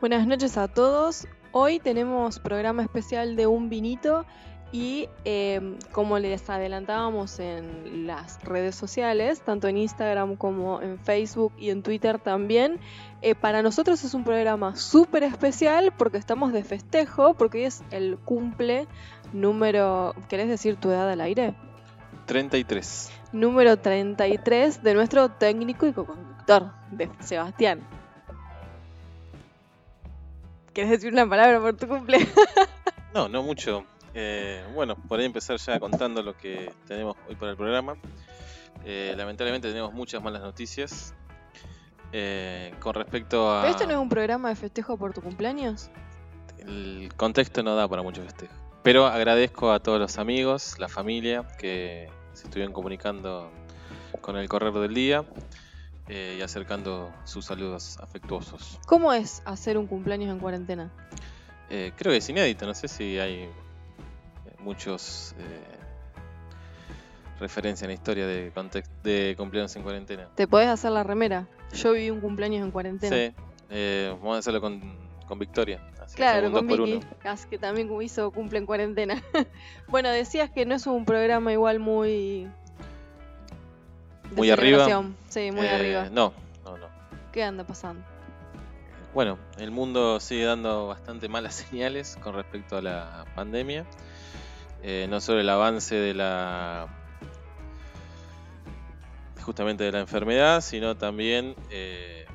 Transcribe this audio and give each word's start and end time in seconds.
Buenas 0.00 0.26
noches 0.26 0.56
a 0.56 0.66
todos. 0.66 1.28
Hoy 1.52 1.78
tenemos 1.78 2.38
programa 2.38 2.82
especial 2.82 3.36
de 3.36 3.46
un 3.46 3.68
vinito 3.68 4.24
y 4.72 5.10
eh, 5.26 5.76
como 5.92 6.18
les 6.18 6.48
adelantábamos 6.48 7.38
en 7.38 8.06
las 8.06 8.42
redes 8.42 8.74
sociales, 8.74 9.42
tanto 9.42 9.68
en 9.68 9.76
Instagram 9.76 10.36
como 10.36 10.80
en 10.80 10.98
Facebook 10.98 11.52
y 11.58 11.68
en 11.68 11.82
Twitter 11.82 12.18
también, 12.18 12.80
eh, 13.20 13.34
para 13.34 13.60
nosotros 13.60 14.02
es 14.02 14.14
un 14.14 14.24
programa 14.24 14.74
súper 14.74 15.22
especial 15.22 15.92
porque 15.94 16.16
estamos 16.16 16.54
de 16.54 16.64
festejo, 16.64 17.34
porque 17.34 17.58
hoy 17.58 17.64
es 17.64 17.82
el 17.90 18.16
cumple 18.16 18.88
número, 19.34 20.14
¿querés 20.30 20.48
decir 20.48 20.76
tu 20.76 20.88
edad 20.88 21.10
al 21.10 21.20
aire? 21.20 21.52
33. 22.24 23.12
Número 23.32 23.76
33 23.76 24.82
de 24.82 24.94
nuestro 24.94 25.28
técnico 25.28 25.86
y 25.86 25.92
co-conductor, 25.92 26.72
de 26.90 27.10
Sebastián. 27.18 27.99
¿Querés 30.72 30.90
decir 30.90 31.12
una 31.12 31.28
palabra 31.28 31.60
por 31.60 31.76
tu 31.76 31.86
cumple? 31.88 32.26
No, 33.12 33.28
no 33.28 33.42
mucho. 33.42 33.84
Eh, 34.14 34.64
bueno, 34.72 34.94
por 34.94 35.18
ahí 35.18 35.26
empezar 35.26 35.56
ya 35.56 35.80
contando 35.80 36.22
lo 36.22 36.36
que 36.36 36.72
tenemos 36.86 37.16
hoy 37.28 37.34
para 37.34 37.50
el 37.50 37.56
programa. 37.56 37.96
Eh, 38.84 39.14
lamentablemente 39.16 39.66
tenemos 39.66 39.92
muchas 39.92 40.22
malas 40.22 40.42
noticias. 40.42 41.12
Eh, 42.12 42.72
con 42.78 42.94
respecto 42.94 43.50
a... 43.50 43.62
¿Pero 43.62 43.72
esto 43.72 43.86
no 43.86 43.94
es 43.94 43.98
un 43.98 44.08
programa 44.08 44.48
de 44.50 44.54
festejo 44.54 44.96
por 44.96 45.12
tu 45.12 45.22
cumpleaños? 45.22 45.90
El 46.58 47.10
contexto 47.16 47.64
no 47.64 47.74
da 47.74 47.88
para 47.88 48.02
mucho 48.02 48.22
festejo. 48.22 48.54
Pero 48.84 49.06
agradezco 49.06 49.72
a 49.72 49.80
todos 49.80 49.98
los 49.98 50.18
amigos, 50.18 50.78
la 50.78 50.88
familia, 50.88 51.44
que 51.58 52.08
se 52.32 52.44
estuvieron 52.44 52.72
comunicando 52.72 53.50
con 54.20 54.36
el 54.36 54.48
correr 54.48 54.72
del 54.72 54.94
día 54.94 55.24
eh, 56.10 56.36
y 56.38 56.42
acercando 56.42 57.12
sus 57.24 57.44
saludos 57.44 57.96
afectuosos. 58.00 58.80
¿Cómo 58.86 59.12
es 59.12 59.42
hacer 59.44 59.78
un 59.78 59.86
cumpleaños 59.86 60.30
en 60.32 60.40
cuarentena? 60.40 60.90
Eh, 61.70 61.92
creo 61.96 62.10
que 62.10 62.18
es 62.18 62.28
inédito, 62.28 62.66
no 62.66 62.74
sé 62.74 62.88
si 62.88 63.16
hay 63.20 63.42
eh, 63.42 63.50
muchos 64.58 65.36
eh, 65.38 65.80
referencias 67.38 67.82
en 67.82 67.88
la 67.88 67.94
historia 67.94 68.26
de, 68.26 69.34
cumpleaños 69.36 69.74
en 69.76 69.82
cuarentena. 69.84 70.28
¿Te 70.34 70.48
podés 70.48 70.66
hacer 70.66 70.90
la 70.90 71.04
remera? 71.04 71.46
Yo 71.72 71.92
viví 71.92 72.10
un 72.10 72.20
cumpleaños 72.20 72.64
en 72.64 72.72
cuarentena. 72.72 73.16
Sí, 73.16 73.34
eh, 73.70 74.12
vamos 74.18 74.34
a 74.34 74.38
hacerlo 74.40 74.60
con, 74.60 74.80
con 75.28 75.38
Victoria. 75.38 75.80
así 76.02 76.16
Claro, 76.16 76.50
con 76.50 76.66
Vicky, 76.66 77.00
que 77.48 77.58
también 77.58 77.88
hizo 78.02 78.32
cumple 78.32 78.58
en 78.58 78.66
cuarentena. 78.66 79.22
bueno, 79.86 80.10
decías 80.10 80.50
que 80.50 80.66
no 80.66 80.74
es 80.74 80.88
un 80.88 81.04
programa 81.04 81.52
igual 81.52 81.78
muy... 81.78 82.48
Muy 84.36 84.50
arriba. 84.50 84.86
Sí, 85.28 85.50
muy 85.50 85.66
Eh, 85.66 85.70
arriba. 85.70 86.08
No, 86.10 86.32
no, 86.64 86.78
no. 86.78 86.86
¿Qué 87.32 87.42
anda 87.42 87.64
pasando? 87.64 88.04
Bueno, 89.14 89.38
el 89.58 89.70
mundo 89.70 90.20
sigue 90.20 90.44
dando 90.44 90.86
bastante 90.86 91.28
malas 91.28 91.54
señales 91.70 92.16
con 92.22 92.34
respecto 92.34 92.76
a 92.76 92.82
la 92.82 93.24
pandemia. 93.34 93.86
Eh, 94.82 95.06
no 95.10 95.20
solo 95.20 95.40
el 95.40 95.48
avance 95.48 95.94
de 95.94 96.14
la 96.14 96.86
justamente 99.42 99.84
de 99.84 99.92
la 99.92 100.00
enfermedad, 100.00 100.60
sino 100.60 100.96
también 100.96 101.56
eh, 101.70 102.26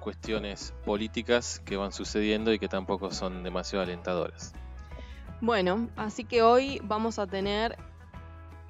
cuestiones 0.00 0.74
políticas 0.84 1.60
que 1.64 1.76
van 1.76 1.92
sucediendo 1.92 2.52
y 2.52 2.58
que 2.58 2.68
tampoco 2.68 3.10
son 3.12 3.42
demasiado 3.42 3.84
alentadoras. 3.84 4.52
Bueno, 5.40 5.88
así 5.96 6.24
que 6.24 6.42
hoy 6.42 6.80
vamos 6.84 7.18
a 7.18 7.26
tener 7.26 7.76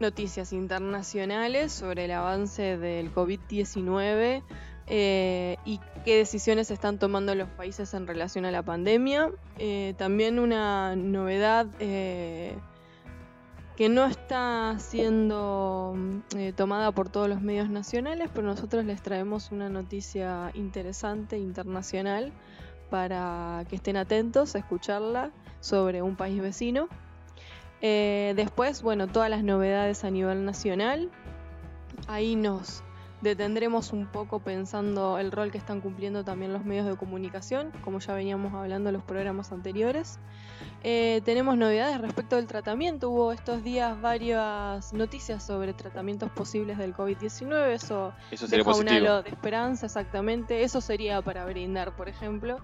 noticias 0.01 0.53
internacionales 0.53 1.73
sobre 1.73 2.07
el 2.07 2.11
avance 2.13 2.77
del 2.79 3.15
COVID-19 3.15 4.43
eh, 4.87 5.57
y 5.65 5.81
qué 6.05 6.17
decisiones 6.17 6.71
están 6.71 6.99
tomando 6.99 7.35
los 7.35 7.49
países 7.49 7.95
en 7.95 8.07
relación 8.07 8.45
a 8.45 8.51
la 8.51 8.63
pandemia. 8.63 9.31
Eh, 9.59 9.95
también 9.97 10.39
una 10.39 10.95
novedad 10.97 11.67
eh, 11.79 12.55
que 13.77 13.89
no 13.89 14.05
está 14.05 14.77
siendo 14.79 15.97
tomada 16.57 16.93
por 16.93 17.09
todos 17.09 17.29
los 17.29 17.41
medios 17.41 17.69
nacionales, 17.71 18.31
pero 18.33 18.47
nosotros 18.47 18.85
les 18.85 19.03
traemos 19.03 19.51
una 19.51 19.69
noticia 19.69 20.51
interesante 20.55 21.39
internacional 21.39 22.33
para 22.91 23.65
que 23.69 23.77
estén 23.77 23.97
atentos 23.97 24.55
a 24.55 24.59
escucharla 24.59 25.33
sobre 25.61 26.03
un 26.03 26.15
país 26.15 26.41
vecino. 26.41 26.89
Eh, 27.81 28.33
después, 28.37 28.83
bueno, 28.83 29.09
todas 29.09 29.31
las 29.31 29.43
novedades 29.43 30.05
a 30.05 30.11
nivel 30.11 30.45
nacional. 30.45 31.11
Ahí 32.07 32.37
nos 32.37 32.83
detendremos 33.25 33.93
un 33.93 34.07
poco 34.07 34.39
pensando 34.39 35.19
el 35.19 35.33
rol 35.33 35.51
que 35.51 35.59
están 35.59 35.81
cumpliendo 35.81 36.25
también 36.25 36.53
los 36.53 36.65
medios 36.65 36.87
de 36.87 36.97
comunicación, 36.97 37.73
como 37.83 37.99
ya 37.99 38.15
veníamos 38.15 38.53
hablando 38.55 38.91
en 38.91 38.95
los 38.95 39.03
programas 39.03 39.51
anteriores. 39.51 40.21
Eh, 40.85 41.23
tenemos 41.25 41.57
novedades 41.57 42.01
respecto 42.01 42.37
del 42.37 42.47
tratamiento. 42.47 43.11
Hubo 43.11 43.33
estos 43.33 43.65
días 43.65 44.01
varias 44.01 44.93
noticias 44.93 45.43
sobre 45.43 45.73
tratamientos 45.73 46.31
posibles 46.31 46.77
del 46.79 46.95
COVID-19. 46.95 47.73
Eso 47.73 48.13
Eso 48.31 48.47
sería 48.47 48.65
deja 48.65 48.79
un 48.79 48.89
halo 48.89 49.23
de 49.23 49.31
esperanza, 49.31 49.87
exactamente. 49.87 50.63
Eso 50.63 50.81
sería 50.81 51.23
para 51.23 51.47
brindar, 51.47 51.97
por 51.97 52.09
ejemplo. 52.09 52.59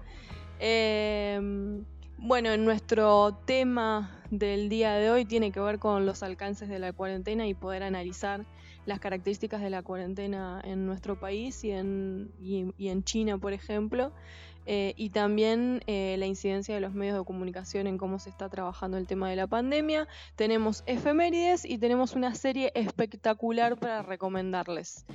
Eh, 0.59 1.81
bueno, 2.21 2.51
en 2.51 2.65
nuestro 2.65 3.33
tema 3.45 4.21
del 4.29 4.69
día 4.69 4.93
de 4.93 5.09
hoy 5.09 5.25
tiene 5.25 5.51
que 5.51 5.59
ver 5.59 5.79
con 5.79 6.05
los 6.05 6.23
alcances 6.23 6.69
de 6.69 6.79
la 6.79 6.93
cuarentena 6.93 7.47
y 7.47 7.53
poder 7.53 7.83
analizar 7.83 8.45
las 8.85 8.99
características 8.99 9.61
de 9.61 9.69
la 9.69 9.81
cuarentena 9.83 10.61
en 10.63 10.85
nuestro 10.85 11.19
país 11.19 11.63
y 11.63 11.71
en, 11.71 12.31
y- 12.39 12.73
y 12.77 12.89
en 12.89 13.03
China, 13.03 13.37
por 13.37 13.53
ejemplo. 13.53 14.11
Eh, 14.67 14.93
y 14.95 15.09
también 15.09 15.81
eh, 15.87 16.15
la 16.19 16.27
incidencia 16.27 16.75
de 16.75 16.81
los 16.81 16.93
medios 16.93 17.17
de 17.17 17.25
comunicación 17.25 17.87
en 17.87 17.97
cómo 17.97 18.19
se 18.19 18.29
está 18.29 18.47
trabajando 18.47 18.97
el 18.97 19.07
tema 19.07 19.29
de 19.29 19.35
la 19.35 19.47
pandemia. 19.47 20.07
Tenemos 20.35 20.83
efemérides 20.85 21.65
y 21.65 21.77
tenemos 21.79 22.13
una 22.13 22.35
serie 22.35 22.71
espectacular 22.75 23.77
para 23.77 24.03
recomendarles. 24.03 25.05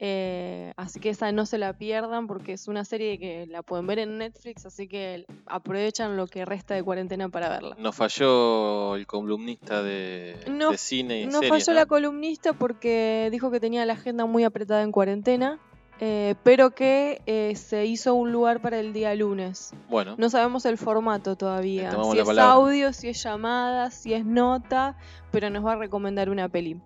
Eh, 0.00 0.72
así 0.76 0.98
que 1.00 1.10
esa 1.10 1.30
no 1.32 1.46
se 1.46 1.56
la 1.56 1.72
pierdan 1.78 2.26
porque 2.26 2.52
es 2.54 2.66
una 2.66 2.84
serie 2.84 3.18
que 3.18 3.46
la 3.46 3.62
pueden 3.62 3.86
ver 3.86 4.00
en 4.00 4.18
Netflix, 4.18 4.66
así 4.66 4.88
que 4.88 5.24
aprovechan 5.46 6.16
lo 6.16 6.26
que 6.26 6.44
resta 6.44 6.74
de 6.74 6.82
cuarentena 6.82 7.28
para 7.28 7.48
verla. 7.48 7.76
Nos 7.78 7.94
falló 7.94 8.96
el 8.96 9.06
columnista 9.06 9.82
de, 9.82 10.36
No- 10.50 10.70
de 10.72 10.78
cine 10.78 11.20
y 11.22 11.26
No 11.26 11.32
series, 11.40 11.48
falló 11.50 11.72
¿no? 11.74 11.80
la 11.80 11.86
columnista 11.86 12.52
porque 12.54 13.28
dijo 13.30 13.50
que 13.52 13.60
tenía 13.60 13.86
la 13.86 13.92
agenda 13.92 14.26
muy 14.26 14.42
apretada 14.44 14.82
en 14.82 14.90
cuarentena, 14.92 15.60
eh, 16.00 16.34
pero 16.42 16.70
que 16.70 17.22
eh, 17.26 17.54
se 17.56 17.86
hizo 17.86 18.14
un 18.14 18.32
lugar 18.32 18.60
para 18.60 18.78
el 18.80 18.92
día 18.92 19.14
lunes. 19.14 19.72
Bueno, 19.88 20.14
No 20.18 20.28
sabemos 20.30 20.64
el 20.66 20.78
formato 20.78 21.36
todavía, 21.36 21.90
tomamos 21.90 22.12
si 22.14 22.18
es 22.20 22.24
palabra. 22.24 22.52
audio, 22.52 22.92
si 22.92 23.08
es 23.08 23.22
llamada, 23.22 23.90
si 23.90 24.12
es 24.14 24.24
nota, 24.24 24.96
pero 25.30 25.50
nos 25.50 25.64
va 25.64 25.72
a 25.72 25.76
recomendar 25.76 26.30
una 26.30 26.48
peli. 26.48 26.80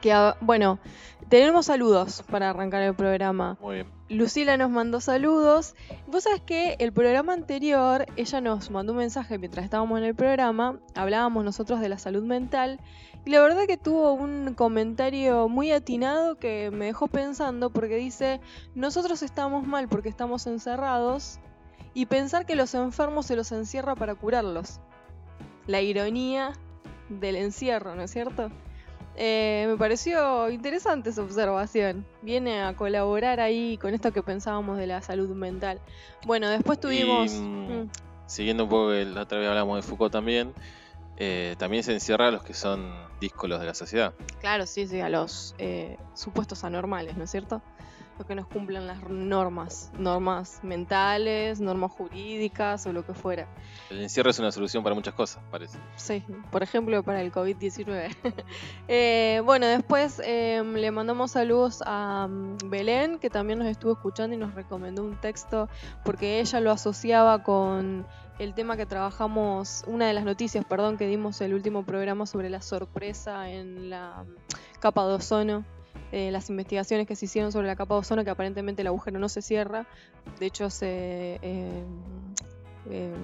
Que, 0.00 0.12
ah, 0.12 0.36
bueno, 0.40 0.80
tenemos 1.28 1.66
saludos 1.66 2.24
para 2.30 2.50
arrancar 2.50 2.82
el 2.82 2.94
programa. 2.94 3.56
muy 3.60 3.76
bien. 3.76 3.86
Lucila 4.08 4.56
nos 4.58 4.68
mandó 4.70 5.00
saludos. 5.00 5.74
Vos 6.06 6.24
sabés 6.24 6.42
que 6.42 6.76
el 6.80 6.92
programa 6.92 7.32
anterior, 7.32 8.04
ella 8.16 8.40
nos 8.42 8.70
mandó 8.70 8.92
un 8.92 8.98
mensaje 8.98 9.38
mientras 9.38 9.64
estábamos 9.64 9.96
en 9.98 10.04
el 10.04 10.14
programa, 10.14 10.78
hablábamos 10.94 11.44
nosotros 11.44 11.80
de 11.80 11.88
la 11.88 11.96
salud 11.96 12.22
mental, 12.22 12.78
y 13.24 13.30
la 13.30 13.40
verdad 13.40 13.66
que 13.66 13.76
tuvo 13.76 14.12
un 14.12 14.54
comentario 14.54 15.48
muy 15.48 15.72
atinado 15.72 16.36
que 16.36 16.70
me 16.72 16.86
dejó 16.86 17.06
pensando 17.08 17.70
porque 17.70 17.96
dice, 17.96 18.40
nosotros 18.74 19.22
estamos 19.22 19.66
mal 19.66 19.88
porque 19.88 20.08
estamos 20.08 20.46
encerrados, 20.46 21.40
y 21.94 22.06
pensar 22.06 22.46
que 22.46 22.56
los 22.56 22.74
enfermos 22.74 23.26
se 23.26 23.36
los 23.36 23.52
encierra 23.52 23.94
para 23.94 24.14
curarlos. 24.14 24.80
La 25.66 25.80
ironía 25.80 26.52
del 27.08 27.36
encierro, 27.36 27.94
¿no 27.94 28.02
es 28.02 28.10
cierto? 28.10 28.50
Eh, 29.14 29.66
me 29.68 29.76
pareció 29.76 30.48
interesante 30.50 31.10
esa 31.10 31.22
observación. 31.22 32.06
Viene 32.22 32.62
a 32.62 32.74
colaborar 32.74 33.40
ahí 33.40 33.76
con 33.76 33.92
esto 33.92 34.10
que 34.12 34.22
pensábamos 34.22 34.78
de 34.78 34.86
la 34.86 35.02
salud 35.02 35.28
mental. 35.30 35.80
Bueno, 36.26 36.48
después 36.48 36.80
tuvimos... 36.80 37.34
Y, 37.34 37.38
mm, 37.38 37.82
Mm, 37.82 37.90
Siguiendo 38.26 38.64
un 38.64 38.70
poco, 38.70 38.92
la 38.92 39.22
otra 39.22 39.38
vez 39.38 39.48
hablamos 39.48 39.76
de 39.76 39.82
Foucault 39.82 40.10
también, 40.10 40.54
eh, 41.24 41.54
también 41.56 41.84
se 41.84 41.92
encierra 41.92 42.26
a 42.26 42.30
los 42.32 42.42
que 42.42 42.52
son 42.52 42.92
díscolos 43.20 43.60
de 43.60 43.66
la 43.66 43.74
sociedad. 43.74 44.12
claro, 44.40 44.66
sí, 44.66 44.88
sí, 44.88 44.98
a 44.98 45.08
los 45.08 45.54
eh, 45.58 45.96
supuestos 46.14 46.64
anormales, 46.64 47.16
¿no 47.16 47.22
es 47.22 47.30
cierto? 47.30 47.62
Los 48.18 48.26
que 48.26 48.34
nos 48.34 48.48
cumplen 48.48 48.88
las 48.88 49.08
normas, 49.08 49.92
normas 49.96 50.58
mentales, 50.64 51.60
normas 51.60 51.92
jurídicas 51.92 52.84
o 52.86 52.92
lo 52.92 53.06
que 53.06 53.14
fuera. 53.14 53.46
El 53.88 54.02
encierro 54.02 54.30
es 54.30 54.38
una 54.40 54.50
solución 54.50 54.82
para 54.82 54.96
muchas 54.96 55.14
cosas, 55.14 55.44
parece. 55.48 55.78
Sí, 55.94 56.24
por 56.50 56.64
ejemplo 56.64 57.04
para 57.04 57.20
el 57.20 57.30
COVID-19. 57.30 58.16
Eh, 58.88 59.40
bueno, 59.44 59.66
después 59.66 60.20
eh, 60.24 60.62
le 60.64 60.90
mandamos 60.90 61.30
saludos 61.30 61.82
a 61.86 62.26
mm, 62.28 62.68
Belén, 62.68 63.18
que 63.20 63.30
también 63.30 63.60
nos 63.60 63.68
estuvo 63.68 63.92
escuchando 63.92 64.34
y 64.34 64.38
nos 64.38 64.54
recomendó 64.54 65.04
un 65.04 65.18
texto 65.20 65.68
porque 66.04 66.40
ella 66.40 66.60
lo 66.60 66.72
asociaba 66.72 67.44
con 67.44 68.06
el 68.42 68.54
tema 68.54 68.76
que 68.76 68.86
trabajamos, 68.86 69.84
una 69.86 70.06
de 70.06 70.12
las 70.12 70.24
noticias, 70.24 70.64
perdón, 70.64 70.96
que 70.96 71.06
dimos 71.06 71.40
el 71.40 71.54
último 71.54 71.84
programa 71.84 72.26
sobre 72.26 72.50
la 72.50 72.60
sorpresa 72.60 73.48
en 73.48 73.88
la 73.90 74.24
mm, 74.24 74.80
capa 74.80 75.06
de 75.06 75.14
ozono. 75.14 75.64
eh, 76.10 76.30
las 76.30 76.50
investigaciones 76.50 77.06
que 77.06 77.16
se 77.16 77.24
hicieron 77.24 77.52
sobre 77.52 77.66
la 77.66 77.76
capa 77.76 77.94
de 77.94 78.00
ozono, 78.00 78.24
que 78.24 78.30
aparentemente 78.30 78.82
el 78.82 78.88
agujero 78.88 79.18
no 79.18 79.28
se 79.28 79.42
cierra. 79.42 79.86
De 80.38 80.46
hecho, 80.46 80.68
se, 80.70 81.38
eh, 81.40 81.84
eh, 82.90 83.14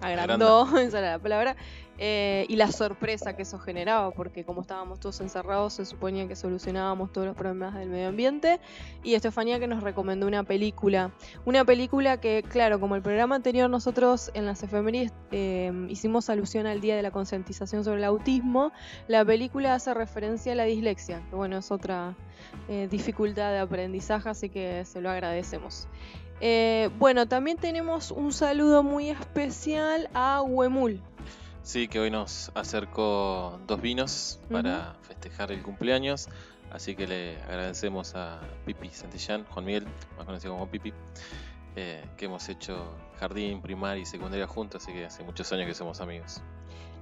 agrandó, 0.00 0.68
esa 0.78 0.98
era 0.98 1.10
la 1.12 1.18
palabra, 1.18 1.56
eh, 2.00 2.46
y 2.48 2.54
la 2.54 2.70
sorpresa 2.70 3.34
que 3.34 3.42
eso 3.42 3.58
generaba, 3.58 4.12
porque 4.12 4.44
como 4.44 4.60
estábamos 4.60 5.00
todos 5.00 5.20
encerrados, 5.20 5.74
se 5.74 5.84
suponía 5.84 6.28
que 6.28 6.36
solucionábamos 6.36 7.12
todos 7.12 7.26
los 7.26 7.36
problemas 7.36 7.74
del 7.74 7.88
medio 7.88 8.08
ambiente. 8.08 8.60
Y 9.02 9.14
Estefanía 9.14 9.58
que 9.58 9.66
nos 9.66 9.82
recomendó 9.82 10.28
una 10.28 10.44
película. 10.44 11.10
Una 11.44 11.64
película 11.64 12.20
que, 12.20 12.44
claro, 12.48 12.78
como 12.78 12.94
el 12.94 13.02
programa 13.02 13.34
anterior, 13.34 13.68
nosotros 13.68 14.30
en 14.34 14.46
las 14.46 14.62
efemérides 14.62 15.12
eh, 15.32 15.72
hicimos 15.88 16.30
alusión 16.30 16.66
al 16.66 16.80
Día 16.80 16.94
de 16.94 17.02
la 17.02 17.10
Concientización 17.10 17.82
sobre 17.82 17.98
el 17.98 18.04
Autismo, 18.04 18.72
la 19.08 19.24
película 19.24 19.74
hace 19.74 19.92
referencia 19.92 20.52
a 20.52 20.54
la 20.54 20.64
dislexia, 20.64 21.20
que 21.28 21.34
bueno, 21.34 21.58
es 21.58 21.72
otra 21.72 22.14
eh, 22.68 22.86
dificultad 22.88 23.50
de 23.50 23.58
aprendizaje, 23.58 24.28
así 24.28 24.48
que 24.48 24.84
se 24.84 25.00
lo 25.00 25.10
agradecemos. 25.10 25.88
bueno, 27.00 27.26
también 27.26 27.56
tenemos 27.56 28.12
un 28.12 28.32
saludo 28.32 28.84
muy 28.84 29.10
especial 29.10 30.08
a 30.14 30.42
Huemul. 30.42 31.02
Sí, 31.68 31.86
que 31.86 32.00
hoy 32.00 32.10
nos 32.10 32.50
acercó 32.54 33.60
dos 33.66 33.78
vinos 33.82 34.40
para 34.50 34.94
festejar 35.02 35.52
el 35.52 35.62
cumpleaños. 35.62 36.30
Así 36.70 36.96
que 36.96 37.06
le 37.06 37.36
agradecemos 37.42 38.14
a 38.14 38.40
Pipi 38.64 38.88
Santillán, 38.88 39.44
Juan 39.44 39.66
Miguel, 39.66 39.86
más 40.16 40.24
conocido 40.24 40.54
como 40.54 40.66
Pipi, 40.70 40.94
eh, 41.76 42.02
que 42.16 42.24
hemos 42.24 42.48
hecho 42.48 42.96
jardín, 43.20 43.60
primaria 43.60 44.00
y 44.00 44.06
secundaria 44.06 44.46
juntos, 44.46 44.82
así 44.82 44.94
que 44.94 45.04
hace 45.04 45.22
muchos 45.24 45.52
años 45.52 45.66
que 45.66 45.74
somos 45.74 46.00
amigos. 46.00 46.40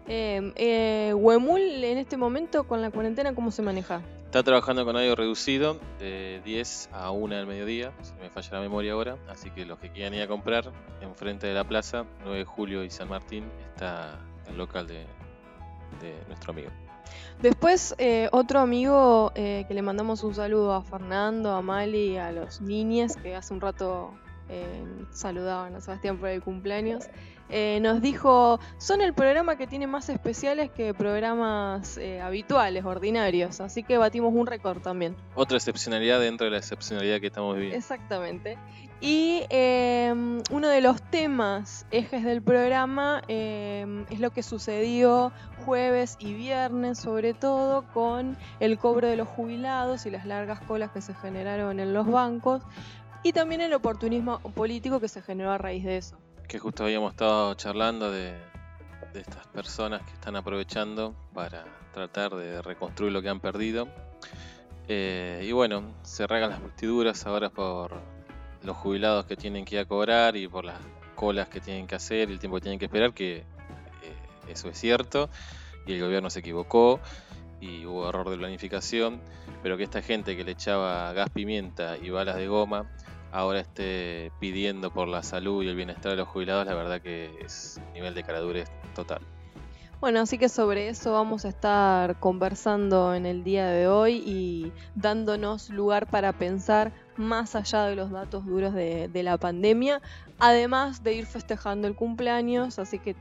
Eh, 0.08 0.52
eh, 0.56 1.14
Huemul 1.14 1.84
en 1.84 1.98
este 1.98 2.16
momento 2.16 2.64
con 2.64 2.82
la 2.82 2.90
cuarentena, 2.90 3.36
¿cómo 3.36 3.52
se 3.52 3.62
maneja? 3.62 4.02
Está 4.24 4.42
trabajando 4.42 4.84
con 4.84 4.96
horario 4.96 5.14
reducido, 5.14 5.78
de 6.00 6.42
10 6.44 6.88
a 6.92 7.12
1 7.12 7.36
del 7.36 7.46
mediodía, 7.46 7.92
si 8.02 8.14
me 8.14 8.30
falla 8.30 8.54
la 8.54 8.60
memoria 8.62 8.94
ahora, 8.94 9.16
así 9.28 9.48
que 9.50 9.64
los 9.64 9.78
que 9.78 9.92
quieran 9.92 10.14
ir 10.14 10.22
a 10.22 10.26
comprar, 10.26 10.72
enfrente 11.02 11.46
de 11.46 11.54
la 11.54 11.62
plaza, 11.62 12.04
9 12.24 12.38
de 12.38 12.44
julio 12.44 12.82
y 12.82 12.90
San 12.90 13.08
Martín, 13.08 13.44
está 13.72 14.18
el 14.48 14.56
local 14.56 14.86
de, 14.86 15.06
nuestro 16.28 16.52
amigo. 16.52 16.70
Después, 17.40 17.94
eh, 17.98 18.28
otro 18.32 18.60
amigo 18.60 19.32
eh, 19.34 19.64
que 19.66 19.74
le 19.74 19.82
mandamos 19.82 20.22
un 20.24 20.34
saludo 20.34 20.74
a 20.74 20.82
Fernando, 20.82 21.52
a 21.52 21.62
Mali 21.62 22.16
a 22.16 22.32
los 22.32 22.60
niños 22.60 23.16
que 23.16 23.34
hace 23.34 23.54
un 23.54 23.60
rato 23.60 24.12
eh, 24.48 24.84
saludaban 25.10 25.74
a 25.74 25.80
Sebastián 25.80 26.18
por 26.18 26.28
el 26.28 26.42
cumpleaños. 26.42 27.04
nos 27.80 28.02
dijo, 28.02 28.58
son 28.78 29.00
el 29.00 29.14
programa 29.14 29.56
que 29.56 29.66
tiene 29.66 29.86
más 29.86 30.08
especiales 30.08 30.70
que 30.70 30.92
programas 30.94 31.98
habituales, 32.22 32.84
ordinarios, 32.84 33.60
así 33.60 33.84
que 33.84 33.98
batimos 33.98 34.34
un 34.34 34.46
récord 34.46 34.80
también. 34.80 35.14
Otra 35.36 35.56
excepcionalidad 35.56 36.20
dentro 36.20 36.46
de 36.46 36.50
la 36.50 36.58
excepcionalidad 36.58 37.20
que 37.20 37.28
estamos 37.28 37.54
viviendo. 37.54 37.78
Exactamente. 37.78 38.58
Y 39.00 39.42
em, 39.50 40.40
uno 40.50 40.68
de 40.68 40.80
los 40.80 41.02
temas, 41.02 41.86
ejes 41.90 42.24
del 42.24 42.40
programa, 42.40 43.22
em, 43.28 44.06
es 44.08 44.20
lo 44.20 44.30
que 44.30 44.42
sucedió 44.42 45.32
jueves 45.66 46.16
y 46.18 46.32
viernes, 46.32 46.98
sobre 46.98 47.34
todo 47.34 47.84
con 47.92 48.38
el 48.58 48.78
cobro 48.78 49.06
de 49.06 49.16
los 49.16 49.28
jubilados 49.28 50.06
y 50.06 50.10
las 50.10 50.24
largas 50.24 50.60
colas 50.60 50.92
que 50.92 51.02
se 51.02 51.14
generaron 51.14 51.78
en 51.78 51.92
los 51.92 52.06
bancos, 52.06 52.62
y 53.26 53.32
también 53.32 53.60
el 53.60 53.74
oportunismo 53.74 54.38
político 54.38 55.00
que 55.00 55.08
se 55.08 55.20
generó 55.20 55.50
a 55.50 55.58
raíz 55.58 55.82
de 55.82 55.96
eso. 55.96 56.16
Que 56.46 56.60
justo 56.60 56.84
habíamos 56.84 57.10
estado 57.10 57.54
charlando 57.54 58.12
de, 58.12 58.36
estas 59.14 59.48
personas 59.48 60.02
que 60.02 60.12
están 60.12 60.36
aprovechando 60.36 61.12
para 61.34 61.64
tratar 61.92 62.36
de 62.36 62.62
reconstruir 62.62 63.12
lo 63.12 63.22
que 63.22 63.28
han 63.28 63.40
perdido. 63.40 63.88
Eh, 64.86 65.44
y 65.44 65.50
bueno, 65.50 65.92
se 66.02 66.28
regan 66.28 66.50
las 66.50 66.62
vestiduras 66.62 67.26
ahora 67.26 67.50
por 67.50 68.00
los 68.62 68.76
jubilados 68.76 69.26
que 69.26 69.34
tienen 69.34 69.64
que 69.64 69.74
ir 69.74 69.80
a 69.80 69.86
cobrar 69.86 70.36
y 70.36 70.46
por 70.46 70.64
las 70.64 70.78
colas 71.16 71.48
que 71.48 71.60
tienen 71.60 71.88
que 71.88 71.96
hacer, 71.96 72.30
el 72.30 72.38
tiempo 72.38 72.58
que 72.58 72.62
tienen 72.62 72.78
que 72.78 72.84
esperar, 72.84 73.12
que 73.12 73.38
eh, 73.38 73.44
eso 74.46 74.68
es 74.68 74.78
cierto, 74.78 75.30
y 75.84 75.94
el 75.94 76.00
gobierno 76.00 76.30
se 76.30 76.38
equivocó 76.38 77.00
y 77.60 77.86
hubo 77.86 78.08
error 78.08 78.30
de 78.30 78.36
planificación, 78.36 79.20
pero 79.64 79.76
que 79.76 79.82
esta 79.82 80.00
gente 80.00 80.36
que 80.36 80.44
le 80.44 80.52
echaba 80.52 81.12
gas 81.12 81.30
pimienta 81.30 81.96
y 82.00 82.10
balas 82.10 82.36
de 82.36 82.46
goma 82.46 82.88
ahora 83.36 83.60
esté 83.60 84.32
pidiendo 84.40 84.90
por 84.90 85.08
la 85.08 85.22
salud 85.22 85.62
y 85.62 85.68
el 85.68 85.76
bienestar 85.76 86.12
de 86.12 86.16
los 86.16 86.28
jubilados, 86.28 86.64
la 86.64 86.74
verdad 86.74 87.02
que 87.02 87.30
es 87.44 87.78
nivel 87.92 88.14
de 88.14 88.22
caradurez 88.22 88.70
total. 88.94 89.20
Bueno, 90.00 90.20
así 90.20 90.38
que 90.38 90.48
sobre 90.48 90.88
eso 90.88 91.12
vamos 91.12 91.44
a 91.44 91.48
estar 91.48 92.18
conversando 92.18 93.14
en 93.14 93.26
el 93.26 93.44
día 93.44 93.66
de 93.66 93.88
hoy 93.88 94.22
y 94.26 94.72
dándonos 94.94 95.68
lugar 95.68 96.06
para 96.06 96.32
pensar 96.32 96.92
más 97.16 97.54
allá 97.54 97.84
de 97.84 97.96
los 97.96 98.10
datos 98.10 98.46
duros 98.46 98.72
de, 98.72 99.22
la 99.22 99.36
pandemia, 99.36 100.00
además 100.38 101.02
de 101.02 101.14
ir 101.14 101.26
festejando 101.26 101.88
el 101.88 101.94
cumpleaños, 101.94 102.78
así 102.78 102.98
que 102.98 103.16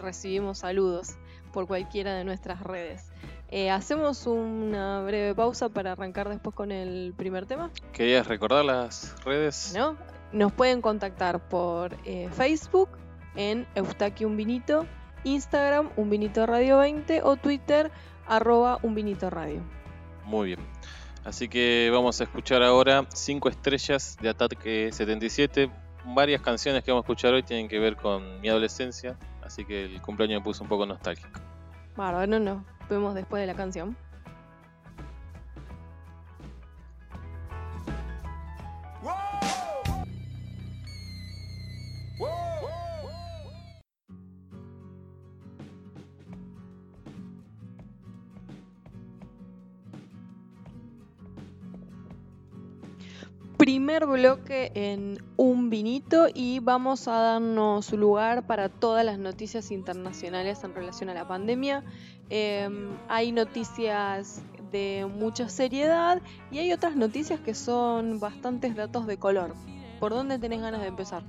recibimos 0.00 0.58
saludos 0.58 1.16
por 1.52 1.68
cualquiera 1.68 2.14
de 2.14 2.24
nuestras 2.24 2.60
redes. 2.60 3.12
Eh, 3.52 3.68
hacemos 3.68 4.28
una 4.28 5.02
breve 5.02 5.34
pausa 5.34 5.68
para 5.68 5.92
arrancar 5.92 6.28
después 6.28 6.54
con 6.54 6.70
el 6.70 7.12
primer 7.16 7.46
tema. 7.46 7.70
¿Querías 7.92 8.28
recordar 8.28 8.64
las 8.64 9.16
redes? 9.24 9.74
¿No? 9.76 9.96
Nos 10.32 10.52
pueden 10.52 10.80
contactar 10.80 11.48
por 11.48 11.96
eh, 12.04 12.28
Facebook 12.30 12.90
en 13.34 13.66
Eustaquio 13.74 14.28
Un 14.28 14.36
Vinito 14.36 14.86
Instagram 15.24 15.90
Un 15.96 16.10
Vinito 16.10 16.46
Radio 16.46 16.78
20 16.78 17.22
o 17.22 17.36
Twitter 17.36 17.90
arroba 18.26 18.78
Un 18.82 18.94
Vinito 18.94 19.30
Radio. 19.30 19.60
Muy 20.24 20.48
bien. 20.48 20.60
Así 21.24 21.48
que 21.48 21.90
vamos 21.92 22.20
a 22.20 22.24
escuchar 22.24 22.62
ahora 22.62 23.04
5 23.12 23.48
estrellas 23.48 24.16
de 24.22 24.28
Ataque 24.28 24.90
77. 24.92 25.70
Varias 26.04 26.40
canciones 26.40 26.84
que 26.84 26.92
vamos 26.92 27.02
a 27.02 27.06
escuchar 27.06 27.34
hoy 27.34 27.42
tienen 27.42 27.68
que 27.68 27.78
ver 27.78 27.96
con 27.96 28.40
mi 28.40 28.48
adolescencia, 28.48 29.18
así 29.42 29.64
que 29.64 29.84
el 29.84 30.00
cumpleaños 30.00 30.40
me 30.40 30.44
puso 30.44 30.62
un 30.62 30.68
poco 30.68 30.86
nostálgico. 30.86 31.40
Bueno, 31.96 32.26
no, 32.26 32.38
no. 32.38 32.79
Vemos 32.90 33.14
después 33.14 33.40
de 33.40 33.46
la 33.46 33.54
canción. 33.54 33.96
Primer 53.70 54.04
bloque 54.04 54.72
en 54.74 55.22
un 55.36 55.70
vinito 55.70 56.26
y 56.34 56.58
vamos 56.58 57.06
a 57.06 57.12
darnos 57.20 57.92
lugar 57.92 58.44
para 58.44 58.68
todas 58.68 59.04
las 59.04 59.16
noticias 59.16 59.70
internacionales 59.70 60.64
en 60.64 60.74
relación 60.74 61.08
a 61.08 61.14
la 61.14 61.28
pandemia. 61.28 61.84
Em, 62.30 62.88
hay 63.06 63.30
noticias 63.30 64.42
de 64.72 65.08
mucha 65.08 65.48
seriedad 65.48 66.20
y 66.50 66.58
hay 66.58 66.72
otras 66.72 66.96
noticias 66.96 67.38
que 67.38 67.54
son 67.54 68.18
bastantes 68.18 68.74
datos 68.74 69.06
de 69.06 69.18
color. 69.18 69.54
¿Por 70.00 70.10
dónde 70.10 70.40
tenés 70.40 70.60
ganas 70.62 70.80
de 70.80 70.88
empezar? 70.88 71.22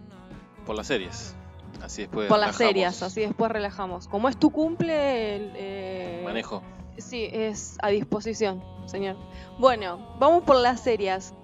Por 0.65 0.75
las 0.75 0.87
series. 0.87 1.35
Así 1.83 2.01
después 2.01 2.27
Por 2.27 2.39
las 2.39 2.55
series, 2.55 3.03
así 3.03 3.21
después 3.21 3.51
relajamos. 3.51 4.07
Como 4.07 4.29
es 4.29 4.37
tu 4.37 4.49
cumple, 4.49 5.35
el, 5.35 5.51
eh, 5.57 6.21
manejo. 6.25 6.63
Sí, 6.97 7.29
es 7.31 7.77
a 7.83 7.89
disposición, 7.89 8.63
señor. 8.87 9.15
Bueno, 9.59 10.17
vamos 10.19 10.41
por 10.41 10.55
las 10.55 10.81
series. 10.81 11.35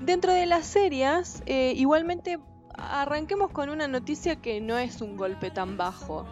Dentro 0.00 0.32
de 0.32 0.46
las 0.46 0.66
series, 0.66 1.42
eh, 1.46 1.72
igualmente 1.76 2.38
arranquemos 2.74 3.50
con 3.50 3.70
una 3.70 3.88
noticia 3.88 4.36
que 4.36 4.60
no 4.60 4.76
es 4.76 5.00
un 5.00 5.16
golpe 5.16 5.50
tan 5.50 5.76
bajo. 5.76 6.26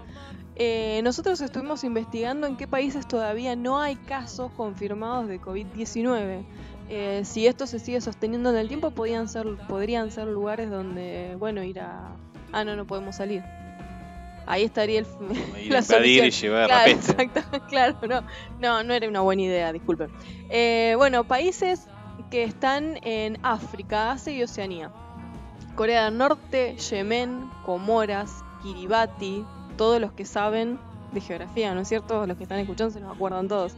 Eh, 0.57 1.01
nosotros 1.03 1.41
estuvimos 1.41 1.83
investigando 1.83 2.47
en 2.47 2.57
qué 2.57 2.69
países 2.69 3.09
todavía 3.09 3.57
no 3.57 3.81
hay 3.81 3.97
casos 3.97 4.53
confirmados 4.53 5.29
de 5.29 5.41
COVID-19. 5.41 6.45
Eh, 6.91 7.23
si 7.25 7.47
esto 7.47 7.67
se 7.67 7.79
sigue 7.79 8.01
sosteniendo 8.03 8.51
en 8.51 8.57
el 8.57 8.69
tiempo, 8.69 8.91
podrían 8.91 9.29
ser, 9.29 9.47
podrían 9.69 10.11
ser 10.11 10.29
lugares 10.29 10.71
donde, 10.71 11.35
bueno, 11.39 11.63
ir 11.65 11.81
a... 11.81 12.15
Ah, 12.53 12.65
no, 12.65 12.77
no 12.77 12.87
podemos 12.87 13.17
salir. 13.17 13.43
Ahí 14.47 14.63
estaría 14.63 15.01
el... 15.01 15.07
Ir 15.65 15.75
a 15.75 16.07
y 16.07 16.31
llevar 16.31 16.67
claro, 16.67 16.91
exacto, 16.91 17.41
claro, 17.71 17.97
no, 18.07 18.23
no, 18.61 18.85
no 18.85 18.93
era 18.93 19.09
una 19.09 19.23
buena 19.23 19.41
idea, 19.41 19.73
disculpen. 19.73 20.11
bueno, 20.99 21.25
países 21.25 21.89
que 22.31 22.45
están 22.45 22.99
en 23.03 23.39
África, 23.43 24.13
Asia 24.13 24.33
y 24.33 24.43
Oceanía. 24.43 24.91
Corea 25.75 26.05
del 26.05 26.19
Norte, 26.19 26.77
Yemen, 26.77 27.51
Comoras, 27.65 28.45
Kiribati, 28.63 29.45
todos 29.77 30.01
los 30.01 30.13
que 30.13 30.25
saben 30.25 30.79
de 31.13 31.21
geografía, 31.21 31.75
¿no 31.75 31.81
es 31.81 31.89
cierto? 31.89 32.27
Los 32.27 32.37
que 32.37 32.45
están 32.45 32.59
escuchando 32.59 32.93
se 32.93 33.01
nos 33.01 33.15
acuerdan 33.15 33.49
todos. 33.49 33.75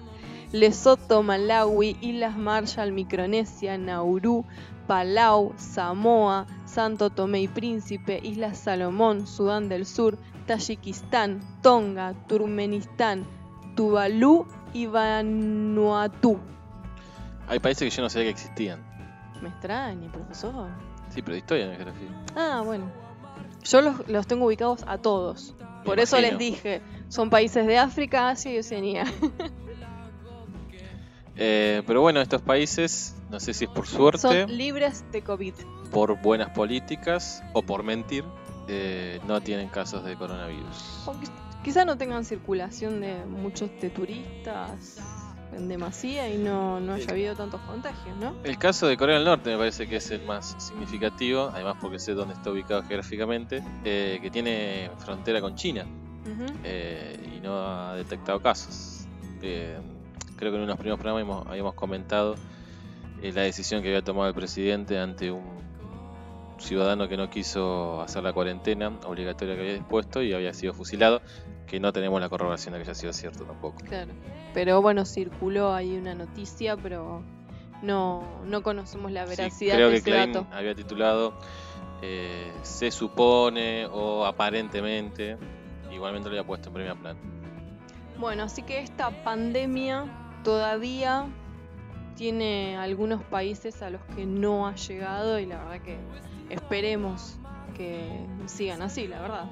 Lesoto, 0.53 1.23
Malawi, 1.23 1.97
Islas 2.01 2.37
Marshall, 2.37 2.93
Micronesia, 2.93 3.79
Nauru, 3.79 4.45
Palau, 4.87 5.53
Samoa, 5.57 6.47
Santo 6.65 7.11
Tomé 7.11 7.43
y 7.43 7.49
Príncipe, 7.49 8.21
Islas 8.23 8.59
Salomón, 8.59 9.27
Sudán 9.27 9.69
del 9.69 9.87
Sur, 9.87 10.19
Tayikistán, 10.47 11.41
Tonga, 11.63 12.15
Turmenistán, 12.29 13.27
Tuvalu 13.75 14.47
y 14.73 14.87
Vanuatu. 14.87 16.39
Hay 17.49 17.59
países 17.61 17.89
que 17.89 17.97
yo 17.97 18.03
no 18.03 18.11
sabía 18.11 18.27
que 18.27 18.31
existían. 18.33 18.85
Me 19.41 19.49
extraña, 19.49 20.11
profesor. 20.11 20.69
Sí, 21.11 21.23
pero 21.23 21.33
de 21.33 21.39
historia 21.39 21.67
no 21.67 21.75
geografía. 21.75 22.09
Ah, 22.35 22.63
bueno. 22.65 22.91
yo 23.63 23.81
los, 23.81 24.09
los 24.09 24.27
tengo 24.27 24.47
ubicados 24.47 24.85
a 24.87 24.99
todos. 24.99 25.55
Por 25.85 26.01
eso 26.01 26.19
les 26.21 26.37
dije, 26.37 26.83
son 27.09 27.31
países 27.31 27.67
de 27.67 27.79
África, 27.79 28.29
Asia 28.31 28.53
y 28.53 28.59
Oceanía. 28.59 29.05
Eh, 31.39 31.83
pero 31.87 32.01
bueno, 32.01 32.23
estos 32.23 32.41
países, 32.41 33.15
no 33.31 33.39
sé 33.41 33.53
si 33.53 33.67
es 33.67 33.71
por 33.71 33.87
suerte. 33.87 34.21
Son 34.21 34.57
libres 34.57 35.05
de 35.13 35.21
COVID. 35.21 35.53
Por 35.91 36.19
buenas 36.23 36.49
políticas 36.49 37.43
o 37.53 37.61
por 37.61 37.83
mentir, 37.83 38.25
eh, 38.69 39.21
no 39.27 39.43
tienen 39.43 39.69
casos 39.69 40.03
de 40.03 40.17
coronavirus. 40.17 41.11
quizá 41.63 41.85
no 41.85 41.99
tengan 41.99 42.25
circulación 42.25 43.03
de 43.03 43.27
muchos 43.27 43.69
de 43.83 43.91
turistas 43.91 45.26
en 45.55 45.69
demasía 45.69 46.29
y 46.33 46.39
no, 46.39 46.81
no 46.81 46.95
haya 46.95 47.11
habido 47.11 47.35
tantos 47.35 47.61
contagios, 47.63 48.17
¿no? 48.19 48.35
El 48.45 48.59
caso 48.59 48.87
de 48.87 48.97
Corea 48.97 49.17
del 49.17 49.25
Norte 49.25 49.51
me 49.51 49.59
parece 49.59 49.87
que 49.87 49.97
es 49.97 50.11
el 50.11 50.23
más 50.25 50.55
significativo, 50.59 51.51
además 51.53 51.77
porque 51.81 51.99
sé 51.99 52.15
dónde 52.15 52.35
está 52.35 52.51
ubicado 52.51 52.83
geográficamente, 52.83 53.63
eh, 53.85 54.19
que 54.21 54.31
tiene 54.31 54.91
frontera 54.99 55.41
con 55.41 55.55
China 55.55 55.87
y 56.27 57.41
no 57.41 57.57
ha 57.57 57.95
detectado 57.95 58.41
casos. 58.41 59.07
Creo 60.37 60.53
que 60.53 60.59
en 60.59 60.65
unos 60.65 60.77
primeros 60.77 61.01
programas 61.01 61.47
habíamos, 61.47 61.75
comentado 61.75 62.35
eh, 63.23 63.33
la 63.33 63.43
decisión 63.43 63.83
que 63.83 63.89
había 63.89 64.03
tomado 64.03 64.29
el 64.29 64.35
presidente 64.35 64.99
ante 64.99 65.31
un 65.31 65.66
ciudadano 66.59 67.09
que 67.09 67.17
no 67.17 67.29
quiso 67.31 68.01
hacer 68.01 68.23
la 68.23 68.33
cuarentena 68.33 68.89
obligatoria 69.05 69.55
que 69.55 69.61
había 69.61 69.75
dispuesto 69.75 70.23
y 70.23 70.33
había 70.33 70.53
sido 70.55 70.73
fusilado, 70.73 71.21
que 71.67 71.81
no 71.81 71.93
tenemos 71.93 72.21
la 72.21 72.29
corroboración 72.29 72.73
de 72.73 72.79
que 72.79 72.85
haya 72.85 72.95
sido 72.95 73.13
cierto 73.13 73.45
tampoco. 73.45 73.79
Claro, 73.85 74.13
pero 74.55 74.81
bueno, 74.83 75.05
circuló 75.05 75.75
ahí 75.75 75.97
una 75.97 76.15
noticia, 76.15 76.77
pero 76.77 77.23
no, 77.83 78.25
no 78.45 78.63
conocemos 78.63 79.13
la 79.13 79.25
veracidad 79.27 79.75
creo 79.75 79.91
que 79.91 80.03
Klein 80.03 80.47
había 80.53 80.75
titulado 80.75 81.35
eh, 82.03 82.53
se 82.63 82.91
supone 82.91 83.87
o 83.87 84.27
aparentemente, 84.27 85.39
igualmente 85.91 86.29
lo 86.29 86.35
había 86.35 86.47
puesto 86.47 86.69
en 86.69 86.75
primer 86.75 86.97
plan. 86.97 87.17
Bueno, 88.19 88.45
así 88.45 88.63
que 88.63 88.81
esta 88.81 89.11
pandemia 89.25 90.05
todavía 90.45 91.27
tiene 92.17 92.77
algunos 92.77 93.23
países 93.25 93.83
a 93.83 93.91
los 93.91 94.01
que 94.15 94.27
no 94.27 94.67
ha 94.67 94.75
llegado 94.75 95.39
y 95.39 95.47
la 95.47 95.59
verdad 95.59 95.81
que 95.83 95.99
esperemos 96.51 97.37
que 97.77 98.27
sigan 98.47 98.83
así, 98.83 99.07
la 99.07 99.21
verdad. 99.21 99.51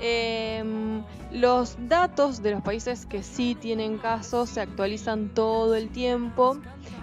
Em, 0.00 1.02
los 1.30 1.76
datos 1.88 2.42
de 2.42 2.50
los 2.50 2.62
países 2.62 3.06
que 3.06 3.22
sí 3.22 3.54
tienen 3.54 3.98
casos 3.98 4.50
se 4.50 4.60
actualizan 4.60 5.32
todo 5.34 5.74
el 5.76 5.88
tiempo 5.90 6.58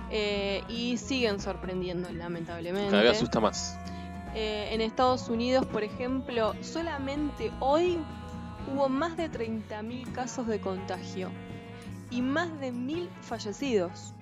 eh, 0.09 0.61
y 0.67 0.97
siguen 0.97 1.39
sorprendiendo, 1.39 2.11
lamentablemente. 2.11 2.91
Cada 2.91 3.03
vez 3.03 3.17
asusta 3.17 3.39
más. 3.39 3.77
Eh, 4.35 4.69
en 4.71 4.81
Estados 4.81 5.29
Unidos, 5.29 5.65
por 5.65 5.83
ejemplo, 5.83 6.53
solamente 6.61 7.51
hoy 7.59 7.97
hubo 8.73 8.89
más 8.89 9.17
de 9.17 9.29
30.000 9.29 10.11
casos 10.11 10.47
de 10.47 10.59
contagio 10.59 11.29
y 12.09 12.21
más 12.21 12.59
de 12.59 12.71
mil 12.71 13.09
fallecidos. 13.21 14.13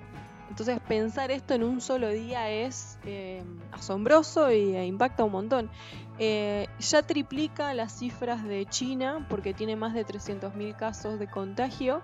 Entonces 0.50 0.80
pensar 0.88 1.30
esto 1.32 1.54
en 1.54 1.64
un 1.64 1.80
solo 1.80 2.10
día 2.10 2.50
es 2.50 2.98
eh, 3.06 3.44
asombroso 3.72 4.52
y 4.52 4.76
e 4.76 4.86
impacta 4.86 5.24
un 5.24 5.32
montón. 5.32 5.70
Eh, 6.18 6.68
ya 6.80 7.04
triplica 7.04 7.74
las 7.74 8.00
cifras 8.00 8.44
de 8.44 8.66
China 8.66 9.26
porque 9.30 9.54
tiene 9.54 9.76
más 9.76 9.94
de 9.94 10.06
300.000 10.06 10.76
casos 10.76 11.20
de 11.20 11.28
contagio. 11.28 12.02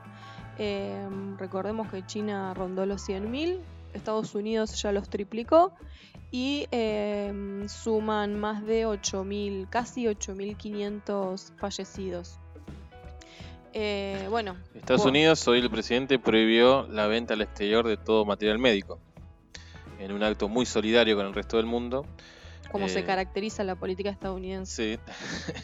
Eh, 0.59 1.07
recordemos 1.37 1.89
que 1.89 2.05
China 2.05 2.53
rondó 2.53 2.85
los 2.85 3.09
100.000, 3.09 3.59
Estados 3.93 4.35
Unidos 4.35 4.79
ya 4.81 4.91
los 4.91 5.09
triplicó 5.09 5.73
y 6.31 6.67
suman 7.67 8.39
más 8.39 8.63
de 8.65 8.85
8.000, 8.85 9.69
casi 9.69 10.05
8.500 10.05 11.51
fallecidos. 11.57 12.39
Eh, 13.77 14.27
bueno. 14.29 14.55
Estados 14.73 15.03
Unidos, 15.03 15.45
hoy 15.49 15.59
el 15.59 15.69
presidente 15.69 16.17
prohibió 16.17 16.87
la 16.87 17.07
venta 17.07 17.33
al 17.33 17.41
exterior 17.41 17.85
de 17.85 17.97
todo 17.97 18.23
material 18.23 18.57
médico, 18.57 19.01
en 19.99 20.13
un 20.13 20.23
acto 20.23 20.47
muy 20.47 20.65
solidario 20.65 21.17
con 21.17 21.25
el 21.25 21.33
resto 21.33 21.57
del 21.57 21.65
mundo. 21.65 22.05
Como 22.71 22.87
se 22.87 22.99
eh, 22.99 23.03
caracteriza 23.03 23.65
la 23.65 23.75
política 23.75 24.09
estadounidense. 24.09 24.97
Sí. 24.97 25.63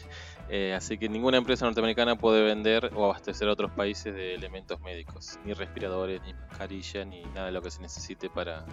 Eh, 0.54 0.74
así 0.74 0.98
que 0.98 1.08
ninguna 1.08 1.38
empresa 1.38 1.64
norteamericana 1.64 2.16
puede 2.16 2.42
vender 2.42 2.90
o 2.94 3.06
abastecer 3.06 3.48
a 3.48 3.52
otros 3.52 3.70
países 3.70 4.12
de 4.12 4.34
elementos 4.34 4.78
médicos, 4.82 5.38
ni 5.46 5.54
respiradores, 5.54 6.20
ni 6.26 6.34
mascarilla, 6.34 7.06
ni 7.06 7.22
nada 7.22 7.46
de 7.46 7.52
lo 7.52 7.62
que 7.62 7.70
se 7.70 7.80
necesite 7.80 8.28
para 8.28 8.66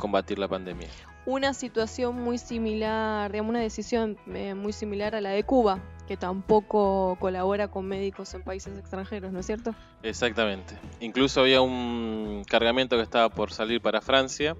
combatir 0.00 0.38
la 0.38 0.48
pandemia. 0.48 0.88
Una 1.26 1.54
situación 1.54 2.16
muy 2.16 2.38
similar, 2.38 3.30
digamos, 3.30 3.50
una 3.50 3.60
decisión 3.60 4.16
muy 4.56 4.72
similar 4.72 5.14
a 5.14 5.20
la 5.20 5.30
de 5.30 5.44
Cuba, 5.44 5.78
que 6.08 6.16
tampoco 6.16 7.16
colabora 7.20 7.68
con 7.68 7.86
médicos 7.86 8.34
en 8.34 8.42
países 8.42 8.76
extranjeros, 8.76 9.30
¿no 9.30 9.38
es 9.38 9.46
cierto? 9.46 9.74
Exactamente. 10.02 10.74
Incluso 10.98 11.42
había 11.42 11.60
un 11.60 12.42
cargamento 12.48 12.96
que 12.96 13.02
estaba 13.02 13.28
por 13.28 13.52
salir 13.52 13.80
para 13.80 14.00
Francia 14.00 14.56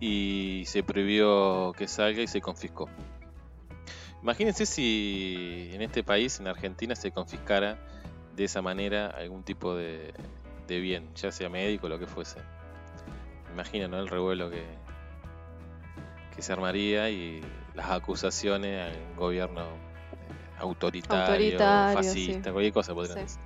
y 0.00 0.62
se 0.66 0.82
prohibió 0.82 1.72
que 1.76 1.88
salga 1.88 2.22
y 2.22 2.26
se 2.26 2.40
confiscó. 2.40 2.88
Imagínense 4.22 4.64
si 4.64 5.68
en 5.72 5.82
este 5.82 6.02
país, 6.02 6.40
en 6.40 6.46
Argentina, 6.46 6.94
se 6.94 7.10
confiscara 7.10 7.76
de 8.34 8.44
esa 8.44 8.62
manera 8.62 9.08
algún 9.08 9.42
tipo 9.42 9.74
de, 9.74 10.14
bien, 10.66 11.10
ya 11.14 11.30
sea 11.30 11.50
médico 11.50 11.86
o 11.86 11.90
lo 11.90 11.98
que 11.98 12.06
fuese. 12.06 12.40
Imagina, 13.52 13.88
¿no? 13.88 13.98
El 13.98 14.08
revuelo 14.08 14.48
que, 14.48 14.64
que 16.34 16.42
se 16.42 16.52
armaría 16.52 17.10
y 17.10 17.40
las 17.74 17.90
acusaciones 17.90 18.92
al 18.92 19.14
gobierno 19.16 19.62
autoritario, 20.58 21.58
fascista, 21.58 22.52
cualquier 22.52 22.72
cosa 22.72 22.94
podría 22.94 23.26
ser. 23.26 23.40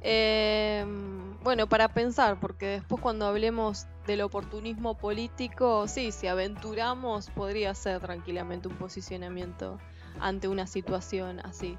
Em, 0.00 1.36
bueno, 1.42 1.66
para 1.68 1.88
pensar, 1.88 2.38
porque 2.38 2.66
después 2.66 3.00
cuando 3.00 3.26
hablemos 3.26 3.86
del 4.06 4.20
oportunismo 4.20 4.96
político, 4.96 5.88
sí, 5.88 6.12
si 6.12 6.28
aventuramos 6.28 7.30
podría 7.30 7.74
ser 7.74 8.00
tranquilamente 8.00 8.68
un 8.68 8.76
posicionamiento 8.76 9.78
ante 10.20 10.46
una 10.46 10.66
situación 10.66 11.40
así. 11.40 11.78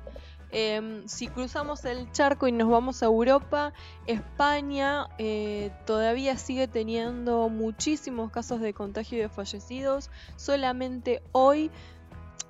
Em, 0.52 1.08
si 1.08 1.28
cruzamos 1.28 1.86
el 1.86 2.12
charco 2.12 2.48
y 2.48 2.52
nos 2.52 2.70
vamos 2.70 3.04
a 3.04 3.06
Europa, 3.06 3.74
España 4.08 5.08
eh, 5.20 5.72
todavía 5.86 6.38
sigue 6.38 6.68
teniendo 6.68 7.50
muchísimos 7.50 8.32
casos 8.32 8.60
de 8.60 8.74
contagio 8.74 9.20
y 9.20 9.22
de 9.22 9.30
fallecidos. 9.30 10.10
Solamente 10.36 11.22
hoy 11.34 11.70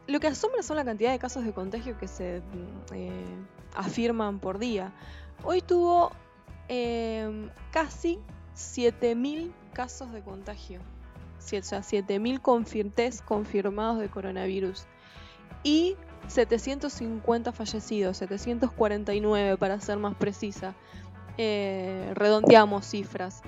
lo 0.08 0.20
que 0.20 0.28
asombra 0.28 0.64
son 0.64 0.78
la 0.78 0.86
cantidad 0.86 1.12
de 1.12 1.20
casos 1.20 1.44
de 1.44 1.54
contagio 1.54 1.98
que 1.98 2.08
se 2.08 2.40
mm, 2.40 2.94
eh, 2.94 3.12
afirman 3.76 4.40
por 4.40 4.60
día. 4.60 4.94
Hoy 5.44 5.62
tuvo 5.62 6.12
em, 6.70 7.50
casi 7.72 8.20
7.000 8.56 9.52
casos 9.74 10.12
de 10.14 10.22
contagio. 10.22 10.80
O 11.38 11.42
sea, 11.42 11.80
7.000 11.82 12.94
test 12.94 13.24
confirmados 13.24 14.00
de 14.00 14.10
coronavirus. 14.10 14.86
Y 15.64 15.96
750 16.28 17.52
fallecidos, 17.52 18.18
749 18.18 19.58
para 19.58 19.80
ser 19.80 19.98
más 19.98 20.16
precisa. 20.16 20.76
Eh, 21.38 22.12
redondeamos 22.16 22.86
cifras. 22.86 23.42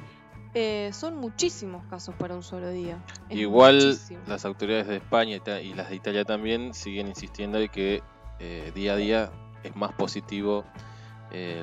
Eh, 0.53 0.89
son 0.93 1.15
muchísimos 1.17 1.85
casos 1.85 2.15
para 2.15 2.35
un 2.35 2.43
solo 2.43 2.69
día. 2.69 3.03
Igual 3.29 3.97
las 4.27 4.45
autoridades 4.45 4.87
de 4.87 4.97
España 4.97 5.41
y 5.61 5.73
las 5.73 5.89
de 5.89 5.95
Italia 5.95 6.25
también 6.25 6.73
siguen 6.73 7.07
insistiendo 7.07 7.57
de 7.57 7.69
que 7.69 8.01
eh, 8.39 8.71
día 8.75 8.93
a 8.93 8.95
día 8.95 9.31
es 9.63 9.75
más 9.75 9.93
positivo 9.93 10.65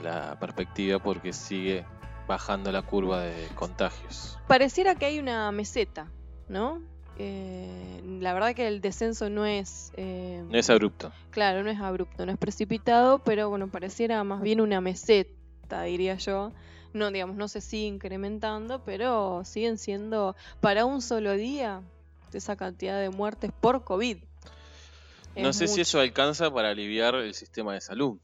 la 0.02 0.38
perspectiva 0.40 0.98
porque 0.98 1.34
sigue 1.34 1.84
bajando 2.26 2.72
la 2.72 2.82
curva 2.82 3.20
de 3.20 3.48
contagios. 3.54 4.38
Pareciera 4.46 4.94
que 4.94 5.04
hay 5.06 5.18
una 5.18 5.52
meseta, 5.52 6.10
¿no? 6.48 6.80
La 7.18 8.32
verdad 8.32 8.54
que 8.54 8.68
el 8.68 8.80
descenso 8.80 9.28
no 9.30 9.44
es... 9.46 9.92
no 9.96 10.56
es 10.56 10.70
abrupto. 10.70 11.12
Claro, 11.30 11.62
no 11.62 11.70
es 11.70 11.80
abrupto, 11.80 12.26
no 12.26 12.32
es 12.32 12.38
precipitado, 12.38 13.18
pero 13.20 13.48
bueno, 13.48 13.68
pareciera 13.68 14.22
más 14.24 14.42
bien 14.42 14.60
una 14.60 14.80
meseta, 14.80 15.82
diría 15.82 16.16
yo 16.16 16.52
no 16.92 17.10
digamos, 17.10 17.36
no 17.36 17.48
se 17.48 17.60
sigue 17.60 17.86
incrementando, 17.86 18.82
pero 18.84 19.42
siguen 19.44 19.78
siendo 19.78 20.36
para 20.60 20.84
un 20.84 21.02
solo 21.02 21.32
día 21.32 21.82
esa 22.32 22.56
cantidad 22.56 23.00
de 23.00 23.10
muertes 23.10 23.52
por 23.58 23.84
COVID. 23.84 24.18
no 25.36 25.52
sé 25.52 25.68
si 25.68 25.80
eso 25.80 26.00
alcanza 26.00 26.52
para 26.52 26.70
aliviar 26.70 27.14
el 27.14 27.34
sistema 27.34 27.74
de 27.74 27.80
salud. 27.80 28.18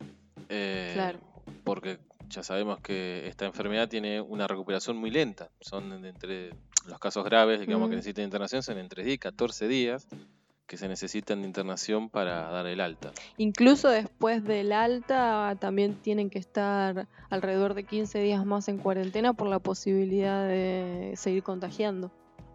Eh, 0.48 0.90
claro. 0.94 1.20
Porque 1.62 1.98
ya 2.28 2.42
sabemos 2.42 2.80
que 2.80 3.26
esta 3.28 3.46
enfermedad 3.46 3.88
tiene 3.88 4.20
una 4.20 4.46
recuperación 4.46 4.96
muy 4.96 5.10
lenta. 5.10 5.50
Son 5.60 6.04
entre 6.04 6.50
los 6.88 6.98
casos 6.98 7.24
graves, 7.24 7.60
digamos, 7.60 7.88
que 7.88 7.96
necesitan 7.96 8.24
internación, 8.24 8.62
son 8.62 8.78
entre 8.78 9.02
10 9.04 9.14
y 9.14 9.18
14 9.18 9.68
días 9.68 10.06
que 10.66 10.76
se 10.78 10.88
necesitan 10.88 11.42
de 11.42 11.46
internación 11.46 12.08
para 12.08 12.50
dar 12.50 12.66
el 12.66 12.80
alta. 12.80 13.12
Incluso 13.36 13.90
después 13.90 14.42
del 14.44 14.72
alta 14.72 15.56
también 15.60 15.94
tienen 15.96 16.30
que 16.30 16.38
estar 16.38 17.06
alrededor 17.28 17.74
de 17.74 17.84
15 17.84 18.18
días 18.20 18.46
más 18.46 18.68
en 18.68 18.78
cuarentena 18.78 19.34
por 19.34 19.48
la 19.48 19.58
posibilidad 19.58 20.46
de 20.48 21.12
seguir 21.16 21.42
contagiando, 21.42 22.10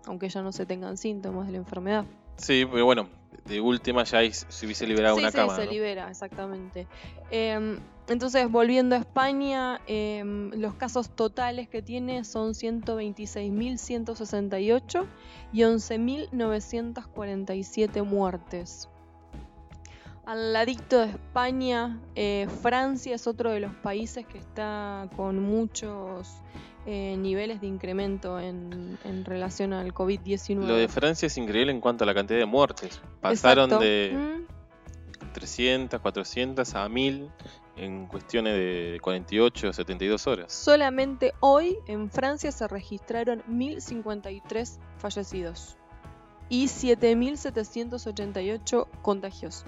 aunque 0.05 0.27
ya 0.29 0.41
no 0.41 0.51
se 0.51 0.65
tengan 0.65 0.98
síntomas 0.98 1.45
de 1.45 1.51
la 1.51 1.57
enfermedad. 1.59 2.05
Sí, 2.38 2.65
pero 2.71 2.83
bueno, 2.86 3.09
de 3.45 3.62
última 3.62 4.03
ya 4.05 4.19
hay- 4.19 4.33
se 4.33 4.65
hubiese 4.65 4.88
liberado 4.88 5.15
sí, 5.15 5.21
una 5.21 5.29
sí, 5.31 5.38
cama. 5.38 5.55
se 5.55 5.65
¿no? 5.65 5.71
libera, 5.71 6.09
exactamente. 6.09 6.88
Em, 7.29 7.77
entonces, 8.09 8.51
volviendo 8.51 8.95
a 8.95 8.99
España, 8.99 9.79
em, 9.87 10.51
los 10.51 10.73
casos 10.75 11.09
totales 11.09 11.67
que 11.69 11.81
tiene 11.81 12.23
son 12.25 12.53
126.168 12.53 15.05
y 15.53 15.63
11.947 15.63 18.03
muertes. 18.03 18.89
Al 20.25 20.51
ladito 20.53 20.99
de 20.99 21.05
España, 21.05 21.99
eh, 22.15 22.47
Francia 22.61 23.15
es 23.15 23.25
otro 23.25 23.51
de 23.51 23.61
los 23.61 23.73
países 23.75 24.25
que 24.27 24.37
está 24.37 25.09
con 25.15 25.41
muchos 25.41 26.27
eh, 26.85 27.15
niveles 27.17 27.61
de 27.61 27.67
incremento 27.67 28.39
en, 28.39 28.97
en 29.03 29.25
relación 29.25 29.73
al 29.73 29.93
COVID-19. 29.93 30.65
Lo 30.65 30.75
de 30.75 30.87
Francia 30.87 31.27
es 31.27 31.37
increíble 31.37 31.71
en 31.71 31.81
cuanto 31.81 32.03
a 32.03 32.07
la 32.07 32.13
cantidad 32.13 32.39
de 32.39 32.45
muertes. 32.45 33.01
Pasaron 33.21 33.65
Exacto. 33.65 33.83
de 33.83 34.11
Mm. 34.13 35.33
300, 35.33 35.99
400 35.99 36.75
a 36.75 36.87
1000 36.89 37.29
en 37.79 38.05
cuestiones 38.07 38.53
de 38.53 39.00
48 39.01 39.69
o 39.69 39.74
72 39.74 40.27
horas. 40.27 40.51
Solamente 40.51 41.33
hoy 41.39 41.77
en 41.88 42.12
Francia 42.12 42.51
se 42.51 42.67
registraron 42.67 43.41
1.053 43.50 44.77
fallecidos 44.98 45.77
y 46.50 46.65
7.788 46.65 48.88
contagios 49.01 49.65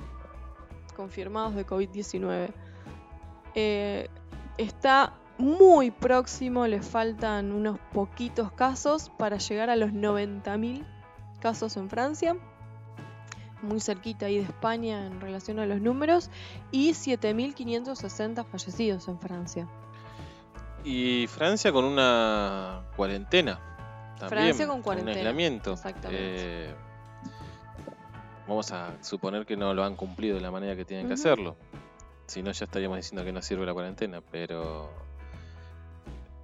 confirmados 0.95 1.55
de 1.55 1.65
COVID-19. 1.65 2.53
Eh, 3.55 4.09
está 4.57 5.15
muy 5.37 5.91
próximo, 5.91 6.67
le 6.67 6.81
faltan 6.81 7.51
unos 7.51 7.77
poquitos 7.93 8.51
casos 8.51 9.11
para 9.17 9.37
llegar 9.37 9.69
a 9.69 9.75
los 9.75 9.91
90.000 9.91 10.85
casos 11.39 11.77
en 11.77 11.89
Francia. 11.89 12.35
Muy 13.61 13.79
cerquita 13.79 14.25
ahí 14.25 14.37
de 14.37 14.43
España 14.43 15.05
en 15.05 15.21
relación 15.21 15.59
a 15.59 15.65
los 15.65 15.81
números. 15.81 16.29
Y 16.71 16.91
7.560 16.91 18.45
fallecidos 18.45 19.07
en 19.07 19.19
Francia. 19.19 19.67
Y 20.83 21.27
Francia 21.27 21.71
con 21.71 21.85
una 21.85 22.83
cuarentena. 22.95 23.59
También, 24.19 24.29
Francia 24.29 24.67
con 24.67 24.77
Un 24.77 24.81
cuarentena, 24.83 25.17
aislamiento. 25.17 25.73
exactamente. 25.73 26.19
Eh, 26.23 26.75
vamos 28.47 28.71
a 28.71 29.01
suponer 29.03 29.45
que 29.45 29.55
no 29.57 29.73
lo 29.73 29.83
han 29.83 29.95
cumplido 29.95 30.35
de 30.35 30.41
la 30.41 30.51
manera 30.51 30.75
que 30.75 30.85
tienen 30.85 31.07
que 31.07 31.13
hacerlo. 31.13 31.55
Si 32.27 32.41
no, 32.41 32.51
ya 32.51 32.65
estaríamos 32.65 32.97
diciendo 32.97 33.23
que 33.25 33.31
no 33.31 33.41
sirve 33.41 33.65
la 33.65 33.73
cuarentena, 33.73 34.21
pero 34.21 34.89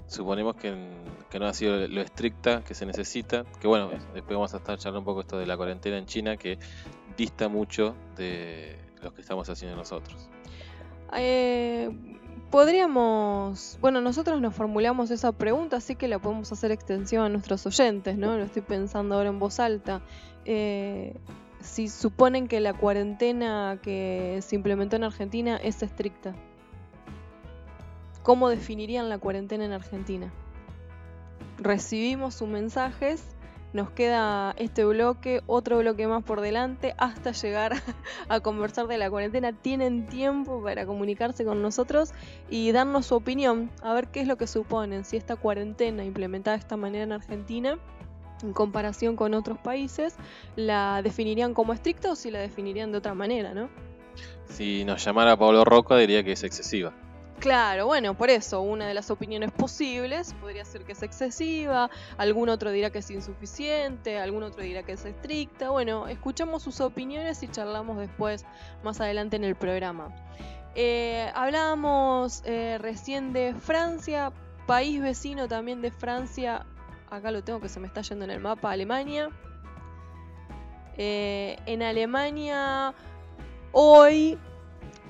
suponemos 0.07 0.55
que, 0.55 0.75
que 1.29 1.39
no 1.39 1.47
ha 1.47 1.53
sido 1.53 1.87
lo 1.87 2.01
estricta 2.01 2.63
que 2.63 2.73
se 2.73 2.85
necesita. 2.85 3.43
Que 3.59 3.67
bueno, 3.67 3.89
después 4.13 4.35
vamos 4.35 4.53
a 4.53 4.57
estar 4.57 4.77
charlando 4.77 4.99
un 4.99 5.05
poco 5.05 5.21
esto 5.21 5.37
de 5.37 5.45
la 5.45 5.55
cuarentena 5.57 5.97
en 5.97 6.05
China, 6.05 6.37
que 6.37 6.57
dista 7.17 7.49
mucho 7.49 7.95
de 8.15 8.77
los 9.01 9.13
que 9.13 9.21
estamos 9.21 9.49
haciendo 9.49 9.75
nosotros. 9.75 10.29
Eh, 11.15 11.89
podríamos, 12.51 13.77
bueno, 13.81 14.01
nosotros 14.01 14.39
nos 14.39 14.53
formulamos 14.53 15.11
esa 15.11 15.31
pregunta, 15.31 15.77
así 15.77 15.95
que 15.95 16.07
la 16.07 16.19
podemos 16.19 16.51
hacer 16.51 16.71
extensión 16.71 17.23
a 17.23 17.29
nuestros 17.29 17.65
oyentes, 17.65 18.17
¿no? 18.17 18.37
Lo 18.37 18.43
estoy 18.43 18.61
pensando 18.61 19.15
ahora 19.15 19.29
en 19.29 19.39
voz 19.39 19.59
alta. 19.59 20.01
Eh, 20.45 21.15
si 21.59 21.89
suponen 21.89 22.47
que 22.47 22.59
la 22.59 22.73
cuarentena 22.73 23.79
que 23.81 24.39
se 24.41 24.55
implementó 24.55 24.95
en 24.95 25.03
Argentina 25.03 25.57
es 25.57 25.81
estricta, 25.81 26.35
¿cómo 28.23 28.49
definirían 28.49 29.09
la 29.09 29.17
cuarentena 29.17 29.65
en 29.65 29.73
Argentina? 29.73 30.31
Recibimos 31.57 32.35
sus 32.35 32.47
mensajes, 32.47 33.23
nos 33.73 33.89
queda 33.89 34.53
este 34.57 34.85
bloque, 34.85 35.41
otro 35.45 35.79
bloque 35.79 36.07
más 36.07 36.23
por 36.23 36.41
delante, 36.41 36.95
hasta 36.97 37.31
llegar 37.31 37.73
a 38.29 38.39
conversar 38.39 38.87
de 38.87 38.97
la 38.97 39.09
cuarentena. 39.09 39.53
Tienen 39.53 40.07
tiempo 40.07 40.61
para 40.63 40.85
comunicarse 40.85 41.45
con 41.45 41.61
nosotros 41.61 42.11
y 42.49 42.71
darnos 42.71 43.07
su 43.07 43.15
opinión, 43.15 43.69
a 43.81 43.93
ver 43.93 44.07
qué 44.07 44.21
es 44.21 44.27
lo 44.27 44.37
que 44.37 44.47
suponen, 44.47 45.05
si 45.05 45.17
esta 45.17 45.35
cuarentena 45.35 46.03
implementada 46.03 46.57
de 46.57 46.61
esta 46.61 46.77
manera 46.77 47.03
en 47.03 47.11
Argentina, 47.11 47.77
en 48.43 48.53
comparación 48.53 49.15
con 49.15 49.33
otros 49.33 49.57
países, 49.57 50.15
la 50.55 51.01
definirían 51.01 51.53
como 51.53 51.73
estricta 51.73 52.11
o 52.11 52.15
si 52.15 52.31
la 52.31 52.39
definirían 52.39 52.91
de 52.91 52.99
otra 52.99 53.13
manera, 53.13 53.53
¿no? 53.53 53.69
Si 54.49 54.85
nos 54.85 55.03
llamara 55.03 55.37
Pablo 55.37 55.63
Roca, 55.65 55.97
diría 55.97 56.23
que 56.23 56.31
es 56.31 56.43
excesiva. 56.43 56.93
Claro, 57.39 57.85
bueno, 57.85 58.15
por 58.15 58.31
eso, 58.31 58.61
una 58.61 58.87
de 58.87 58.95
las 58.95 59.11
opiniones 59.11 59.51
posibles 59.51 60.33
podría 60.41 60.65
ser 60.65 60.83
que 60.85 60.93
es 60.93 61.03
excesiva, 61.03 61.89
algún 62.17 62.49
otro 62.49 62.71
dirá 62.71 62.89
que 62.89 62.99
es 62.99 63.11
insuficiente, 63.11 64.17
algún 64.17 64.41
otro 64.41 64.63
dirá 64.63 64.81
que 64.81 64.93
es 64.93 65.05
estricta. 65.05 65.69
Bueno, 65.69 66.07
escuchamos 66.07 66.63
sus 66.63 66.81
opiniones 66.81 67.43
y 67.43 67.47
charlamos 67.47 67.99
después, 67.99 68.43
más 68.83 68.99
adelante 69.01 69.35
en 69.35 69.43
el 69.43 69.55
programa. 69.55 70.09
Eh, 70.73 71.31
hablábamos 71.35 72.41
eh, 72.43 72.79
recién 72.79 73.33
de 73.33 73.53
Francia, 73.53 74.33
país 74.65 74.99
vecino 74.99 75.47
también 75.47 75.81
de 75.81 75.91
Francia, 75.91 76.65
acá 77.11 77.29
lo 77.29 77.43
tengo 77.43 77.61
que 77.61 77.69
se 77.69 77.79
me 77.79 77.85
está 77.85 78.01
yendo 78.01 78.25
en 78.25 78.31
el 78.31 78.39
mapa, 78.39 78.71
Alemania. 78.71 79.29
Eh, 80.97 81.57
en 81.67 81.83
Alemania, 81.83 82.95
hoy 83.71 84.39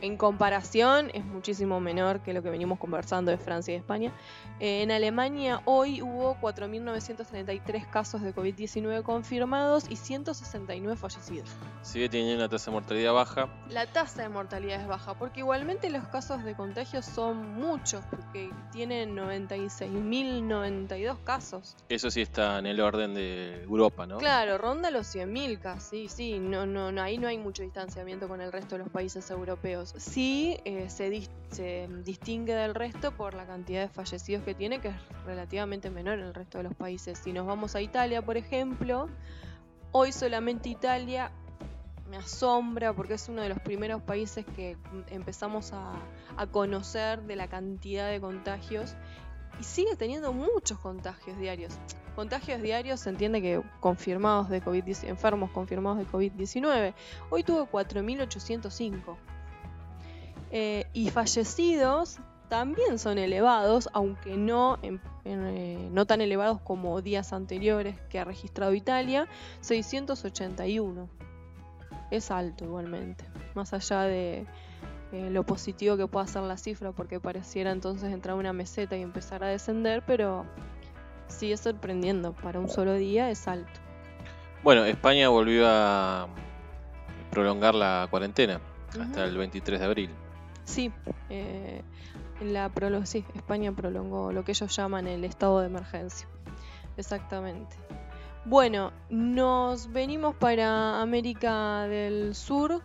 en 0.01 0.17
comparación 0.17 1.09
es 1.13 1.25
muchísimo 1.25 1.79
menor 1.79 2.21
que 2.21 2.33
lo 2.33 2.43
que 2.43 2.49
venimos 2.49 2.79
conversando 2.79 3.31
de 3.31 3.37
Francia 3.37 3.73
y 3.73 3.77
España. 3.77 4.11
Eh, 4.59 4.81
en 4.81 4.91
Alemania 4.91 5.61
hoy 5.65 6.01
hubo 6.01 6.35
4.933 6.41 7.89
casos 7.89 8.21
de 8.21 8.33
COVID-19 8.33 9.03
confirmados 9.03 9.85
y 9.89 9.95
169 9.95 10.97
fallecidos. 10.97 11.49
Sigue 11.81 12.09
teniendo 12.09 12.35
una 12.35 12.49
tasa 12.49 12.71
de 12.71 12.75
mortalidad 12.75 13.13
baja. 13.13 13.47
La 13.69 13.85
tasa 13.85 14.23
de 14.23 14.29
mortalidad 14.29 14.81
es 14.81 14.87
baja 14.87 15.13
porque 15.13 15.41
igualmente 15.41 15.89
los 15.89 16.05
casos 16.07 16.43
de 16.43 16.55
contagio 16.55 17.01
son 17.01 17.55
muchos 17.55 18.03
porque 18.09 18.49
tienen 18.71 19.15
96.092 19.15 21.17
casos. 21.23 21.75
Eso 21.89 22.11
sí 22.11 22.21
está 22.21 22.59
en 22.59 22.65
el 22.65 22.81
orden 22.81 23.13
de 23.13 23.63
Europa, 23.63 24.05
¿no? 24.05 24.17
Claro, 24.17 24.57
ronda 24.57 24.91
los 24.91 25.13
100.000 25.13 25.59
casi, 25.59 26.07
sí, 26.07 26.39
no, 26.39 26.65
no, 26.65 26.91
no, 26.91 27.01
ahí 27.01 27.17
no 27.17 27.27
hay 27.27 27.37
mucho 27.37 27.63
distanciamiento 27.63 28.27
con 28.27 28.41
el 28.41 28.51
resto 28.51 28.75
de 28.75 28.83
los 28.83 28.89
países 28.89 29.29
europeos. 29.29 29.86
Sí 29.97 30.57
eh, 30.65 30.89
se, 30.89 31.09
dis- 31.09 31.29
se 31.51 31.87
distingue 32.03 32.53
del 32.53 32.75
resto 32.75 33.11
por 33.11 33.33
la 33.33 33.45
cantidad 33.45 33.81
de 33.81 33.89
fallecidos 33.89 34.43
que 34.43 34.53
tiene, 34.53 34.79
que 34.81 34.89
es 34.89 34.95
relativamente 35.25 35.89
menor 35.89 36.19
en 36.19 36.25
el 36.25 36.33
resto 36.33 36.57
de 36.57 36.65
los 36.65 36.75
países. 36.75 37.17
Si 37.19 37.31
nos 37.33 37.45
vamos 37.47 37.75
a 37.75 37.81
Italia, 37.81 38.21
por 38.21 38.37
ejemplo, 38.37 39.07
hoy 39.91 40.11
solamente 40.11 40.69
Italia 40.69 41.31
me 42.09 42.17
asombra 42.17 42.93
porque 42.93 43.15
es 43.15 43.27
uno 43.29 43.41
de 43.41 43.49
los 43.49 43.59
primeros 43.59 44.01
países 44.01 44.45
que 44.55 44.77
empezamos 45.09 45.73
a, 45.73 45.93
a 46.37 46.47
conocer 46.47 47.21
de 47.23 47.35
la 47.35 47.47
cantidad 47.47 48.09
de 48.09 48.19
contagios 48.21 48.95
y 49.59 49.63
sigue 49.63 49.95
teniendo 49.95 50.31
muchos 50.33 50.79
contagios 50.79 51.37
diarios. 51.37 51.73
Contagios 52.15 52.61
diarios 52.61 53.01
se 53.01 53.09
entiende 53.09 53.41
que 53.41 53.61
confirmados 53.79 54.49
de 54.49 54.61
COVID-19, 54.63 55.07
enfermos 55.07 55.51
confirmados 55.51 55.99
de 55.99 56.05
COVID-19. 56.07 56.93
Hoy 57.29 57.43
tuvo 57.43 57.65
4.805. 57.67 59.15
Eh, 60.51 60.85
y 60.93 61.09
fallecidos 61.09 62.17
también 62.49 62.97
son 62.99 63.17
elevados, 63.17 63.89
aunque 63.93 64.37
no, 64.37 64.79
en- 64.81 65.01
en, 65.25 65.45
eh, 65.47 65.89
no 65.91 66.05
tan 66.05 66.21
elevados 66.21 66.61
como 66.61 67.01
días 67.01 67.33
anteriores 67.33 67.99
que 68.09 68.19
ha 68.19 68.23
registrado 68.23 68.73
Italia, 68.73 69.27
681. 69.59 71.09
Es 72.09 72.31
alto 72.31 72.63
igualmente, 72.63 73.25
más 73.53 73.73
allá 73.73 74.03
de 74.03 74.45
eh, 75.11 75.29
lo 75.29 75.45
positivo 75.45 75.97
que 75.97 76.07
pueda 76.07 76.25
ser 76.27 76.43
la 76.43 76.57
cifra, 76.57 76.91
porque 76.93 77.19
pareciera 77.19 77.71
entonces 77.71 78.11
entrar 78.13 78.35
a 78.35 78.39
una 78.39 78.53
meseta 78.53 78.95
y 78.95 79.01
empezar 79.01 79.43
a 79.43 79.47
descender, 79.47 80.03
pero 80.05 80.45
sigue 81.27 81.57
sorprendiendo, 81.57 82.31
para 82.33 82.59
un 82.59 82.69
solo 82.69 82.93
día 82.93 83.29
es 83.29 83.47
alto. 83.47 83.79
Bueno, 84.63 84.85
España 84.85 85.27
volvió 85.29 85.63
a 85.67 86.27
prolongar 87.31 87.75
la 87.75 88.07
cuarentena 88.09 88.59
hasta 88.99 89.25
el 89.25 89.37
23 89.37 89.79
de 89.79 89.85
abril. 89.85 90.09
Sí, 90.67 90.91
eh, 91.29 91.81
España 93.35 93.71
prolongó 93.71 94.31
lo 94.33 94.43
que 94.43 94.51
ellos 94.51 94.75
llaman 94.75 95.07
el 95.07 95.23
estado 95.23 95.61
de 95.61 95.67
emergencia. 95.67 96.27
Exactamente. 96.97 97.75
Bueno, 98.43 98.91
nos 99.09 99.91
venimos 99.91 100.35
para 100.35 101.01
América 101.01 101.83
del 101.83 102.35
Sur 102.35 102.81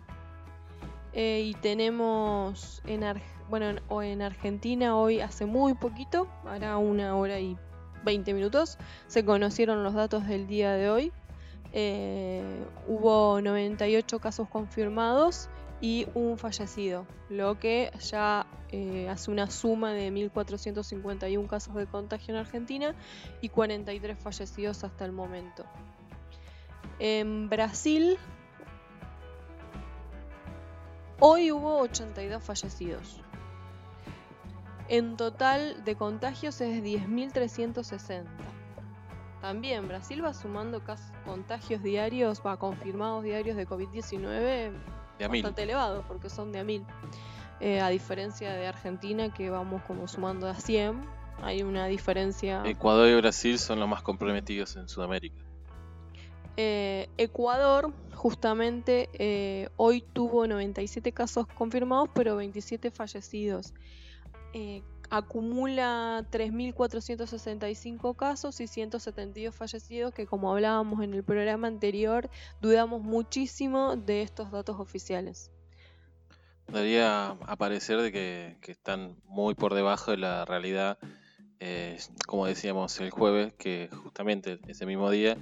eh, 1.13 1.41
y 1.45 1.53
tenemos 1.55 2.81
en, 2.85 3.03
Ar- 3.03 3.21
bueno, 3.49 3.75
en 4.01 4.21
Argentina 4.21 4.95
hoy 4.95 5.19
hace 5.19 5.45
muy 5.45 5.73
poquito, 5.73 6.27
hará 6.45 6.77
una 6.77 7.15
hora 7.17 7.39
y 7.39 7.57
20 8.05 8.33
minutos, 8.33 8.77
se 9.07 9.23
conocieron 9.25 9.83
los 9.83 9.93
datos 9.93 10.25
del 10.27 10.47
día 10.47 10.71
de 10.71 10.89
hoy. 10.89 11.11
Eh, 11.73 12.43
hubo 12.87 13.41
98 13.41 14.19
casos 14.19 14.47
confirmados 14.47 15.49
y 15.83 16.07
un 16.13 16.37
fallecido, 16.37 17.05
lo 17.27 17.59
que 17.59 17.91
ya 17.99 18.47
eh, 18.69 19.09
hace 19.09 19.29
una 19.29 19.51
suma 19.51 19.91
de 19.91 20.13
1.451 20.13 21.45
casos 21.45 21.75
de 21.75 21.85
contagio 21.87 22.33
en 22.33 22.39
Argentina 22.39 22.95
y 23.41 23.49
43 23.49 24.17
fallecidos 24.17 24.85
hasta 24.85 25.03
el 25.03 25.11
momento. 25.11 25.65
En 26.99 27.49
Brasil 27.49 28.17
Hoy 31.19 31.51
hubo 31.51 31.79
82 31.79 32.41
fallecidos. 32.41 33.19
En 34.87 35.17
total 35.17 35.83
de 35.83 35.97
contagios 35.97 36.61
es 36.61 36.81
10.360. 36.81 38.23
También 39.41 39.89
Brasil 39.89 40.23
va 40.23 40.33
sumando 40.33 40.81
contagios 41.25 41.83
diarios, 41.83 42.41
va 42.45 42.55
confirmados 42.55 43.25
diarios 43.25 43.57
de 43.57 43.67
COVID-19 43.67 44.71
bastante 45.19 45.63
elevados, 45.63 46.05
porque 46.07 46.29
son 46.29 46.51
de 46.51 46.59
a 46.59 46.63
mil. 46.63 46.85
Eh, 47.59 47.79
a 47.79 47.89
diferencia 47.89 48.53
de 48.53 48.67
Argentina, 48.67 49.33
que 49.33 49.49
vamos 49.49 49.81
como 49.83 50.07
sumando 50.07 50.47
a 50.47 50.55
100, 50.55 51.01
hay 51.41 51.63
una 51.63 51.87
diferencia. 51.87 52.63
Ecuador 52.65 53.07
y 53.07 53.15
Brasil 53.15 53.57
son 53.57 53.79
los 53.79 53.87
más 53.87 54.01
comprometidos 54.01 54.75
en 54.75 54.87
Sudamérica. 54.89 55.43
Eh, 56.57 57.09
Ecuador, 57.17 57.93
justamente, 58.13 59.09
eh, 59.13 59.69
hoy 59.77 60.03
tuvo 60.13 60.45
97 60.45 61.11
casos 61.11 61.47
confirmados, 61.47 62.09
pero 62.13 62.35
27 62.35 62.91
fallecidos 62.91 63.73
acumula 65.13 66.25
3.465 66.31 68.15
casos 68.15 68.59
y 68.59 68.67
172 68.67 69.55
fallecidos, 69.55 70.11
que 70.11 70.25
como 70.25 70.51
hablábamos 70.51 71.03
en 71.03 71.13
el 71.13 71.23
programa 71.23 71.67
anterior, 71.67 72.31
dudamos 72.61 73.03
muchísimo 73.03 73.95
de 73.95 74.23
estos 74.23 74.49
datos 74.49 74.79
oficiales. 74.79 75.51
Daría 76.67 77.27
a 77.27 77.55
parecer 77.57 78.01
de 78.01 78.11
que, 78.11 78.71
están 78.71 79.15
muy 79.25 79.53
por 79.53 79.75
debajo 79.75 80.09
de 80.09 80.17
la 80.17 80.45
realidad, 80.45 80.97
eh, 81.59 81.99
como 82.25 82.47
decíamos 82.47 82.99
el 82.99 83.11
jueves, 83.11 83.53
que 83.53 83.89
justamente 84.03 84.59
ese 84.67 84.87
mismo 84.87 85.11
día 85.11 85.37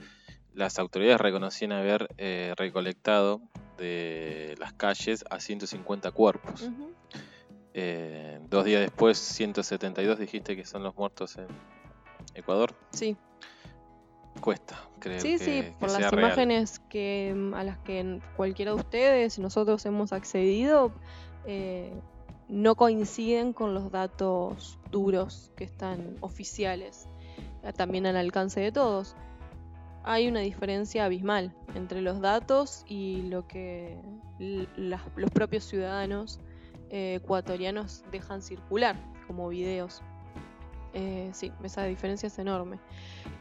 las 0.53 0.79
autoridades 0.79 1.21
reconocían 1.21 1.71
haber 1.71 2.09
eh, 2.17 2.53
recolectado 2.57 3.41
de 3.77 4.53
las 4.59 4.73
calles 4.73 5.23
a 5.29 5.39
150 5.39 6.11
cuerpos. 6.11 6.69
Eh, 7.73 8.39
dos 8.49 8.65
días 8.65 8.81
después, 8.81 9.17
172 9.17 10.19
dijiste 10.19 10.55
que 10.55 10.65
son 10.65 10.83
los 10.83 10.95
muertos 10.95 11.37
en 11.37 11.47
Ecuador. 12.33 12.75
Sí. 12.91 13.15
Cuesta, 14.39 14.79
creo. 14.99 15.19
Sí, 15.19 15.37
sí, 15.37 15.63
por 15.79 15.91
las 15.91 16.11
imágenes 16.11 16.79
que 16.89 17.33
mm, 17.35 17.53
a 17.53 17.63
las 17.63 17.77
que 17.79 18.21
cualquiera 18.35 18.71
de 18.71 18.77
ustedes, 18.77 19.39
nosotros 19.39 19.85
hemos 19.85 20.13
accedido, 20.13 20.91
eh, 21.45 21.93
no 22.47 22.75
coinciden 22.75 23.53
con 23.53 23.73
los 23.73 23.91
datos 23.91 24.79
duros 24.89 25.51
que 25.55 25.63
están 25.63 26.15
oficiales, 26.21 27.07
eh, 27.63 27.73
también 27.73 28.05
al 28.05 28.15
alcance 28.15 28.59
de 28.59 28.71
todos. 28.71 29.15
Hay 30.03 30.27
una 30.27 30.39
diferencia 30.39 31.05
abismal 31.05 31.53
entre 31.75 32.01
los 32.01 32.21
datos 32.21 32.83
y 32.87 33.23
lo 33.23 33.47
que 33.47 33.97
los 34.39 35.29
propios 35.31 35.63
ciudadanos 35.65 36.39
eh, 36.91 37.15
ecuatorianos 37.15 38.03
dejan 38.11 38.41
circular 38.41 38.97
como 39.25 39.47
videos. 39.47 40.01
Eh, 40.93 41.29
sí, 41.33 41.51
esa 41.63 41.85
diferencia 41.85 42.27
es 42.27 42.37
enorme. 42.37 42.79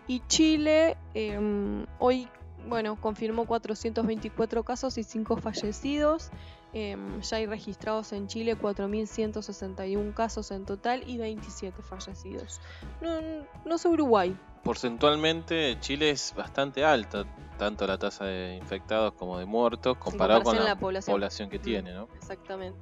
Y 0.07 0.21
Chile 0.29 0.97
em, 1.15 1.85
hoy, 1.99 2.29
bueno, 2.69 2.95
confirmó 3.01 3.47
424 3.47 4.63
casos 4.63 4.97
y 4.99 5.03
5 5.03 5.37
fallecidos. 5.39 6.31
Em, 6.73 7.21
ya 7.23 7.39
hay 7.39 7.47
registrados 7.47 8.13
en 8.13 8.29
Chile 8.29 8.57
4.161 8.57 10.15
casos 10.15 10.53
en 10.53 10.65
total 10.65 11.03
y 11.09 11.19
27 11.19 11.83
fallecidos. 11.83 12.61
No, 13.01 13.21
no 13.65 13.79
sé 13.79 13.89
Uruguay. 13.89 14.37
Porcentualmente 14.63 15.77
Chile 15.81 16.11
es 16.11 16.33
bastante 16.37 16.85
alta, 16.85 17.25
tanto 17.59 17.87
la 17.87 17.99
tasa 17.99 18.27
de 18.27 18.57
infectados 18.57 19.15
como 19.15 19.39
de 19.39 19.47
muertos, 19.47 19.97
comparado 19.97 20.43
con 20.45 20.55
la, 20.57 20.77
población. 20.77 21.51
que 21.51 21.59
tiene, 21.59 21.93
¿no? 21.93 22.09
Exactamente. 22.15 22.79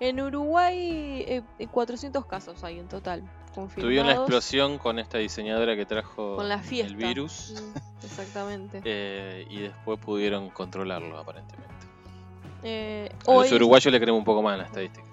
En 0.00 0.18
Uruguay, 0.18 1.44
400 1.70 2.24
eh, 2.24 2.26
casos 2.28 2.64
hay 2.64 2.78
en 2.78 2.88
total. 2.88 3.22
Tuvieron 3.76 4.06
una 4.06 4.14
explosión 4.14 4.78
con 4.78 4.98
esta 4.98 5.18
diseñadora 5.18 5.76
que 5.76 5.84
trajo 5.84 6.40
el 6.42 6.96
virus. 6.96 7.54
Mm, 7.54 8.04
exactamente. 8.04 8.80
Eh, 8.84 9.46
y 9.50 9.60
después 9.60 9.98
pudieron 10.00 10.48
controlarlo, 10.50 11.18
aparentemente. 11.18 11.86
Eh, 12.62 13.10
a 13.26 13.34
los 13.34 13.52
uruguayos 13.52 13.92
le 13.92 14.00
creemos 14.00 14.18
un 14.20 14.24
poco 14.24 14.42
más 14.42 14.54
en 14.54 14.60
la 14.60 14.66
estadística. 14.66 15.06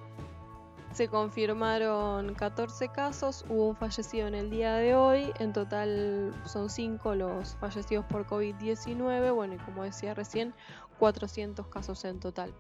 Se 0.94 1.10
confirmaron 1.10 2.34
14 2.34 2.88
casos, 2.90 3.46
hubo 3.50 3.68
un 3.70 3.76
fallecido 3.76 4.28
en 4.28 4.36
el 4.36 4.50
día 4.50 4.76
de 4.76 4.96
hoy, 4.96 5.32
en 5.40 5.54
total 5.54 6.34
son 6.46 6.70
5 6.70 7.14
los 7.14 7.56
fallecidos 7.60 8.06
por 8.06 8.26
COVID-19, 8.26 9.34
bueno, 9.34 9.56
y 9.56 9.58
como 9.58 9.84
decía 9.84 10.14
recién, 10.14 10.54
400 10.98 11.68
casos 11.68 12.04
en 12.06 12.20
total. 12.20 12.54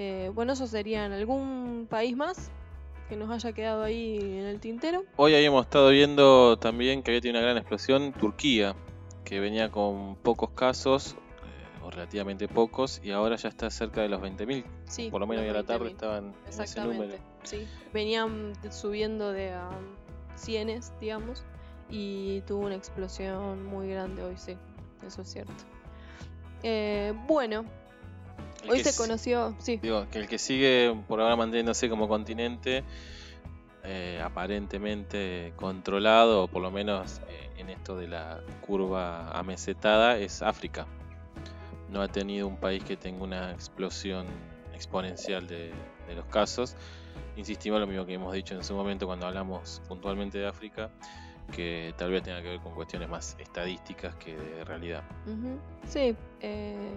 Eh, 0.00 0.30
bueno, 0.32 0.52
eso 0.52 0.68
sería 0.68 1.06
en 1.06 1.12
algún 1.12 1.88
país 1.90 2.16
más 2.16 2.52
que 3.08 3.16
nos 3.16 3.30
haya 3.30 3.52
quedado 3.52 3.82
ahí 3.82 4.16
en 4.20 4.44
el 4.44 4.60
tintero. 4.60 5.02
Hoy 5.16 5.34
habíamos 5.34 5.64
estado 5.64 5.88
viendo 5.88 6.56
también 6.56 7.02
que 7.02 7.10
había 7.10 7.20
tenido 7.20 7.40
una 7.40 7.44
gran 7.44 7.56
explosión 7.58 8.12
Turquía, 8.12 8.76
que 9.24 9.40
venía 9.40 9.72
con 9.72 10.14
pocos 10.14 10.50
casos, 10.50 11.16
eh, 11.42 11.84
o 11.84 11.90
relativamente 11.90 12.46
pocos, 12.46 13.00
y 13.02 13.10
ahora 13.10 13.34
ya 13.34 13.48
está 13.48 13.70
cerca 13.70 14.00
de 14.00 14.08
los 14.08 14.20
20.000. 14.20 14.64
Sí, 14.84 15.10
Por 15.10 15.20
lo 15.20 15.26
menos 15.26 15.42
hoy 15.42 15.48
a 15.48 15.52
la 15.54 15.64
tarde 15.64 15.88
estaban 15.88 16.32
en 16.46 16.60
ese 16.62 16.80
número. 16.80 17.16
Sí, 17.42 17.66
venían 17.92 18.52
subiendo 18.70 19.32
de 19.32 19.50
a 19.50 19.68
cienes, 20.36 20.92
digamos, 21.00 21.42
y 21.90 22.42
tuvo 22.42 22.66
una 22.66 22.76
explosión 22.76 23.66
muy 23.66 23.88
grande 23.88 24.22
hoy, 24.22 24.36
sí, 24.36 24.56
eso 25.04 25.22
es 25.22 25.28
cierto. 25.28 25.64
Eh, 26.62 27.14
bueno, 27.26 27.64
Hoy 28.68 28.82
se 28.82 28.96
conoció, 28.96 29.54
sí. 29.58 29.78
Digo, 29.82 30.06
que 30.10 30.18
el 30.18 30.28
que 30.28 30.38
sigue 30.38 30.94
por 31.06 31.20
ahora 31.20 31.36
manteniéndose 31.36 31.88
como 31.88 32.08
continente, 32.08 32.84
eh, 33.84 34.20
aparentemente 34.22 35.52
controlado, 35.56 36.44
o 36.44 36.48
por 36.48 36.62
lo 36.62 36.70
menos 36.70 37.20
eh, 37.28 37.50
en 37.58 37.70
esto 37.70 37.96
de 37.96 38.08
la 38.08 38.40
curva 38.60 39.30
amesetada, 39.30 40.18
es 40.18 40.42
África. 40.42 40.86
No 41.90 42.02
ha 42.02 42.08
tenido 42.08 42.46
un 42.46 42.56
país 42.56 42.82
que 42.84 42.96
tenga 42.96 43.22
una 43.22 43.52
explosión 43.52 44.26
exponencial 44.74 45.46
de, 45.46 45.72
de 46.06 46.14
los 46.14 46.26
casos. 46.26 46.76
Insistimos 47.36 47.80
lo 47.80 47.86
mismo 47.86 48.04
que 48.04 48.14
hemos 48.14 48.32
dicho 48.32 48.54
en 48.54 48.64
su 48.64 48.74
momento 48.74 49.06
cuando 49.06 49.26
hablamos 49.26 49.80
puntualmente 49.88 50.38
de 50.38 50.46
África 50.46 50.90
que 51.52 51.94
tal 51.96 52.10
vez 52.10 52.22
tenga 52.22 52.42
que 52.42 52.50
ver 52.50 52.60
con 52.60 52.74
cuestiones 52.74 53.08
más 53.08 53.36
estadísticas 53.38 54.14
que 54.16 54.36
de 54.36 54.64
realidad. 54.64 55.02
Sí, 55.86 56.14
eh, 56.40 56.92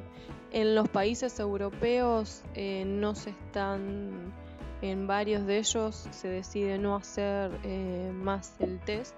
en 0.51 0.75
los 0.75 0.89
países 0.89 1.39
europeos 1.39 2.43
eh, 2.53 2.83
no 2.85 3.15
se 3.15 3.31
están, 3.31 4.33
en 4.81 5.07
varios 5.07 5.45
de 5.45 5.59
ellos 5.59 6.07
se 6.11 6.27
decide 6.27 6.77
no 6.77 6.95
hacer 6.95 7.51
eh, 7.63 8.11
más 8.13 8.55
el 8.59 8.79
test. 8.79 9.15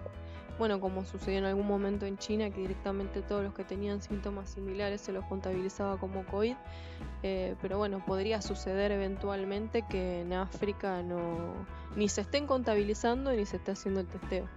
Bueno, 0.60 0.80
como 0.80 1.04
sucedió 1.04 1.40
en 1.40 1.46
algún 1.46 1.66
momento 1.66 2.06
en 2.06 2.16
China, 2.20 2.52
que 2.52 2.62
directamente 2.62 3.24
todos 3.24 3.44
los 3.44 3.56
que 3.56 3.64
tenían 3.64 4.04
síntomas 4.04 4.52
similares 4.52 5.02
se 5.02 5.12
los 5.12 5.26
contabilizaba 5.26 5.98
como 5.98 6.24
COVID. 6.28 6.56
pero 7.60 7.80
bueno, 7.80 8.06
podría 8.06 8.40
suceder 8.40 8.92
eventualmente 8.92 9.84
que 9.90 10.22
en 10.22 10.34
África 10.34 11.02
no 11.02 11.66
ni 11.96 12.08
se 12.08 12.22
estén 12.22 12.46
contabilizando 12.46 13.32
ni 13.32 13.48
se 13.48 13.58
esté 13.58 13.72
haciendo 13.72 14.02
el 14.02 14.08
testeo 14.08 14.48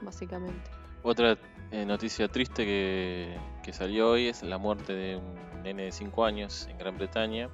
básicamente. 0.00 0.70
Otra 1.02 1.36
eh, 1.70 1.84
noticia 1.84 2.28
triste 2.28 2.64
que, 2.64 3.72
salió 3.72 4.10
hoy 4.10 4.28
es 4.28 4.42
la 4.42 4.58
muerte 4.58 4.94
de 4.94 5.16
un 5.16 5.62
nene 5.62 5.84
de 5.84 5.92
5 5.92 6.24
años 6.24 6.66
en 6.70 6.78
Gran 6.78 6.96
Bretaña. 6.96 7.48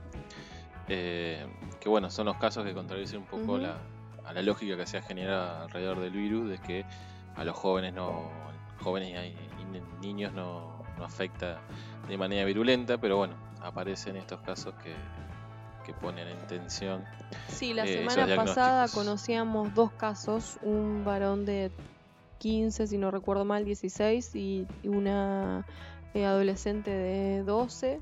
Eh, 0.89 1.47
que 1.81 1.89
bueno, 1.89 2.11
son 2.11 2.27
los 2.27 2.37
casos 2.37 2.65
que 2.65 2.75
contradicen 2.75 3.21
un 3.21 3.27
poco 3.27 3.59
la, 3.59 3.77
a 4.25 4.33
la 4.33 4.43
lógica 4.43 4.77
que 4.77 4.87
se 4.87 4.99
ha 4.99 5.03
generado 5.03 5.65
alrededor 5.65 6.01
del 6.01 6.13
virus, 6.13 6.51
de 6.51 6.59
que 6.59 6.85
a 7.37 7.45
los 7.45 7.57
jóvenes 7.57 7.95
no 7.95 8.29
jóvenes 8.81 9.33
y 9.59 10.07
niños 10.07 10.33
no, 10.33 10.81
afecta 11.03 11.61
de 12.09 12.19
manera 12.19 12.45
virulenta, 12.45 12.99
pero 12.99 13.17
bueno, 13.17 13.35
aparecen 13.63 14.17
estos 14.17 14.41
casos 14.41 14.75
que, 14.83 14.95
que 15.85 15.95
ponen 15.95 16.29
en 16.29 16.47
tensión. 16.47 17.05
Sí, 17.49 17.73
la 17.73 17.85
eh, 17.85 18.07
semana 18.07 18.37
pasada 18.37 18.89
conocíamos 18.89 19.75
dos 19.75 19.93
casos, 19.93 20.59
un 20.63 21.05
varón 21.05 21.45
de 21.47 21.71
15, 22.41 22.87
si 22.87 22.99
no 22.99 23.11
recuerdo 23.11 23.45
mal, 23.45 23.65
16 23.65 24.35
y 24.35 24.67
una 24.85 25.67
eh, 26.15 26.25
adolescente 26.25 26.91
de 26.91 27.45
12 27.45 28.01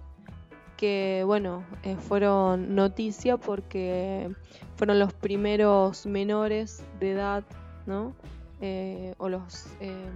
que 0.77 1.25
bueno, 1.27 1.65
eh, 1.83 1.97
fueron 1.97 2.77
noticia 2.77 3.37
porque 3.37 4.31
fueron 4.77 5.01
los 5.01 5.13
primeros 5.13 6.07
menores 6.07 6.85
de 7.01 7.11
edad, 7.11 7.43
¿no? 7.85 8.15
Eh, 8.61 9.15
o 9.19 9.29
los 9.29 9.67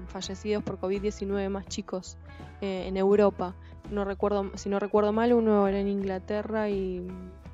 fallecidos 0.06 0.62
por 0.62 0.78
COVID-19 0.80 1.48
más 1.48 1.66
chicos 1.66 2.16
en 2.60 2.96
Europa. 2.96 3.54
No 3.90 4.04
recuerdo, 4.04 4.52
si 4.54 4.68
no 4.68 4.78
recuerdo 4.78 5.12
mal, 5.12 5.32
uno 5.32 5.66
era 5.66 5.80
en 5.80 5.88
Inglaterra 5.88 6.70
y 6.70 7.08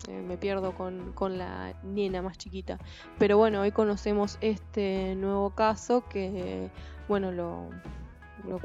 eh, 0.06 0.22
me 0.22 0.37
pierdo 0.37 0.74
con, 0.74 1.38
la 1.38 1.74
nena 1.82 2.22
más 2.22 2.38
chiquita. 2.38 2.78
Pero 3.18 3.38
bueno, 3.38 3.62
hoy 3.62 3.72
conocemos 3.72 4.38
este 4.40 5.14
nuevo 5.16 5.50
caso 5.50 6.04
que, 6.08 6.70
bueno, 7.08 7.32
lo, 7.32 7.68
lo 8.46 8.61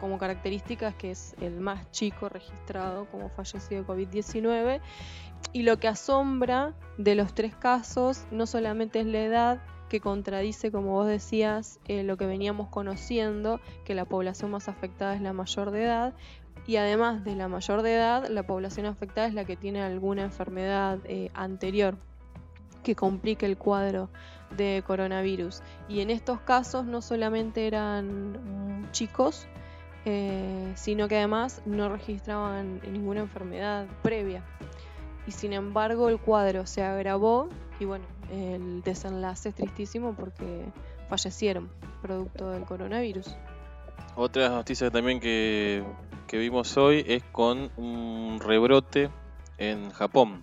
como 0.00 0.18
característica 0.18 0.88
es 0.88 0.94
que 0.96 1.10
es 1.10 1.34
el 1.40 1.60
más 1.60 1.90
chico 1.90 2.28
registrado 2.28 3.06
como 3.10 3.28
fallecido 3.28 3.82
de 3.82 3.86
COVID-19. 3.86 4.80
Y 5.52 5.62
lo 5.62 5.78
que 5.78 5.88
asombra 5.88 6.74
de 6.98 7.14
los 7.14 7.34
tres 7.34 7.54
casos 7.54 8.24
no 8.30 8.46
solamente 8.46 9.00
es 9.00 9.06
la 9.06 9.22
edad, 9.22 9.62
que 9.88 10.00
contradice, 10.00 10.72
como 10.72 10.92
vos 10.92 11.06
decías, 11.06 11.78
eh, 11.86 12.02
lo 12.02 12.16
que 12.16 12.26
veníamos 12.26 12.68
conociendo, 12.68 13.60
que 13.84 13.94
la 13.94 14.04
población 14.04 14.50
más 14.50 14.68
afectada 14.68 15.14
es 15.14 15.20
la 15.20 15.32
mayor 15.32 15.70
de 15.70 15.84
edad, 15.84 16.14
y 16.66 16.76
además 16.76 17.24
de 17.24 17.36
la 17.36 17.48
mayor 17.48 17.82
de 17.82 17.94
edad, 17.94 18.28
la 18.28 18.42
población 18.42 18.86
afectada 18.86 19.26
es 19.26 19.34
la 19.34 19.44
que 19.44 19.56
tiene 19.56 19.82
alguna 19.82 20.22
enfermedad 20.22 20.98
eh, 21.04 21.30
anterior 21.34 21.96
que 22.82 22.94
complique 22.94 23.46
el 23.46 23.56
cuadro 23.56 24.08
de 24.56 24.82
coronavirus. 24.86 25.62
Y 25.88 26.00
en 26.00 26.10
estos 26.10 26.40
casos 26.40 26.84
no 26.86 27.02
solamente 27.02 27.66
eran 27.66 28.88
chicos, 28.92 29.46
eh, 30.04 30.72
sino 30.76 31.08
que 31.08 31.16
además 31.16 31.62
no 31.66 31.88
registraban 31.88 32.80
ninguna 32.90 33.20
enfermedad 33.20 33.86
previa. 34.02 34.42
Y 35.26 35.32
sin 35.32 35.52
embargo 35.52 36.08
el 36.08 36.18
cuadro 36.18 36.66
se 36.66 36.82
agravó 36.82 37.48
y 37.80 37.86
bueno, 37.86 38.04
el 38.30 38.82
desenlace 38.82 39.50
es 39.50 39.54
tristísimo 39.54 40.14
porque 40.14 40.66
fallecieron 41.08 41.70
producto 42.02 42.50
del 42.50 42.64
coronavirus. 42.64 43.36
Otra 44.16 44.48
noticia 44.50 44.90
también 44.90 45.18
que, 45.20 45.82
que 46.26 46.38
vimos 46.38 46.76
hoy 46.76 47.04
es 47.06 47.22
con 47.22 47.70
un 47.76 48.40
rebrote 48.40 49.10
en 49.58 49.90
Japón 49.90 50.42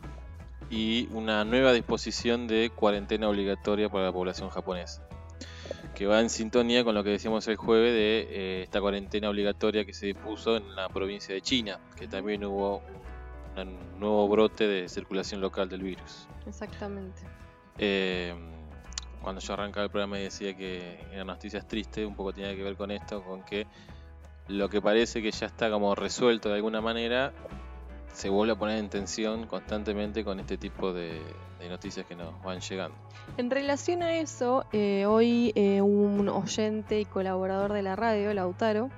y 0.69 1.07
una 1.11 1.43
nueva 1.43 1.73
disposición 1.73 2.47
de 2.47 2.71
cuarentena 2.73 3.27
obligatoria 3.27 3.89
para 3.89 4.05
la 4.05 4.11
población 4.11 4.49
japonesa, 4.49 5.05
que 5.95 6.07
va 6.07 6.21
en 6.21 6.29
sintonía 6.29 6.83
con 6.83 6.95
lo 6.95 7.03
que 7.03 7.09
decíamos 7.09 7.47
el 7.47 7.57
jueves 7.57 7.93
de 7.93 8.27
eh, 8.29 8.63
esta 8.63 8.79
cuarentena 8.79 9.29
obligatoria 9.29 9.85
que 9.85 9.93
se 9.93 10.07
dispuso 10.07 10.55
en 10.57 10.75
la 10.75 10.87
provincia 10.89 11.33
de 11.35 11.41
China, 11.41 11.79
que 11.95 12.07
también 12.07 12.45
hubo 12.45 12.81
un 13.57 13.99
nuevo 13.99 14.27
brote 14.29 14.67
de 14.67 14.87
circulación 14.87 15.41
local 15.41 15.67
del 15.67 15.81
virus. 15.81 16.27
Exactamente. 16.47 17.21
Eh, 17.77 18.33
cuando 19.21 19.41
yo 19.41 19.53
arrancaba 19.53 19.85
el 19.85 19.91
programa 19.91 20.19
y 20.19 20.23
decía 20.23 20.55
que 20.55 20.99
eran 21.11 21.27
noticias 21.27 21.67
tristes, 21.67 22.07
un 22.07 22.15
poco 22.15 22.33
tenía 22.33 22.55
que 22.55 22.63
ver 22.63 22.75
con 22.75 22.91
esto, 22.91 23.21
con 23.23 23.43
que 23.43 23.67
lo 24.47 24.69
que 24.69 24.81
parece 24.81 25.21
que 25.21 25.31
ya 25.31 25.47
está 25.47 25.69
como 25.69 25.95
resuelto 25.95 26.49
de 26.49 26.55
alguna 26.55 26.81
manera, 26.81 27.33
se 28.13 28.29
vuelve 28.29 28.53
a 28.53 28.55
poner 28.55 28.77
en 28.77 28.89
tensión 28.89 29.47
constantemente 29.47 30.23
con 30.23 30.39
este 30.39 30.57
tipo 30.57 30.93
de, 30.93 31.21
noticias 31.69 32.05
que 32.05 32.15
nos 32.15 32.41
van 32.43 32.59
llegando. 32.59 32.97
En 33.37 33.51
relación 33.51 34.01
a 34.01 34.17
eso, 34.17 34.65
eh, 34.73 35.05
hoy 35.05 35.53
eh, 35.55 35.81
un 35.81 36.27
oyente 36.27 36.99
y 36.99 37.05
colaborador 37.05 37.71
de 37.73 37.83
la 37.83 37.95
radio, 37.95 38.33
Lautaro, 38.33 38.89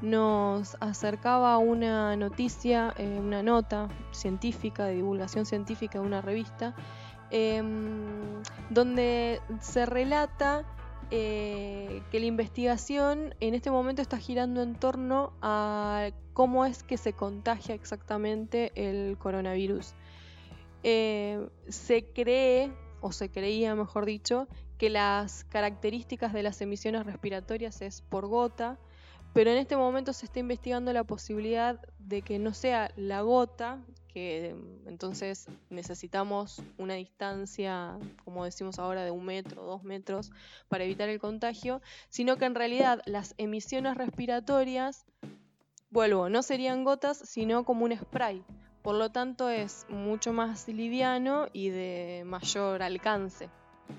nos 0.00 0.76
acercaba 0.80 1.58
una 1.58 2.16
noticia, 2.16 2.94
eh, 2.98 3.18
una 3.18 3.42
nota 3.42 3.88
científica, 4.12 4.84
de 4.84 4.96
divulgación 4.96 5.44
científica 5.44 5.98
de 5.98 6.06
una 6.06 6.20
revista, 6.20 6.74
em, 7.30 8.42
donde 8.70 9.40
se 9.60 9.86
relata 9.86 10.64
eh, 11.16 12.02
que 12.10 12.18
la 12.18 12.26
investigación 12.26 13.36
en 13.38 13.54
este 13.54 13.70
momento 13.70 14.02
está 14.02 14.18
girando 14.18 14.62
en 14.62 14.74
torno 14.74 15.32
a 15.42 16.10
cómo 16.32 16.64
es 16.64 16.82
que 16.82 16.96
se 16.96 17.12
contagia 17.12 17.76
exactamente 17.76 18.72
el 18.74 19.16
coronavirus. 19.16 19.94
Eh, 20.82 21.48
se 21.68 22.06
cree, 22.06 22.72
o 23.00 23.12
se 23.12 23.30
creía 23.30 23.76
mejor 23.76 24.06
dicho, 24.06 24.48
que 24.76 24.90
las 24.90 25.44
características 25.44 26.32
de 26.32 26.42
las 26.42 26.60
emisiones 26.60 27.06
respiratorias 27.06 27.80
es 27.80 28.02
por 28.02 28.26
gota, 28.26 28.80
pero 29.32 29.52
en 29.52 29.58
este 29.58 29.76
momento 29.76 30.12
se 30.12 30.26
está 30.26 30.40
investigando 30.40 30.92
la 30.92 31.04
posibilidad 31.04 31.80
de 32.00 32.22
que 32.22 32.40
no 32.40 32.52
sea 32.54 32.90
la 32.96 33.20
gota, 33.20 33.84
que 34.14 34.54
mm, 34.54 34.88
entonces 34.88 35.46
necesitamos 35.68 36.62
una 36.78 36.94
distancia, 36.94 37.98
como 38.24 38.44
decimos 38.44 38.78
ahora, 38.78 39.04
de 39.04 39.10
un 39.10 39.24
metro, 39.26 39.64
dos 39.64 39.82
metros 39.82 40.30
para 40.68 40.84
evitar 40.84 41.08
el 41.08 41.18
contagio, 41.18 41.82
sino 42.08 42.36
que 42.36 42.44
en 42.44 42.54
realidad 42.54 43.02
las 43.06 43.34
emisiones 43.36 43.96
respiratorias, 43.96 45.04
vuelvo, 45.90 46.28
no 46.28 46.42
serían 46.42 46.84
gotas, 46.84 47.18
sino 47.18 47.64
como 47.64 47.84
un 47.84 47.96
spray. 47.96 48.44
Por 48.82 48.94
lo 48.94 49.10
tanto 49.10 49.48
es 49.48 49.86
mucho 49.88 50.32
más 50.32 50.68
liviano 50.68 51.48
y 51.52 51.70
de 51.70 52.22
mayor 52.24 52.82
alcance. 52.82 53.50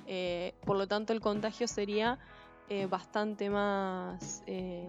Eh, 0.08 0.54
por 0.66 0.78
lo 0.78 0.88
tanto 0.88 1.12
el 1.12 1.20
contagio 1.20 1.68
sería 1.68 2.20
eh, 2.70 2.86
bastante 2.86 3.50
más... 3.50 4.44
Eh, 4.48 4.88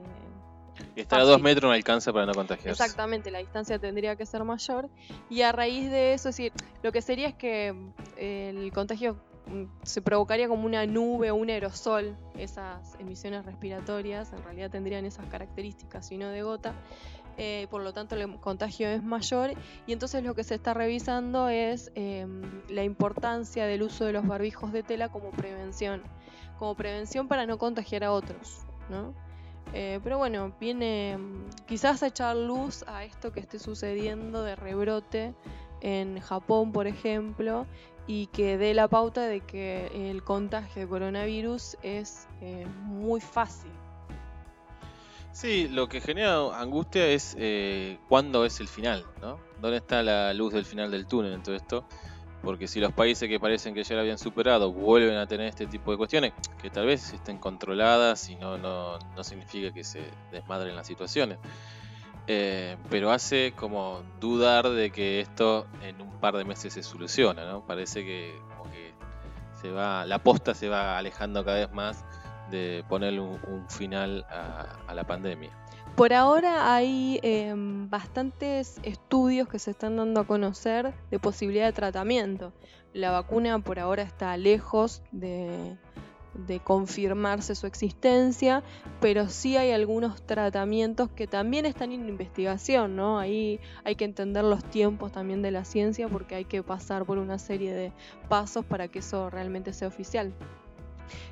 Estar 0.95 1.21
a 1.21 1.25
dos 1.25 1.41
metros 1.41 1.69
no 1.69 1.73
alcanza 1.73 2.12
para 2.12 2.27
no 2.27 2.35
contagiarse. 2.35 2.83
Exactamente, 2.83 3.31
la 3.31 3.39
distancia 3.39 3.79
tendría 3.79 4.17
que 4.17 4.27
ser 4.27 4.45
mayor. 4.45 4.89
Y 5.29 5.43
a 5.43 5.53
raíz 5.53 5.91
de 5.91 6.15
eso, 6.15 6.29
es 6.29 6.37
decir, 6.37 6.53
lo 6.83 6.93
que 6.93 7.03
sería 7.03 7.29
es 7.29 7.35
que 7.35 7.75
eh, 8.17 8.53
el 8.55 8.73
contagio 8.73 9.17
mm, 9.47 9.65
se 9.83 10.03
provocaría 10.03 10.49
como 10.49 10.65
una 10.67 10.87
nube 10.87 11.31
o 11.31 11.35
un 11.37 11.51
aerosol, 11.51 12.17
esas 12.39 12.95
emisiones 12.99 13.45
respiratorias, 13.45 14.33
en 14.33 14.43
realidad 14.43 14.71
tendrían 14.71 15.05
esas 15.05 15.27
características, 15.27 16.07
sino 16.07 16.29
de 16.31 16.43
gota. 16.43 16.75
por 17.71 17.83
lo 17.83 17.93
tanto, 17.93 18.15
el 18.15 18.41
contagio 18.41 18.89
es 18.89 19.03
mayor 19.03 19.53
y 19.87 19.93
entonces 19.93 20.25
lo 20.25 20.35
que 20.35 20.43
se 20.43 20.55
está 20.55 20.73
revisando 20.73 21.51
es 21.51 21.93
em, 21.95 22.41
la 22.71 22.83
importancia 22.83 23.67
del 23.67 23.83
uso 23.83 24.07
de 24.07 24.12
los 24.12 24.27
barbijos 24.27 24.73
de 24.73 24.83
tela 24.83 25.11
como 25.11 25.31
prevención 25.31 26.03
como 26.59 26.75
prevención 26.75 27.29
para 27.29 27.47
no 27.47 27.59
contagiar 27.59 28.05
a 28.05 28.12
otros, 28.12 28.65
¿no? 28.89 29.15
Eh, 29.73 30.01
pero 30.03 30.19
bueno, 30.19 30.53
viene 30.61 31.19
mm, 31.19 31.67
quizás 31.67 32.03
a 32.03 32.09
echar 32.09 32.37
luz 32.37 32.85
a 32.87 33.05
esto 33.05 33.33
que 33.33 33.41
esté 33.41 33.59
sucediendo 33.59 34.43
de 34.43 34.57
rebrote 34.57 35.35
en 35.81 36.21
Japón, 36.21 36.73
por 36.73 36.87
ejemplo, 36.87 37.67
y 38.07 38.29
que 38.29 38.57
dé 38.57 38.75
la 38.75 38.89
pauta 38.89 39.23
de 39.27 39.41
que 39.41 40.11
el 40.11 40.23
contagio 40.23 40.83
de 40.83 40.89
coronavirus 40.89 41.77
es 41.83 42.29
eh, 42.41 42.67
muy 42.85 43.21
fácil. 43.21 43.71
Sí, 45.33 45.69
lo 45.69 45.89
que 45.89 46.01
genera 46.01 46.59
angustia 46.59 47.07
es 47.09 47.37
eh, 47.39 47.99
cuándo 48.09 48.47
es 48.47 48.59
el 48.61 48.69
final, 48.69 49.05
¿no? 49.21 49.39
¿Dónde 49.61 49.79
está 49.79 50.03
la 50.03 50.33
luz 50.33 50.55
del 50.55 50.65
final 50.65 50.91
del 50.91 51.07
túnel 51.07 51.35
en 51.35 51.43
todo 51.43 51.55
esto? 51.55 51.85
Porque 52.47 52.69
si 52.69 52.79
los 52.79 52.93
países 52.93 53.29
que 53.29 53.41
parecen 53.41 53.75
que 53.75 53.83
ya 53.83 53.97
lo 53.97 54.03
habían 54.03 54.19
superado 54.19 54.73
vuelven 54.73 55.17
a 55.17 55.27
tener 55.27 55.49
este 55.49 55.67
tipo 55.67 55.91
de 55.91 55.97
cuestiones, 55.97 56.33
que 56.63 56.71
tal 56.71 56.87
vez 56.87 57.13
estén 57.13 57.39
controladas 57.39 58.31
y 58.31 58.37
no, 58.37 58.57
no, 58.57 59.01
no 59.01 59.25
significa 59.25 59.75
que 59.75 59.83
se 59.83 60.05
desmadren 60.31 60.77
las 60.77 60.87
situaciones. 60.87 61.39
Eh, 62.29 62.77
pero 62.89 63.11
hace 63.11 63.53
como 63.57 64.01
dudar 64.21 64.69
de 64.69 64.93
que 64.93 65.19
esto 65.19 65.67
en 65.83 66.01
un 66.01 66.21
par 66.21 66.37
de 66.37 66.45
meses 66.45 66.73
se 66.73 66.85
soluciona, 66.85 67.45
¿no? 67.45 67.67
Parece 67.67 68.05
que 68.05 68.33
como 68.57 68.71
que 68.71 68.93
se 69.61 69.73
va, 69.73 70.07
la 70.07 70.21
posta 70.21 70.55
se 70.55 70.69
va 70.69 70.99
alejando 70.99 71.45
cada 71.45 71.59
vez 71.59 71.73
más 71.73 72.05
de 72.53 72.85
ponerle 72.89 73.23
un, 73.23 73.69
final 73.69 74.25
a 74.31 74.95
la 74.95 75.03
pandemia. 75.03 75.51
Por 75.97 76.13
ahora 76.13 76.75
hay 76.75 77.19
em, 77.23 77.89
bastantes 77.89 78.79
estudios 78.83 79.49
que 79.49 79.59
se 79.59 79.71
están 79.71 79.97
dando 79.97 80.21
a 80.21 80.27
conocer 80.27 80.93
de 81.11 81.19
posibilidad 81.19 81.65
de 81.65 81.73
tratamiento. 81.73 82.53
La 82.93 83.11
vacuna 83.13 83.59
por 83.61 83.79
ahora 83.79 84.03
está 84.03 84.37
lejos 84.37 85.03
de, 85.11 85.79
confirmarse 86.65 87.55
su 87.55 87.67
existencia, 87.67 88.63
pero 89.01 89.31
sí 89.31 89.57
hay 89.57 89.71
algunos 89.71 90.21
tratamientos 90.21 91.09
que 91.09 91.27
también 91.27 91.65
están 91.65 91.93
en 91.93 92.07
investigación, 92.11 92.95
¿no? 92.95 93.19
Ahí 93.19 93.59
hay 93.83 93.95
que 93.95 94.05
entender 94.05 94.45
los 94.45 94.63
tiempos 94.65 95.13
también 95.13 95.41
de 95.41 95.51
la 95.51 95.65
ciencia 95.65 96.09
porque 96.09 96.35
hay 96.35 96.45
que 96.45 96.63
pasar 96.63 97.07
por 97.07 97.17
una 97.17 97.39
serie 97.39 97.73
de 97.73 97.93
pasos 98.29 98.67
para 98.67 98.89
que 98.89 98.99
eso 98.99 99.31
realmente 99.31 99.73
sea 99.73 99.89
oficial. 99.89 100.35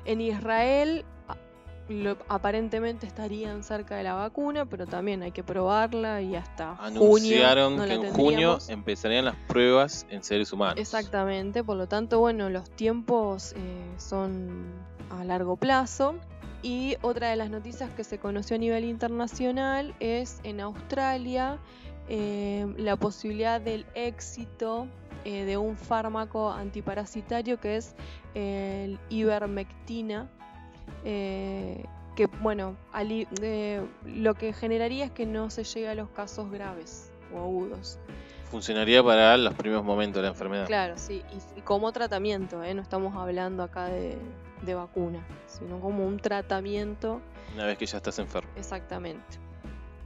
En 0.05 0.21
Israel 0.21 1.05
aparentemente 2.27 3.05
estarían 3.05 3.63
cerca 3.63 3.95
de 3.95 4.03
la 4.03 4.13
vacuna, 4.13 4.65
pero 4.65 4.87
también 4.87 5.21
hay 5.23 5.31
que 5.31 5.43
probarla 5.43 6.21
y 6.21 6.35
hasta 6.35 6.75
Anunciaron 6.77 7.77
que 7.77 7.93
en 7.93 8.13
junio 8.13 8.57
empezarían 8.67 9.25
las 9.25 9.35
pruebas 9.47 10.05
en 10.09 10.23
seres 10.23 10.51
humanos. 10.51 10.79
Exactamente, 10.79 11.63
por 11.63 11.77
lo 11.77 11.87
tanto, 11.87 12.19
bueno, 12.19 12.49
los 12.49 12.69
tiempos 12.71 13.53
eh, 13.53 13.93
son 13.97 14.65
a 15.09 15.23
largo 15.23 15.57
plazo. 15.57 16.15
Y 16.63 16.97
otra 17.03 17.29
de 17.29 17.35
las 17.35 17.51
noticias 17.51 17.91
que 17.91 18.03
se 18.03 18.17
conoció 18.17 18.55
a 18.55 18.59
nivel 18.59 18.85
internacional 18.85 19.93
es 19.99 20.39
en 20.43 20.59
Australia 20.61 21.59
eh, 22.07 22.65
la 22.77 22.95
posibilidad 22.95 23.61
del 23.61 23.85
éxito 23.93 24.87
eh, 25.25 25.43
de 25.43 25.57
un 25.57 25.75
fármaco 25.75 26.51
antiparasitario 26.51 27.59
que 27.59 27.77
es 27.77 27.95
el 28.35 28.99
ivermectina, 29.09 30.29
eh, 31.05 31.85
que 32.15 32.25
bueno, 32.25 32.75
eh, 33.41 33.81
lo 34.05 34.33
que 34.33 34.53
generaría 34.53 35.05
es 35.05 35.11
que 35.11 35.25
no 35.25 35.49
se 35.49 35.63
llegue 35.63 35.89
a 35.89 35.95
los 35.95 36.09
casos 36.09 36.51
graves 36.51 37.11
o 37.33 37.39
agudos. 37.39 37.99
Funcionaría 38.45 39.03
para 39.03 39.37
los 39.37 39.53
primeros 39.53 39.83
momentos 39.83 40.17
de 40.17 40.23
la 40.23 40.29
enfermedad. 40.29 40.65
Claro, 40.65 40.97
sí, 40.97 41.23
y, 41.55 41.61
como 41.61 41.91
tratamiento, 41.91 42.63
¿eh? 42.63 42.73
no 42.73 42.81
estamos 42.81 43.15
hablando 43.15 43.63
acá 43.63 43.85
de, 43.85 44.17
de 44.61 44.73
vacuna, 44.73 45.25
sino 45.47 45.79
como 45.79 46.05
un 46.05 46.19
tratamiento. 46.19 47.21
Una 47.53 47.65
vez 47.65 47.77
que 47.77 47.85
ya 47.85 47.97
estás 47.97 48.19
enfermo. 48.19 48.49
Exactamente. 48.55 49.44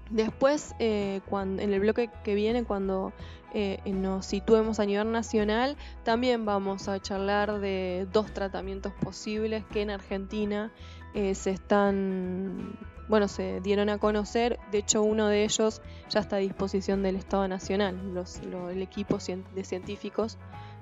Después, 0.09 0.75
eh, 0.79 1.21
cuando, 1.29 1.61
en 1.61 1.73
el 1.73 1.79
bloque 1.79 2.09
que 2.23 2.33
viene, 2.33 2.63
cuando 2.63 3.13
eh, 3.53 3.79
nos 3.85 4.25
situemos 4.25 4.79
a 4.79 4.85
nivel 4.85 5.11
nacional, 5.11 5.77
también 6.03 6.45
vamos 6.45 6.87
a 6.87 6.99
charlar 6.99 7.59
de 7.59 8.07
dos 8.11 8.33
tratamientos 8.33 8.93
posibles 8.93 9.63
que 9.71 9.81
en 9.81 9.91
Argentina 9.91 10.71
eh, 11.13 11.35
se 11.35 11.51
están, 11.51 12.77
bueno, 13.07 13.27
se 13.27 13.61
dieron 13.61 13.89
a 13.89 13.99
conocer. 13.99 14.59
De 14.71 14.79
hecho, 14.79 15.03
uno 15.03 15.27
de 15.27 15.43
ellos 15.43 15.81
ya 16.09 16.19
está 16.19 16.37
a 16.37 16.39
disposición 16.39 17.03
del 17.03 17.15
Estado 17.15 17.47
Nacional. 17.47 18.13
Los, 18.13 18.37
el 18.37 18.81
equipo 18.81 19.17
de 19.55 19.63
científicos 19.63 20.37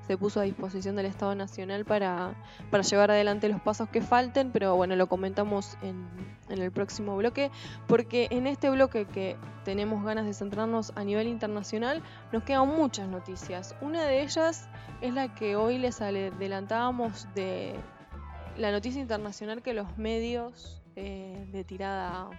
se 0.08 0.18
puso 0.18 0.40
a 0.40 0.44
disposición 0.44 0.96
del 0.96 1.06
Estado 1.06 1.36
Nacional 1.36 1.86
para, 1.86 2.34
para 2.72 2.84
llevar 2.84 3.12
adelante 3.12 3.50
los 3.50 3.62
pasos 3.62 3.90
que 3.90 4.02
falten, 4.02 4.52
pero 4.52 4.76
bueno, 4.76 4.96
lo 4.96 5.08
comentamos 5.08 5.78
en, 5.82 6.08
en, 6.50 6.62
el 6.62 6.72
próximo 6.72 7.18
bloque, 7.18 7.52
porque 7.88 8.28
en 8.32 8.48
este 8.48 8.70
bloque 8.70 9.06
que 9.06 9.36
tenemos 9.66 10.04
ganas 10.04 10.26
de 10.26 10.34
centrarnos 10.34 10.94
a 10.96 11.04
nivel 11.04 11.28
internacional, 11.28 12.02
nos 12.32 12.44
quedan 12.44 12.68
muchas 12.70 13.10
noticias. 13.10 13.76
Una 13.82 14.04
de 14.04 14.22
ellas 14.22 14.70
es 15.02 15.14
la 15.14 15.34
que 15.36 15.56
hoy 15.56 15.78
les 15.78 16.02
adelantábamos 16.02 17.28
de 17.36 17.76
la 18.58 18.72
noticia 18.72 19.02
internacional 19.02 19.62
que 19.62 19.74
los 19.74 19.98
medios 19.98 20.82
eh, 20.96 21.48
de 21.52 21.64
tirada 21.64 22.30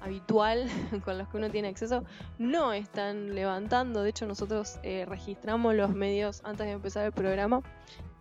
habitual 0.00 0.66
con 1.04 1.18
los 1.18 1.28
que 1.28 1.36
uno 1.36 1.50
tiene 1.50 1.68
acceso 1.68 2.04
no 2.38 2.72
están 2.72 3.34
levantando. 3.34 4.02
De 4.02 4.10
hecho, 4.10 4.26
nosotros 4.26 4.78
eh, 4.82 5.04
registramos 5.06 5.74
los 5.74 5.90
medios 5.90 6.40
antes 6.44 6.66
de 6.66 6.72
empezar 6.72 7.06
el 7.06 7.12
programa 7.12 7.62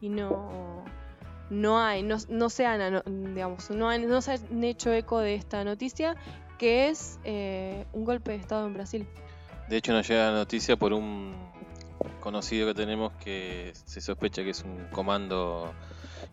y 0.02 0.10
no, 0.10 0.84
no 1.50 1.80
hay, 1.80 2.04
no, 2.04 2.50
se 2.50 2.66
han, 2.66 3.02
digamos, 3.34 3.70
no, 3.70 3.98
no 3.98 4.22
se 4.22 4.34
han 4.34 4.64
hecho 4.64 4.92
eco 4.92 5.20
de 5.20 5.36
esta 5.36 5.64
noticia 5.64 6.16
que 6.58 6.90
es 6.90 7.20
eh, 7.24 7.86
un 7.94 8.04
golpe 8.04 8.32
de 8.32 8.38
Estado 8.38 8.66
en 8.66 8.74
Brasil. 8.74 9.08
De 9.70 9.78
hecho, 9.78 9.94
nos 9.94 10.08
llega 10.08 10.32
la 10.32 10.38
noticia 10.38 10.78
por 10.78 10.94
un 10.94 11.36
conocido 12.20 12.68
que 12.68 12.74
tenemos 12.74 13.14
que 13.14 13.72
se 13.74 14.02
sospecha 14.02 14.44
que 14.44 14.52
es 14.52 14.64
un 14.64 14.88
comando 14.92 15.74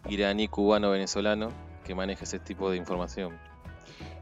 iraní, 0.09 0.49
cubano, 0.49 0.91
venezolano 0.91 1.51
que 1.85 1.95
maneja 1.95 2.25
ese 2.25 2.39
tipo 2.39 2.71
de 2.71 2.77
información. 2.77 3.39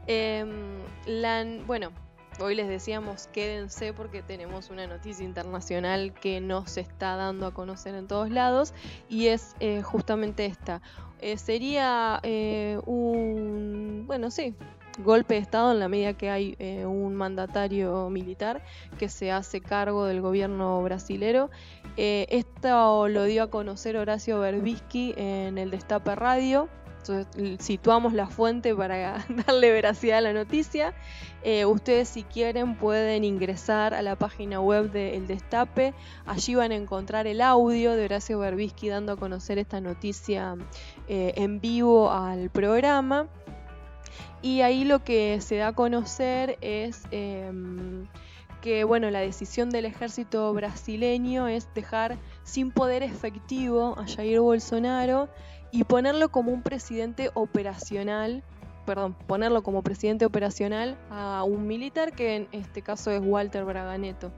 Em, 0.07 1.65
bueno, 1.65 1.91
hoy 2.39 2.55
les 2.55 2.67
decíamos 2.67 3.27
quédense 3.27 3.93
porque 3.93 4.21
tenemos 4.21 4.69
una 4.69 4.85
noticia 4.87 5.23
internacional 5.23 6.13
que 6.13 6.41
nos 6.41 6.77
está 6.77 7.15
dando 7.15 7.45
a 7.45 7.53
conocer 7.53 7.95
en 7.95 8.07
todos 8.07 8.29
lados 8.29 8.73
y 9.09 9.27
es 9.27 9.55
eh, 9.59 9.81
justamente 9.81 10.45
esta. 10.45 10.81
Eh, 11.19 11.37
sería 11.37 12.19
eh, 12.23 12.79
un, 12.85 14.03
bueno, 14.05 14.29
sí, 14.29 14.55
golpe 14.99 15.35
de 15.35 15.39
Estado 15.39 15.71
en 15.71 15.79
la 15.79 15.87
medida 15.87 16.13
que 16.13 16.29
hay 16.29 16.57
un 16.85 17.15
mandatario 17.15 18.09
militar 18.09 18.61
que 18.99 19.07
se 19.07 19.31
hace 19.31 19.61
cargo 19.61 20.05
del 20.05 20.21
gobierno 20.21 20.83
brasilero. 20.83 21.49
esto 21.95 23.07
lo 23.07 23.23
dio 23.23 23.43
a 23.43 23.49
conocer 23.49 23.95
Horacio 23.95 24.39
Berbisky 24.39 25.13
en 25.15 25.57
el 25.57 25.71
Destape 25.71 26.13
Radio 26.15 26.69
situamos 27.59 28.13
la 28.13 28.27
fuente 28.27 28.75
para 28.75 29.25
darle 29.47 29.71
veracidad 29.71 30.19
a 30.19 30.21
la 30.21 30.33
noticia. 30.33 30.93
Eh, 31.43 31.65
ustedes 31.65 32.07
si 32.07 32.23
quieren 32.23 32.75
pueden 32.75 33.25
ingresar 33.25 33.93
a 33.93 34.01
la 34.01 34.15
página 34.15 34.61
web 34.61 34.91
de 34.91 35.17
El 35.17 35.27
Destape. 35.27 35.93
Allí 36.25 36.55
van 36.55 36.71
a 36.71 36.75
encontrar 36.75 37.27
el 37.27 37.41
audio 37.41 37.93
de 37.93 38.05
Horacio 38.05 38.39
Berbisky 38.39 38.87
dando 38.87 39.13
a 39.13 39.17
conocer 39.17 39.57
esta 39.57 39.81
noticia 39.81 40.55
eh, 41.07 41.33
en 41.35 41.59
vivo 41.59 42.11
al 42.11 42.49
programa. 42.49 43.27
Y 44.41 44.61
ahí 44.61 44.83
lo 44.83 45.03
que 45.03 45.39
se 45.41 45.55
da 45.57 45.69
a 45.69 45.73
conocer 45.73 46.57
es 46.61 47.03
em, 47.11 48.07
que 48.63 48.85
bueno, 48.85 49.11
la 49.11 49.19
decisión 49.19 49.69
del 49.69 49.83
ejército 49.83 50.53
brasileño 50.53 51.49
es 51.49 51.67
dejar 51.75 52.17
sin 52.43 52.71
poder 52.71 53.03
efectivo 53.03 53.99
a 53.99 54.07
Jair 54.07 54.39
Bolsonaro 54.39 55.27
y 55.69 55.83
ponerlo 55.83 56.29
como 56.29 56.53
un 56.53 56.61
presidente 56.61 57.29
operacional, 57.33 58.41
perdón, 58.85 59.17
ponerlo 59.27 59.63
como 59.63 59.83
presidente 59.83 60.25
operacional 60.25 60.97
a 61.11 61.43
un 61.43 61.67
militar 61.67 62.13
que 62.13 62.37
en 62.37 62.47
este 62.53 62.81
caso 62.81 63.11
es 63.11 63.21
Walter 63.21 63.65
Braganeto. 63.65 64.31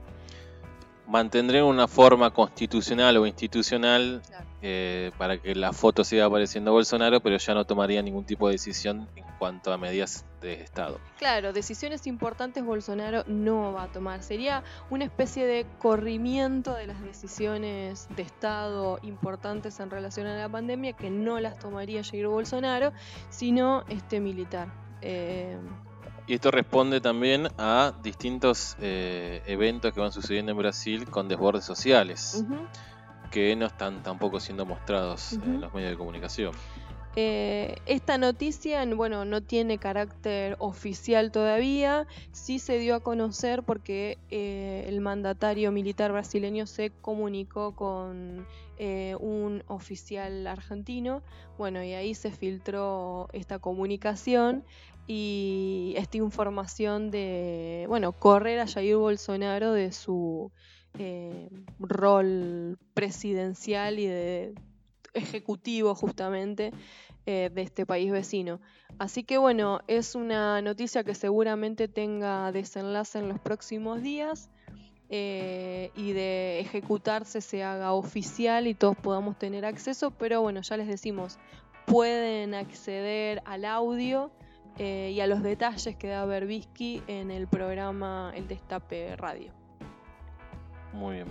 Mantendré 1.06 1.62
una 1.62 1.86
forma 1.86 2.32
constitucional 2.32 3.18
o 3.18 3.28
institucional 3.28 4.22
eh, 4.62 5.12
para 5.18 5.38
que 5.38 5.54
la 5.54 5.72
foto 5.72 6.02
siga 6.02 6.24
apareciendo 6.24 6.72
Bolsonaro, 6.72 7.20
pero 7.20 7.36
ya 7.36 7.54
no 7.54 7.64
tomaría 7.66 8.00
ningún 8.02 8.24
tipo 8.24 8.48
de 8.48 8.52
decisión 8.52 9.08
en 9.14 9.24
cuanto 9.38 9.72
a 9.72 9.76
medidas 9.76 10.24
de 10.40 10.54
Estado. 10.54 10.98
Claro, 11.18 11.52
decisiones 11.52 12.06
importantes 12.06 12.64
Bolsonaro 12.64 13.24
no 13.26 13.72
va 13.74 13.84
a 13.84 13.92
tomar. 13.92 14.22
Sería 14.22 14.64
una 14.88 15.04
especie 15.04 15.46
de 15.46 15.66
corrimiento 15.78 16.74
de 16.74 16.86
las 16.86 17.02
decisiones 17.02 18.08
de 18.16 18.22
Estado 18.22 18.98
importantes 19.02 19.78
en 19.80 19.90
relación 19.90 20.26
a 20.26 20.36
la 20.36 20.48
pandemia 20.48 20.94
que 20.94 21.10
no 21.10 21.38
las 21.38 21.58
tomaría 21.58 22.02
Jair 22.02 22.26
Bolsonaro, 22.26 22.92
sino 23.28 23.84
este 23.88 24.20
militar. 24.20 24.72
Eh, 25.02 25.58
y 26.26 26.34
esto 26.34 26.50
responde 26.50 27.00
también 27.00 27.48
a 27.58 27.92
distintos 28.02 28.76
eh, 28.80 29.42
eventos 29.46 29.92
que 29.92 30.00
van 30.00 30.12
sucediendo 30.12 30.50
en 30.52 30.58
Brasil 30.58 31.08
con 31.08 31.28
desbordes 31.28 31.64
sociales 31.64 32.44
que 33.30 33.54
no 33.56 33.66
están 33.66 34.02
tampoco 34.02 34.40
siendo 34.40 34.66
mostrados 34.66 35.34
en 35.34 35.60
los 35.60 35.72
medios 35.74 35.90
de 35.90 35.96
comunicación. 35.96 36.52
Eh, 37.18 37.76
esta 37.86 38.18
noticia, 38.18 38.84
bueno, 38.94 39.24
no 39.24 39.42
tiene 39.42 39.78
carácter 39.78 40.54
oficial 40.58 41.32
todavía, 41.32 42.06
sí 42.32 42.58
se 42.58 42.78
dio 42.78 42.94
a 42.94 43.00
conocer 43.00 43.62
porque 43.62 44.18
eh, 44.30 44.84
el 44.86 45.00
mandatario 45.00 45.72
militar 45.72 46.12
brasileño 46.12 46.66
se 46.66 46.90
comunicó 46.90 47.74
con 47.74 48.46
eh, 48.76 49.16
un 49.18 49.64
oficial 49.66 50.46
argentino, 50.46 51.22
bueno, 51.56 51.82
y 51.82 51.94
ahí 51.94 52.14
se 52.14 52.30
filtró 52.30 53.28
esta 53.32 53.60
comunicación 53.60 54.62
y 55.06 55.94
esta 55.96 56.18
información 56.18 57.10
de, 57.10 57.86
bueno, 57.88 58.12
correr 58.12 58.60
a 58.60 58.66
Jair 58.66 58.96
Bolsonaro 58.96 59.72
de 59.72 59.90
su 59.92 60.52
eh, 60.98 61.48
rol 61.78 62.78
presidencial 62.94 63.98
y 63.98 64.06
de 64.06 64.54
ejecutivo 65.14 65.94
justamente 65.94 66.72
eh, 67.26 67.50
de 67.52 67.62
este 67.62 67.86
país 67.86 68.10
vecino. 68.10 68.60
Así 68.98 69.24
que 69.24 69.38
bueno, 69.38 69.80
es 69.88 70.14
una 70.14 70.62
noticia 70.62 71.04
que 71.04 71.14
seguramente 71.14 71.88
tenga 71.88 72.50
desenlace 72.52 73.18
en 73.18 73.28
los 73.28 73.38
próximos 73.40 74.02
días 74.02 74.48
eh, 75.10 75.90
y 75.96 76.12
de 76.12 76.60
ejecutarse 76.60 77.40
se 77.40 77.62
haga 77.62 77.92
oficial 77.92 78.66
y 78.66 78.74
todos 78.74 78.96
podamos 78.96 79.38
tener 79.38 79.64
acceso, 79.64 80.10
pero 80.10 80.40
bueno, 80.40 80.62
ya 80.62 80.76
les 80.76 80.88
decimos, 80.88 81.38
pueden 81.86 82.54
acceder 82.54 83.42
al 83.44 83.64
audio 83.64 84.30
y 84.78 85.20
a 85.20 85.26
los 85.26 85.42
detalles 85.42 85.96
que 85.96 86.08
da 86.08 86.26
Berbisky 86.26 87.02
en 87.06 87.30
el 87.30 87.48
programa 87.48 88.30
El 88.36 88.46
Destape 88.46 89.16
Radio. 89.16 89.65
Muy 90.96 91.16
bien. 91.16 91.28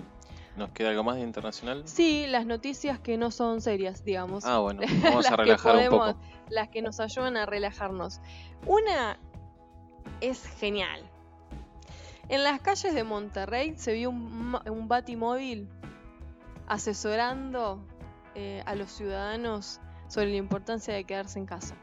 ¿Nos 0.56 0.70
queda 0.70 0.90
algo 0.90 1.04
más 1.04 1.18
de 1.18 1.24
internacional? 1.24 1.84
Sí, 1.86 2.26
las 2.28 2.46
noticias 2.46 3.00
que 3.00 3.18
no 3.18 3.30
son 3.30 3.60
serias, 3.60 4.06
digamos. 4.06 4.46
Ah, 4.46 4.60
bueno, 4.60 4.82
vamos 5.04 5.26
a 5.26 5.36
relajar 5.36 5.76
un 5.76 5.90
poco. 5.90 6.16
Las 6.50 6.70
que 6.70 6.82
nos 6.82 7.00
ayudan 7.00 7.36
a 7.36 7.46
relajarnos. 7.46 8.22
Una 8.66 9.20
es 10.22 10.46
genial. 10.48 11.02
En 12.30 12.44
las 12.44 12.62
calles 12.62 12.94
de 12.94 13.04
Monterrey 13.04 13.74
se 13.76 13.94
vio 13.94 14.10
un, 14.10 14.58
un 14.70 14.88
batimóvil 14.88 15.68
asesorando 16.68 17.86
eh, 18.34 18.64
a 18.66 18.76
los 18.76 18.92
ciudadanos 18.92 19.80
sobre 20.08 20.30
la 20.32 20.38
importancia 20.38 20.94
de 20.94 21.04
quedarse 21.04 21.40
en 21.40 21.46
casa. 21.46 21.76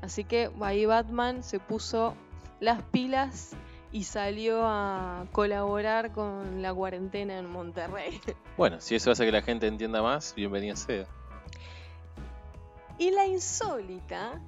Así 0.00 0.24
que 0.24 0.50
ahí 0.60 0.84
Batman 0.84 1.42
se 1.42 1.60
puso 1.60 2.14
las 2.60 2.82
pilas 2.82 3.56
y 3.92 4.04
salió 4.04 4.62
a 4.64 5.26
colaborar 5.32 6.12
con 6.12 6.62
la 6.62 6.72
cuarentena 6.72 7.38
en 7.38 7.50
Monterrey. 7.50 8.20
Bueno, 8.56 8.80
si 8.80 8.94
eso 8.94 9.10
hace 9.10 9.24
que 9.24 9.32
la 9.32 9.42
gente 9.42 9.66
entienda 9.66 10.02
más, 10.02 10.34
bienvenida 10.34 10.76
sea. 10.76 11.06
Y 12.98 13.10
la 13.10 13.26
insólita 13.26 14.40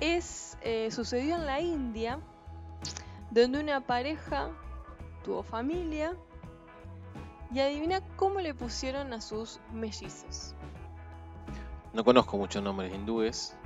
es 0.00 0.58
eh, 0.62 0.90
sucedió 0.90 1.36
en 1.36 1.46
la 1.46 1.60
India, 1.60 2.18
donde 3.30 3.60
una 3.60 3.80
pareja 3.80 4.50
tuvo 5.24 5.42
familia 5.42 6.16
y 7.52 7.60
adivina 7.60 8.00
cómo 8.16 8.40
le 8.40 8.54
pusieron 8.54 9.12
a 9.12 9.20
sus 9.20 9.60
mellizos. 9.72 10.54
No 11.92 12.04
conozco 12.04 12.36
muchos 12.36 12.62
nombres 12.62 12.92
hindúes. 12.92 13.56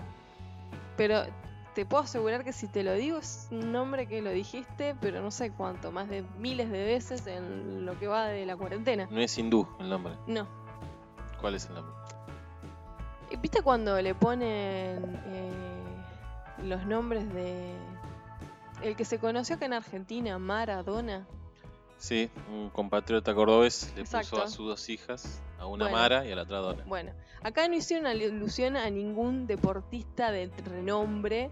Pero 0.96 1.24
te 1.74 1.86
puedo 1.86 2.02
asegurar 2.02 2.44
que 2.44 2.52
si 2.52 2.68
te 2.68 2.82
lo 2.82 2.92
digo 2.94 3.18
es 3.18 3.48
un 3.50 3.72
nombre 3.72 4.06
que 4.06 4.20
lo 4.20 4.30
dijiste, 4.30 4.94
pero 5.00 5.22
no 5.22 5.30
sé 5.30 5.52
cuánto, 5.52 5.90
más 5.90 6.08
de 6.08 6.22
miles 6.38 6.70
de 6.70 6.84
veces 6.84 7.26
en 7.26 7.86
lo 7.86 7.98
que 7.98 8.06
va 8.06 8.26
de 8.26 8.44
la 8.44 8.56
cuarentena. 8.56 9.08
No 9.10 9.20
es 9.20 9.36
hindú 9.38 9.66
el 9.80 9.88
nombre. 9.88 10.14
No. 10.26 10.46
¿Cuál 11.40 11.54
es 11.54 11.66
el 11.66 11.74
nombre? 11.74 11.94
¿Viste 13.40 13.62
cuando 13.62 14.00
le 14.00 14.14
ponen 14.14 15.20
eh, 15.26 15.50
los 16.62 16.84
nombres 16.86 17.32
de... 17.32 17.74
El 18.82 18.96
que 18.96 19.04
se 19.04 19.18
conoció 19.18 19.56
acá 19.56 19.66
en 19.66 19.72
Argentina, 19.72 20.38
Maradona. 20.38 21.26
Sí, 21.98 22.30
un 22.50 22.68
compatriota 22.68 23.32
cordobés 23.34 23.92
le 23.94 24.02
Exacto. 24.02 24.30
puso 24.30 24.42
a 24.42 24.48
sus 24.48 24.66
dos 24.66 24.88
hijas, 24.88 25.40
a 25.62 25.66
una 25.66 25.84
Bueno. 25.84 25.96
Mara 25.96 26.26
y 26.26 26.32
a 26.32 26.36
la 26.36 26.42
otra 26.42 26.58
Dona. 26.58 26.84
Bueno, 26.86 27.12
acá 27.42 27.68
no 27.68 27.74
hicieron 27.74 28.06
alusión 28.06 28.76
a 28.76 28.90
ningún 28.90 29.46
deportista 29.46 30.32
de 30.32 30.50
renombre. 30.64 31.50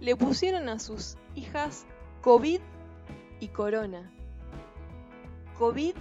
Le 0.00 0.16
pusieron 0.16 0.68
a 0.68 0.78
sus 0.78 1.16
hijas 1.34 1.84
COVID 2.22 2.60
y 3.40 3.48
Corona. 3.48 4.10
COVID 5.58 5.94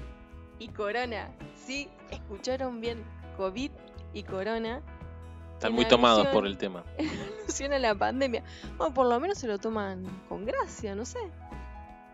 y 0.60 0.68
Corona. 0.70 1.32
Sí, 1.66 1.90
escucharon 2.12 2.80
bien. 2.82 3.04
COVID 3.38 3.72
y 4.14 4.24
Corona. 4.24 4.82
Están 5.54 5.74
muy 5.74 5.86
tomados 5.86 6.28
por 6.28 6.46
el 6.46 6.58
tema. 6.58 6.84
Alusión 7.44 7.74
a 7.74 7.80
la 7.80 7.96
pandemia. 7.96 8.44
O 8.78 8.92
por 8.94 9.08
lo 9.08 9.20
menos 9.20 9.38
se 9.40 9.48
lo 9.48 9.58
toman 9.58 10.06
con 10.30 10.46
gracia, 10.46 10.94
no 10.94 11.06
sé. 11.06 11.20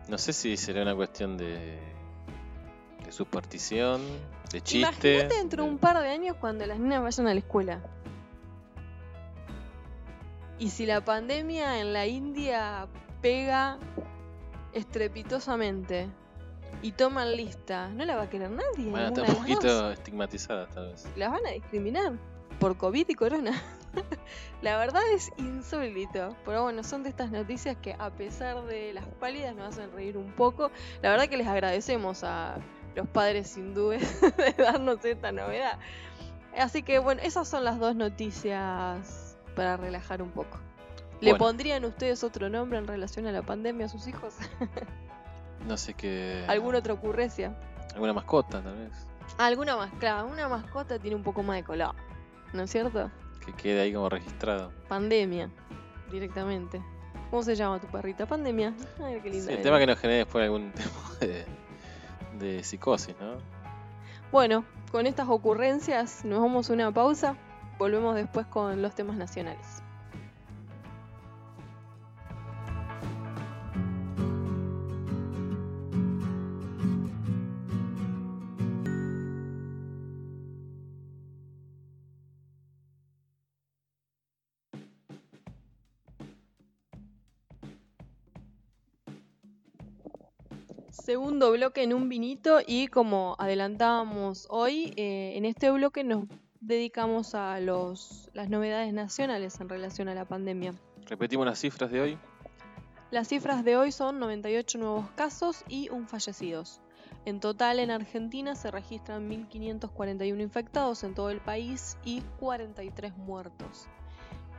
No 0.08 0.16
sé 0.18 0.32
si 0.32 0.56
será 0.56 0.82
una 0.82 0.94
cuestión 0.94 1.36
de, 1.36 1.78
de 3.04 3.12
superstición, 3.12 4.00
de 4.52 4.60
chiste. 4.60 4.78
Imagínate 4.78 5.34
dentro 5.36 5.64
de 5.64 5.70
un 5.70 5.78
par 5.78 6.00
de 6.00 6.08
años 6.08 6.36
cuando 6.40 6.66
las 6.66 6.78
nenas 6.78 7.02
vayan 7.02 7.28
a 7.28 7.34
la 7.34 7.40
escuela. 7.40 7.80
Y 10.58 10.70
si 10.70 10.84
la 10.84 11.02
pandemia 11.02 11.80
en 11.80 11.92
la 11.92 12.06
India 12.06 12.86
pega 13.22 13.78
estrepitosamente 14.74 16.08
y 16.82 16.92
toman 16.92 17.34
lista, 17.34 17.88
no 17.88 18.04
la 18.04 18.16
va 18.16 18.22
a 18.22 18.30
querer 18.30 18.50
nadie. 18.50 18.90
Bueno, 18.90 19.08
está 19.08 19.22
un 19.22 19.34
poquito 19.36 19.90
estigmatizada 19.90 20.68
tal 20.68 20.90
vez. 20.90 21.08
Las 21.16 21.32
van 21.32 21.46
a 21.46 21.50
discriminar 21.50 22.12
por 22.58 22.76
COVID 22.76 23.08
y 23.08 23.14
corona. 23.14 23.62
la 24.62 24.76
verdad 24.76 25.02
es 25.12 25.30
insólito. 25.38 26.36
Pero 26.44 26.62
bueno, 26.64 26.82
son 26.84 27.02
de 27.02 27.08
estas 27.08 27.30
noticias 27.30 27.76
que 27.78 27.94
a 27.98 28.10
pesar 28.10 28.62
de 28.64 28.92
las 28.92 29.06
pálidas 29.18 29.56
nos 29.56 29.68
hacen 29.68 29.90
reír 29.92 30.16
un 30.16 30.30
poco. 30.32 30.70
La 31.02 31.10
verdad 31.10 31.26
que 31.28 31.38
les 31.38 31.46
agradecemos 31.46 32.22
a 32.22 32.58
los 32.94 33.08
padres 33.08 33.56
hindúes 33.56 34.20
de 34.36 34.52
darnos 34.62 35.04
esta 35.04 35.32
novedad. 35.32 35.78
Así 36.56 36.82
que 36.82 36.98
bueno, 36.98 37.20
esas 37.24 37.48
son 37.48 37.64
las 37.64 37.78
dos 37.78 37.94
noticias 37.96 39.36
para 39.54 39.76
relajar 39.76 40.22
un 40.22 40.30
poco. 40.30 40.58
¿Le 41.20 41.32
Bueno. 41.32 41.44
pondrían 41.44 41.84
ustedes 41.84 42.24
otro 42.24 42.48
nombre 42.48 42.78
en 42.78 42.86
relación 42.86 43.26
a 43.26 43.32
la 43.32 43.42
pandemia 43.42 43.86
a 43.86 43.88
sus 43.88 44.06
hijos? 44.08 44.34
No 45.68 45.76
sé 45.76 45.92
qué. 45.92 46.42
¿Alguna 46.48 46.78
otra 46.78 46.94
ocurrencia? 46.94 47.54
Alguna 47.92 48.14
mascota 48.14 48.62
tal 48.62 48.76
vez. 48.78 48.92
Alguna 49.36 49.76
más, 49.76 49.90
claro, 49.98 50.26
una 50.26 50.48
mascota 50.48 50.98
tiene 50.98 51.14
un 51.16 51.22
poco 51.22 51.42
más 51.42 51.56
de 51.56 51.64
color, 51.64 51.94
¿no 52.54 52.62
es 52.62 52.70
cierto? 52.70 53.10
Que 53.44 53.52
quede 53.52 53.82
ahí 53.82 53.92
como 53.92 54.08
registrado. 54.08 54.72
Pandemia, 54.88 55.50
directamente. 56.10 56.80
¿Cómo 57.30 57.42
se 57.42 57.54
llama 57.56 57.78
tu 57.78 57.86
perrita? 57.88 58.24
Pandemia. 58.24 58.72
Ay, 59.04 59.20
qué 59.22 59.28
linda. 59.28 59.48
Sí, 59.48 59.52
el 59.52 59.62
tema 59.62 59.78
que 59.78 59.86
nos 59.86 59.98
genere 59.98 60.20
después 60.20 60.42
algún 60.44 60.72
tipo 60.72 60.90
de, 61.20 61.44
de 62.40 62.62
psicosis, 62.64 63.14
¿no? 63.20 63.38
Bueno, 64.32 64.64
con 64.90 65.06
estas 65.06 65.28
ocurrencias 65.28 66.24
nos 66.24 66.40
vamos 66.40 66.70
a 66.70 66.72
una 66.72 66.92
pausa. 66.92 67.36
Volvemos 67.78 68.14
después 68.14 68.46
con 68.46 68.82
los 68.82 68.94
temas 68.94 69.16
nacionales. 69.16 69.79
Segundo 91.10 91.50
bloque 91.50 91.82
en 91.82 91.92
un 91.92 92.08
vinito 92.08 92.60
y 92.64 92.86
como 92.86 93.34
adelantábamos 93.40 94.46
hoy, 94.48 94.94
eh, 94.96 95.32
en 95.34 95.44
este 95.44 95.68
bloque 95.72 96.04
nos 96.04 96.28
dedicamos 96.60 97.34
a 97.34 97.58
los, 97.58 98.30
las 98.32 98.48
novedades 98.48 98.92
nacionales 98.92 99.60
en 99.60 99.68
relación 99.68 100.08
a 100.08 100.14
la 100.14 100.24
pandemia. 100.24 100.72
Repetimos 101.06 101.46
las 101.46 101.58
cifras 101.58 101.90
de 101.90 102.00
hoy. 102.00 102.18
Las 103.10 103.26
cifras 103.26 103.64
de 103.64 103.76
hoy 103.76 103.90
son 103.90 104.20
98 104.20 104.78
nuevos 104.78 105.10
casos 105.16 105.64
y 105.68 105.88
un 105.88 106.06
fallecidos. 106.06 106.80
En 107.24 107.40
total 107.40 107.80
en 107.80 107.90
Argentina 107.90 108.54
se 108.54 108.70
registran 108.70 109.28
1.541 109.28 110.40
infectados 110.40 111.02
en 111.02 111.14
todo 111.14 111.30
el 111.30 111.40
país 111.40 111.98
y 112.04 112.20
43 112.38 113.16
muertos. 113.16 113.88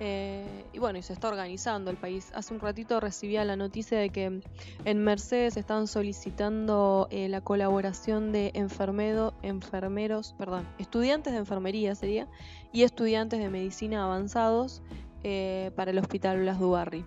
Eh, 0.04 0.66
y 0.74 0.80
bueno, 0.80 0.98
y 0.98 1.04
se 1.04 1.14
está 1.14 1.28
organizando 1.28 1.92
el 1.92 1.98
país. 1.98 2.32
Hace 2.34 2.56
un 2.56 2.60
ratito 2.60 3.00
recibía 3.00 3.46
la 3.46 3.56
noticia 3.56 4.00
de 4.00 4.10
que 4.10 4.42
en 4.84 5.04
Mercedes 5.04 5.58
están 5.58 5.86
solicitando 5.86 7.08
eh, 7.12 7.30
la 7.30 7.42
colaboración 7.42 8.32
de 8.32 8.50
enfermedo, 8.56 9.36
enfermeros, 9.44 10.34
perdón, 10.40 10.68
estudiantes 10.80 11.34
de 11.34 11.40
enfermería 11.40 11.94
sería, 11.94 12.28
y 12.74 12.82
estudiantes 12.82 13.40
de 13.40 13.50
medicina 13.50 14.04
avanzados 14.04 14.82
eh, 15.24 15.70
para 15.76 15.92
el 15.92 16.00
Hospital 16.00 16.40
Blas 16.40 16.60
Dubarry. 16.60 17.06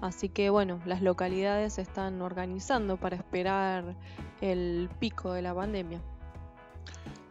Así 0.00 0.28
que 0.28 0.48
bueno, 0.48 0.78
las 0.86 1.02
localidades 1.02 1.72
se 1.72 1.82
están 1.82 2.22
organizando 2.22 2.98
para 2.98 3.16
esperar 3.16 3.96
el 4.40 4.88
pico 5.00 5.32
de 5.32 5.42
la 5.42 5.52
pandemia. 5.52 6.00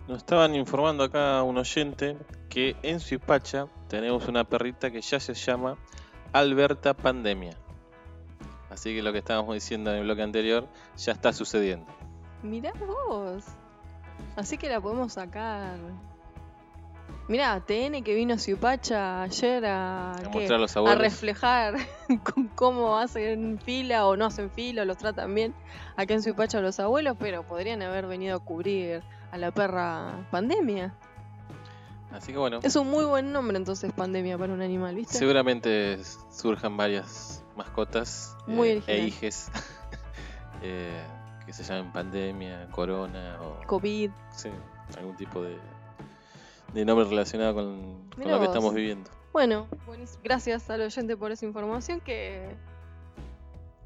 Nos 0.08 0.20
estaban 0.20 0.54
informando 0.56 1.04
acá 1.04 1.42
un 1.42 1.58
oyente 1.58 2.16
que 2.50 2.76
en 2.84 3.00
Suipacha 3.00 3.68
tenemos 3.88 4.28
una 4.28 4.44
perrita 4.44 4.92
que 4.92 5.02
ya 5.02 5.20
se 5.20 5.34
llama 5.34 5.78
Alberta 6.32 6.94
Pandemia. 6.94 7.58
Así 8.70 8.94
que 8.94 9.02
lo 9.02 9.12
que 9.12 9.20
estábamos 9.20 9.56
diciendo 9.56 9.92
en 9.92 9.98
el 9.98 10.04
bloque 10.04 10.22
anterior 10.22 10.68
ya 10.98 11.14
está 11.14 11.34
sucediendo. 11.34 11.88
Mirá 12.44 12.74
vos. 12.74 13.46
Así 14.36 14.58
que 14.58 14.70
la 14.70 14.80
podemos 14.80 15.14
sacar. 15.14 15.78
Mirá, 17.28 17.60
TN 17.60 18.04
que 18.04 18.14
vino 18.14 18.36
a 18.36 18.38
Ciupacha 18.38 19.24
ayer 19.24 19.66
a, 19.66 20.12
A 20.12 20.16
¿qué? 20.22 20.30
mostrar 20.30 20.60
los 20.60 20.78
a 20.78 20.96
reflejar 20.96 21.74
cómo 22.56 23.00
hacen 23.00 23.60
fila 23.60 24.06
o 24.06 24.16
no 24.16 24.26
hacen 24.26 24.52
fila, 24.52 24.86
los 24.86 24.98
tratan 24.98 25.34
bien 25.34 25.56
acá 25.96 26.14
en 26.14 26.22
Ciupacha 26.22 26.62
los 26.62 26.80
abuelos, 26.80 27.18
pero 27.20 27.42
podrían 27.42 27.82
haber 27.82 28.06
venido 28.06 28.36
a 28.36 28.40
cubrir 28.40 29.02
a 29.36 29.38
la 29.38 29.52
perra 29.52 30.26
pandemia. 30.32 30.96
Así 32.12 32.32
que 32.32 32.38
bueno, 32.38 32.60
Es 32.64 32.78
un 32.78 32.90
muy 32.90 33.04
buen 33.04 33.34
nombre 33.34 33.58
entonces 33.58 33.92
pandemia 33.92 34.38
para 34.38 34.54
un 34.54 34.62
animal, 34.62 34.96
¿viste? 34.96 35.18
seguramente 35.18 36.00
surjan 36.32 36.78
varias 36.78 37.44
mascotas 37.58 38.38
Muy 38.48 38.70
eh, 38.70 38.84
e 38.88 39.00
hijes 39.00 39.50
eh, 40.62 41.04
que 41.46 41.52
se 41.52 41.64
llamen 41.64 41.92
Pandemia, 41.92 42.70
Corona 42.72 43.38
o 43.42 43.68
COVID. 43.68 44.10
sí, 44.34 44.50
algún 44.98 45.18
tipo 45.18 45.42
de, 45.42 45.58
de 46.74 46.86
nombre 46.86 47.06
relacionado 47.06 47.56
con, 47.56 48.10
lo 48.18 48.40
que 48.40 48.46
estamos 48.46 48.74
viviendo. 48.74 49.12
Bueno, 49.34 49.68
gracias 50.24 50.70
al 50.70 50.82
oyente 50.82 51.18
por 51.18 51.34
esa 51.34 51.46
información 51.46 52.00
que 52.00 52.56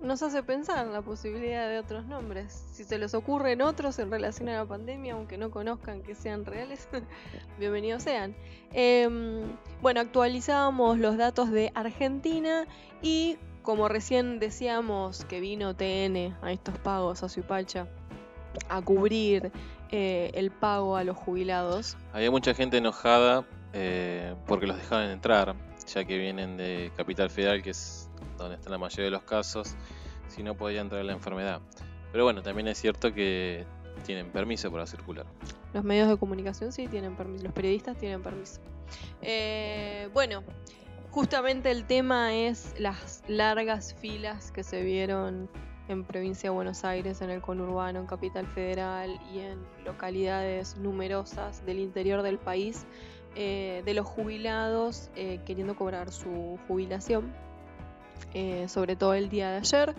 nos 0.02 0.24
hace 0.24 0.44
pensar 0.44 0.86
en 0.86 0.94
la 0.94 1.02
posibilidad 1.02 1.68
de 1.68 1.80
otros 1.80 2.06
nombres. 2.06 2.66
Si 2.72 2.84
se 2.84 2.98
les 2.98 3.14
ocurren 3.14 3.62
otros 3.62 4.00
en 4.00 4.10
relación 4.12 4.50
a 4.50 4.58
la 4.58 4.66
pandemia, 4.66 5.14
aunque 5.14 5.38
no 5.38 5.52
conozcan 5.52 6.02
que 6.02 6.16
sean 6.16 6.46
reales, 6.46 6.88
bienvenidos 7.60 8.04
sean. 8.04 8.36
Em, 8.74 9.58
bueno, 9.82 10.00
actualizábamos 10.02 11.00
los 11.00 11.18
datos 11.18 11.52
de 11.52 11.72
Argentina 11.76 12.66
y 13.02 13.38
como 13.62 13.88
recién 13.90 14.40
decíamos 14.40 15.26
que 15.26 15.40
vino 15.40 15.76
TN 15.76 16.36
a 16.42 16.52
estos 16.52 16.78
pagos 16.80 17.24
a 17.24 17.30
Suipacha 17.30 17.88
a 18.70 18.82
cubrir 18.82 19.52
eh, 19.92 20.32
el 20.34 20.52
pago 20.52 20.96
a 20.96 21.04
los 21.04 21.18
jubilados. 21.18 21.98
Había 22.14 22.32
mucha 22.32 22.54
gente 22.54 22.78
enojada 22.78 23.46
eh, 23.74 24.34
porque 24.48 24.66
los 24.66 24.78
dejaban 24.78 25.10
entrar, 25.10 25.56
ya 25.94 26.06
que 26.06 26.18
vienen 26.18 26.58
de 26.58 26.92
Capital 26.96 27.30
Federal, 27.30 27.62
que 27.62 27.72
es 27.72 28.09
donde 28.44 28.58
están 28.58 28.72
la 28.72 28.78
mayoría 28.78 29.06
de 29.06 29.12
los 29.12 29.24
casos, 29.24 29.76
si 30.28 30.44
no 30.44 30.56
podía 30.56 30.82
entrar 30.82 31.04
la 31.06 31.14
enfermedad. 31.14 31.62
Pero 32.12 32.24
bueno, 32.24 32.42
también 32.42 32.68
es 32.68 32.78
cierto 32.78 33.14
que 33.14 33.66
tienen 34.06 34.32
permiso 34.32 34.72
para 34.72 34.86
circular. 34.88 35.26
Los 35.74 35.84
medios 35.84 36.10
de 36.10 36.18
comunicación 36.18 36.72
sí 36.72 36.88
tienen 36.88 37.16
permiso, 37.16 37.44
los 37.44 37.54
periodistas 37.54 37.98
tienen 37.98 38.22
permiso. 38.22 38.62
Eh, 39.22 40.10
bueno, 40.14 40.44
justamente 41.12 41.70
el 41.72 41.86
tema 41.86 42.34
es 42.34 42.74
las 42.80 43.24
largas 43.28 43.94
filas 43.94 44.52
que 44.52 44.64
se 44.64 44.84
vieron 44.84 45.50
en 45.88 46.04
provincia 46.04 46.50
de 46.50 46.56
Buenos 46.56 46.84
Aires, 46.86 47.22
en 47.22 47.32
el 47.32 47.42
conurbano, 47.42 48.00
en 48.00 48.06
Capital 48.06 48.46
Federal 48.48 49.20
y 49.34 49.40
en 49.40 49.60
localidades 49.86 50.78
numerosas 50.78 51.66
del 51.66 51.80
interior 51.80 52.22
del 52.22 52.38
país, 52.38 52.86
eh, 53.36 53.82
de 53.86 53.94
los 53.96 54.06
jubilados 54.06 55.10
eh, 55.16 55.40
queriendo 55.46 55.76
cobrar 55.76 56.12
su 56.12 56.60
jubilación, 56.68 57.34
eh, 58.34 58.68
sobre 58.68 58.96
todo 58.96 59.14
el 59.14 59.30
día 59.30 59.52
de 59.52 59.58
ayer. 59.58 59.96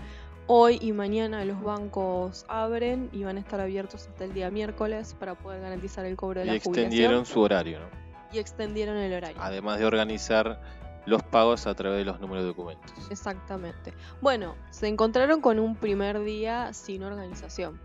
Hoy 0.52 0.78
y 0.82 0.92
mañana 0.92 1.44
los 1.44 1.62
bancos 1.62 2.44
abren 2.48 3.08
y 3.12 3.22
van 3.22 3.36
a 3.36 3.40
estar 3.40 3.60
abiertos 3.60 4.08
hasta 4.08 4.24
el 4.24 4.32
día 4.34 4.50
miércoles 4.50 5.14
para 5.18 5.36
poder 5.36 5.60
garantizar 5.60 6.04
el 6.06 6.16
cobro 6.16 6.40
de 6.40 6.46
Y 6.46 6.48
la 6.50 6.54
extendieron 6.56 6.90
jubilación. 7.24 7.26
su 7.26 7.40
horario, 7.40 7.78
¿no? 7.80 7.86
y 8.32 8.38
extendieron 8.38 8.96
el 8.96 9.12
horario. 9.12 9.36
Además 9.40 9.78
de 9.78 9.84
organizar 9.86 10.60
los 11.06 11.22
pagos 11.22 11.66
a 11.66 11.74
través 11.74 11.98
de 11.98 12.04
los 12.04 12.20
números 12.20 12.42
de 12.44 12.48
documentos. 12.48 12.92
Exactamente. 13.10 13.92
Bueno, 14.20 14.54
se 14.70 14.86
encontraron 14.88 15.40
con 15.40 15.58
un 15.58 15.74
primer 15.76 16.20
día 16.22 16.72
sin 16.72 17.02
organización. 17.04 17.80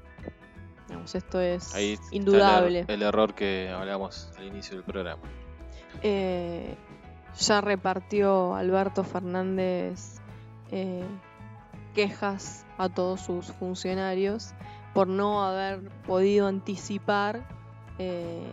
Digamos, 0.88 1.16
esto 1.16 1.40
es 1.40 1.74
Ahí 1.74 1.94
está 1.94 2.06
el 2.06 2.12
er- 2.12 2.16
indudable. 2.16 2.86
El, 2.88 3.02
error 3.04 3.34
que 3.34 3.70
hablamos 3.70 4.32
al 4.38 4.46
inicio 4.46 4.76
del 4.76 4.84
programa. 4.84 5.22
Eh, 6.04 6.76
ya 7.40 7.62
repartió 7.62 8.54
Alberto 8.56 9.04
Fernández 9.04 10.20
eh, 10.72 11.06
quejas 11.94 12.66
a 12.78 12.90
todos 12.90 13.22
sus 13.22 13.52
funcionarios 13.54 14.54
por 14.94 15.08
no 15.08 15.44
haber 15.44 15.90
podido 16.06 16.48
anticipar 16.48 17.46
eh, 18.00 18.44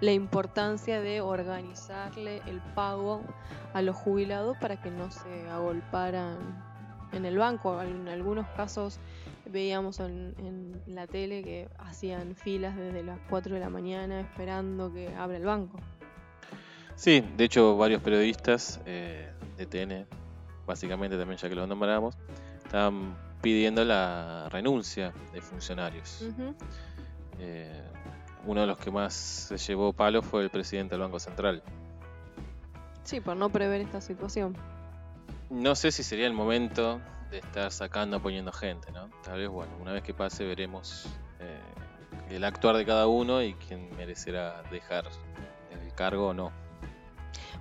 la 0.00 0.12
importancia 0.12 1.00
de 1.00 1.20
organizarle 1.20 2.42
el 2.46 2.60
pago 2.74 3.22
a 3.74 3.82
los 3.82 3.96
jubilados 3.96 4.56
para 4.58 4.80
que 4.80 4.90
no 4.90 5.10
se 5.10 5.48
agolparan 5.48 6.38
en 7.12 7.24
el 7.24 7.38
banco. 7.38 7.80
En 7.82 8.08
algunos 8.08 8.46
casos 8.56 8.98
veíamos 9.50 10.00
en, 10.00 10.80
la 10.86 11.06
tele 11.06 11.42
que 11.42 11.68
hacían 11.78 12.34
filas 12.34 12.76
desde 12.76 13.02
las 13.02 13.18
4 13.28 13.54
de 13.54 13.60
la 13.60 13.70
mañana 13.70 14.20
esperando 14.20 14.92
que 14.92 15.08
abra 15.14 15.36
el 15.36 15.44
banco. 15.44 15.78
Sí, 16.94 17.24
de 17.36 17.44
hecho 17.44 17.76
varios 17.76 18.02
periodistas 18.02 18.80
eh, 18.86 19.30
de 19.56 19.66
TN, 19.66 20.06
básicamente 20.70 21.18
también 21.18 21.36
ya 21.36 21.48
que 21.48 21.54
los 21.56 21.68
nombramos, 21.68 22.16
estaban 22.64 23.16
pidiendo 23.42 23.84
la 23.84 24.48
renuncia 24.50 25.12
de 25.32 25.40
funcionarios. 25.40 26.24
Eh, 27.40 27.82
uno 28.46 28.60
de 28.60 28.66
los 28.68 28.78
que 28.78 28.90
más 28.90 29.12
se 29.12 29.58
llevó 29.58 29.92
palo 29.92 30.22
fue 30.22 30.42
el 30.42 30.50
presidente 30.50 30.94
del 30.94 31.02
Banco 31.02 31.18
Central. 31.18 31.62
Sí, 33.02 33.20
por 33.20 33.36
no 33.36 33.50
prever 33.50 33.80
esta 33.80 34.00
situación. 34.00 34.56
No 35.50 35.74
sé 35.74 35.90
si 35.90 36.04
sería 36.04 36.26
el 36.26 36.34
momento 36.34 37.00
de 37.32 37.38
estar 37.38 37.72
sacando, 37.72 38.20
poniendo 38.20 38.52
gente, 38.52 38.92
¿no? 38.92 39.10
Tal 39.24 39.38
vez, 39.40 39.48
bueno, 39.48 39.72
una 39.80 39.92
vez 39.92 40.04
que 40.04 40.14
pase 40.14 40.44
veremos 40.44 41.08
eh, 41.40 41.58
el 42.30 42.44
actuar 42.44 42.76
de 42.76 42.86
cada 42.86 43.08
uno 43.08 43.42
y 43.42 43.54
quién 43.54 43.90
merecerá 43.96 44.62
dejar 44.70 45.08
el 45.72 45.92
cargo 45.94 46.28
o 46.28 46.34
no. 46.34 46.52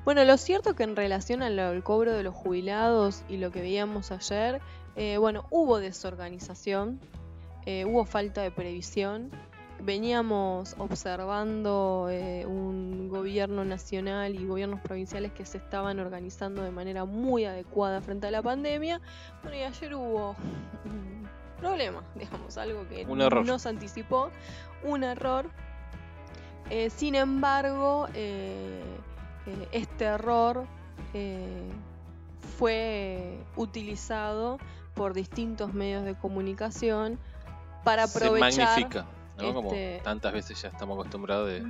Bueno, 0.05 0.23
lo 0.23 0.37
cierto 0.37 0.75
que 0.75 0.83
en 0.83 0.95
relación 0.95 1.43
al, 1.43 1.59
al 1.59 1.83
cobro 1.83 2.13
de 2.13 2.23
los 2.23 2.33
jubilados 2.33 3.23
y 3.29 3.37
lo 3.37 3.51
que 3.51 3.61
veíamos 3.61 4.11
ayer, 4.11 4.61
eh, 4.95 5.17
bueno, 5.17 5.45
hubo 5.49 5.79
desorganización, 5.79 6.99
eh, 7.65 7.85
hubo 7.85 8.05
falta 8.05 8.41
de 8.41 8.51
previsión. 8.51 9.29
Veníamos 9.81 10.75
observando 10.77 12.07
eh, 12.11 12.45
un 12.45 13.07
gobierno 13.07 13.63
nacional 13.63 14.35
y 14.35 14.45
gobiernos 14.45 14.81
provinciales 14.81 15.31
que 15.31 15.45
se 15.45 15.57
estaban 15.57 15.99
organizando 15.99 16.63
de 16.63 16.71
manera 16.71 17.05
muy 17.05 17.45
adecuada 17.45 18.01
frente 18.01 18.27
a 18.27 18.31
la 18.31 18.41
pandemia. 18.41 18.99
Bueno, 19.41 19.57
y 19.57 19.61
ayer 19.61 19.95
hubo 19.95 20.35
un 20.83 21.29
problema, 21.59 22.03
digamos, 22.15 22.57
algo 22.57 22.85
que 22.89 23.05
no 23.05 23.59
se 23.59 23.69
anticipó, 23.69 24.31
un 24.83 25.03
error. 25.03 25.49
Eh, 26.69 26.89
sin 26.89 27.15
embargo, 27.15 28.07
eh, 28.13 28.83
eh, 29.45 29.67
este 29.71 30.05
error 30.05 30.65
eh, 31.13 31.69
fue 32.57 33.39
utilizado 33.55 34.57
por 34.93 35.13
distintos 35.13 35.73
medios 35.73 36.03
de 36.05 36.15
comunicación 36.15 37.19
para 37.83 38.03
aprovechar. 38.03 38.51
Se 38.51 38.61
magnifica, 38.71 39.05
¿no? 39.37 39.53
Como 39.53 39.69
este- 39.69 40.01
tantas 40.03 40.33
veces 40.33 40.61
ya 40.61 40.67
estamos 40.69 40.95
acostumbrados 40.97 41.47
de 41.49 41.63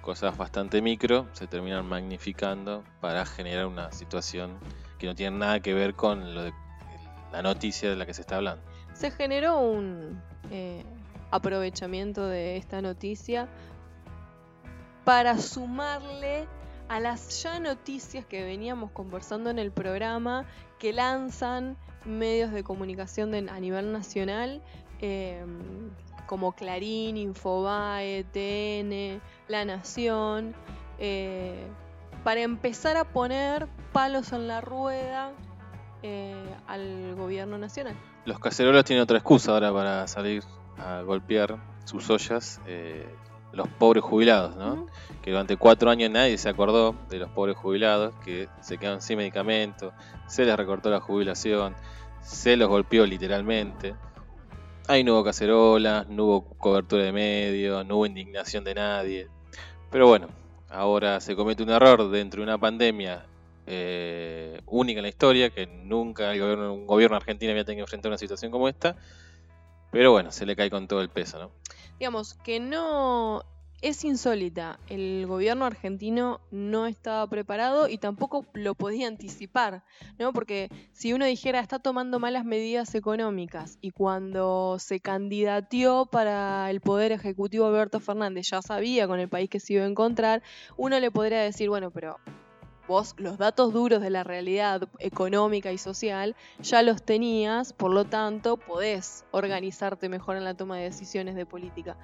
cosas 0.00 0.36
bastante 0.36 0.80
micro, 0.80 1.26
se 1.32 1.46
terminan 1.46 1.86
magnificando 1.86 2.82
para 3.00 3.26
generar 3.26 3.66
una 3.66 3.92
situación 3.92 4.58
que 4.98 5.06
no 5.06 5.14
tiene 5.14 5.36
nada 5.38 5.60
que 5.60 5.74
ver 5.74 5.94
con 5.94 6.34
lo 6.34 6.42
de- 6.44 6.54
la 7.32 7.42
noticia 7.42 7.90
de 7.90 7.96
la 7.96 8.06
que 8.06 8.14
se 8.14 8.22
está 8.22 8.36
hablando. 8.36 8.62
Se 8.94 9.10
generó 9.10 9.58
un 9.60 10.20
eh, 10.50 10.84
aprovechamiento 11.30 12.26
de 12.26 12.56
esta 12.56 12.80
noticia 12.82 13.46
para 15.04 15.38
sumarle 15.38 16.46
a 16.90 16.98
las 16.98 17.40
ya 17.44 17.60
noticias 17.60 18.26
que 18.26 18.42
veníamos 18.42 18.90
conversando 18.90 19.48
en 19.48 19.60
el 19.60 19.70
programa 19.70 20.44
que 20.80 20.92
lanzan 20.92 21.76
medios 22.04 22.50
de 22.50 22.64
comunicación 22.64 23.32
a 23.48 23.60
nivel 23.60 23.92
nacional 23.92 24.60
eh, 25.00 25.40
como 26.26 26.50
Clarín, 26.50 27.16
Infobae, 27.16 28.24
TN, 28.24 29.22
La 29.46 29.64
Nación, 29.64 30.52
eh, 30.98 31.64
para 32.24 32.40
empezar 32.40 32.96
a 32.96 33.04
poner 33.04 33.68
palos 33.92 34.32
en 34.32 34.48
la 34.48 34.60
rueda 34.60 35.30
eh, 36.02 36.34
al 36.66 37.14
gobierno 37.14 37.56
nacional. 37.56 37.94
Los 38.24 38.40
cacerolos 38.40 38.84
tienen 38.84 39.04
otra 39.04 39.18
excusa 39.18 39.52
ahora 39.52 39.72
para 39.72 40.08
salir 40.08 40.42
a 40.76 41.02
golpear 41.02 41.56
sus 41.84 42.10
ollas, 42.10 42.60
eh, 42.66 43.06
los 43.52 43.68
pobres 43.68 44.02
jubilados, 44.04 44.56
¿no? 44.56 44.86
Que 45.22 45.30
durante 45.30 45.56
cuatro 45.56 45.90
años 45.90 46.10
nadie 46.10 46.38
se 46.38 46.48
acordó 46.48 46.94
de 47.08 47.18
los 47.18 47.30
pobres 47.30 47.56
jubilados 47.56 48.14
que 48.24 48.48
se 48.60 48.78
quedaron 48.78 49.02
sin 49.02 49.18
medicamentos, 49.18 49.92
se 50.26 50.44
les 50.44 50.56
recortó 50.56 50.90
la 50.90 51.00
jubilación, 51.00 51.74
se 52.22 52.56
los 52.56 52.68
golpeó 52.68 53.06
literalmente. 53.06 53.94
Ahí 54.88 55.04
no 55.04 55.14
hubo 55.14 55.24
cacerolas, 55.24 56.08
no 56.08 56.24
hubo 56.24 56.44
cobertura 56.58 57.04
de 57.04 57.12
medios, 57.12 57.86
no 57.86 57.96
hubo 57.96 58.06
indignación 58.06 58.64
de 58.64 58.74
nadie. 58.74 59.28
Pero 59.90 60.06
bueno, 60.06 60.28
ahora 60.68 61.20
se 61.20 61.36
comete 61.36 61.62
un 61.62 61.70
error 61.70 62.10
dentro 62.10 62.40
de 62.40 62.44
una 62.44 62.58
pandemia 62.58 63.26
eh, 63.66 64.60
única 64.66 64.98
en 64.98 65.02
la 65.02 65.08
historia, 65.08 65.50
que 65.50 65.66
nunca 65.66 66.32
el 66.32 66.40
gobierno, 66.40 66.74
un 66.74 66.86
gobierno 66.86 67.16
argentino 67.16 67.52
había 67.52 67.64
tenido 67.64 67.84
que 67.84 67.88
enfrentar 67.88 68.10
una 68.10 68.18
situación 68.18 68.50
como 68.50 68.68
esta. 68.68 68.96
Pero 69.90 70.12
bueno, 70.12 70.30
se 70.32 70.46
le 70.46 70.56
cae 70.56 70.70
con 70.70 70.86
todo 70.86 71.00
el 71.00 71.08
peso, 71.08 71.38
¿no? 71.38 71.50
digamos, 72.00 72.32
que 72.32 72.60
no 72.60 73.44
es 73.82 74.04
insólita. 74.04 74.80
El 74.88 75.26
gobierno 75.26 75.66
argentino 75.66 76.40
no 76.50 76.86
estaba 76.86 77.26
preparado 77.28 77.88
y 77.88 77.98
tampoco 77.98 78.46
lo 78.54 78.74
podía 78.74 79.06
anticipar, 79.06 79.84
¿no? 80.18 80.32
Porque 80.32 80.70
si 80.92 81.12
uno 81.12 81.26
dijera 81.26 81.60
está 81.60 81.78
tomando 81.78 82.18
malas 82.18 82.44
medidas 82.46 82.94
económicas 82.94 83.78
y 83.82 83.90
cuando 83.90 84.78
se 84.78 85.00
candidateó 85.00 86.06
para 86.06 86.70
el 86.70 86.80
poder 86.80 87.12
ejecutivo 87.12 87.66
Alberto 87.66 88.00
Fernández 88.00 88.48
ya 88.50 88.62
sabía 88.62 89.06
con 89.06 89.20
el 89.20 89.28
país 89.28 89.50
que 89.50 89.60
se 89.60 89.74
iba 89.74 89.84
a 89.84 89.88
encontrar, 89.88 90.42
uno 90.78 90.98
le 90.98 91.10
podría 91.10 91.42
decir, 91.42 91.68
bueno, 91.68 91.90
pero 91.90 92.18
vos 92.90 93.14
los 93.18 93.38
datos 93.38 93.72
duros 93.72 94.02
de 94.02 94.10
la 94.10 94.24
realidad 94.24 94.88
económica 94.98 95.70
y 95.70 95.78
social 95.78 96.34
ya 96.60 96.82
los 96.82 97.02
tenías, 97.02 97.72
por 97.72 97.92
lo 97.92 98.04
tanto 98.04 98.56
podés 98.56 99.24
organizarte 99.30 100.08
mejor 100.08 100.36
en 100.36 100.44
la 100.44 100.54
toma 100.54 100.76
de 100.76 100.82
decisiones 100.84 101.36
de 101.36 101.46
política. 101.46 101.96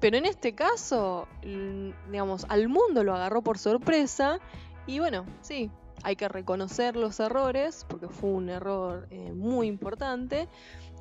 Pero 0.00 0.18
en 0.18 0.26
este 0.26 0.54
caso, 0.54 1.26
l- 1.42 1.94
digamos, 2.10 2.44
al 2.50 2.68
mundo 2.68 3.02
lo 3.02 3.14
agarró 3.14 3.40
por 3.40 3.56
sorpresa 3.56 4.38
y 4.86 4.98
bueno, 4.98 5.24
sí, 5.40 5.70
hay 6.02 6.16
que 6.16 6.28
reconocer 6.28 6.96
los 6.96 7.18
errores 7.18 7.86
porque 7.88 8.08
fue 8.08 8.28
un 8.28 8.50
error 8.50 9.06
eh, 9.10 9.32
muy 9.32 9.66
importante. 9.66 10.46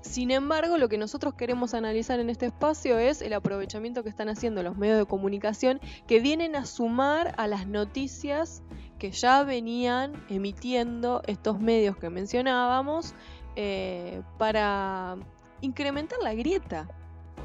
Sin 0.01 0.31
embargo, 0.31 0.77
lo 0.77 0.89
que 0.89 0.97
nosotros 0.97 1.33
queremos 1.33 1.73
analizar 1.73 2.19
en 2.19 2.29
este 2.29 2.45
espacio 2.47 2.97
es 2.99 3.21
el 3.21 3.31
aprovechamiento 3.33 4.03
que 4.03 4.09
están 4.09 4.27
haciendo 4.27 4.61
los 4.61 4.77
medios 4.77 4.97
de 4.97 5.05
comunicación 5.05 5.79
que 6.07 6.19
vienen 6.19 6.55
a 6.57 6.65
sumar 6.65 7.33
a 7.37 7.47
las 7.47 7.67
noticias 7.67 8.63
que 9.03 9.11
ya 9.11 9.43
venían 9.43 10.13
emitiendo 10.29 11.21
estos 11.27 11.59
medios 11.59 11.97
que 11.97 12.09
mencionábamos 12.09 13.13
eh, 13.57 14.21
para 14.37 15.17
incrementar 15.59 16.19
la 16.23 16.33
grieta. 16.33 16.87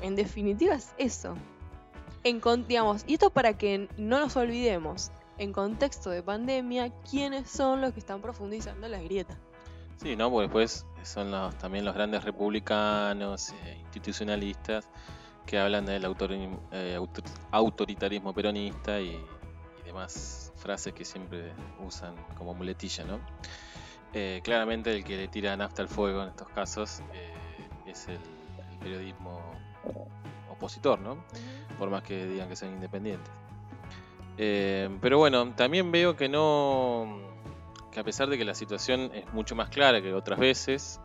En 0.00 0.14
definitiva 0.14 0.76
es 0.76 0.94
eso. 0.98 1.34
En, 2.22 2.40
digamos, 2.68 3.02
y 3.08 3.14
esto 3.14 3.30
para 3.30 3.58
que 3.58 3.88
no 3.96 4.20
nos 4.20 4.36
olvidemos, 4.36 5.10
en 5.36 5.52
contexto 5.52 6.10
de 6.10 6.22
pandemia, 6.22 6.92
quiénes 7.10 7.50
son 7.50 7.80
los 7.80 7.92
que 7.92 7.98
están 7.98 8.20
profundizando 8.22 8.86
la 8.86 9.00
grieta. 9.00 9.36
Sí, 9.96 10.14
¿no? 10.14 10.30
Porque 10.30 10.42
después 10.42 10.86
son 11.02 11.32
los, 11.32 11.58
también 11.58 11.84
los 11.84 11.92
grandes 11.92 12.22
republicanos, 12.22 13.50
eh, 13.64 13.78
institucionalistas, 13.80 14.88
que 15.44 15.58
hablan 15.58 15.86
del 15.86 16.04
eh, 16.04 16.96
autor- 16.96 17.24
autoritarismo 17.50 18.32
peronista 18.32 19.00
y 19.00 19.20
demás 19.84 20.47
frases 20.58 20.92
que 20.92 21.04
siempre 21.04 21.52
usan 21.80 22.14
como 22.36 22.54
muletilla, 22.54 23.04
¿no? 23.04 23.20
Eh, 24.14 24.40
claramente 24.42 24.90
el 24.90 25.04
que 25.04 25.16
le 25.16 25.28
tira 25.28 25.56
nafta 25.56 25.82
al 25.82 25.88
fuego 25.88 26.22
en 26.22 26.30
estos 26.30 26.48
casos 26.48 27.02
eh, 27.12 27.34
es 27.86 28.08
el, 28.08 28.18
periodismo 28.80 29.40
opositor, 30.50 31.00
¿no? 31.00 31.24
Por 31.78 31.90
más 31.90 32.04
que 32.04 32.26
digan 32.26 32.48
que 32.48 32.54
son 32.54 32.68
independientes. 32.68 33.30
Eh, 34.36 34.88
pero 35.00 35.18
bueno, 35.18 35.52
también 35.54 35.90
veo 35.90 36.16
que 36.16 36.28
no. 36.28 37.18
que 37.90 37.98
a 37.98 38.04
pesar 38.04 38.28
de 38.28 38.38
que 38.38 38.44
la 38.44 38.54
situación 38.54 39.10
es 39.12 39.30
mucho 39.32 39.56
más 39.56 39.68
clara 39.68 40.00
que 40.00 40.14
otras 40.14 40.38
veces, 40.38 41.00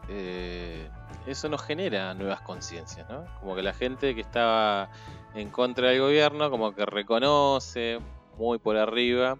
eso 1.26 1.50
no 1.50 1.58
genera 1.58 2.14
nuevas 2.14 2.42
conciencias, 2.42 3.10
¿no? 3.10 3.26
Como 3.40 3.56
que 3.56 3.64
la 3.64 3.74
gente 3.74 4.14
que 4.14 4.22
estaba 4.22 4.90
en 5.34 5.50
contra 5.50 5.90
del 5.90 6.00
gobierno, 6.00 6.52
como 6.52 6.76
que 6.76 6.86
reconoce, 6.86 8.00
muy 8.44 8.60
por 8.60 8.78
arriba 8.78 9.38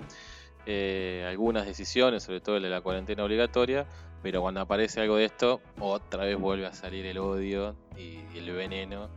eh, 0.66 1.26
algunas 1.28 1.66
decisiones, 1.66 2.24
sobre 2.24 2.40
todo 2.40 2.56
el 2.56 2.64
de 2.64 2.70
la 2.70 2.82
cuarentena 2.82 3.24
obligatoria, 3.24 3.86
pero 4.22 4.42
cuando 4.42 4.62
aparece 4.62 5.02
algo 5.02 5.18
de 5.18 5.26
esto, 5.26 5.62
otra 5.80 6.24
vez 6.24 6.40
vuelve 6.40 6.66
a 6.66 6.74
salir 6.74 7.06
el 7.06 7.18
odio 7.18 7.76
y, 7.98 8.20
el 8.38 8.50
veneno 8.52 9.10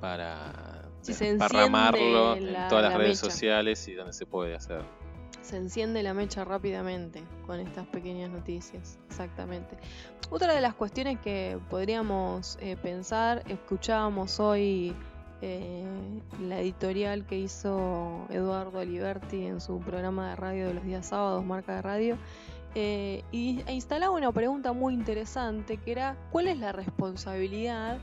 para 0.00 0.88
parramarlo 1.38 2.36
en 2.36 2.68
todas 2.68 2.84
las 2.84 2.94
redes 2.94 3.18
sociales 3.18 3.86
y 3.88 3.94
donde 3.94 4.14
se 4.14 4.24
puede 4.24 4.54
hacer. 4.54 4.82
Se 5.42 5.56
enciende 5.56 6.02
la 6.02 6.14
mecha 6.14 6.44
rápidamente 6.44 7.22
con 7.46 7.60
estas 7.60 7.86
pequeñas 7.86 8.30
noticias, 8.30 8.98
exactamente. 9.08 9.76
Otra 10.30 10.54
de 10.54 10.60
las 10.60 10.74
cuestiones 10.74 11.20
que 11.20 11.58
podríamos 11.68 12.58
eh, 12.60 12.76
pensar, 12.76 13.44
escuchábamos 13.46 14.40
hoy 14.40 14.96
eh, 15.42 15.84
la 16.40 16.60
editorial 16.60 17.26
que 17.26 17.38
hizo 17.38 18.26
Eduardo 18.30 18.80
Aliberti 18.80 19.44
en 19.44 19.60
su 19.60 19.80
programa 19.80 20.30
de 20.30 20.36
radio 20.36 20.68
de 20.68 20.74
los 20.74 20.84
días 20.84 21.06
sábados, 21.06 21.44
marca 21.44 21.76
de 21.76 21.82
radio, 21.82 22.16
eh, 22.74 23.22
y, 23.32 23.62
e 23.66 23.74
instalaba 23.74 24.14
una 24.14 24.32
pregunta 24.32 24.72
muy 24.72 24.94
interesante 24.94 25.76
que 25.76 25.92
era 25.92 26.16
¿cuál 26.30 26.48
es 26.48 26.58
la 26.58 26.72
responsabilidad 26.72 27.98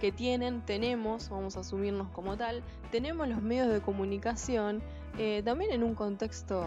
que 0.00 0.12
tienen, 0.12 0.60
tenemos, 0.60 1.28
vamos 1.28 1.56
a 1.56 1.60
asumirnos 1.60 2.08
como 2.10 2.36
tal, 2.36 2.62
tenemos 2.92 3.26
los 3.28 3.42
medios 3.42 3.68
de 3.68 3.80
comunicación 3.80 4.82
eh, 5.18 5.42
también 5.44 5.72
en 5.72 5.82
un 5.82 5.94
contexto 5.94 6.64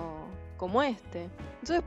como 0.57 0.83
este? 0.83 1.29
Entonces 1.61 1.83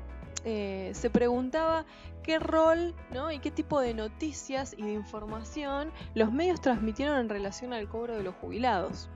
se 0.96 1.10
preguntaba 1.10 1.84
qué 2.22 2.38
rol 2.38 2.94
¿no? 3.12 3.30
y 3.30 3.38
qué 3.38 3.50
tipo 3.50 3.80
de 3.80 3.94
noticias 3.94 4.74
y 4.76 4.82
de 4.82 4.92
información 4.92 5.90
los 6.14 6.32
medios 6.32 6.60
transmitieron 6.60 7.18
en 7.18 7.28
relación 7.28 7.72
al 7.72 7.88
cobro 7.88 8.16
de 8.16 8.22
los 8.22 8.34
jubilados. 8.36 9.08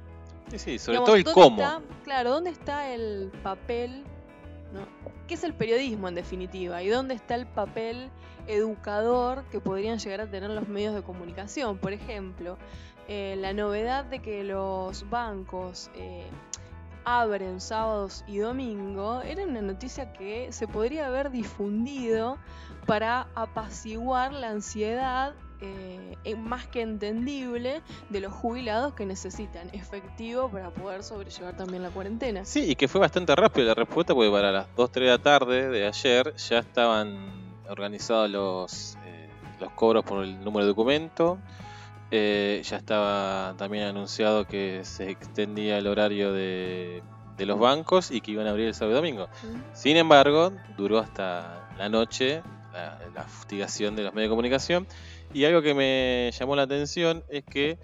Sí, 0.48 0.58
sí, 0.58 0.78
sobre 0.78 0.98
todo 0.98 1.16
el 1.16 1.24
cómo. 1.24 1.82
claro, 2.04 2.30
¿dónde 2.30 2.50
está 2.50 2.92
el 2.92 3.32
papel? 3.42 4.04
¿no? 4.72 4.86
¿Qué 5.26 5.34
es 5.34 5.44
el 5.44 5.54
periodismo 5.54 6.08
en 6.08 6.14
definitiva? 6.14 6.82
¿Y 6.82 6.88
dónde 6.88 7.14
está 7.14 7.34
el 7.34 7.46
papel 7.46 8.10
educador 8.46 9.44
que 9.50 9.60
podrían 9.60 9.98
llegar 9.98 10.20
a 10.20 10.30
tener 10.30 10.50
los 10.50 10.68
medios 10.68 10.94
de 10.94 11.02
comunicación? 11.02 11.78
Por 11.78 11.92
ejemplo, 11.92 12.58
eh, 13.08 13.36
la 13.38 13.52
novedad 13.52 14.04
de 14.04 14.20
que 14.20 14.44
los 14.44 15.08
bancos 15.10 15.90
eh, 15.96 16.26
abren 17.06 17.60
sábados 17.60 18.24
y 18.26 18.38
domingo, 18.38 19.22
era 19.22 19.44
una 19.44 19.62
noticia 19.62 20.12
que 20.12 20.52
se 20.52 20.66
podría 20.66 21.06
haber 21.06 21.30
difundido 21.30 22.36
para 22.84 23.28
apaciguar 23.36 24.32
la 24.32 24.50
ansiedad 24.50 25.32
eh, 25.60 26.36
más 26.36 26.66
que 26.66 26.82
entendible 26.82 27.80
de 28.10 28.20
los 28.20 28.32
jubilados 28.32 28.92
que 28.94 29.06
necesitan 29.06 29.70
efectivo 29.72 30.50
para 30.50 30.70
poder 30.70 31.04
sobrellevar 31.04 31.56
también 31.56 31.84
la 31.84 31.90
cuarentena. 31.90 32.44
Sí, 32.44 32.72
y 32.72 32.74
que 32.74 32.88
fue 32.88 33.00
bastante 33.00 33.34
rápido 33.36 33.68
la 33.68 33.74
respuesta 33.74 34.12
porque 34.12 34.30
para 34.30 34.50
las 34.50 34.66
2, 34.74 34.90
3 34.90 35.06
de 35.06 35.10
la 35.12 35.22
tarde 35.22 35.68
de 35.70 35.86
ayer 35.86 36.34
ya 36.36 36.58
estaban 36.58 37.30
organizados 37.70 38.28
los, 38.28 38.98
eh, 39.06 39.30
los 39.60 39.70
cobros 39.72 40.04
por 40.04 40.24
el 40.24 40.42
número 40.44 40.64
de 40.64 40.70
documento. 40.70 41.38
Eh, 42.10 42.62
ya 42.64 42.76
estaba 42.76 43.54
también 43.56 43.84
anunciado 43.84 44.46
que 44.46 44.84
se 44.84 45.10
extendía 45.10 45.78
el 45.78 45.88
horario 45.88 46.32
de, 46.32 47.02
los 47.38 47.58
bancos 47.58 48.10
y 48.10 48.20
que 48.20 48.30
iban 48.30 48.46
a 48.46 48.50
abrir 48.50 48.68
el 48.68 48.74
sábado 48.74 48.92
y 48.92 48.96
domingo. 48.96 49.28
Sin 49.72 49.96
embargo, 49.96 50.52
duró 50.76 50.98
hasta 50.98 51.68
la 51.76 51.88
noche 51.88 52.42
la, 53.14 53.24
fustigación 53.24 53.96
de 53.96 54.04
los 54.04 54.14
medios 54.14 54.28
de 54.28 54.30
comunicación. 54.30 54.86
Y 55.34 55.44
algo 55.44 55.62
que 55.62 55.74
me 55.74 56.30
llamó 56.38 56.54
la 56.56 56.62
atención 56.62 57.24
es 57.28 57.44
que 57.44 57.78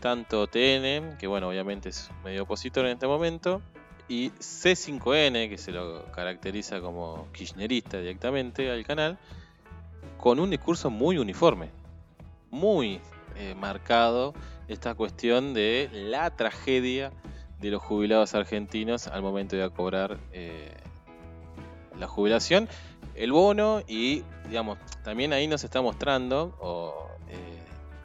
tanto 0.00 0.46
TN, 0.46 1.18
que 1.18 1.26
bueno, 1.26 1.48
obviamente 1.48 1.90
es 1.90 2.10
medio 2.24 2.44
opositor 2.44 2.86
en 2.86 2.92
este 2.92 3.06
momento, 3.06 3.60
y 4.08 4.30
C5N, 4.30 5.48
que 5.48 5.58
se 5.58 5.72
lo 5.72 6.04
caracteriza 6.12 6.80
como 6.80 7.28
kirchnerista 7.32 7.98
directamente 7.98 8.70
al 8.70 8.84
canal, 8.84 9.18
con 10.16 10.40
un 10.40 10.50
discurso 10.50 10.90
muy 10.90 11.18
uniforme, 11.18 11.70
muy 12.50 13.00
eh, 13.38 13.54
marcado 13.54 14.34
esta 14.68 14.94
cuestión 14.94 15.54
de 15.54 15.88
la 15.92 16.30
tragedia 16.30 17.12
de 17.60 17.70
los 17.70 17.82
jubilados 17.82 18.34
argentinos 18.34 19.06
al 19.06 19.22
momento 19.22 19.56
de 19.56 19.68
cobrar 19.70 20.18
eh, 20.32 20.72
la 21.98 22.06
jubilación, 22.06 22.68
el 23.14 23.32
bono 23.32 23.82
y, 23.86 24.24
digamos, 24.48 24.78
también 25.02 25.32
ahí 25.32 25.46
nos 25.46 25.64
está 25.64 25.80
mostrando 25.80 27.08
eh, 27.28 27.62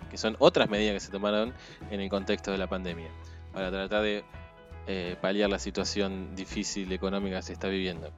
que 0.09 0.17
son 0.17 0.35
otras 0.39 0.69
medidas 0.69 0.93
que 0.93 0.99
se 0.99 1.11
tomaron 1.11 1.53
en 1.89 1.99
el 1.99 2.09
contexto 2.09 2.51
de 2.51 2.57
la 2.57 2.67
pandemia 2.67 3.09
para 3.53 3.69
tratar 3.69 4.03
de 4.03 4.23
paliar 5.21 5.49
la 5.49 5.59
situación 5.59 6.35
difícil 6.35 6.91
económica 6.91 7.37
que 7.37 7.43
se 7.43 7.53
está 7.53 7.69
viviendo 7.69 8.11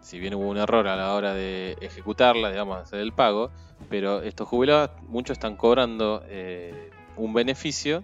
si 0.00 0.18
bien 0.18 0.34
hubo 0.34 0.48
un 0.48 0.56
error 0.56 0.86
a 0.88 0.96
la 0.96 1.14
hora 1.14 1.34
de 1.34 1.76
ejecutarla, 1.80 2.50
digamos, 2.50 2.78
hacer 2.78 3.00
el 3.00 3.12
pago, 3.12 3.50
pero 3.88 4.22
estos 4.22 4.48
jubilados, 4.48 4.90
muchos 5.08 5.34
están 5.34 5.56
cobrando 5.56 6.22
eh, 6.26 6.90
un 7.16 7.32
beneficio 7.32 8.02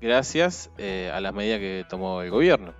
gracias 0.00 0.70
eh, 0.78 1.10
a 1.12 1.20
las 1.20 1.34
medidas 1.34 1.58
que 1.58 1.84
tomó 1.88 2.22
el 2.22 2.30
gobierno. 2.30 2.72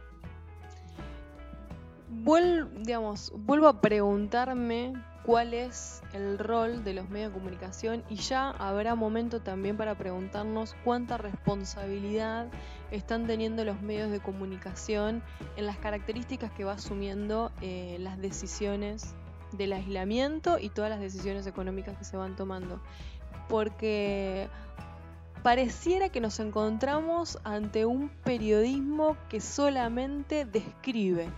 vuelvo 2.09 3.69
a 3.69 3.81
preguntarme 3.81 4.93
cuál 5.25 5.53
es 5.53 6.03
el 6.15 6.39
rol 6.39 6.85
de 6.85 6.95
los 6.95 7.11
medios 7.11 7.33
de 7.33 7.39
comunicación 7.39 8.05
y 8.09 8.17
ya 8.17 8.51
habrá 8.51 8.95
momento 8.95 9.41
también 9.41 9.77
para 9.77 9.95
preguntarnos 9.97 10.75
cuánta 10.85 11.19
responsabilidad 11.19 12.49
están 12.91 13.26
teniendo 13.26 13.64
los 13.64 13.80
medios 13.82 14.11
de 14.11 14.20
comunicación 14.20 15.22
en 15.57 15.66
las 15.66 15.76
características 15.78 16.51
que 16.53 16.64
va 16.64 16.72
asumiendo 16.72 17.53
eh, 17.61 17.97
las 18.01 18.18
decisiones 18.18 19.14
del 19.53 19.72
aislamiento 19.72 20.59
y 20.59 20.68
todas 20.68 20.91
las 20.91 21.01
decisiones 21.01 21.47
económicas 21.47 21.97
que 21.97 22.05
se 22.05 22.16
van 22.16 22.36
tomando. 22.36 22.80
Porque 23.49 24.49
pareciera 25.43 26.09
que 26.09 26.20
nos 26.20 26.39
encontramos 26.41 27.39
ante 27.45 27.86
un 27.86 28.09
periodismo 28.09 29.16
que 29.28 29.41
solamente 29.41 30.45
describe, 30.45 31.28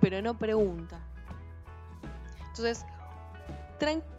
pero 0.00 0.22
no 0.22 0.38
pregunta. 0.38 1.00
Entonces, 2.48 2.86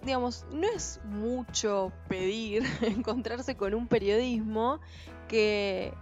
digamos, 0.04 0.46
no 0.52 0.68
es 0.68 1.00
mucho 1.06 1.92
pedir 2.08 2.64
encontrarse 2.82 3.56
con 3.58 3.74
un 3.74 3.88
periodismo 3.88 4.80
que 5.28 5.94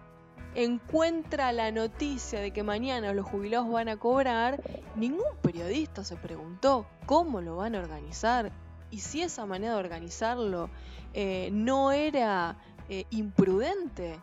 encuentra 0.55 1.51
la 1.51 1.71
noticia 1.71 2.39
de 2.39 2.51
que 2.51 2.63
mañana 2.63 3.13
los 3.13 3.25
jubilados 3.25 3.69
van 3.69 3.89
a 3.89 3.97
cobrar, 3.97 4.61
ningún 4.95 5.37
periodista 5.41 6.03
se 6.03 6.15
preguntó 6.15 6.87
cómo 7.05 7.41
lo 7.41 7.57
van 7.57 7.75
a 7.75 7.79
organizar 7.79 8.51
y 8.89 8.99
si 8.99 9.21
esa 9.21 9.45
manera 9.45 9.73
de 9.73 9.79
organizarlo 9.79 10.69
eh, 11.13 11.49
no 11.51 11.91
era 11.91 12.57
eh, 12.89 13.05
imprudente. 13.09 14.19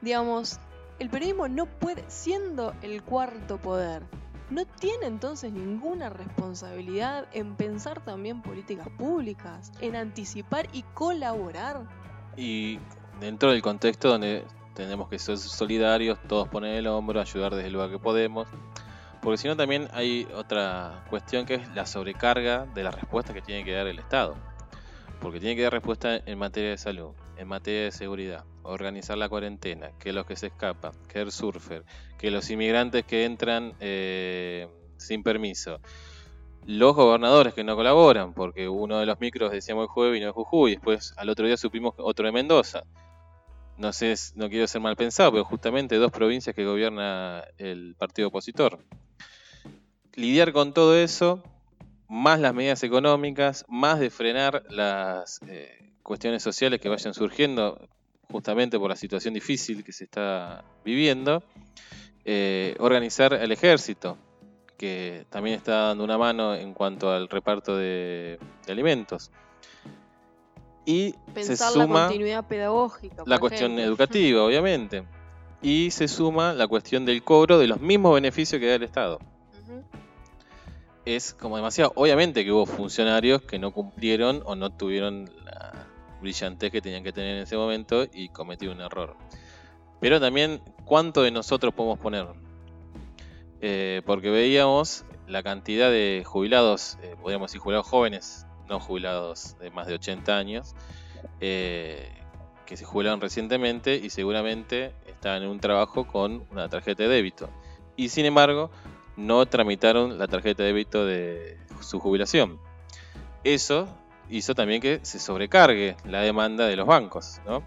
Digamos, 0.00 0.58
el 0.98 1.10
periodismo 1.10 1.48
no 1.48 1.66
puede, 1.66 2.04
siendo 2.08 2.74
el 2.82 3.02
cuarto 3.02 3.58
poder, 3.58 4.02
no 4.50 4.64
tiene 4.64 5.06
entonces 5.06 5.52
ninguna 5.52 6.08
responsabilidad 6.08 7.28
en 7.32 7.54
pensar 7.54 8.04
también 8.04 8.42
políticas 8.42 8.88
públicas, 8.90 9.70
en 9.80 9.94
anticipar 9.94 10.68
y 10.72 10.82
colaborar. 10.94 11.86
Y 12.36 12.78
dentro 13.20 13.50
del 13.52 13.62
contexto 13.62 14.08
donde 14.08 14.44
tenemos 14.78 15.08
que 15.08 15.18
ser 15.18 15.36
solidarios, 15.38 16.20
todos 16.28 16.46
poner 16.46 16.76
el 16.76 16.86
hombro, 16.86 17.20
ayudar 17.20 17.52
desde 17.52 17.66
el 17.66 17.72
lugar 17.72 17.90
que 17.90 17.98
podemos. 17.98 18.46
Porque 19.20 19.36
si 19.36 19.48
no 19.48 19.56
también 19.56 19.88
hay 19.92 20.28
otra 20.36 21.04
cuestión 21.10 21.46
que 21.46 21.54
es 21.54 21.74
la 21.74 21.84
sobrecarga 21.84 22.64
de 22.64 22.84
la 22.84 22.92
respuesta 22.92 23.34
que 23.34 23.42
tiene 23.42 23.64
que 23.64 23.72
dar 23.72 23.88
el 23.88 23.98
Estado. 23.98 24.36
Porque 25.20 25.40
tiene 25.40 25.56
que 25.56 25.62
dar 25.62 25.72
respuesta 25.72 26.16
en 26.24 26.38
materia 26.38 26.70
de 26.70 26.78
salud, 26.78 27.10
en 27.36 27.48
materia 27.48 27.82
de 27.82 27.90
seguridad, 27.90 28.44
organizar 28.62 29.18
la 29.18 29.28
cuarentena, 29.28 29.90
que 29.98 30.12
los 30.12 30.26
que 30.26 30.36
se 30.36 30.46
escapan, 30.46 30.92
que 31.08 31.22
el 31.22 31.32
surfer, 31.32 31.84
que 32.16 32.30
los 32.30 32.48
inmigrantes 32.48 33.04
que 33.04 33.24
entran 33.24 33.74
eh, 33.80 34.68
sin 34.96 35.24
permiso, 35.24 35.80
los 36.66 36.94
gobernadores 36.94 37.52
que 37.52 37.64
no 37.64 37.74
colaboran, 37.74 38.32
porque 38.32 38.68
uno 38.68 39.00
de 39.00 39.06
los 39.06 39.18
micros 39.18 39.50
decíamos 39.50 39.82
el 39.82 39.88
jueves 39.88 40.12
vino 40.12 40.26
de 40.26 40.32
Jujuy, 40.32 40.76
después 40.76 41.14
al 41.16 41.30
otro 41.30 41.48
día 41.48 41.56
supimos 41.56 41.94
otro 41.98 42.26
de 42.26 42.32
Mendoza. 42.32 42.84
No 43.78 43.92
sé, 43.92 44.14
no 44.34 44.48
quiero 44.48 44.66
ser 44.66 44.80
mal 44.80 44.96
pensado, 44.96 45.30
pero 45.30 45.44
justamente 45.44 45.96
dos 45.96 46.10
provincias 46.10 46.54
que 46.54 46.64
gobierna 46.64 47.44
el 47.58 47.94
partido 47.96 48.28
opositor. 48.28 48.80
Lidiar 50.14 50.52
con 50.52 50.74
todo 50.74 50.96
eso, 50.96 51.42
más 52.08 52.40
las 52.40 52.54
medidas 52.54 52.82
económicas, 52.82 53.64
más 53.68 54.00
de 54.00 54.10
frenar 54.10 54.64
las 54.68 55.40
eh, 55.46 55.92
cuestiones 56.02 56.42
sociales 56.42 56.80
que 56.80 56.88
vayan 56.88 57.14
surgiendo, 57.14 57.88
justamente 58.30 58.78
por 58.78 58.90
la 58.90 58.96
situación 58.96 59.34
difícil 59.34 59.84
que 59.84 59.92
se 59.92 60.04
está 60.04 60.64
viviendo, 60.84 61.44
eh, 62.24 62.74
organizar 62.78 63.32
el 63.32 63.52
ejército, 63.52 64.18
que 64.76 65.26
también 65.30 65.56
está 65.56 65.88
dando 65.88 66.04
una 66.04 66.18
mano 66.18 66.54
en 66.54 66.74
cuanto 66.74 67.10
al 67.10 67.28
reparto 67.28 67.76
de, 67.76 68.38
alimentos. 68.68 69.30
Y 70.88 71.12
Pensar 71.34 71.56
se 71.58 71.74
suma 71.74 72.00
la 72.00 72.06
continuidad 72.06 72.46
pedagógica. 72.46 73.22
La 73.26 73.38
cuestión 73.38 73.78
educativa, 73.78 74.42
obviamente. 74.46 75.04
y 75.60 75.90
se 75.90 76.08
suma 76.08 76.54
la 76.54 76.66
cuestión 76.66 77.04
del 77.04 77.22
cobro 77.22 77.58
de 77.58 77.66
los 77.66 77.78
mismos 77.78 78.14
beneficios 78.14 78.58
que 78.58 78.68
da 78.68 78.76
el 78.76 78.84
Estado. 78.84 79.18
Es 81.04 81.34
como 81.34 81.56
demasiado. 81.56 81.92
Obviamente 81.94 82.42
que 82.42 82.52
hubo 82.52 82.64
funcionarios 82.64 83.42
que 83.42 83.58
no 83.58 83.70
cumplieron 83.70 84.40
o 84.46 84.56
no 84.56 84.70
tuvieron 84.70 85.30
la 85.44 85.86
brillantez 86.22 86.72
que 86.72 86.80
tenían 86.80 87.04
que 87.04 87.12
tener 87.12 87.36
en 87.36 87.42
ese 87.42 87.58
momento 87.58 88.06
y 88.10 88.30
cometieron 88.30 88.78
un 88.78 88.84
error. 88.84 89.14
Pero 90.00 90.18
también, 90.20 90.62
¿cuánto 90.86 91.20
de 91.20 91.30
nosotros 91.30 91.74
podemos 91.74 91.98
poner? 91.98 92.28
Eh, 93.60 94.00
porque 94.06 94.30
veíamos 94.30 95.04
la 95.26 95.42
cantidad 95.42 95.90
de 95.90 96.22
jubilados, 96.24 96.96
eh, 97.02 97.14
podríamos 97.20 97.50
decir 97.50 97.60
jubilados 97.60 97.86
jóvenes, 97.86 98.46
no 98.68 98.80
jubilados 98.80 99.56
de 99.58 99.70
más 99.70 99.86
de 99.86 99.94
80 99.94 100.36
años, 100.36 100.74
eh, 101.40 102.10
que 102.66 102.76
se 102.76 102.84
jubilaron 102.84 103.20
recientemente 103.20 103.96
y 103.96 104.10
seguramente 104.10 104.92
estaban 105.06 105.42
en 105.42 105.48
un 105.48 105.60
trabajo 105.60 106.06
con 106.06 106.44
una 106.50 106.68
tarjeta 106.68 107.04
de 107.04 107.08
débito. 107.08 107.48
Y 107.96 108.10
sin 108.10 108.26
embargo, 108.26 108.70
no 109.16 109.46
tramitaron 109.46 110.18
la 110.18 110.28
tarjeta 110.28 110.62
de 110.62 110.68
débito 110.68 111.04
de 111.04 111.58
su 111.80 111.98
jubilación. 111.98 112.60
Eso 113.42 113.88
hizo 114.28 114.54
también 114.54 114.80
que 114.80 115.00
se 115.02 115.18
sobrecargue 115.18 115.96
la 116.04 116.20
demanda 116.20 116.66
de 116.66 116.76
los 116.76 116.86
bancos. 116.86 117.40
¿no? 117.46 117.62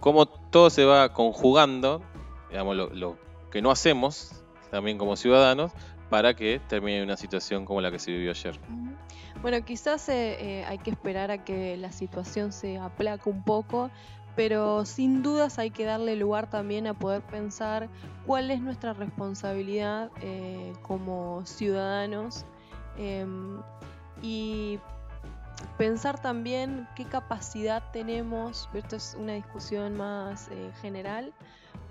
Como 0.00 0.26
todo 0.26 0.70
se 0.70 0.84
va 0.84 1.12
conjugando, 1.12 2.02
digamos, 2.50 2.76
lo 2.76 3.16
que 3.50 3.62
no 3.62 3.70
hacemos 3.70 4.44
también 4.70 4.98
como 4.98 5.16
ciudadanos, 5.16 5.72
para 6.10 6.34
que 6.34 6.60
termine 6.68 7.02
una 7.02 7.16
situación 7.16 7.64
como 7.64 7.80
la 7.80 7.90
que 7.90 7.98
se 7.98 8.10
vivió 8.10 8.30
ayer. 8.30 8.58
Bueno, 9.44 9.62
quizás 9.62 10.08
eh, 10.08 10.38
eh, 10.40 10.64
hay 10.64 10.78
que 10.78 10.90
esperar 10.90 11.30
a 11.30 11.44
que 11.44 11.76
la 11.76 11.92
situación 11.92 12.50
se 12.50 12.78
aplaque 12.78 13.28
un 13.28 13.42
poco, 13.42 13.90
pero 14.34 14.86
sin 14.86 15.22
dudas 15.22 15.58
hay 15.58 15.70
que 15.70 15.84
darle 15.84 16.16
lugar 16.16 16.48
también 16.48 16.86
a 16.86 16.94
poder 16.94 17.20
pensar 17.20 17.90
cuál 18.24 18.50
es 18.50 18.62
nuestra 18.62 18.94
responsabilidad 18.94 20.10
eh, 20.22 20.72
como 20.80 21.44
ciudadanos 21.44 22.46
em, 22.96 23.60
y 24.22 24.78
pensar 25.76 26.22
también 26.22 26.88
qué 26.96 27.04
capacidad 27.04 27.82
tenemos, 27.92 28.70
esto 28.72 28.96
es 28.96 29.14
una 29.20 29.34
discusión 29.34 29.94
más 29.94 30.48
general, 30.80 31.34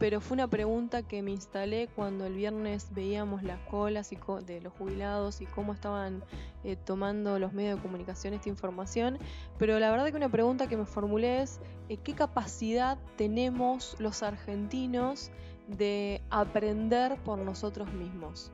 pero 0.04 0.20
fue 0.20 0.36
una 0.36 0.50
pregunta 0.50 1.02
que 1.04 1.22
me 1.22 1.32
instalé 1.32 1.88
cuando 1.96 2.26
el 2.26 2.34
viernes 2.34 2.90
veíamos 2.94 3.42
las 3.42 3.58
colas 3.70 4.10
de 4.10 4.60
los 4.60 4.74
jubilados 4.74 5.40
y 5.40 5.46
cómo 5.46 5.72
estaban 5.72 6.26
eh, 6.66 6.76
tomando 6.76 7.40
los 7.40 7.54
medios 7.54 7.78
de 7.78 7.82
comunicación 7.82 8.34
esta 8.34 8.50
información. 8.50 9.18
Pero 9.58 9.80
la 9.80 9.90
verdad 9.92 10.10
que 10.10 10.18
una 10.18 10.28
pregunta 10.28 10.68
que 10.68 10.76
me 10.76 10.84
formulé 10.84 11.42
es 11.42 11.62
eh, 11.88 11.96
¿qué 12.04 12.16
capacidad 12.16 12.98
tenemos 13.16 13.96
los 13.98 14.24
argentinos 14.24 15.32
de 15.70 16.22
aprender 16.30 17.16
por 17.24 17.40
nosotros 17.40 17.90
mismos? 17.94 18.52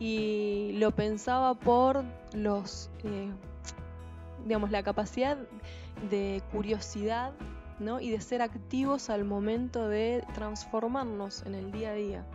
Y 0.00 0.70
lo 0.76 0.92
pensaba 0.92 1.52
por 1.52 2.02
los, 2.32 2.88
eh, 3.04 3.30
digamos, 4.46 4.70
la 4.70 4.82
capacidad 4.82 5.36
de 6.08 6.42
curiosidad 6.50 7.34
y 8.00 8.10
de 8.10 8.20
ser 8.20 8.42
activos 8.42 9.08
al 9.08 9.24
momento 9.24 9.88
de 9.88 10.24
transformarnos 10.34 11.44
en 11.46 11.54
el 11.54 11.70
día 11.70 11.90
a 11.90 11.94
día. 11.94 12.26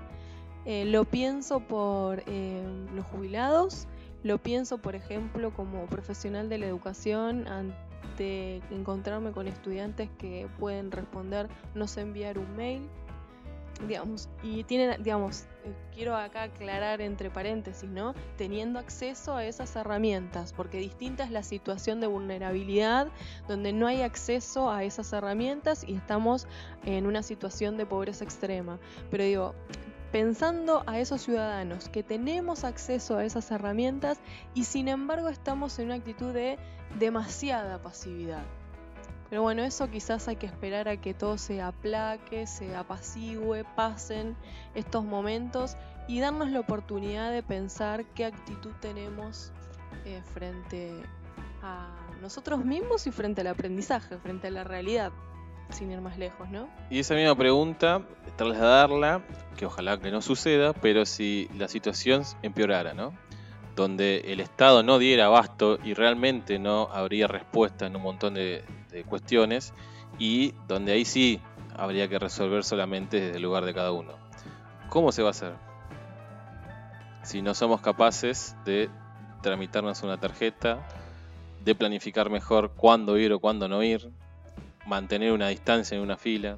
Eh, 0.66 0.86
lo 0.86 1.04
pienso 1.04 1.60
por 1.60 2.24
eh, 2.26 2.64
los 2.96 3.06
jubilados, 3.08 3.88
lo 4.24 4.38
pienso, 4.38 4.78
por 4.78 4.96
ejemplo, 4.96 5.54
como 5.54 5.86
profesional 5.88 6.48
de 6.48 6.60
la 6.60 6.68
educación 6.68 7.46
ante 7.50 8.62
encontrarme 8.72 9.34
con 9.34 9.48
estudiantes 9.48 10.10
que 10.18 10.48
pueden 10.60 10.92
responder, 10.92 11.50
no 11.76 11.88
sé 11.88 12.02
enviar 12.02 12.40
un 12.40 12.56
mail, 12.56 12.88
digamos, 13.88 14.30
y 14.42 14.64
tienen, 14.64 15.02
digamos, 15.04 15.44
eh, 15.64 15.74
quiero 15.94 16.16
acá 16.16 16.44
aclarar 16.44 17.02
entre 17.02 17.30
paréntesis, 17.30 17.90
¿no? 17.90 18.14
Teniendo 18.38 18.80
acceso 18.80 19.36
a 19.36 19.46
esas 19.46 19.76
herramientas, 19.76 20.54
porque 20.54 20.78
distinta 20.78 21.24
es 21.24 21.32
la 21.32 21.44
situación 21.44 22.00
de 22.00 22.08
vulnerabilidad 22.08 23.08
donde 23.48 23.74
no 23.74 23.88
hay 23.88 24.02
acceso 24.02 24.72
a 24.72 24.84
esas 24.84 25.12
herramientas 25.14 25.84
y 25.88 25.96
estamos 25.96 26.48
en 26.86 27.06
una 27.06 27.24
situación 27.24 27.78
de 27.78 27.86
pobreza 27.86 28.24
extrema. 28.24 28.80
Pero 29.10 29.24
digo, 29.24 29.56
pensando 30.12 30.84
a 30.86 31.00
esos 31.00 31.22
ciudadanos 31.22 31.90
que 31.90 32.04
tenemos 32.04 32.64
acceso 32.64 33.18
a 33.18 33.26
esas 33.26 33.50
herramientas 33.52 34.20
y 34.54 34.66
sin 34.66 34.88
embargo 34.88 35.30
estamos 35.30 35.80
en 35.80 35.86
una 35.88 35.96
actitud 35.96 36.34
de 36.34 36.58
demasiada 37.00 37.82
pasividad. 37.82 38.44
Pero 39.34 39.42
bueno, 39.42 39.64
eso 39.64 39.90
quizás 39.90 40.28
hay 40.28 40.36
que 40.36 40.46
esperar 40.46 40.88
a 40.88 40.98
que 40.98 41.16
todo 41.16 41.40
se 41.40 41.60
aplaque, 41.60 42.46
se 42.46 42.76
apacigüe, 42.76 43.66
pasen 43.76 44.36
estos 44.76 45.04
momentos 45.04 45.76
y 46.08 46.20
darnos 46.20 46.52
la 46.52 46.60
oportunidad 46.60 47.32
de 47.32 47.42
pensar 47.42 48.06
qué 48.14 48.26
actitud 48.26 48.70
tenemos 48.80 49.52
eh, 50.06 50.22
frente 50.36 50.94
a 51.64 51.96
nosotros 52.22 52.64
mismos 52.64 53.08
y 53.08 53.12
frente 53.12 53.42
al 53.42 53.48
aprendizaje, 53.48 54.20
frente 54.20 54.50
a 54.50 54.52
la 54.52 54.64
realidad, 54.64 55.12
sin 55.72 55.90
ir 55.90 56.00
más 56.00 56.20
lejos, 56.20 56.48
¿no? 56.52 56.70
Y 56.92 57.00
esa 57.00 57.16
misma 57.16 57.36
pregunta, 57.36 58.04
trasladarla, 58.36 59.24
que 59.58 59.66
ojalá 59.66 60.00
que 60.00 60.12
no 60.12 60.22
suceda, 60.22 60.74
pero 60.74 61.08
si 61.08 61.50
la 61.58 61.68
situación 61.68 62.22
empeorara, 62.44 62.94
¿no? 62.94 63.18
Donde 63.76 64.26
el 64.28 64.42
Estado 64.42 64.84
no 64.84 65.00
diera 65.00 65.26
abasto 65.26 65.80
y 65.84 65.96
realmente 65.96 66.60
no 66.60 66.90
habría 66.92 67.26
respuesta 67.26 67.88
en 67.88 67.96
un 67.96 68.04
montón 68.04 68.36
de, 68.36 68.64
cuestiones 69.04 69.74
y 70.20 70.54
donde 70.68 70.92
ahí 70.92 71.06
sí 71.06 71.42
habría 71.76 72.08
que 72.08 72.20
resolver 72.20 72.64
solamente 72.64 73.20
desde 73.20 73.38
el 73.38 73.44
lugar 73.44 73.66
de 73.66 73.74
cada 73.74 73.92
uno. 73.92 74.14
¿Cómo 74.90 75.12
se 75.12 75.24
va 75.24 75.30
a 75.30 75.32
hacer? 75.32 75.54
Si 77.24 77.42
no 77.42 77.56
somos 77.56 77.82
capaces 77.82 78.56
de 78.66 78.90
tramitarnos 79.42 80.04
una 80.04 80.20
tarjeta, 80.20 80.86
de 81.64 81.76
planificar 81.76 82.30
mejor 82.30 82.74
cuándo 82.76 83.18
ir 83.18 83.34
o 83.34 83.40
cuándo 83.40 83.68
no 83.68 83.82
ir, 83.82 84.12
mantener 84.86 85.32
una 85.32 85.48
distancia 85.48 85.96
en 85.96 86.04
una 86.04 86.18
fila. 86.18 86.58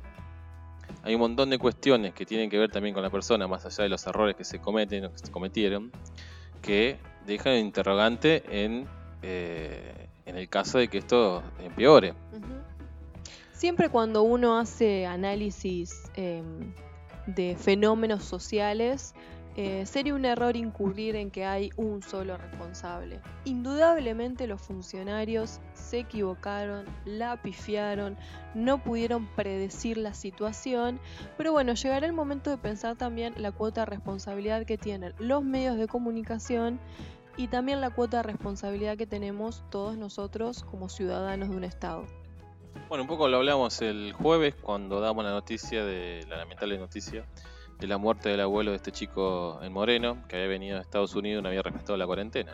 Hay 1.04 1.14
un 1.14 1.22
montón 1.22 1.50
de 1.50 1.60
cuestiones 1.60 2.14
que 2.14 2.26
tienen 2.26 2.50
que 2.50 2.58
ver 2.58 2.72
también 2.72 2.94
con 2.94 3.04
la 3.04 3.10
persona, 3.10 3.48
más 3.48 3.66
allá 3.66 3.84
de 3.84 3.90
los 3.90 4.06
errores 4.08 4.36
que 4.36 4.44
se 4.44 4.60
cometen 4.60 5.06
o 5.06 5.12
que 5.12 5.20
se 5.20 5.32
cometieron, 5.32 5.92
que 6.62 7.00
dejan 7.26 7.56
interrogante 7.58 8.44
en 8.50 8.88
eh, 9.22 10.10
en 10.26 10.38
el 10.38 10.50
caso 10.50 10.78
de 10.78 10.88
que 10.88 11.00
esto 11.00 11.44
empeore. 11.60 12.14
Siempre 13.54 13.90
cuando 13.90 14.24
uno 14.24 14.60
hace 14.60 15.06
análisis 15.06 16.12
em, 16.16 16.74
de 17.28 17.56
fenómenos 17.56 18.24
sociales, 18.24 19.16
eh, 19.58 19.86
sería 19.86 20.14
un 20.14 20.26
error 20.26 20.58
incurrir 20.58 21.16
en 21.16 21.32
que 21.32 21.46
hay 21.46 21.70
un 21.78 22.04
solo 22.04 22.36
responsable. 22.36 23.22
Indudablemente 23.46 24.48
los 24.48 24.62
funcionarios 24.62 25.62
se 25.74 26.00
equivocaron, 26.00 26.86
la 27.06 27.42
pifiaron, 27.42 28.18
no 28.54 28.84
pudieron 28.84 29.28
predecir 29.28 29.96
la 29.96 30.14
situación, 30.14 31.00
pero 31.38 31.54
bueno, 31.54 31.74
llegará 31.74 32.06
el 32.06 32.12
momento 32.12 32.50
de 32.50 32.58
pensar 32.58 32.98
también 32.98 33.34
la 33.38 33.54
cuota 33.54 33.82
de 33.82 33.86
responsabilidad 33.86 34.66
que 34.66 34.78
tienen 34.78 35.14
los 35.20 35.42
medios 35.42 35.78
de 35.78 35.88
comunicación 35.88 36.78
y 37.38 37.48
también 37.48 37.82
la 37.82 37.90
cuota 37.90 38.18
de 38.18 38.24
responsabilidad 38.24 38.98
que 38.98 39.08
tenemos 39.08 39.64
todos 39.70 39.98
nosotros 39.98 40.64
como 40.64 40.90
ciudadanos 40.90 41.50
de 41.50 41.56
un 41.56 41.64
Estado. 41.64 42.06
Bueno, 42.90 43.04
un 43.04 43.08
poco 43.08 43.28
lo 43.28 43.38
hablamos 43.38 43.82
el 43.82 44.14
jueves 44.14 44.56
cuando 44.56 45.00
damos 45.00 45.24
la 45.24 45.32
noticia 45.32 45.84
de 45.84 46.26
la 46.30 46.38
lamentable 46.38 46.78
noticia 46.78 47.26
de 47.80 47.88
la 47.88 47.98
muerte 47.98 48.30
del 48.30 48.42
abuelo 48.42 48.72
de 48.72 48.78
este 48.78 48.92
chico 48.92 49.60
en 49.62 49.74
Moreno, 49.74 50.24
que 50.28 50.38
había 50.38 50.48
venido 50.48 50.78
a 50.78 50.82
Estados 50.82 51.16
Unidos 51.16 51.40
y 51.40 51.44
no 51.44 51.50
había 51.50 51.62
respetado 51.62 51.98
la 51.98 52.06
cuarentena. 52.06 52.54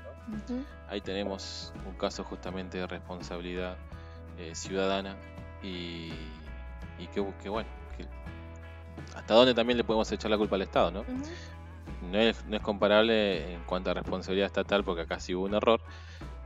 Ahí 0.90 1.02
tenemos 1.02 1.74
un 1.88 1.94
caso 1.96 2.24
justamente 2.24 2.80
de 2.80 2.88
responsabilidad 2.88 3.78
eh, 4.38 4.56
ciudadana 4.56 5.16
y, 5.62 6.12
y 6.98 7.08
que, 7.14 7.50
bueno, 7.50 7.70
hasta 9.16 9.34
dónde 9.34 9.54
también 9.54 9.78
le 9.78 9.84
podemos 9.84 10.12
echar 10.12 10.32
la 10.32 10.38
culpa 10.38 10.56
al 10.56 10.64
Estado, 10.64 10.92
¿no? 10.92 11.06
No 12.02 12.18
es, 12.18 12.46
no 12.46 12.56
es 12.56 12.62
comparable 12.62 13.54
en 13.54 13.64
cuanto 13.64 13.92
a 13.92 13.94
responsabilidad 13.94 14.48
estatal 14.48 14.84
porque 14.84 15.02
acá 15.02 15.20
sí 15.20 15.36
hubo 15.36 15.46
un 15.46 15.56
error. 15.56 15.82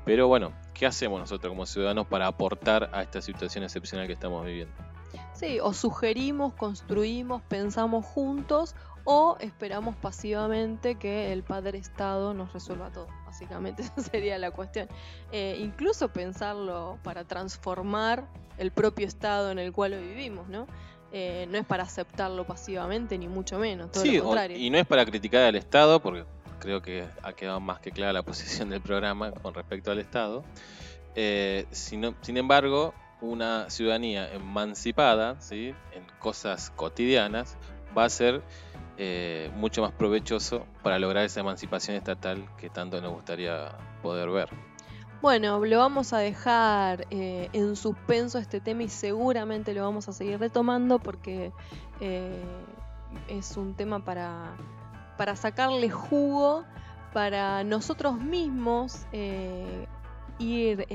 Pero 0.06 0.28
bueno, 0.28 0.54
¿qué 0.74 0.86
hacemos 0.86 1.20
nosotros 1.20 1.52
como 1.52 1.66
ciudadanos 1.66 2.06
para 2.06 2.28
aportar 2.28 2.90
a 2.94 3.02
esta 3.02 3.22
situación 3.22 3.64
excepcional 3.64 4.06
que 4.06 4.14
estamos 4.14 4.46
viviendo? 4.46 4.74
Sí, 5.34 5.60
o 5.60 5.74
sugerimos, 5.74 6.54
construimos, 6.54 7.42
pensamos 7.44 8.06
juntos 8.06 8.76
o 9.04 9.38
esperamos 9.40 9.96
pasivamente 9.96 10.96
que 10.96 11.32
el 11.32 11.44
Padre 11.44 11.78
Estado 11.78 12.34
nos 12.34 12.54
resuelva 12.54 12.92
todo. 12.92 13.08
Básicamente 13.26 13.82
esa 13.84 14.02
sería 14.02 14.38
la 14.38 14.52
cuestión. 14.52 14.88
Eh, 15.32 15.58
incluso 15.60 16.10
pensarlo 16.10 17.00
para 17.04 17.24
transformar 17.24 18.28
el 18.58 18.72
propio 18.72 19.08
Estado 19.08 19.52
en 19.52 19.60
el 19.60 19.74
cual 19.74 20.00
vivimos, 20.00 20.48
¿no? 20.48 20.68
Eh, 21.18 21.48
no 21.50 21.58
es 21.58 21.66
para 21.66 21.84
aceptarlo 21.84 22.44
pasivamente, 22.44 23.18
ni 23.18 23.30
mucho 23.30 23.58
menos, 23.58 23.90
todo 23.90 24.04
lo 24.04 24.22
contrario. 24.22 24.58
y 24.58 24.70
no 24.70 24.78
es 24.78 24.86
para 24.86 25.06
criticar 25.06 25.44
al 25.44 25.56
Estado, 25.56 26.02
porque 26.02 26.26
creo 26.60 26.82
que 26.82 27.06
ha 27.24 27.32
quedado 27.32 27.62
más 27.62 27.80
que 27.80 27.92
clara 27.92 28.12
la 28.12 28.22
posición 28.22 28.70
del 28.70 28.82
programa 28.82 29.32
con 29.32 29.54
respecto 29.54 29.92
al 29.92 30.00
Estado. 30.00 30.44
Eh, 31.16 31.68
sin 31.72 32.36
embargo, 32.36 32.94
una 33.22 33.70
ciudadanía 33.70 34.30
emancipada 34.34 35.40
¿sí? 35.40 35.74
en 35.94 36.06
cosas 36.20 36.70
cotidianas 36.72 37.56
va 37.98 38.04
a 38.04 38.10
ser 38.10 38.42
eh, 38.98 39.50
mucho 39.56 39.82
más 39.82 39.94
provechoso 39.94 40.66
para 40.84 41.00
lograr 41.00 41.24
esa 41.24 41.40
emancipación 41.40 41.96
estatal 41.96 42.46
que 42.58 42.70
tanto 42.70 43.00
nos 43.00 43.14
gustaría 43.14 43.72
poder 44.02 44.30
ver. 44.32 44.50
Bueno, 45.26 45.66
lo 45.66 45.80
vamos 45.80 46.14
a 46.14 46.20
dejar 46.20 47.08
eh, 47.10 47.50
en 47.52 47.76
suspenso 47.76 48.38
este 48.38 48.60
tema 48.60 48.84
y 48.84 48.90
seguramente 48.90 49.74
lo 49.74 49.82
vamos 49.82 50.08
a 50.08 50.14
seguir 50.14 50.40
retomando 50.40 51.00
porque 51.00 51.52
eh, 52.00 52.44
es 53.28 53.58
un 53.58 53.74
tema 53.74 54.06
para, 54.06 54.56
para 55.18 55.36
sacarle 55.36 55.90
jugo, 55.90 56.64
para 57.12 57.64
nosotros 57.64 58.20
mismos 58.20 59.08
ir 60.38 60.86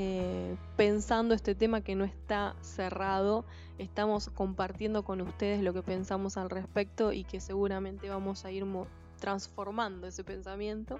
pensando 0.77 1.33
este 1.33 1.53
tema 1.53 1.81
que 1.81 1.95
no 1.95 2.05
está 2.05 2.55
cerrado 2.61 3.43
estamos 3.79 4.29
compartiendo 4.29 5.03
con 5.03 5.19
ustedes 5.19 5.61
lo 5.61 5.73
que 5.73 5.81
pensamos 5.81 6.37
al 6.37 6.49
respecto 6.49 7.11
y 7.11 7.25
que 7.25 7.41
seguramente 7.41 8.07
vamos 8.09 8.45
a 8.45 8.51
ir 8.51 8.65
transformando 9.19 10.07
ese 10.07 10.23
pensamiento. 10.23 10.99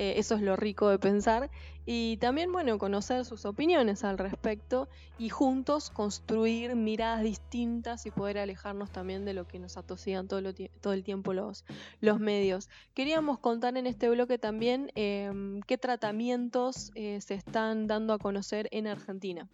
Eh, 0.00 0.18
eso 0.18 0.34
es 0.34 0.40
lo 0.40 0.56
rico 0.56 0.88
de 0.88 0.98
pensar. 0.98 1.50
Y 1.84 2.16
también, 2.16 2.50
bueno, 2.50 2.78
conocer 2.78 3.26
sus 3.26 3.44
opiniones 3.44 4.02
al 4.02 4.16
respecto 4.16 4.88
y 5.18 5.28
juntos 5.28 5.90
construir 5.90 6.74
miradas 6.74 7.22
distintas 7.22 8.06
y 8.06 8.10
poder 8.10 8.38
alejarnos 8.38 8.90
también 8.90 9.26
de 9.26 9.34
lo 9.34 9.46
que 9.46 9.58
nos 9.58 9.76
atosigan 9.76 10.26
todo, 10.26 10.40
todo 10.80 10.94
el 10.94 11.04
tiempo 11.04 11.34
los, 11.34 11.66
los 12.00 12.18
medios. 12.18 12.70
Queríamos 12.94 13.40
contar 13.40 13.76
en 13.76 13.86
este 13.86 14.08
bloque 14.08 14.38
también 14.38 14.90
em, 14.94 15.60
qué 15.66 15.76
tratamientos 15.76 16.92
eh, 16.94 17.20
se 17.20 17.34
están 17.34 17.86
dando 17.86 18.14
a 18.14 18.18
conocer 18.18 18.68
en 18.70 18.86
Argentina. 18.86 19.50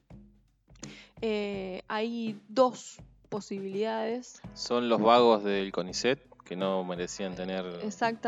Eh, 1.22 1.82
hay 1.88 2.40
dos 2.46 2.98
posibilidades. 3.30 4.40
Son 4.54 4.88
los 4.88 5.00
vagos 5.00 5.42
del 5.42 5.72
CONICET 5.72 6.35
que 6.46 6.56
no 6.56 6.84
merecían 6.84 7.34
tener 7.34 7.64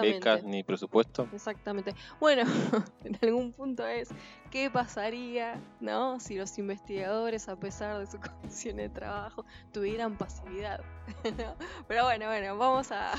becas 0.02 0.42
ni 0.42 0.62
presupuesto. 0.62 1.28
Exactamente. 1.32 1.94
Bueno, 2.20 2.42
en 3.04 3.18
algún 3.22 3.52
punto 3.52 3.86
es 3.86 4.08
qué 4.50 4.70
pasaría, 4.70 5.60
¿no? 5.80 6.18
Si 6.20 6.34
los 6.34 6.58
investigadores, 6.58 7.48
a 7.48 7.56
pesar 7.56 7.98
de 7.98 8.06
su 8.06 8.18
condición 8.20 8.76
de 8.76 8.88
trabajo, 8.88 9.46
tuvieran 9.72 10.18
pasividad. 10.18 10.82
Pero 11.88 12.04
bueno, 12.04 12.26
bueno, 12.26 12.58
vamos 12.58 12.90
a 12.92 13.12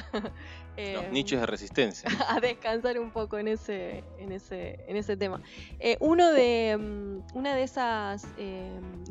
los 0.78 1.04
em, 1.06 1.12
nichos 1.12 1.39
de 1.39 1.45
resistencia. 1.45 2.10
A 2.28 2.39
descansar 2.39 3.00
un 3.00 3.12
poco 3.12 3.38
en 3.38 3.47
ese, 3.47 4.04
en 4.18 4.32
ese, 4.32 4.84
en 4.88 4.97
ese 4.97 5.16
tema. 5.18 5.41
Eh, 5.80 5.97
uno 6.02 6.32
de, 6.32 6.78
mm, 6.78 7.38
una 7.38 7.56
de 7.56 7.64
esas 7.64 8.28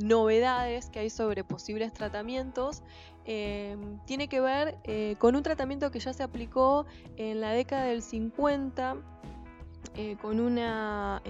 novedades 0.00 0.90
que 0.90 1.00
hay 1.00 1.10
sobre 1.10 1.44
posibles 1.44 1.92
tratamientos 1.92 2.82
em, 3.28 3.98
tiene 4.06 4.28
que 4.28 4.40
ver 4.40 4.78
eh, 4.84 5.16
con 5.18 5.36
un 5.36 5.42
tratamiento 5.42 5.90
que 5.90 6.00
ya 6.00 6.12
se 6.12 6.22
aplicó 6.22 6.86
en 7.16 7.40
la 7.40 7.50
década 7.52 7.84
del 7.84 8.02
50 8.02 8.96
eh, 9.94 10.16
con 10.20 10.40
una 10.40 11.22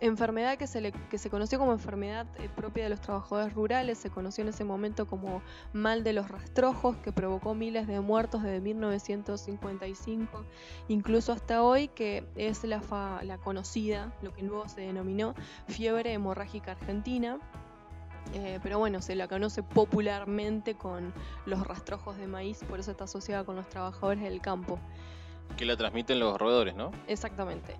enfermedad 0.00 0.58
que 0.58 0.66
se, 0.66 0.80
le, 0.80 0.92
que 0.92 1.18
se 1.18 1.30
conoció 1.30 1.58
como 1.58 1.72
enfermedad 1.72 2.26
eh, 2.38 2.48
propia 2.54 2.84
de 2.84 2.90
los 2.90 3.00
trabajadores 3.00 3.54
rurales, 3.54 3.98
se 3.98 4.10
conoció 4.10 4.42
en 4.42 4.48
ese 4.48 4.64
momento 4.64 5.06
como 5.06 5.42
mal 5.72 6.04
de 6.04 6.12
los 6.12 6.28
rastrojos, 6.28 6.96
que 6.96 7.12
provocó 7.12 7.54
miles 7.54 7.86
de 7.86 8.00
muertos 8.00 8.42
desde 8.42 8.60
1955, 8.60 10.44
incluso 10.88 11.32
hasta 11.32 11.62
hoy, 11.62 11.88
que 11.88 12.26
es 12.36 12.64
la, 12.64 12.82
la 13.22 13.38
conocida, 13.38 14.12
lo 14.22 14.32
que 14.32 14.42
luego 14.42 14.68
se 14.68 14.82
denominó 14.82 15.34
fiebre 15.66 16.12
hemorrágica 16.12 16.72
argentina. 16.72 17.38
Eh, 18.34 18.58
pero 18.62 18.78
bueno, 18.78 19.00
se 19.00 19.14
la 19.14 19.28
conoce 19.28 19.62
popularmente 19.62 20.74
con 20.74 21.12
los 21.46 21.66
rastrojos 21.66 22.16
de 22.18 22.26
maíz, 22.26 22.64
por 22.64 22.80
eso 22.80 22.90
está 22.90 23.04
asociada 23.04 23.44
con 23.44 23.56
los 23.56 23.68
trabajadores 23.68 24.22
del 24.22 24.40
campo. 24.40 24.78
Que 25.56 25.64
la 25.64 25.76
transmiten 25.76 26.18
los 26.18 26.38
roedores, 26.38 26.74
¿no? 26.74 26.90
Exactamente. 27.06 27.76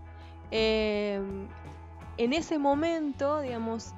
Eh, 0.51 1.20
en 2.18 2.32
ese 2.32 2.59
momento, 2.59 3.40
digamos, 3.40 3.92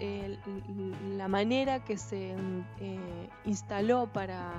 la 1.16 1.28
manera 1.28 1.84
que 1.84 1.96
se 1.96 2.34
eh, 2.80 3.28
instaló 3.44 4.08
para 4.12 4.50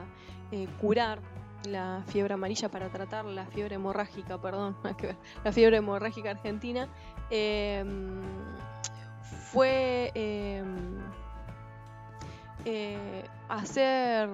curar 0.80 1.20
la 1.68 2.04
fiebre 2.08 2.36
amarilla, 2.36 2.70
para 2.70 2.88
tratar 2.90 3.26
la 3.26 3.46
fiebre 3.48 3.76
hemorrágica, 3.76 4.40
perdón, 4.40 4.78
la 5.44 5.52
fiebre 5.52 5.78
hemorrágica 5.78 6.30
argentina, 6.32 6.88
fue 9.52 10.12
eh, 12.66 13.24
hacer 13.48 14.30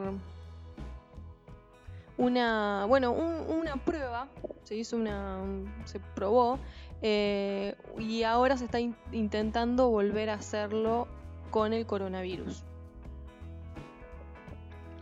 una, 2.18 2.86
bueno, 2.86 3.12
una 3.12 3.76
prueba, 3.78 4.28
se 4.64 4.76
hizo 4.76 4.96
una, 4.96 5.40
se 5.86 6.00
probó 6.00 6.60
eh, 7.02 7.76
y 8.00 8.24
ahora 8.24 8.58
se 8.58 8.66
está 8.66 8.80
intentando 8.80 9.90
volver 9.90 10.30
a 10.30 10.36
hacerlo 10.36 11.08
con 11.52 11.74
el 11.74 11.86
coronavirus. 11.86 12.64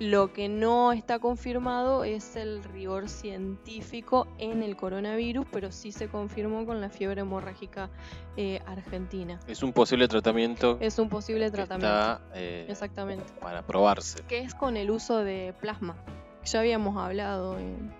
Lo 0.03 0.33
que 0.33 0.49
no 0.49 0.91
está 0.91 1.19
confirmado 1.19 2.03
es 2.03 2.35
el 2.35 2.61
rigor 2.61 3.07
científico 3.07 4.27
en 4.37 4.61
el 4.61 4.75
coronavirus, 4.75 5.45
pero 5.49 5.71
sí 5.71 5.93
se 5.93 6.09
confirmó 6.09 6.65
con 6.65 6.81
la 6.81 6.89
fiebre 6.89 7.21
hemorrágica 7.21 7.89
eh, 8.35 8.59
argentina. 8.65 9.39
Es 9.47 9.63
un 9.63 9.71
posible 9.71 10.09
tratamiento. 10.09 10.77
Es 10.81 10.99
un 10.99 11.07
posible 11.07 11.49
tratamiento. 11.51 12.19
Eh, 12.33 12.65
Exactamente. 12.67 13.31
Para 13.39 13.65
probarse. 13.65 14.21
Que 14.27 14.39
es 14.39 14.53
con 14.53 14.75
el 14.75 14.91
uso 14.91 15.19
de 15.19 15.55
plasma. 15.61 15.95
Ya 16.43 16.59
habíamos 16.59 16.97
hablado 16.97 17.55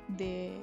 de 0.09 0.57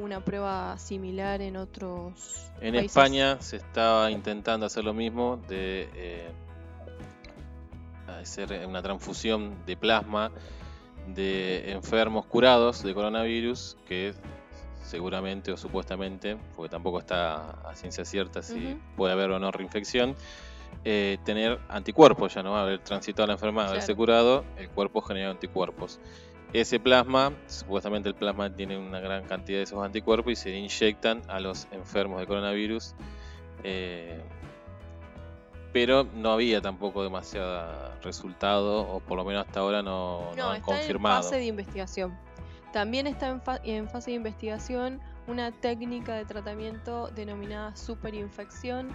una 0.00 0.24
prueba 0.24 0.78
similar 0.78 1.42
en 1.42 1.56
otros. 1.56 2.52
En 2.60 2.76
España 2.76 3.40
se 3.40 3.56
estaba 3.56 4.08
intentando 4.12 4.66
hacer 4.66 4.84
lo 4.84 4.94
mismo 4.94 5.36
de 5.48 5.88
eh, 5.94 6.30
hacer 8.06 8.68
una 8.68 8.82
transfusión 8.82 9.66
de 9.66 9.76
plasma 9.76 10.30
de 11.06 11.72
enfermos 11.72 12.26
curados 12.26 12.82
de 12.82 12.94
coronavirus 12.94 13.76
que 13.86 14.14
seguramente 14.82 15.52
o 15.52 15.56
supuestamente, 15.56 16.36
porque 16.54 16.70
tampoco 16.70 17.00
está 17.00 17.50
a 17.68 17.74
ciencia 17.74 18.04
cierta 18.04 18.42
si 18.42 18.78
puede 18.96 19.12
haber 19.12 19.30
o 19.30 19.38
no 19.38 19.50
reinfección, 19.50 20.14
eh, 20.84 21.18
tener 21.24 21.58
anticuerpos, 21.68 22.34
ya 22.34 22.42
no 22.42 22.56
haber 22.56 22.78
transitado 22.80 23.26
la 23.26 23.34
enfermedad, 23.34 23.70
haberse 23.70 23.94
curado, 23.94 24.44
el 24.58 24.68
cuerpo 24.68 25.00
genera 25.00 25.30
anticuerpos. 25.30 25.98
Ese 26.52 26.78
plasma, 26.78 27.32
supuestamente 27.48 28.08
el 28.08 28.14
plasma 28.14 28.54
tiene 28.54 28.78
una 28.78 29.00
gran 29.00 29.24
cantidad 29.24 29.58
de 29.58 29.64
esos 29.64 29.84
anticuerpos 29.84 30.32
y 30.32 30.36
se 30.36 30.56
inyectan 30.56 31.22
a 31.28 31.40
los 31.40 31.66
enfermos 31.72 32.20
de 32.20 32.26
coronavirus. 32.26 32.94
Eh, 33.64 34.22
pero 35.76 36.04
no 36.14 36.30
había 36.30 36.62
tampoco 36.62 37.02
demasiado 37.02 37.92
resultado, 38.02 38.88
o 38.88 39.00
por 39.00 39.18
lo 39.18 39.26
menos 39.26 39.46
hasta 39.46 39.60
ahora 39.60 39.82
no, 39.82 40.34
no, 40.34 40.48
han 40.48 40.62
confirmado. 40.62 41.18
En 41.18 41.22
fase 41.22 41.36
de 41.36 41.44
investigación. 41.44 42.18
También 42.72 43.06
está 43.06 43.28
en, 43.28 43.42
en, 43.62 43.86
fase 43.86 44.12
de 44.12 44.16
investigación 44.16 45.02
una 45.26 45.52
técnica 45.52 46.14
de 46.14 46.24
tratamiento 46.24 47.08
denominada 47.08 47.76
superinfección. 47.76 48.88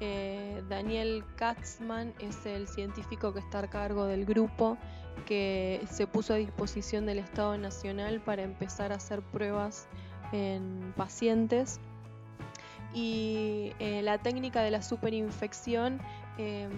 Eh, 0.00 0.62
Daniel 0.68 1.24
Katzman 1.36 2.12
es 2.18 2.44
el 2.44 2.68
científico 2.68 3.32
que 3.32 3.38
está 3.38 3.60
a 3.60 3.70
cargo 3.70 4.04
del 4.04 4.26
grupo 4.26 4.76
que 5.24 5.80
se 5.90 6.06
puso 6.06 6.34
a 6.34 6.36
disposición 6.36 7.06
del 7.06 7.20
Estado 7.20 7.56
Nacional 7.56 8.20
para 8.20 8.42
empezar 8.42 8.92
a 8.92 8.96
hacer 8.96 9.22
pruebas 9.22 9.88
en 10.32 10.92
pacientes. 10.94 11.80
Y 12.94 13.72
eh, 13.78 14.00
la 14.02 14.18
técnica 14.18 14.62
de 14.62 14.70
la 14.70 14.82
superinfección 14.82 16.00
em, 16.38 16.70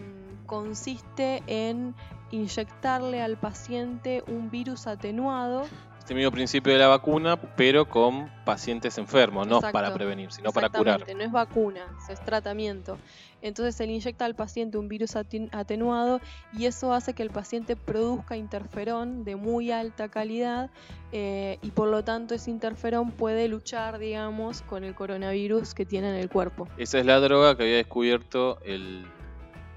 consiste 0.46 1.42
en 1.46 1.94
inyectarle 2.30 3.22
al 3.22 3.36
paciente 3.36 4.22
un 4.26 4.50
virus 4.50 4.86
atenuado 4.86 5.64
este 6.10 6.16
mismo 6.16 6.32
principio 6.32 6.72
de 6.72 6.78
la 6.80 6.88
vacuna, 6.88 7.36
pero 7.36 7.88
con 7.88 8.28
pacientes 8.44 8.98
enfermos, 8.98 9.46
no 9.46 9.60
para 9.60 9.94
prevenir, 9.94 10.32
sino 10.32 10.50
para 10.50 10.68
curar. 10.68 11.06
No 11.14 11.22
es 11.22 11.30
vacuna, 11.30 11.82
es 12.08 12.18
tratamiento. 12.24 12.98
Entonces 13.42 13.74
se 13.74 13.86
le 13.86 13.92
inyecta 13.94 14.24
al 14.24 14.34
paciente 14.34 14.78
un 14.78 14.88
virus 14.88 15.16
atenuado 15.16 16.20
y 16.52 16.66
eso 16.66 16.92
hace 16.92 17.14
que 17.14 17.22
el 17.22 17.30
paciente 17.30 17.76
produzca 17.76 18.36
interferón 18.36 19.24
de 19.24 19.36
muy 19.36 19.70
alta 19.70 20.08
calidad 20.08 20.70
eh, 21.12 21.58
y 21.62 21.70
por 21.70 21.88
lo 21.88 22.04
tanto 22.04 22.34
ese 22.34 22.50
interferón 22.50 23.10
puede 23.10 23.48
luchar, 23.48 23.98
digamos, 23.98 24.62
con 24.62 24.84
el 24.84 24.94
coronavirus 24.94 25.74
que 25.74 25.86
tiene 25.86 26.10
en 26.10 26.16
el 26.16 26.28
cuerpo. 26.28 26.68
Esa 26.76 26.98
es 26.98 27.06
la 27.06 27.18
droga 27.20 27.56
que 27.56 27.64
había 27.64 27.76
descubierto 27.76 28.58
el 28.64 29.04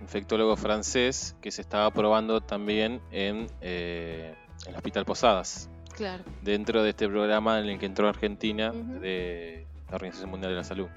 infectólogo 0.01 0.55
francés 0.57 1.36
que 1.41 1.51
se 1.51 1.61
estaba 1.61 1.89
probando 1.91 2.41
también 2.41 3.01
en 3.11 3.47
eh, 3.61 4.36
el 4.68 4.76
Hospital 4.76 5.05
Posadas. 5.05 5.70
Claro. 5.95 6.24
Dentro 6.41 6.84
de 6.84 6.89
este 6.89 7.07
programa 7.07 7.59
en 7.59 7.68
el 7.68 7.80
que 7.80 7.86
entró 7.86 8.07
Argentina 8.07 8.72
de 8.72 9.66
la 9.89 9.95
Organización 9.95 10.32
Mundial 10.32 10.51
de 10.51 10.57
la 10.57 10.64
Salud. 10.64 10.88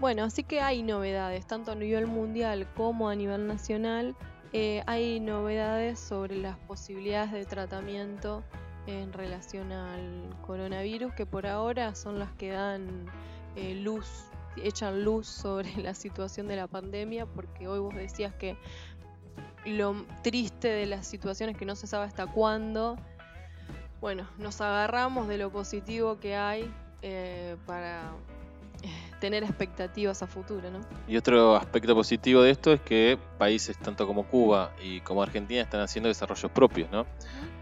Bueno, 0.00 0.22
así 0.22 0.44
que 0.44 0.60
hay 0.60 0.84
novedades, 0.84 1.44
tanto 1.46 1.72
a 1.72 1.74
nivel 1.74 2.06
mundial 2.06 2.68
como 2.76 3.08
a 3.08 3.16
nivel 3.16 3.48
nacional. 3.48 4.14
Eh, 4.52 4.82
hay 4.86 5.18
novedades 5.18 5.98
sobre 5.98 6.36
las 6.36 6.56
posibilidades 6.56 7.32
de 7.32 7.44
tratamiento 7.44 8.44
en 8.86 9.12
relación 9.12 9.72
al 9.72 10.36
coronavirus, 10.46 11.12
que 11.14 11.26
por 11.26 11.48
ahora 11.48 11.96
son 11.96 12.20
las 12.20 12.30
que 12.32 12.50
dan 12.50 13.06
eh, 13.56 13.74
luz, 13.74 14.06
echan 14.62 15.04
luz 15.04 15.26
sobre 15.26 15.74
la 15.82 15.94
situación 15.94 16.46
de 16.46 16.54
la 16.54 16.68
pandemia, 16.68 17.26
porque 17.26 17.66
hoy 17.66 17.80
vos 17.80 17.94
decías 17.96 18.32
que 18.34 18.56
lo 19.66 20.06
triste 20.22 20.68
de 20.68 20.86
la 20.86 21.02
situación 21.02 21.50
es 21.50 21.56
que 21.56 21.66
no 21.66 21.74
se 21.74 21.88
sabe 21.88 22.06
hasta 22.06 22.26
cuándo. 22.28 22.96
Bueno, 24.00 24.28
nos 24.38 24.60
agarramos 24.60 25.26
de 25.26 25.38
lo 25.38 25.50
positivo 25.50 26.20
que 26.20 26.36
hay 26.36 26.72
eh, 27.02 27.56
para 27.66 28.12
tener 29.20 29.42
expectativas 29.42 30.22
a 30.22 30.26
futuro, 30.26 30.70
¿no? 30.70 30.80
Y 31.06 31.16
otro 31.16 31.56
aspecto 31.56 31.94
positivo 31.94 32.42
de 32.42 32.50
esto 32.50 32.72
es 32.72 32.80
que 32.80 33.18
países 33.38 33.78
tanto 33.78 34.06
como 34.06 34.26
Cuba 34.26 34.72
y 34.82 35.00
como 35.00 35.22
Argentina 35.22 35.62
están 35.62 35.80
haciendo 35.80 36.08
desarrollos 36.08 36.50
propios, 36.52 36.90
¿no? 36.90 37.06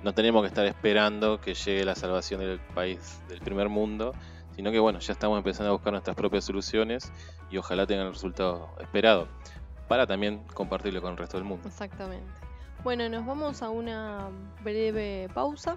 No 0.03 0.13
tenemos 0.15 0.43
que 0.43 0.49
estar 0.49 0.67
esperando 0.67 1.41
que 1.41 1.55
llegue 1.55 1.85
la 1.85 1.95
salvación 1.95 2.41
del 2.41 2.61
país 2.61 3.21
del 3.29 3.41
primer 3.41 3.69
mundo, 3.69 4.13
sino 4.55 4.71
que 4.71 4.79
bueno, 4.79 4.99
ya 5.01 5.13
estamos 5.13 5.39
empezando 5.39 5.71
a 5.71 5.73
buscar 5.73 5.93
nuestras 5.93 6.17
propias 6.17 6.45
soluciones 6.45 7.13
y 7.51 7.59
ojalá 7.59 7.87
tengan 7.87 8.07
el 8.07 8.13
resultado 8.13 8.71
esperado 8.81 9.29
para 9.89 10.07
también 10.07 10.43
compartirlo 10.55 11.01
con 11.01 11.13
el 11.13 11.17
resto 11.17 11.37
del 11.37 11.45
mundo. 11.45 11.69
Exactamente. 11.69 12.27
Bueno, 12.83 13.09
nos 13.09 13.27
vamos 13.27 13.63
a 13.63 13.71
una 13.71 14.29
breve 14.63 15.29
pausa 15.35 15.77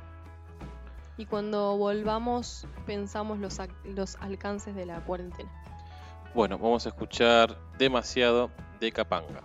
y 1.19 1.25
cuando 1.25 1.75
volvamos 1.75 2.65
pensamos 2.85 3.39
los, 3.39 3.57
los 3.83 4.15
alcances 4.21 4.73
de 4.73 4.85
la 4.85 5.03
cuarentena. 5.03 5.51
Bueno, 6.33 6.57
vamos 6.57 6.85
a 6.85 6.89
escuchar 6.89 7.57
demasiado 7.77 8.49
de 8.79 8.89
Capanga. 8.93 9.43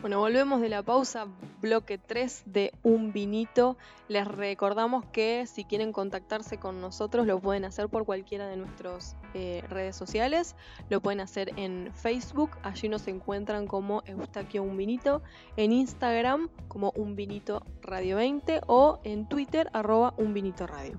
Bueno, 0.00 0.20
volvemos 0.20 0.60
de 0.60 0.68
la 0.68 0.84
pausa, 0.84 1.26
bloque 1.60 1.98
3 1.98 2.44
de 2.46 2.72
Un 2.84 3.12
Vinito. 3.12 3.76
Les 4.06 4.28
recordamos 4.28 5.04
que 5.06 5.44
si 5.46 5.64
quieren 5.64 5.92
contactarse 5.92 6.58
con 6.58 6.80
nosotros 6.80 7.26
lo 7.26 7.40
pueden 7.40 7.64
hacer 7.64 7.88
por 7.88 8.04
cualquiera 8.04 8.46
de 8.46 8.56
nuestras 8.56 9.16
eh, 9.34 9.64
redes 9.68 9.96
sociales. 9.96 10.54
Lo 10.88 11.00
pueden 11.00 11.18
hacer 11.20 11.50
en 11.56 11.90
Facebook, 11.94 12.50
allí 12.62 12.88
nos 12.88 13.08
encuentran 13.08 13.66
como 13.66 14.04
Eustaquio 14.06 14.62
Un 14.62 14.76
Vinito, 14.76 15.20
en 15.56 15.72
Instagram 15.72 16.48
como 16.68 16.92
Un 16.94 17.16
Vinito 17.16 17.64
Radio 17.82 18.16
20 18.16 18.60
o 18.68 19.00
en 19.02 19.28
Twitter 19.28 19.68
arroba 19.72 20.14
Un 20.16 20.32
Vinito 20.32 20.68
Radio. 20.68 20.96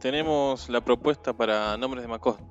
Tenemos 0.00 0.70
la 0.70 0.80
propuesta 0.80 1.34
para 1.34 1.76
nombres 1.76 2.06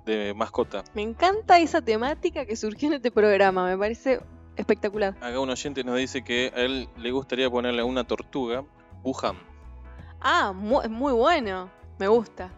de 0.06 0.34
mascota. 0.36 0.84
Me 0.94 1.02
encanta 1.02 1.58
esa 1.58 1.82
temática 1.82 2.46
que 2.46 2.56
surgió 2.56 2.90
en 2.90 2.94
este 2.94 3.10
programa, 3.10 3.66
me 3.66 3.76
parece 3.76 4.22
espectacular. 4.56 5.16
Acá 5.22 5.40
un 5.40 5.50
oyente 5.50 5.84
nos 5.84 5.98
dice 5.98 6.24
que 6.24 6.52
a 6.56 6.62
él 6.62 6.88
le 6.98 7.12
gustaría 7.12 7.50
ponerle 7.50 7.84
una 7.84 8.04
tortuga 8.04 8.64
Wuhan. 9.04 9.38
Ah, 10.20 10.54
muy, 10.54 10.88
muy 10.88 11.14
bueno. 11.14 11.70
Me 11.98 12.08
gusta. 12.08 12.50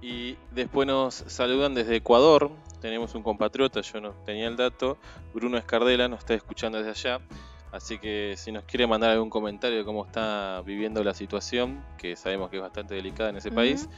Y 0.00 0.36
después 0.50 0.86
nos 0.86 1.14
saludan 1.14 1.74
desde 1.74 1.96
Ecuador. 1.96 2.50
Tenemos 2.80 3.14
un 3.14 3.22
compatriota, 3.22 3.80
yo 3.80 4.00
no 4.00 4.10
tenía 4.24 4.48
el 4.48 4.56
dato. 4.56 4.98
Bruno 5.32 5.56
Escardela 5.58 6.08
nos 6.08 6.20
está 6.20 6.34
escuchando 6.34 6.82
desde 6.82 6.90
allá. 6.90 7.24
Así 7.70 7.98
que 7.98 8.34
si 8.36 8.52
nos 8.52 8.64
quiere 8.64 8.86
mandar 8.86 9.10
algún 9.10 9.30
comentario 9.30 9.78
de 9.78 9.84
cómo 9.84 10.04
está 10.04 10.62
viviendo 10.66 11.02
la 11.02 11.14
situación, 11.14 11.82
que 11.96 12.16
sabemos 12.16 12.50
que 12.50 12.56
es 12.56 12.62
bastante 12.62 12.94
delicada 12.94 13.30
en 13.30 13.36
ese 13.36 13.50
país, 13.50 13.88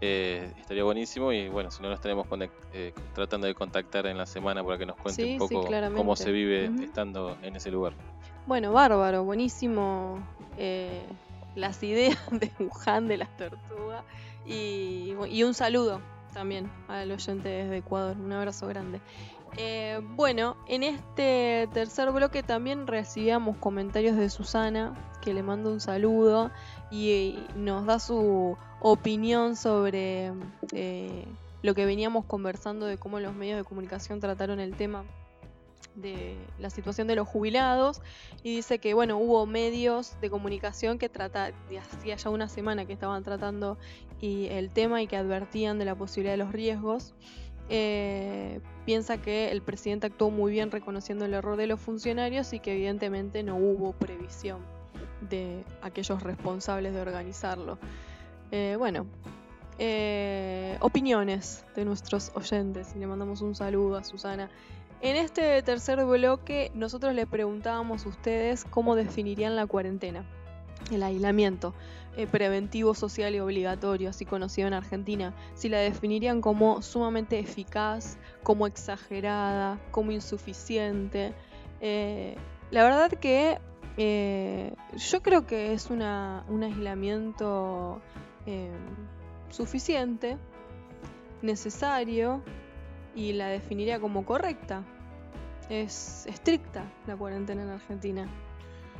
eh, 0.00 0.52
estaría 0.58 0.84
buenísimo 0.84 1.32
y 1.32 1.48
bueno, 1.48 1.70
si 1.70 1.82
no 1.82 1.88
nos 1.88 2.00
tenemos 2.00 2.26
eh, 2.72 2.92
tratando 3.14 3.46
de 3.46 3.54
contactar 3.54 4.06
en 4.06 4.18
la 4.18 4.26
semana 4.26 4.62
para 4.64 4.76
que 4.76 4.86
nos 4.86 4.96
cuente 4.96 5.32
un 5.32 5.38
poco 5.38 5.68
cómo 5.94 6.16
se 6.16 6.32
vive 6.32 6.70
estando 6.82 7.36
en 7.42 7.56
ese 7.56 7.70
lugar. 7.70 7.94
Bueno, 8.46 8.72
bárbaro, 8.72 9.24
buenísimo 9.24 10.18
eh, 10.58 11.02
las 11.54 11.82
ideas 11.82 12.18
de 12.30 12.50
Wuhan, 12.58 13.08
de 13.08 13.18
las 13.18 13.36
tortugas 13.36 14.04
y, 14.44 15.14
y, 15.30 15.42
un 15.42 15.54
saludo 15.54 16.00
también 16.34 16.70
al 16.88 17.10
oyente 17.10 17.48
desde 17.48 17.78
Ecuador, 17.78 18.16
un 18.18 18.32
abrazo 18.32 18.66
grande. 18.66 19.00
bueno, 20.16 20.56
en 20.66 20.82
este 20.82 21.68
tercer 21.72 22.10
bloque 22.10 22.42
también 22.42 22.86
recibíamos 22.86 23.56
comentarios 23.56 24.16
de 24.16 24.28
Susana, 24.28 24.92
que 25.22 25.32
le 25.32 25.42
mando 25.42 25.70
un 25.70 25.80
saludo 25.80 26.50
y 26.90 27.38
nos 27.54 27.86
da 27.86 27.98
su 27.98 28.58
opinión 28.86 29.56
sobre 29.56 30.30
eh, 30.72 31.24
lo 31.62 31.74
que 31.74 31.86
veníamos 31.86 32.26
conversando 32.26 32.84
de 32.84 32.98
cómo 32.98 33.18
los 33.18 33.34
medios 33.34 33.56
de 33.56 33.64
comunicación 33.64 34.20
trataron 34.20 34.60
el 34.60 34.76
tema 34.76 35.04
de 35.94 36.36
la 36.58 36.68
situación 36.68 37.06
de 37.06 37.16
los 37.16 37.26
jubilados 37.26 38.02
y 38.42 38.56
dice 38.56 38.80
que 38.80 38.92
bueno 38.92 39.16
hubo 39.16 39.46
medios 39.46 40.20
de 40.20 40.28
comunicación 40.28 40.98
que 40.98 41.08
trata 41.08 41.52
hacía 41.80 42.16
ya 42.16 42.28
una 42.28 42.46
semana 42.48 42.84
que 42.84 42.92
estaban 42.92 43.22
tratando 43.22 43.78
el 44.20 44.70
tema 44.70 45.00
y 45.00 45.06
que 45.06 45.16
advertían 45.16 45.78
de 45.78 45.86
la 45.86 45.94
posibilidad 45.94 46.34
de 46.34 46.44
los 46.44 46.52
riesgos 46.52 47.14
eh, 47.70 48.60
piensa 48.84 49.16
que 49.16 49.50
el 49.50 49.62
presidente 49.62 50.08
actuó 50.08 50.30
muy 50.30 50.52
bien 50.52 50.70
reconociendo 50.70 51.24
el 51.24 51.32
error 51.32 51.56
de 51.56 51.66
los 51.66 51.80
funcionarios 51.80 52.52
y 52.52 52.60
que 52.60 52.72
evidentemente 52.72 53.42
no 53.42 53.56
hubo 53.56 53.92
previsión 53.92 54.60
de 55.30 55.64
aquellos 55.80 56.22
responsables 56.22 56.92
de 56.92 57.00
organizarlo. 57.00 57.78
Eh, 58.56 58.76
bueno, 58.78 59.04
eh, 59.80 60.78
opiniones 60.78 61.64
de 61.74 61.84
nuestros 61.84 62.30
oyentes 62.36 62.92
y 62.94 63.00
le 63.00 63.08
mandamos 63.08 63.40
un 63.40 63.56
saludo 63.56 63.96
a 63.96 64.04
Susana. 64.04 64.48
En 65.00 65.16
este 65.16 65.60
tercer 65.64 66.04
bloque 66.04 66.70
nosotros 66.72 67.14
le 67.14 67.26
preguntábamos 67.26 68.06
a 68.06 68.10
ustedes 68.10 68.64
cómo 68.64 68.94
definirían 68.94 69.56
la 69.56 69.66
cuarentena, 69.66 70.24
el 70.92 71.02
aislamiento 71.02 71.74
eh, 72.16 72.28
preventivo, 72.28 72.94
social 72.94 73.34
y 73.34 73.40
obligatorio, 73.40 74.10
así 74.10 74.24
conocido 74.24 74.68
en 74.68 74.74
Argentina, 74.74 75.34
si 75.56 75.68
la 75.68 75.78
definirían 75.78 76.40
como 76.40 76.80
sumamente 76.80 77.40
eficaz, 77.40 78.18
como 78.44 78.68
exagerada, 78.68 79.80
como 79.90 80.12
insuficiente. 80.12 81.34
la 81.80 82.84
verdad 82.84 83.10
que 83.10 83.58
yo 84.96 85.22
creo 85.22 85.44
que 85.44 85.72
es 85.72 85.90
un 85.90 86.02
aislamiento 86.62 88.00
Em, 88.46 88.72
suficiente, 89.50 90.36
necesario 91.40 92.42
y 93.14 93.32
la 93.32 93.46
definiría 93.46 94.00
como 94.00 94.24
correcta. 94.24 94.82
Es 95.70 96.26
estricta 96.26 96.84
la 97.06 97.16
cuarentena 97.16 97.62
en 97.62 97.70
Argentina. 97.70 98.28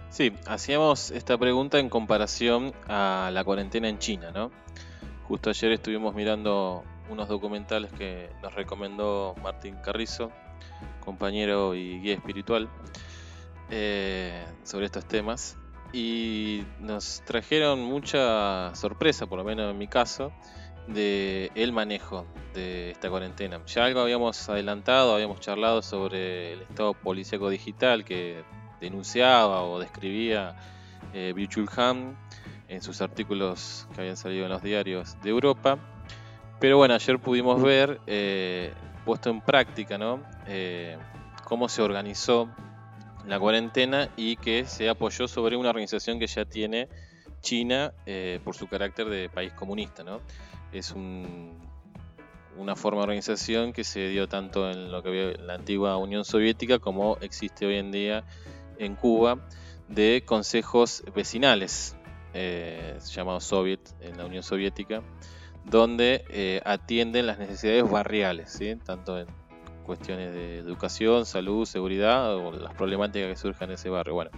Sí, 0.08 0.32
hacíamos 0.46 1.10
esta 1.10 1.36
pregunta 1.36 1.78
en 1.78 1.88
comparación 1.88 2.72
a 2.88 3.30
la 3.32 3.44
cuarentena 3.44 3.88
en 3.88 3.98
China, 3.98 4.30
¿no? 4.32 4.50
Justo 5.28 5.50
ayer 5.50 5.72
estuvimos 5.72 6.14
mirando 6.14 6.84
unos 7.10 7.28
documentales 7.28 7.92
que 7.92 8.30
nos 8.42 8.54
recomendó 8.54 9.34
Martín 9.42 9.76
Carrizo, 9.84 10.30
compañero 11.04 11.74
y 11.74 12.00
guía 12.00 12.14
espiritual, 12.14 12.68
eh, 13.70 14.44
sobre 14.62 14.86
estos 14.86 15.04
temas 15.04 15.58
y 15.94 16.66
nos 16.80 17.22
trajeron 17.24 17.80
mucha 17.80 18.74
sorpresa, 18.74 19.26
por 19.26 19.38
lo 19.38 19.44
menos 19.44 19.70
en 19.70 19.78
mi 19.78 19.86
caso, 19.86 20.32
de 20.88 21.52
el 21.54 21.72
manejo 21.72 22.26
de 22.52 22.90
esta 22.90 23.08
cuarentena. 23.08 23.60
Ya 23.66 23.84
algo 23.84 24.00
habíamos 24.00 24.48
adelantado, 24.48 25.14
habíamos 25.14 25.38
charlado 25.38 25.82
sobre 25.82 26.54
el 26.54 26.62
estado 26.62 26.94
policíaco 26.94 27.48
digital 27.48 28.04
que 28.04 28.42
denunciaba 28.80 29.62
o 29.62 29.78
describía 29.78 30.56
eh, 31.12 31.32
Han 31.76 32.16
en 32.66 32.82
sus 32.82 33.00
artículos 33.00 33.86
que 33.94 34.00
habían 34.00 34.16
salido 34.16 34.46
en 34.46 34.50
los 34.50 34.64
diarios 34.64 35.16
de 35.22 35.30
Europa. 35.30 35.78
Pero 36.58 36.76
bueno, 36.76 36.94
ayer 36.94 37.20
pudimos 37.20 37.62
ver, 37.62 38.00
eh, 38.08 38.72
puesto 39.04 39.30
en 39.30 39.40
práctica, 39.40 39.96
¿no? 39.96 40.20
Eh, 40.48 40.98
cómo 41.44 41.68
se 41.68 41.82
organizó 41.82 42.48
la 43.26 43.38
cuarentena 43.38 44.10
y 44.16 44.36
que 44.36 44.66
se 44.66 44.88
apoyó 44.88 45.28
sobre 45.28 45.56
una 45.56 45.70
organización 45.70 46.18
que 46.18 46.26
ya 46.26 46.44
tiene 46.44 46.88
China 47.40 47.92
eh, 48.06 48.40
por 48.44 48.54
su 48.54 48.68
carácter 48.68 49.08
de 49.08 49.28
país 49.28 49.52
comunista. 49.52 50.02
¿no? 50.02 50.20
Es 50.72 50.92
una 50.92 52.76
forma 52.76 53.00
de 53.00 53.04
organización 53.04 53.72
que 53.72 53.84
se 53.84 54.08
dio 54.08 54.28
tanto 54.28 54.70
en 54.70 54.90
lo 54.90 55.02
que 55.02 55.08
había 55.08 55.32
la 55.44 55.54
antigua 55.54 55.96
Unión 55.96 56.24
Soviética 56.24 56.78
como 56.78 57.16
existe 57.20 57.66
hoy 57.66 57.76
en 57.76 57.92
día 57.92 58.24
en 58.78 58.96
Cuba 58.96 59.38
de 59.88 60.22
consejos 60.26 61.04
vecinales 61.14 61.96
eh, 62.32 62.98
llamados 63.12 63.44
Soviet 63.44 63.80
en 64.00 64.18
la 64.18 64.26
Unión 64.26 64.42
Soviética 64.42 65.02
donde 65.64 66.24
eh, 66.28 66.60
atienden 66.64 67.26
las 67.26 67.38
necesidades 67.38 67.88
barriales, 67.88 68.50
¿sí? 68.50 68.76
tanto 68.84 69.18
en 69.18 69.26
cuestiones 69.84 70.32
de 70.32 70.58
educación, 70.58 71.26
salud, 71.26 71.64
seguridad 71.66 72.34
o 72.36 72.50
las 72.52 72.74
problemáticas 72.74 73.28
que 73.28 73.36
surjan 73.36 73.68
en 73.70 73.74
ese 73.74 73.90
barrio. 73.90 74.14
Bueno, 74.14 74.30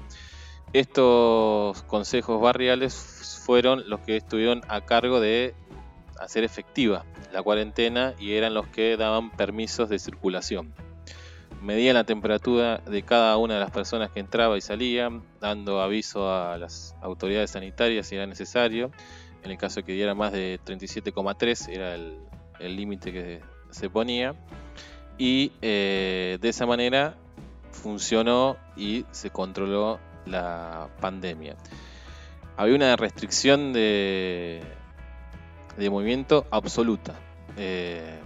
Estos 0.72 1.82
consejos 1.84 2.40
barriales 2.40 3.42
fueron 3.46 3.88
los 3.88 4.00
que 4.00 4.16
estuvieron 4.16 4.62
a 4.68 4.82
cargo 4.82 5.20
de 5.20 5.54
hacer 6.20 6.44
efectiva 6.44 7.04
la 7.32 7.42
cuarentena 7.42 8.14
y 8.18 8.32
eran 8.32 8.54
los 8.54 8.66
que 8.66 8.96
daban 8.96 9.30
permisos 9.30 9.88
de 9.88 9.98
circulación. 9.98 10.74
Medían 11.62 11.94
la 11.94 12.04
temperatura 12.04 12.78
de 12.78 13.02
cada 13.02 13.36
una 13.38 13.54
de 13.54 13.60
las 13.60 13.70
personas 13.70 14.10
que 14.10 14.20
entraba 14.20 14.58
y 14.58 14.60
salía, 14.60 15.08
dando 15.40 15.80
aviso 15.80 16.30
a 16.30 16.58
las 16.58 16.94
autoridades 17.00 17.52
sanitarias 17.52 18.06
si 18.06 18.16
era 18.16 18.26
necesario. 18.26 18.90
En 19.42 19.50
el 19.50 19.58
caso 19.58 19.80
de 19.80 19.84
que 19.84 19.92
diera 19.92 20.14
más 20.14 20.32
de 20.32 20.60
37,3 20.64 21.68
era 21.68 21.94
el 21.94 22.76
límite 22.76 23.12
que 23.12 23.40
se 23.70 23.90
ponía. 23.90 24.34
Y 25.18 25.52
eh, 25.62 26.38
de 26.40 26.48
esa 26.48 26.66
manera 26.66 27.16
funcionó 27.70 28.56
y 28.76 29.04
se 29.10 29.30
controló 29.30 29.98
la 30.26 30.88
pandemia. 31.00 31.56
Había 32.56 32.74
una 32.74 32.96
restricción 32.96 33.72
de, 33.72 34.62
de 35.76 35.90
movimiento 35.90 36.46
absoluta. 36.50 37.14
Eh, 37.56 38.18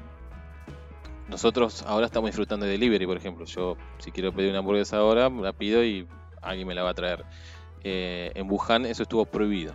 nosotros 1.28 1.84
ahora 1.86 2.06
estamos 2.06 2.28
disfrutando 2.28 2.66
de 2.66 2.72
delivery, 2.72 3.06
por 3.06 3.16
ejemplo. 3.16 3.44
Yo, 3.44 3.76
si 3.98 4.10
quiero 4.10 4.32
pedir 4.32 4.50
una 4.50 4.58
hamburguesa 4.58 4.98
ahora, 4.98 5.28
la 5.28 5.52
pido 5.52 5.84
y 5.84 6.06
alguien 6.42 6.66
me 6.66 6.74
la 6.74 6.82
va 6.82 6.90
a 6.90 6.94
traer. 6.94 7.24
Eh, 7.82 8.32
en 8.34 8.50
Wuhan 8.50 8.84
eso 8.86 9.02
estuvo 9.04 9.24
prohibido. 9.24 9.74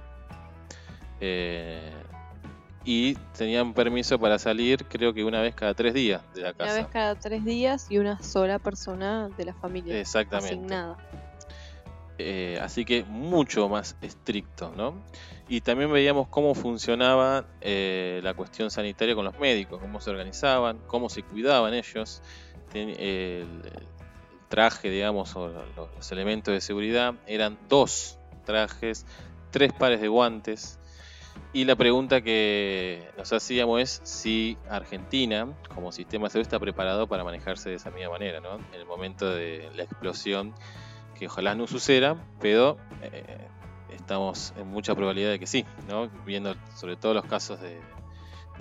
Y 2.85 3.15
tenían 3.35 3.73
permiso 3.73 4.19
para 4.19 4.37
salir, 4.37 4.85
creo 4.85 5.13
que 5.13 5.23
una 5.23 5.41
vez 5.41 5.55
cada 5.55 5.73
tres 5.73 5.93
días 5.95 6.21
de 6.35 6.41
la 6.41 6.53
casa. 6.53 6.71
Una 6.71 6.81
vez 6.83 6.87
cada 6.87 7.15
tres 7.15 7.43
días 7.43 7.87
y 7.89 7.97
una 7.97 8.21
sola 8.21 8.59
persona 8.59 9.27
de 9.35 9.45
la 9.45 9.53
familia 9.55 9.99
Exactamente. 9.99 10.53
asignada. 10.53 10.97
Eh, 12.17 12.59
así 12.61 12.85
que 12.85 13.03
mucho 13.03 13.67
más 13.67 13.97
estricto, 14.01 14.71
¿no? 14.77 14.93
Y 15.49 15.61
también 15.61 15.91
veíamos 15.91 16.27
cómo 16.29 16.55
funcionaba 16.55 17.45
eh, 17.59 18.21
la 18.23 18.33
cuestión 18.35 18.69
sanitaria 18.71 19.15
con 19.15 19.25
los 19.25 19.37
médicos, 19.39 19.81
cómo 19.81 19.99
se 19.99 20.11
organizaban, 20.11 20.79
cómo 20.87 21.09
se 21.09 21.23
cuidaban 21.23 21.73
ellos, 21.73 22.21
el, 22.73 23.47
traje, 24.47 24.89
digamos, 24.89 25.35
o 25.35 25.49
los 25.75 26.11
elementos 26.11 26.53
de 26.53 26.61
seguridad, 26.61 27.15
eran 27.25 27.57
dos 27.67 28.17
trajes, 28.45 29.05
tres 29.51 29.73
pares 29.73 29.99
de 29.99 30.07
guantes, 30.07 30.79
y 31.53 31.65
la 31.65 31.75
pregunta 31.75 32.21
que 32.21 33.07
nos 33.17 33.31
hacíamos 33.31 33.81
es 33.81 34.01
si 34.03 34.57
Argentina, 34.69 35.47
como 35.73 35.91
sistema 35.91 36.27
de 36.27 36.41
está 36.41 36.59
preparado 36.59 37.07
para 37.07 37.23
manejarse 37.23 37.69
de 37.69 37.75
esa 37.75 37.91
misma 37.91 38.11
manera, 38.11 38.41
¿no? 38.41 38.55
En 38.55 38.73
el 38.73 38.85
momento 38.85 39.29
de 39.29 39.69
la 39.75 39.83
explosión 39.83 40.53
que 41.17 41.27
ojalá 41.27 41.55
no 41.55 41.65
suceda, 41.65 42.17
pero 42.39 42.77
eh, 43.01 43.47
estamos 43.95 44.53
en 44.57 44.67
mucha 44.67 44.93
probabilidad 44.95 45.31
de 45.31 45.39
que 45.39 45.47
sí, 45.47 45.65
¿no? 45.87 46.09
viendo 46.25 46.55
sobre 46.75 46.95
todo 46.95 47.13
los 47.13 47.25
casos 47.25 47.59
de, 47.61 47.79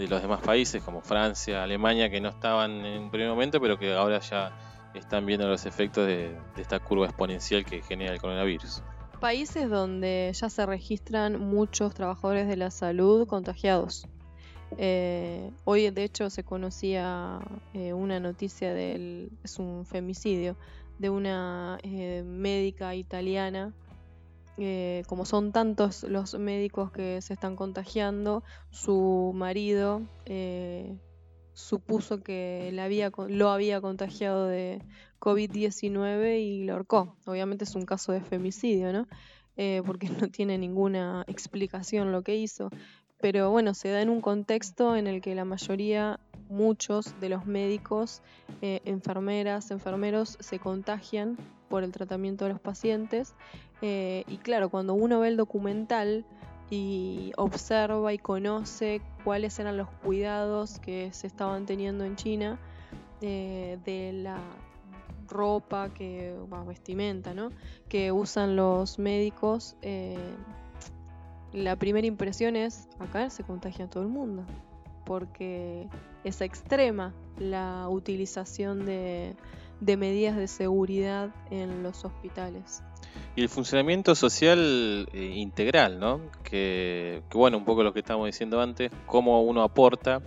los 0.07 0.23
demás 0.23 0.41
países 0.41 0.83
como 0.83 1.03
Francia, 1.03 1.63
Alemania, 1.63 2.11
que 2.11 2.21
no 2.21 2.29
estaban 2.29 2.85
en 2.85 3.03
un 3.03 3.11
primer 3.11 3.29
momento, 3.29 3.61
pero 3.61 3.79
que 3.79 3.93
ahora 3.93 4.21
ya 4.21 4.57
están 4.95 5.27
viendo 5.27 5.47
los 5.47 5.67
efectos 5.67 6.07
de, 6.07 6.37
esta 6.57 6.79
curva 6.79 7.07
exponencial 7.07 7.65
que 7.65 7.83
genera 7.83 8.13
el 8.13 8.21
coronavirus. 8.21 8.83
Países 9.25 9.71
donde 9.71 10.31
ya 10.35 10.51
se 10.51 10.67
registran 10.67 11.41
muchos 11.41 11.95
trabajadores 11.95 12.47
de 12.47 12.59
la 12.59 12.71
salud 12.71 13.27
contagiados. 13.27 14.07
Eh, 14.77 15.51
hoy 15.65 15.89
de 15.89 16.05
hecho 16.05 16.29
se 16.29 16.45
conocía 16.45 17.39
eh, 17.73 17.95
una 17.95 18.21
noticia 18.21 18.75
del, 18.75 19.31
es 19.43 19.59
un 19.59 19.87
femicidio, 19.87 20.59
de 20.99 21.09
una 21.09 21.79
eh, 21.83 22.23
médica 22.23 22.95
italiana. 22.95 23.73
Como 25.07 25.25
son 25.25 25.53
tantos 25.53 26.03
los 26.03 26.35
médicos 26.39 26.93
que 26.93 27.23
se 27.23 27.33
están 27.33 27.57
contagiando, 27.57 28.45
su 28.73 29.33
marido 29.35 30.03
supuso 31.55 32.23
que 32.23 32.77
había, 32.81 33.11
lo 33.29 33.51
había 33.51 33.81
contagiado 33.81 34.47
de 34.47 34.83
COVID-19 35.21 36.41
y 36.41 36.65
lo 36.65 36.75
ahorcó. 36.75 37.17
Obviamente 37.25 37.65
es 37.65 37.75
un 37.75 37.87
caso 37.87 38.13
de 38.13 38.21
femicidio, 38.21 38.93
¿no? 38.93 39.07
porque 39.87 40.09
no 40.21 40.29
tiene 40.29 40.59
ninguna 40.59 41.25
explicación 41.29 42.13
lo 42.13 42.23
que 42.23 42.37
hizo. 42.37 42.71
Pero 43.21 43.51
bueno, 43.51 43.73
se 43.73 43.89
da 43.89 44.03
en 44.03 44.11
un 44.11 44.21
contexto 44.21 44.97
en 44.97 45.07
el 45.07 45.23
que 45.23 45.35
la 45.35 45.47
mayoría 45.47 46.21
muchos 46.49 47.19
de 47.21 47.29
los 47.29 47.47
médicos, 47.47 48.23
eh, 48.61 48.81
enfermeras, 48.85 49.71
enfermeros 49.71 50.37
se 50.41 50.59
contagian 50.59 51.39
por 51.69 51.85
el 51.85 51.93
tratamiento 51.93 52.45
de 52.45 52.53
los 52.53 52.61
pacientes. 52.61 53.35
Eh, 53.83 54.25
y 54.29 54.37
claro, 54.39 54.69
cuando 54.69 54.95
uno 54.95 55.21
ve 55.21 55.29
el 55.29 55.37
documental 55.37 56.25
y 56.75 57.33
observa 57.37 58.13
y 58.13 58.19
conoce 58.19 59.01
cuáles 59.25 59.59
eran 59.59 59.77
los 59.77 59.89
cuidados 60.03 60.79
que 60.81 61.13
se 61.13 61.27
estaban 61.27 61.67
teniendo 61.67 62.05
en 62.05 62.17
China 62.17 62.59
eh, 63.21 63.79
de 63.85 64.13
la 64.13 64.39
ropa 65.29 65.89
que 65.95 66.37
vestimenta 66.67 67.33
¿no? 67.35 67.51
que 67.89 68.13
usan 68.13 68.57
los 68.57 68.99
médicos 68.99 69.77
la 71.53 71.77
primera 71.77 72.07
impresión 72.07 72.57
es 72.57 72.89
acá 72.99 73.31
se 73.31 73.43
contagia 73.45 73.89
todo 73.89 74.03
el 74.03 74.09
mundo 74.09 74.45
porque 75.05 75.89
es 76.25 76.41
extrema 76.41 77.15
la 77.39 77.89
utilización 77.89 78.87
de, 78.87 79.37
medidas 79.81 80.37
de 80.37 80.49
seguridad 80.49 81.31
en 81.51 81.83
los 81.83 82.05
hospitales. 82.05 82.83
Y 83.37 83.43
el 83.43 83.49
funcionamiento 83.49 84.15
social 84.15 85.09
eh, 85.13 85.33
integral, 85.35 85.99
¿no? 85.99 86.21
Que, 86.45 87.23
bueno, 87.33 87.59
un 87.59 87.65
poco 87.65 87.83
lo 87.83 87.93
que 87.93 88.01
estábamos 88.01 88.27
diciendo 88.27 88.61
antes, 88.61 88.93
cómo 89.07 89.43
uno 89.43 89.63
aporta. 89.63 90.23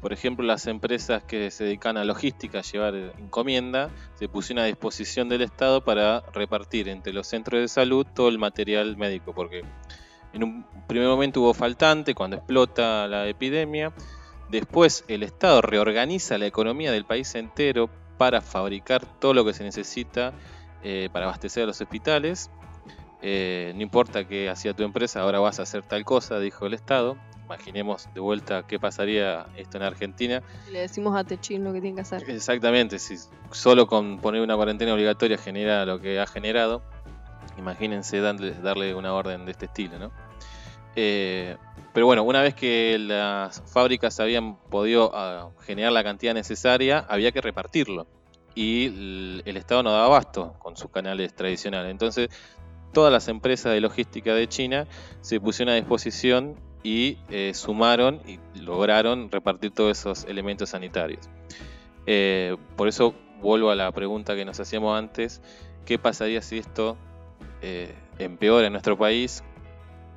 Por 0.00 0.12
ejemplo, 0.12 0.44
las 0.44 0.66
empresas 0.66 1.22
que 1.22 1.50
se 1.50 1.64
dedican 1.64 1.96
a 1.96 2.04
logística, 2.04 2.60
a 2.60 2.62
llevar 2.62 2.94
encomienda, 3.18 3.90
se 4.14 4.28
pusieron 4.28 4.64
a 4.64 4.66
disposición 4.66 5.28
del 5.28 5.42
Estado 5.42 5.84
para 5.84 6.20
repartir 6.32 6.88
entre 6.88 7.12
los 7.12 7.26
centros 7.26 7.60
de 7.60 7.68
salud 7.68 8.06
todo 8.14 8.28
el 8.28 8.38
material 8.38 8.96
médico, 8.96 9.34
porque 9.34 9.62
en 10.32 10.42
un 10.42 10.64
primer 10.88 11.08
momento 11.08 11.42
hubo 11.42 11.54
faltante 11.54 12.14
cuando 12.14 12.38
explota 12.38 13.06
la 13.08 13.28
epidemia. 13.28 13.92
Después 14.48 15.04
el 15.06 15.22
Estado 15.22 15.60
reorganiza 15.60 16.38
la 16.38 16.46
economía 16.46 16.90
del 16.90 17.04
país 17.04 17.34
entero 17.34 17.90
para 18.16 18.40
fabricar 18.40 19.06
todo 19.18 19.34
lo 19.34 19.44
que 19.44 19.52
se 19.52 19.64
necesita 19.64 20.32
eh, 20.82 21.08
para 21.12 21.26
abastecer 21.26 21.64
a 21.64 21.66
los 21.66 21.80
hospitales. 21.80 22.50
Eh, 23.22 23.72
no 23.76 23.82
importa 23.82 24.26
qué 24.26 24.48
hacía 24.48 24.72
tu 24.72 24.82
empresa, 24.82 25.20
ahora 25.20 25.40
vas 25.40 25.58
a 25.58 25.62
hacer 25.62 25.82
tal 25.82 26.04
cosa, 26.04 26.38
dijo 26.38 26.66
el 26.66 26.74
Estado. 26.74 27.16
Imaginemos 27.44 28.08
de 28.14 28.20
vuelta 28.20 28.64
qué 28.66 28.78
pasaría 28.78 29.46
esto 29.56 29.76
en 29.76 29.82
Argentina. 29.82 30.42
Le 30.70 30.80
decimos 30.80 31.16
a 31.16 31.24
Techín 31.24 31.64
lo 31.64 31.72
que 31.72 31.80
tiene 31.80 31.96
que 31.96 32.02
hacer. 32.02 32.30
Exactamente, 32.30 32.98
si 32.98 33.16
solo 33.50 33.86
con 33.86 34.18
poner 34.20 34.40
una 34.40 34.54
cuarentena 34.54 34.94
obligatoria 34.94 35.36
genera 35.36 35.84
lo 35.84 36.00
que 36.00 36.20
ha 36.20 36.26
generado, 36.26 36.82
Imagínense 37.60 38.20
darle, 38.20 38.94
una 38.94 39.12
orden 39.12 39.44
de 39.44 39.52
este 39.52 39.66
estilo, 39.66 39.98
¿no? 39.98 40.10
Eh, 40.96 41.56
pero 41.92 42.06
bueno, 42.06 42.22
una 42.22 42.40
vez 42.40 42.54
que 42.54 42.98
las 42.98 43.62
fábricas 43.66 44.18
habían 44.18 44.56
podido 44.56 45.10
ah, 45.14 45.50
generar 45.60 45.92
la 45.92 46.02
cantidad 46.02 46.34
necesaria, 46.34 46.98
había 47.08 47.32
que 47.32 47.40
repartirlo. 47.40 48.06
Y 48.54 49.42
el, 49.44 49.56
Estado 49.56 49.82
no 49.82 49.92
daba 49.92 50.06
abasto 50.06 50.54
con 50.58 50.76
sus 50.76 50.90
canales 50.90 51.34
tradicionales. 51.34 51.90
Entonces, 51.90 52.28
todas 52.92 53.12
las 53.12 53.28
empresas 53.28 53.72
de 53.72 53.80
logística 53.80 54.34
de 54.34 54.48
China 54.48 54.86
se 55.20 55.40
pusieron 55.40 55.72
a 55.72 55.76
disposición 55.76 56.56
y 56.82 57.18
eh, 57.28 57.52
sumaron 57.54 58.20
y 58.26 58.38
lograron 58.60 59.30
repartir 59.30 59.70
todos 59.70 59.98
esos 59.98 60.24
elementos 60.24 60.70
sanitarios. 60.70 61.28
Eh, 62.06 62.56
por 62.76 62.88
eso 62.88 63.14
vuelvo 63.40 63.70
a 63.70 63.76
la 63.76 63.92
pregunta 63.92 64.34
que 64.34 64.44
nos 64.44 64.58
hacíamos 64.60 64.98
antes, 64.98 65.42
¿qué 65.84 65.98
pasaría 65.98 66.42
si 66.42 66.58
esto 66.58 66.96
eh, 67.62 67.94
empeora 68.18 68.66
en 68.66 68.72
nuestro 68.72 68.96
país, 68.96 69.42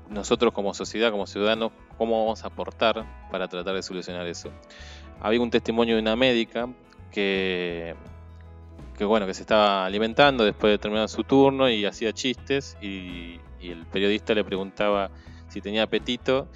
nosotros 0.10 0.53
como 0.53 0.73
sociedad, 0.73 1.11
como 1.11 1.27
ciudadanos, 1.27 1.72
¿cómo 1.97 2.19
vamos 2.23 2.43
a 2.43 2.47
aportar 2.47 3.05
para 3.31 3.47
tratar 3.47 3.76
de 3.76 3.84
solucionar 3.84 4.27
eso? 4.27 4.49
Había 5.22 5.41
un 5.41 5.49
testimonio 5.49 5.95
de 5.95 6.01
una 6.01 6.15
médica 6.15 6.69
que, 7.11 7.95
que, 8.97 9.05
bueno, 9.05 9.25
que 9.25 9.33
se 9.33 9.41
estaba 9.41 9.85
alimentando 9.85 10.43
después 10.43 10.71
de 10.71 10.77
terminar 10.77 11.09
su 11.09 11.23
turno 11.23 11.69
y 11.69 11.85
hacía 11.85 12.13
chistes 12.13 12.77
y, 12.81 13.39
el 13.61 13.85
periodista 13.85 14.33
le 14.33 14.43
preguntaba 14.43 15.09
si 15.47 15.61
tenía 15.61 15.83
apetito 15.83 16.49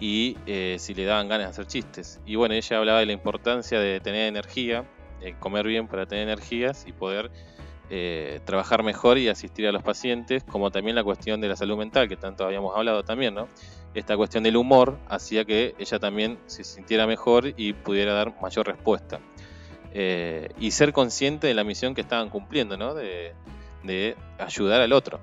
y 0.00 0.38
eh, 0.46 0.76
si 0.78 0.94
le 0.94 1.04
daban 1.04 1.28
ganas 1.28 1.48
de 1.48 1.50
hacer 1.50 1.66
chistes. 1.66 2.18
Y 2.24 2.36
bueno, 2.36 2.54
ella 2.54 2.78
hablaba 2.78 3.00
de 3.00 3.06
la 3.06 3.12
importancia 3.12 3.78
de 3.78 4.00
tener 4.00 4.26
energía, 4.26 4.86
de 5.20 5.34
comer 5.38 5.66
bien 5.66 5.86
para 5.86 6.06
tener 6.06 6.24
energías 6.26 6.86
y 6.86 6.92
poder 6.92 7.30
eh, 7.88 8.40
trabajar 8.44 8.82
mejor 8.82 9.16
y 9.16 9.28
asistir 9.28 9.66
a 9.68 9.72
los 9.72 9.82
pacientes, 9.82 10.42
como 10.42 10.72
también 10.72 10.96
la 10.96 11.04
cuestión 11.04 11.40
de 11.40 11.48
la 11.48 11.56
salud 11.56 11.76
mental, 11.76 12.08
que 12.08 12.16
tanto 12.16 12.44
habíamos 12.44 12.74
hablado 12.76 13.04
también, 13.04 13.34
¿no? 13.34 13.48
Esta 13.94 14.16
cuestión 14.16 14.42
del 14.42 14.56
humor 14.56 14.98
hacía 15.08 15.44
que 15.44 15.74
ella 15.78 15.98
también 16.00 16.38
se 16.46 16.64
sintiera 16.64 17.06
mejor 17.06 17.54
y 17.56 17.74
pudiera 17.74 18.12
dar 18.12 18.34
mayor 18.42 18.66
respuesta. 18.66 19.20
Eh, 19.98 20.50
y 20.60 20.72
ser 20.72 20.92
consciente 20.92 21.46
de 21.46 21.54
la 21.54 21.64
misión 21.64 21.94
que 21.94 22.02
estaban 22.02 22.28
cumpliendo, 22.28 22.76
¿no? 22.76 22.92
De, 22.92 23.34
ayudar 24.38 24.82
al 24.82 24.92
otro. 24.92 25.20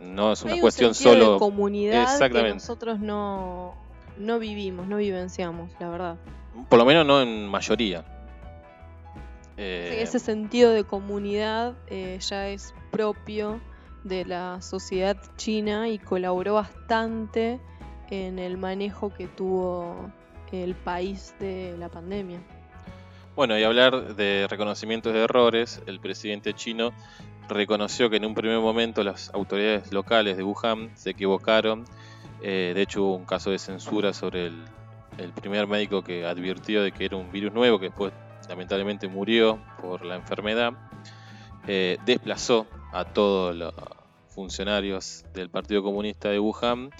no 0.00 0.32
es 0.32 0.42
una 0.42 0.52
Hay 0.52 0.60
un 0.60 0.62
cuestión 0.62 0.94
sentido 0.94 1.24
solo... 1.24 1.32
de 1.34 1.38
comunidad 1.38 2.06
que 2.06 2.12
Exactamente. 2.12 2.54
nosotros 2.54 3.00
no, 3.00 3.74
no 4.16 4.38
vivimos, 4.38 4.86
no 4.86 4.96
vivenciamos, 4.96 5.70
la 5.78 5.90
verdad. 5.90 6.16
Por 6.70 6.78
lo 6.78 6.86
menos 6.86 7.04
no 7.04 7.20
en 7.20 7.48
mayoría. 7.48 8.00
Sí, 8.00 9.54
Eh, 9.58 9.98
Ese 10.00 10.20
sentido 10.20 10.70
de 10.70 10.84
comunidad 10.84 11.74
eh, 11.88 12.18
ya 12.20 12.48
es 12.48 12.72
propio 12.90 13.60
de 14.04 14.24
la 14.24 14.62
sociedad 14.62 15.18
china 15.36 15.86
y 15.90 15.98
colaboró 15.98 16.54
bastante 16.54 17.60
en 18.08 18.38
el 18.38 18.56
manejo 18.56 19.12
que 19.12 19.26
tuvo 19.26 20.10
el 20.50 20.74
país 20.74 21.34
de 21.40 21.76
la 21.78 21.90
pandemia. 21.90 22.40
Bueno, 23.38 23.56
y 23.56 23.62
hablar 23.62 24.16
de 24.16 24.48
reconocimientos 24.50 25.12
de 25.12 25.22
errores, 25.22 25.80
el 25.86 26.00
presidente 26.00 26.54
chino 26.54 26.90
reconoció 27.48 28.10
que 28.10 28.16
en 28.16 28.24
un 28.24 28.34
primer 28.34 28.58
momento 28.58 29.04
las 29.04 29.32
autoridades 29.32 29.92
locales 29.92 30.36
de 30.36 30.42
Wuhan 30.42 30.90
se 30.96 31.10
equivocaron. 31.10 31.84
Eh, 32.42 32.72
de 32.74 32.82
hecho, 32.82 33.04
hubo 33.04 33.14
un 33.14 33.26
caso 33.26 33.52
de 33.52 33.60
censura 33.60 34.12
sobre 34.12 34.46
el, 34.46 35.32
primer 35.40 35.68
médico 35.68 36.02
que 36.02 36.26
advirtió 36.26 36.82
de 36.82 36.90
que 36.90 37.04
era 37.04 37.16
un 37.16 37.30
virus 37.30 37.52
nuevo, 37.52 37.78
que 37.78 37.90
después 37.90 38.12
lamentablemente 38.48 39.06
murió 39.06 39.60
por 39.80 40.04
la 40.04 40.16
enfermedad. 40.16 40.72
Eh, 41.68 41.96
desplazó 42.04 42.66
a 42.92 43.04
todos 43.04 43.54
los 43.54 43.72
funcionarios 44.30 45.24
del 45.32 45.48
Partido 45.48 45.84
Comunista 45.84 46.28
de 46.28 46.40
Wuhan, 46.40 46.90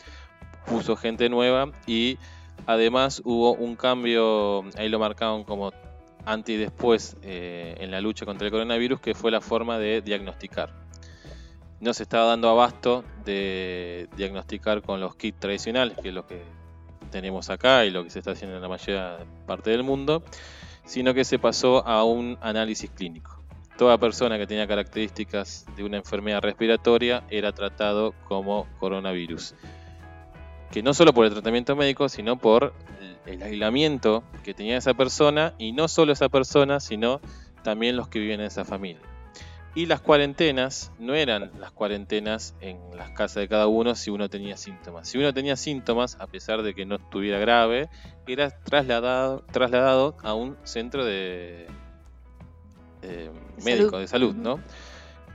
puso 0.66 0.94
gente 0.94 1.28
nueva 1.28 1.73
y 1.85 2.16
además 2.65 3.23
hubo 3.24 3.55
un 3.55 3.74
cambio, 3.74 4.62
ahí 4.77 4.89
lo 4.89 5.01
marcaron 5.01 5.43
como 5.43 5.73
antes 6.28 6.55
y 6.55 6.59
después 6.59 7.16
eh, 7.22 7.74
en 7.80 7.90
la 7.90 8.00
lucha 8.00 8.26
contra 8.26 8.46
el 8.46 8.52
coronavirus, 8.52 9.00
que 9.00 9.14
fue 9.14 9.30
la 9.30 9.40
forma 9.40 9.78
de 9.78 10.02
diagnosticar. 10.02 10.74
No 11.80 11.94
se 11.94 12.02
estaba 12.02 12.26
dando 12.26 12.50
abasto 12.50 13.02
de 13.24 14.09
diagnosticar 14.16 14.82
con 14.82 15.00
los 15.00 15.16
kits 15.16 15.40
tradicionales, 15.40 15.96
que 15.96 16.09
es 16.09 16.14
lo 16.14 16.26
que 16.26 16.42
tenemos 17.10 17.48
acá 17.48 17.86
y 17.86 17.90
lo 17.90 18.05
que 18.05 18.10
se 18.10 18.18
está 18.18 18.32
haciendo 18.32 18.56
en 18.56 18.62
la 18.62 18.68
mayoría 18.68 19.18
parte 19.46 19.70
del 19.70 19.82
mundo, 19.84 20.22
sino 20.84 21.14
que 21.14 21.24
se 21.24 21.38
pasó 21.38 21.86
a 21.86 22.05
un 22.05 22.36
análisis 22.42 22.90
clínico. 22.90 23.42
Toda 23.78 23.96
persona 23.96 24.36
que 24.36 24.46
tenía 24.46 24.66
características 24.66 25.64
de 25.76 25.84
una 25.84 25.96
enfermedad 25.96 26.42
respiratoria 26.42 27.22
era 27.30 27.52
tratado 27.52 28.12
como 28.26 28.66
coronavirus. 28.80 29.55
Que 30.70 30.82
no 30.82 30.92
solo 30.92 31.14
por 31.14 31.24
el 31.24 31.32
tratamiento 31.32 31.74
médico, 31.76 32.09
sino 32.09 32.36
por 32.36 32.74
el 33.28 33.42
aislamiento 33.42 34.24
que 34.42 34.55
tenía 34.55 34.76
esa 34.76 34.94
persona 34.94 35.55
y 35.59 35.72
no 35.72 35.88
solo 35.88 36.12
esa 36.12 36.28
persona, 36.28 36.80
sino 36.80 37.20
también 37.62 37.96
los 37.96 38.09
que 38.09 38.18
viven 38.18 38.40
en 38.40 38.46
esa 38.46 38.64
familia. 38.64 39.02
Y 39.74 39.86
las 39.86 40.00
cuarentenas 40.00 40.90
no 40.98 41.14
eran 41.14 41.52
las 41.60 41.70
cuarentenas 41.70 42.55
en 42.60 42.78
las 42.96 43.10
casas 43.10 43.42
de 43.42 43.48
cada 43.48 43.66
uno 43.68 43.94
si 43.94 44.10
uno 44.10 44.28
tenía 44.28 44.56
síntomas. 44.56 45.09
Si 45.09 45.18
uno 45.18 45.32
tenía 45.32 45.56
síntomas, 45.56 46.16
a 46.18 46.26
pesar 46.26 46.62
de 46.62 46.74
que 46.74 46.86
no 46.86 46.96
estuviera 46.96 47.38
grave, 47.38 47.88
era 48.26 48.50
trasladado, 48.50 49.44
trasladado 49.52 50.16
a 50.22 50.34
un 50.34 50.56
centro 50.64 51.05
de 51.05 51.66
eh, 53.02 53.30
médico 53.64 53.90
Salud. 53.90 54.00
de 54.00 54.09
salud. 54.09 54.34
¿no? 54.34 54.60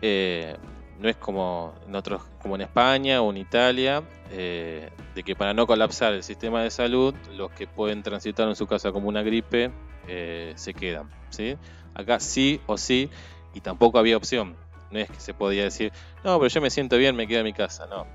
Eh, 0.02 0.58
no 1.00 1.10
es 1.10 1.16
como 1.18 1.74
en 1.88 2.02
como 2.42 2.56
en 2.56 2.62
España 2.62 3.22
o 3.22 3.32
en 3.32 3.38
Italia, 3.38 4.04
eh, 4.32 4.90
de 5.16 5.24
que 5.24 5.36
para 5.36 5.54
no 5.54 5.68
colapsar 5.68 6.14
el 6.14 6.24
sistema 6.24 6.62
de 6.64 6.70
salud, 6.70 7.14
los 7.36 7.52
que 7.52 7.68
pueden 7.68 8.04
transitar 8.04 8.48
en 8.48 8.56
su 8.56 8.68
casa 8.68 8.92
como 8.92 9.10
una 9.10 9.22
gripe 9.22 9.72
eh, 10.08 10.54
se 10.56 10.74
quedan. 10.74 11.10
¿sí? 11.30 11.58
Acá 11.96 12.20
sí 12.20 12.62
o 12.68 12.78
sí, 12.78 13.10
y 13.54 13.62
tampoco 13.62 14.00
había 14.00 14.18
opción. 14.18 14.56
No 14.92 15.00
es 15.00 15.10
que 15.10 15.20
se 15.20 15.34
podía 15.34 15.64
decir, 15.64 15.92
no, 16.24 16.38
pero 16.38 16.48
yo 16.50 16.62
me 16.62 16.70
siento 16.70 16.98
bien, 16.98 17.16
me 17.16 17.28
quedo 17.28 17.40
en 17.40 17.46
mi 17.46 17.54
casa. 17.54 17.88
No. 17.88 18.06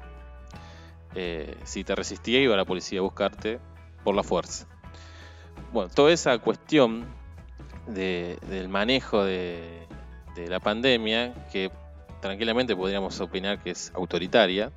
Eh, 1.14 1.56
si 1.64 1.84
te 1.84 1.94
resistía, 1.94 2.40
iba 2.40 2.56
la 2.56 2.64
policía 2.64 3.00
a 3.00 3.02
buscarte 3.02 3.58
por 4.04 4.14
la 4.14 4.22
fuerza. 4.22 4.66
Bueno, 5.72 5.90
toda 5.92 6.12
esa 6.12 6.38
cuestión 6.38 7.06
de- 7.86 8.38
del 8.48 8.68
manejo 8.68 9.24
de 9.24 9.86
la 10.48 10.60
pandemia, 10.60 11.34
que 11.50 11.68
tranquilamente 12.20 12.74
podríamos 12.76 13.20
opinar 13.20 13.62
que 13.62 13.70
es 13.70 13.92
autoritaria, 13.94 14.70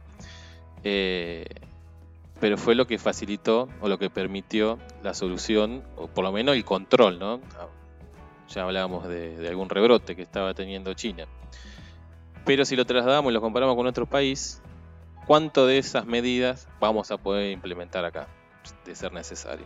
eh, 0.83 1.45
pero 2.39 2.57
fue 2.57 2.75
lo 2.75 2.87
que 2.87 2.97
facilitó 2.97 3.69
o 3.81 3.87
lo 3.87 3.99
que 3.99 4.09
permitió 4.09 4.79
la 5.03 5.13
solución, 5.13 5.83
o 5.95 6.07
por 6.07 6.23
lo 6.23 6.31
menos 6.31 6.55
el 6.55 6.65
control, 6.65 7.19
¿no? 7.19 7.39
Ya 8.49 8.63
hablábamos 8.63 9.07
de, 9.07 9.37
de 9.37 9.47
algún 9.47 9.69
rebrote 9.69 10.15
que 10.15 10.23
estaba 10.23 10.53
teniendo 10.53 10.93
China. 10.93 11.25
Pero 12.45 12.65
si 12.65 12.75
lo 12.75 12.85
trasladamos 12.85 13.31
y 13.31 13.33
lo 13.33 13.41
comparamos 13.41 13.75
con 13.75 13.85
otro 13.85 14.07
país, 14.07 14.61
¿cuánto 15.27 15.67
de 15.67 15.77
esas 15.77 16.05
medidas 16.05 16.67
vamos 16.79 17.11
a 17.11 17.17
poder 17.17 17.51
implementar 17.51 18.03
acá, 18.03 18.27
de 18.85 18.95
ser 18.95 19.13
necesario? 19.13 19.65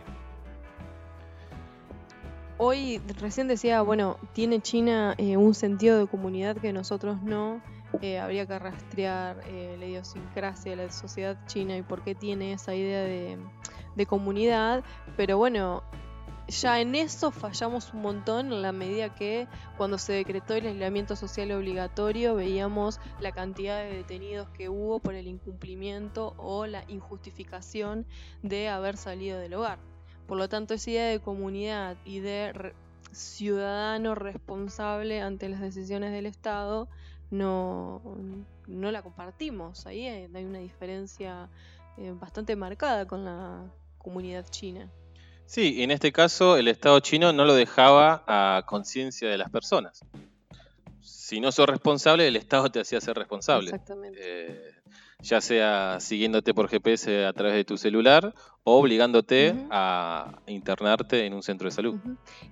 Hoy 2.58 3.02
recién 3.20 3.48
decía, 3.48 3.82
bueno, 3.82 4.18
tiene 4.32 4.60
China 4.60 5.14
eh, 5.18 5.36
un 5.36 5.54
sentido 5.54 5.98
de 5.98 6.06
comunidad 6.06 6.56
que 6.56 6.72
nosotros 6.72 7.20
no. 7.22 7.60
Eh, 8.00 8.18
habría 8.18 8.46
que 8.46 8.58
rastrear 8.58 9.40
eh, 9.46 9.76
la 9.78 9.84
idiosincrasia 9.84 10.74
de 10.74 10.84
la 10.84 10.90
sociedad 10.90 11.38
china 11.46 11.76
y 11.76 11.82
por 11.82 12.02
qué 12.02 12.14
tiene 12.14 12.52
esa 12.52 12.74
idea 12.74 13.02
de, 13.02 13.38
de 13.94 14.06
comunidad. 14.06 14.84
Pero 15.18 15.36
bueno, 15.36 15.82
ya 16.48 16.80
en 16.80 16.94
eso 16.94 17.30
fallamos 17.30 17.92
un 17.92 18.00
montón 18.00 18.52
en 18.52 18.62
la 18.62 18.72
medida 18.72 19.14
que 19.14 19.48
cuando 19.76 19.98
se 19.98 20.14
decretó 20.14 20.54
el 20.54 20.66
aislamiento 20.66 21.14
social 21.14 21.52
obligatorio 21.52 22.36
veíamos 22.36 23.00
la 23.20 23.32
cantidad 23.32 23.82
de 23.82 23.96
detenidos 23.96 24.48
que 24.50 24.70
hubo 24.70 24.98
por 24.98 25.14
el 25.14 25.26
incumplimiento 25.26 26.34
o 26.38 26.66
la 26.66 26.84
injustificación 26.88 28.06
de 28.42 28.68
haber 28.68 28.96
salido 28.96 29.38
del 29.38 29.54
hogar. 29.54 29.95
Por 30.26 30.38
lo 30.38 30.48
tanto, 30.48 30.74
esa 30.74 30.90
idea 30.90 31.06
de 31.06 31.20
comunidad 31.20 31.96
y 32.04 32.20
de 32.20 32.52
re- 32.52 32.74
ciudadano 33.12 34.14
responsable 34.14 35.20
ante 35.20 35.48
las 35.48 35.60
decisiones 35.60 36.12
del 36.12 36.26
Estado 36.26 36.88
no, 37.30 38.02
no 38.66 38.90
la 38.90 39.02
compartimos. 39.02 39.86
Ahí 39.86 40.06
hay, 40.06 40.28
hay 40.34 40.44
una 40.44 40.58
diferencia 40.58 41.48
eh, 41.96 42.12
bastante 42.14 42.56
marcada 42.56 43.06
con 43.06 43.24
la 43.24 43.64
comunidad 43.98 44.44
china. 44.50 44.90
Sí, 45.46 45.74
y 45.76 45.82
en 45.82 45.92
este 45.92 46.12
caso 46.12 46.56
el 46.56 46.66
Estado 46.68 46.98
chino 47.00 47.32
no 47.32 47.44
lo 47.44 47.54
dejaba 47.54 48.24
a 48.26 48.64
conciencia 48.66 49.28
de 49.28 49.38
las 49.38 49.50
personas. 49.50 50.04
Si 51.00 51.40
no 51.40 51.52
sos 51.52 51.68
responsable, 51.68 52.26
el 52.26 52.36
Estado 52.36 52.68
te 52.70 52.80
hacía 52.80 53.00
ser 53.00 53.16
responsable. 53.16 53.70
Exactamente. 53.70 54.18
Eh, 54.20 54.72
ya 55.26 55.40
sea 55.40 55.98
siguiéndote 56.00 56.54
por 56.54 56.68
GPS 56.68 57.26
a 57.26 57.32
través 57.32 57.54
de 57.54 57.64
tu 57.64 57.76
celular 57.76 58.32
o 58.64 58.78
obligándote 58.78 59.54
a 59.70 60.38
internarte 60.46 61.26
en 61.26 61.34
un 61.34 61.42
centro 61.42 61.66
de 61.66 61.72
salud. 61.72 61.98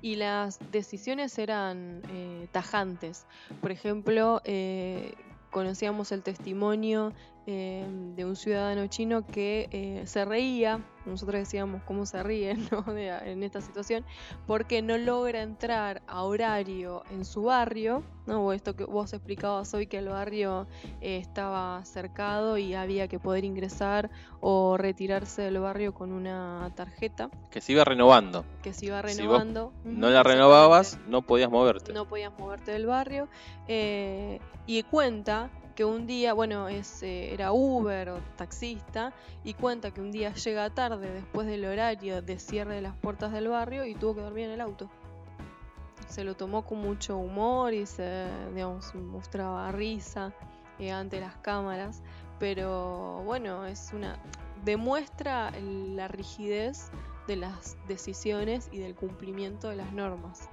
Y 0.03 0.17
las 0.17 0.59
decisiones 0.73 1.39
eran 1.39 2.03
eh, 2.11 2.49
tajantes. 2.53 3.27
Por 3.61 3.71
ejemplo, 3.71 4.41
eh, 4.45 5.15
conocíamos 5.51 6.11
el 6.11 6.23
testimonio 6.23 7.13
eh, 7.47 7.87
de 8.17 8.25
un 8.25 8.37
ciudadano 8.37 8.87
chino 8.87 9.27
que 9.27 9.69
eh, 9.71 10.03
se 10.07 10.25
reía, 10.25 10.81
nosotros 11.05 11.41
decíamos 11.41 11.83
cómo 11.83 12.07
se 12.07 12.23
ríe 12.23 12.55
¿no? 12.73 12.83
de- 12.83 13.09
en 13.33 13.43
esta 13.43 13.61
situación, 13.61 14.05
porque 14.47 14.81
no 14.83 14.97
logra 14.97 15.43
entrar 15.43 16.03
a 16.07 16.23
horario 16.23 17.03
en 17.11 17.25
su 17.27 17.43
barrio, 17.43 18.03
¿no? 18.27 18.47
o 18.47 18.53
esto 18.53 18.75
que 18.75 18.85
vos 18.85 19.13
explicabas 19.13 19.75
hoy 19.75 19.87
que 19.87 19.99
el 19.99 20.09
barrio 20.09 20.67
eh, 21.03 21.19
estaba 21.19 21.85
cercado 21.85 22.57
y 22.57 22.75
había 22.75 23.09
que 23.09 23.19
poder 23.19 23.45
ingresar 23.45 24.11
o 24.41 24.77
retirarse 24.79 25.43
del 25.43 25.59
barrio 25.59 25.93
con 25.93 26.13
una 26.13 26.71
tarjeta 26.75 27.29
Que 27.51 27.61
se 27.61 27.73
iba 27.73 27.85
renovando. 27.85 28.45
que 28.63 28.73
se 28.73 28.87
iba 28.87 29.03
Si 29.03 29.09
vos 29.09 29.17
renovando. 29.19 29.73
No 29.85 30.09
la 30.09 30.23
renovabas, 30.23 30.99
no 31.09 31.21
podías 31.23 31.51
moverte. 31.51 31.93
No 31.93 32.07
podías 32.07 32.33
moverte 32.39 32.73
del 32.73 32.87
barrio. 32.87 33.29
eh, 33.69 34.41
y 34.67 34.83
cuenta 34.85 35.51
que 35.75 35.85
un 35.85 36.07
día, 36.07 36.33
bueno, 36.33 36.69
es, 36.69 37.03
eh, 37.03 37.33
era 37.33 37.53
Uber 37.53 38.11
o 38.11 38.21
taxista, 38.37 39.13
y 39.43 39.55
cuenta 39.55 39.91
que 39.91 40.01
un 40.01 40.13
día 40.13 40.33
llega 40.35 40.71
tarde 40.71 41.11
después 41.13 41.47
del 41.47 41.65
horario 41.65 42.23
de 42.23 42.39
cierre 42.39 42.77
de 42.77 42.83
las 42.83 42.97
puertas 42.97 43.33
del 43.33 43.49
barrio 43.49 43.85
y 43.85 43.95
tuvo 43.95 44.15
que 44.15 44.21
dormir 44.21 44.45
en 44.45 44.53
el 44.53 44.61
auto. 44.61 44.89
Se 46.09 46.23
lo 46.23 46.37
tomó 46.37 46.65
con 46.65 46.79
mucho 46.79 47.17
humor 47.19 47.75
y 47.75 47.87
se, 47.87 48.27
digamos, 48.55 48.95
mostraba 48.95 49.73
risa 49.73 50.33
eh, 50.79 50.93
ante 50.93 51.21
las 51.21 51.37
cámaras, 51.37 52.03
pero 52.39 53.23
bueno, 53.25 53.67
es 53.67 53.91
una 53.93 54.19
demuestra 54.65 55.51
la 55.61 56.09
rigidez 56.09 56.91
de 57.27 57.37
las 57.37 57.77
decisiones 57.89 58.69
y 58.73 58.79
del 58.79 58.95
cumplimiento 58.95 59.69
de 59.69 59.77
las 59.77 59.93
normas. 59.93 60.49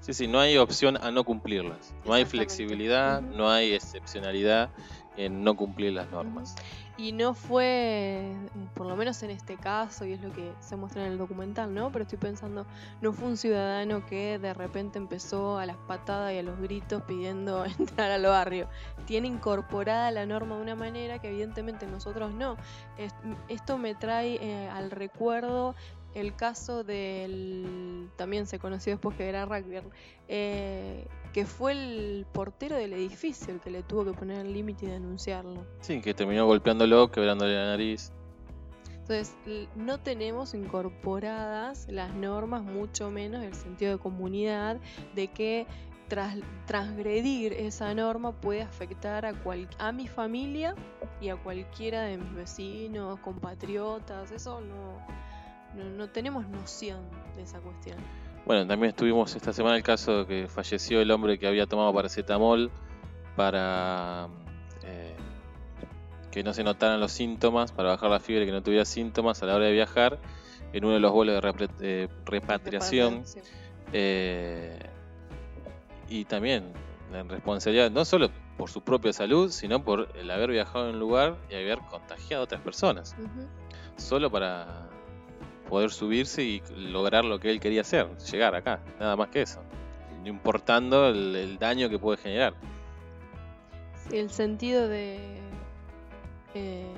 Sí, 0.00 0.14
sí, 0.14 0.26
no 0.26 0.40
hay 0.40 0.56
opción 0.56 0.96
a 1.02 1.10
no 1.10 1.24
cumplirlas. 1.24 1.94
No 2.06 2.14
hay 2.14 2.24
flexibilidad, 2.24 3.20
no 3.20 3.50
hay 3.50 3.74
excepcionalidad 3.74 4.70
en 5.16 5.44
no 5.44 5.56
cumplir 5.56 5.92
las 5.92 6.10
normas. 6.10 6.56
Y 6.96 7.12
no 7.12 7.32
fue, 7.32 8.34
por 8.74 8.86
lo 8.86 8.94
menos 8.94 9.22
en 9.22 9.30
este 9.30 9.56
caso, 9.56 10.04
y 10.04 10.12
es 10.12 10.20
lo 10.20 10.32
que 10.32 10.52
se 10.60 10.76
muestra 10.76 11.06
en 11.06 11.12
el 11.12 11.18
documental, 11.18 11.72
¿no? 11.72 11.90
Pero 11.90 12.02
estoy 12.02 12.18
pensando, 12.18 12.66
no 13.00 13.12
fue 13.12 13.28
un 13.28 13.36
ciudadano 13.38 14.04
que 14.04 14.38
de 14.38 14.52
repente 14.52 14.98
empezó 14.98 15.58
a 15.58 15.64
las 15.64 15.76
patadas 15.76 16.34
y 16.34 16.38
a 16.38 16.42
los 16.42 16.60
gritos 16.60 17.02
pidiendo 17.04 17.64
entrar 17.78 18.10
al 18.10 18.22
barrio. 18.22 18.68
Tiene 19.06 19.28
incorporada 19.28 20.10
la 20.10 20.26
norma 20.26 20.56
de 20.56 20.62
una 20.62 20.74
manera 20.74 21.18
que 21.20 21.28
evidentemente 21.28 21.86
nosotros 21.86 22.34
no. 22.34 22.56
esto 23.48 23.78
me 23.78 23.94
trae 23.94 24.34
eh, 24.34 24.68
al 24.68 24.90
recuerdo 24.90 25.74
el 26.14 26.34
caso 26.34 26.84
del, 26.84 28.10
también 28.16 28.46
se 28.46 28.58
conoció 28.58 28.92
después 28.92 29.16
que 29.16 29.28
era 29.28 29.44
rugby, 29.46 29.80
eh, 30.28 31.06
que 31.32 31.46
fue 31.46 31.72
el 31.72 32.26
portero 32.32 32.76
del 32.76 32.92
edificio 32.92 33.52
el 33.54 33.60
que 33.60 33.70
le 33.70 33.82
tuvo 33.82 34.04
que 34.04 34.12
poner 34.12 34.44
el 34.44 34.52
límite 34.52 34.86
y 34.86 34.88
denunciarlo. 34.88 35.64
Sí, 35.80 36.00
que 36.00 36.14
terminó 36.14 36.46
golpeándolo, 36.46 37.10
quebrándole 37.10 37.54
la 37.54 37.66
nariz. 37.66 38.12
Entonces, 38.88 39.34
no 39.74 39.98
tenemos 39.98 40.54
incorporadas 40.54 41.86
las 41.88 42.14
normas, 42.14 42.62
mucho 42.62 43.10
menos 43.10 43.42
el 43.42 43.54
sentido 43.54 43.92
de 43.92 43.98
comunidad, 43.98 44.78
de 45.16 45.28
que 45.28 45.66
tras, 46.06 46.36
transgredir 46.66 47.52
esa 47.52 47.92
norma 47.94 48.32
puede 48.32 48.62
afectar 48.62 49.26
a, 49.26 49.32
cual, 49.32 49.68
a 49.78 49.90
mi 49.90 50.06
familia 50.06 50.74
y 51.20 51.28
a 51.28 51.36
cualquiera 51.36 52.02
de 52.02 52.18
mis 52.18 52.34
vecinos, 52.34 53.18
compatriotas, 53.20 54.30
eso 54.30 54.60
no, 54.60 54.98
no, 55.74 55.84
no 55.84 56.08
tenemos 56.08 56.48
noción 56.48 57.00
de 57.36 57.42
esa 57.42 57.60
cuestión. 57.60 57.98
Bueno, 58.46 58.66
también 58.66 58.90
estuvimos 58.90 59.34
esta 59.36 59.52
semana 59.52 59.76
el 59.76 59.82
caso 59.82 60.24
de 60.24 60.26
que 60.26 60.48
falleció 60.48 61.00
el 61.00 61.10
hombre 61.10 61.38
que 61.38 61.46
había 61.46 61.66
tomado 61.66 61.92
paracetamol 61.92 62.70
para 63.36 64.28
eh, 64.82 65.14
que 66.30 66.42
no 66.42 66.52
se 66.52 66.64
notaran 66.64 67.00
los 67.00 67.12
síntomas, 67.12 67.72
para 67.72 67.90
bajar 67.90 68.10
la 68.10 68.20
fiebre, 68.20 68.46
que 68.46 68.52
no 68.52 68.62
tuviera 68.62 68.84
síntomas 68.84 69.42
a 69.42 69.46
la 69.46 69.56
hora 69.56 69.66
de 69.66 69.72
viajar 69.72 70.18
en 70.72 70.84
uno 70.84 70.94
de 70.94 71.00
los 71.00 71.12
vuelos 71.12 71.42
de 71.78 72.08
repatriación. 72.24 73.24
Eh, 73.92 74.78
y 76.08 76.24
también 76.24 76.72
la 77.12 77.22
responsabilidad, 77.24 77.90
no 77.90 78.04
solo 78.04 78.30
por 78.56 78.70
su 78.70 78.82
propia 78.82 79.12
salud, 79.12 79.50
sino 79.50 79.82
por 79.82 80.08
el 80.16 80.30
haber 80.30 80.50
viajado 80.50 80.88
en 80.88 80.94
un 80.94 81.00
lugar 81.00 81.36
y 81.48 81.54
haber 81.54 81.78
contagiado 81.90 82.42
a 82.42 82.44
otras 82.44 82.60
personas. 82.60 83.16
Solo 83.96 84.30
para 84.30 84.89
poder 85.70 85.90
subirse 85.90 86.42
y 86.42 86.62
lograr 86.76 87.24
lo 87.24 87.38
que 87.38 87.48
él 87.50 87.60
quería 87.60 87.82
hacer, 87.82 88.08
llegar 88.18 88.56
acá, 88.56 88.80
nada 88.98 89.14
más 89.14 89.28
que 89.28 89.42
eso, 89.42 89.62
no 90.20 90.28
importando 90.28 91.08
el, 91.08 91.56
daño 91.58 91.88
que 91.88 91.98
puede 91.98 92.18
generar. 92.18 92.54
el 94.12 94.30
sentido 94.30 94.88
de 94.88 95.38
eh, 96.54 96.92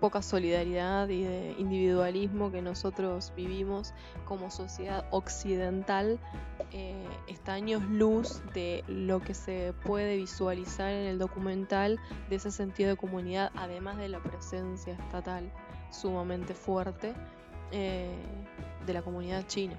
poca 0.00 0.22
solidaridad 0.22 1.08
y 1.08 1.24
de 1.24 1.54
individualismo 1.58 2.50
que 2.50 2.62
nosotros 2.62 3.32
vivimos 3.36 3.92
como 4.24 4.50
sociedad 4.50 5.06
occidental 5.10 6.18
eh, 6.72 7.06
está 7.28 7.52
años 7.52 7.82
luz 7.84 8.42
de 8.54 8.82
lo 8.88 9.20
que 9.20 9.34
se 9.34 9.74
puede 9.84 10.16
visualizar 10.16 10.90
en 10.90 11.06
el 11.06 11.18
documental 11.18 12.00
de 12.30 12.36
ese 12.36 12.50
sentido 12.50 12.90
de 12.90 12.96
comunidad, 12.96 13.50
además 13.56 13.98
de 13.98 14.08
la 14.08 14.22
presencia 14.22 14.94
estatal 14.94 15.52
sumamente 15.90 16.54
fuerte 16.54 17.14
eh, 17.74 18.08
de 18.86 18.92
la 18.92 19.02
comunidad 19.02 19.46
china. 19.48 19.74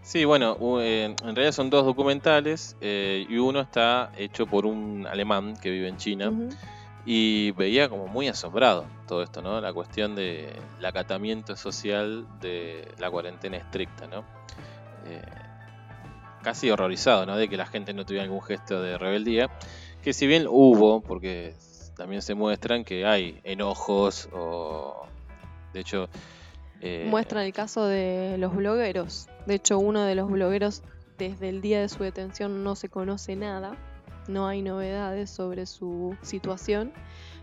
Sí, 0.00 0.24
bueno, 0.24 0.56
eh, 0.80 1.04
en 1.04 1.36
realidad 1.36 1.52
son 1.52 1.70
dos 1.70 1.84
documentales 1.84 2.76
eh, 2.80 3.26
y 3.28 3.36
uno 3.36 3.60
está 3.60 4.10
hecho 4.16 4.46
por 4.46 4.66
un 4.66 5.06
alemán 5.06 5.54
que 5.60 5.70
vive 5.70 5.88
en 5.88 5.96
China 5.98 6.32
y 7.04 7.50
veía 7.52 7.88
como 7.88 8.08
muy 8.08 8.28
asombrado 8.28 8.86
todo 9.06 9.22
esto, 9.22 9.42
¿no? 9.42 9.60
La 9.60 9.72
cuestión 9.72 10.16
del 10.16 10.56
acatamiento 10.82 11.54
social 11.54 12.26
de 12.40 12.88
la 12.98 13.10
cuarentena 13.10 13.58
estricta, 13.58 14.06
¿no? 14.06 14.24
casi 16.42 16.70
horrorizado, 16.70 17.24
¿no? 17.24 17.36
De 17.36 17.48
que 17.48 17.56
la 17.56 17.66
gente 17.66 17.94
no 17.94 18.04
tuviera 18.04 18.24
algún 18.24 18.42
gesto 18.42 18.82
de 18.82 18.98
rebeldía, 18.98 19.48
que 20.02 20.12
si 20.12 20.26
bien 20.26 20.46
hubo, 20.48 21.00
porque 21.00 21.54
también 21.96 22.22
se 22.22 22.34
muestran 22.34 22.84
que 22.84 23.06
hay 23.06 23.40
enojos 23.44 24.28
o, 24.32 25.06
de 25.72 25.80
hecho, 25.80 26.08
eh, 26.82 27.06
Muestran 27.08 27.44
el 27.44 27.52
caso 27.52 27.86
de 27.86 28.36
los 28.38 28.54
blogueros. 28.54 29.28
De 29.46 29.54
hecho, 29.54 29.78
uno 29.78 30.02
de 30.02 30.16
los 30.16 30.28
blogueros, 30.28 30.82
desde 31.16 31.48
el 31.48 31.62
día 31.62 31.80
de 31.80 31.88
su 31.88 32.02
detención, 32.02 32.64
no 32.64 32.74
se 32.74 32.88
conoce 32.88 33.36
nada. 33.36 33.76
No 34.28 34.48
hay 34.48 34.62
novedades 34.62 35.30
sobre 35.30 35.66
su 35.66 36.16
situación. 36.22 36.92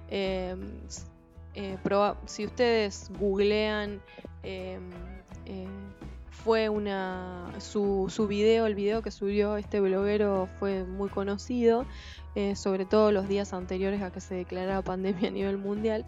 Em, 0.09 0.71
eh, 1.55 1.77
si 2.25 2.45
ustedes 2.45 3.09
googlean, 3.17 4.01
em, 4.43 4.89
eh, 5.45 5.67
fue 6.31 6.67
una. 6.67 7.53
Su, 7.59 8.07
su 8.09 8.27
video, 8.27 8.65
el 8.65 8.75
video 8.75 9.01
que 9.01 9.11
subió 9.11 9.57
este 9.57 9.79
bloguero 9.79 10.49
fue 10.59 10.83
muy 10.83 11.09
conocido. 11.09 11.85
sobre 12.55 12.85
todo 12.85 13.11
los 13.11 13.27
días 13.27 13.51
anteriores 13.51 14.01
a 14.01 14.11
que 14.11 14.21
se 14.21 14.33
declarara 14.33 14.81
pandemia 14.81 15.27
a 15.27 15.31
nivel 15.31 15.57
mundial. 15.57 16.05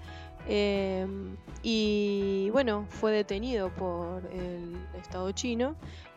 Em, 0.47 1.35
y 1.63 2.49
bueno, 2.51 2.85
fue 2.89 3.11
detenido 3.11 3.69
por 3.69 4.25
el 4.31 4.75
Estado 4.99 5.31
chino 5.31 5.75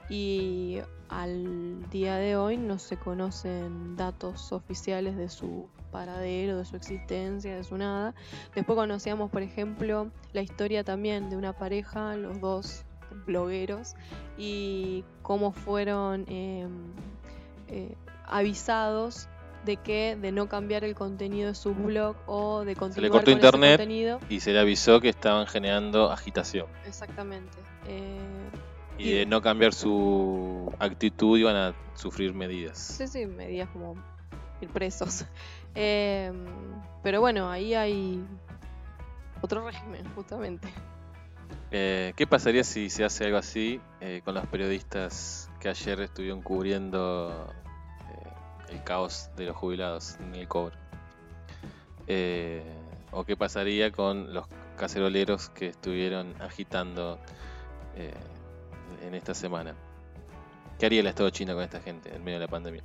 y 0.09 0.79
al 1.09 1.89
día 1.91 2.17
de 2.17 2.37
hoy 2.37 2.57
no 2.57 2.79
se 2.79 2.97
conocen 2.97 3.97
datos 3.97 4.53
oficiales 4.53 5.17
de 5.17 5.29
su 5.29 5.69
paradero, 5.91 6.59
de 6.59 6.65
su 6.65 6.77
existencia, 6.77 7.55
de 7.55 7.65
su 7.65 7.77
nada. 7.77 8.15
Después 8.55 8.77
conocíamos, 8.77 9.31
por 9.31 9.43
ejemplo, 9.43 10.11
la 10.33 10.43
historia 10.43 10.83
también 10.83 11.31
de 11.31 11.37
una 11.37 11.53
pareja, 11.53 12.17
los 12.17 12.41
dos 12.41 12.85
blogueros, 13.27 13.95
y 14.37 15.05
cómo 15.23 15.53
fueron 15.53 16.25
em, 16.27 16.93
eh, 17.69 17.95
avisados 18.27 19.29
de 19.65 19.77
que 19.77 20.17
de 20.21 20.33
no 20.33 20.49
cambiar 20.49 20.85
el 20.85 20.95
contenido 20.95 21.49
de 21.49 21.55
su 21.55 21.75
blog 21.75 22.17
o 22.27 22.65
de 22.65 22.77
continuar 22.77 22.95
se 22.95 23.01
le 23.01 23.11
cortó 23.11 23.31
internet 23.31 24.23
y 24.29 24.41
se 24.41 24.53
le 24.53 24.61
avisó 24.61 25.01
que 25.01 25.09
estaban 25.09 25.47
generando 25.47 26.11
agitación. 26.11 26.67
Exactamente. 26.87 27.57
Eh, 27.87 28.19
y, 28.99 29.13
de 29.13 29.27
no 29.27 29.43
cambiar 29.43 29.73
su 29.75 30.73
actitud 30.79 31.39
iban 31.39 31.57
a 31.57 31.75
sufrir 31.95 32.35
medidas. 32.35 32.79
Sí, 32.79 33.07
sí, 33.07 33.27
medidas 33.27 33.69
como 33.71 33.95
ir 34.61 34.69
presos. 34.69 35.25
Em, 35.77 36.47
pero 37.03 37.21
bueno, 37.21 37.51
ahí 37.51 37.75
hay 37.75 38.25
otro 39.43 39.67
régimen, 39.67 40.05
justamente. 40.15 40.69
Eh, 41.73 42.13
¿Qué 42.15 42.29
pasaría 42.29 42.63
si 42.63 42.89
se 42.91 43.03
hace 43.03 43.25
algo 43.25 43.39
así 43.39 43.81
eh, 44.01 44.23
con 44.25 44.35
los 44.37 44.47
periodistas 44.47 45.51
que 45.59 45.69
ayer 45.69 46.01
estuvieron 46.03 46.43
cubriendo 46.43 47.53
el 48.75 48.83
caos 48.83 49.31
de 49.37 49.47
los 49.47 49.57
jubilados 49.57 50.17
en 50.21 50.35
el 50.35 50.49
cobro. 50.49 50.77
Eh, 52.07 52.63
o 53.13 53.25
qué 53.25 53.37
pasaría 53.37 53.93
con 53.93 54.35
los 54.35 54.47
caceroleros 54.77 55.49
que 55.51 55.69
estuvieron 55.69 56.35
agitando 56.43 57.19
eh, 57.97 58.13
en 59.07 59.15
esta 59.15 59.35
semana. 59.35 59.75
¿Qué 60.79 60.87
haría 60.87 61.01
el 61.01 61.07
Estado 61.07 61.31
chino 61.31 61.55
con 61.55 61.63
esta 61.63 61.81
gente 61.81 62.15
en 62.15 62.25
medio 62.25 62.39
de 62.41 62.47
la 62.47 62.51
pandemia? 62.51 62.83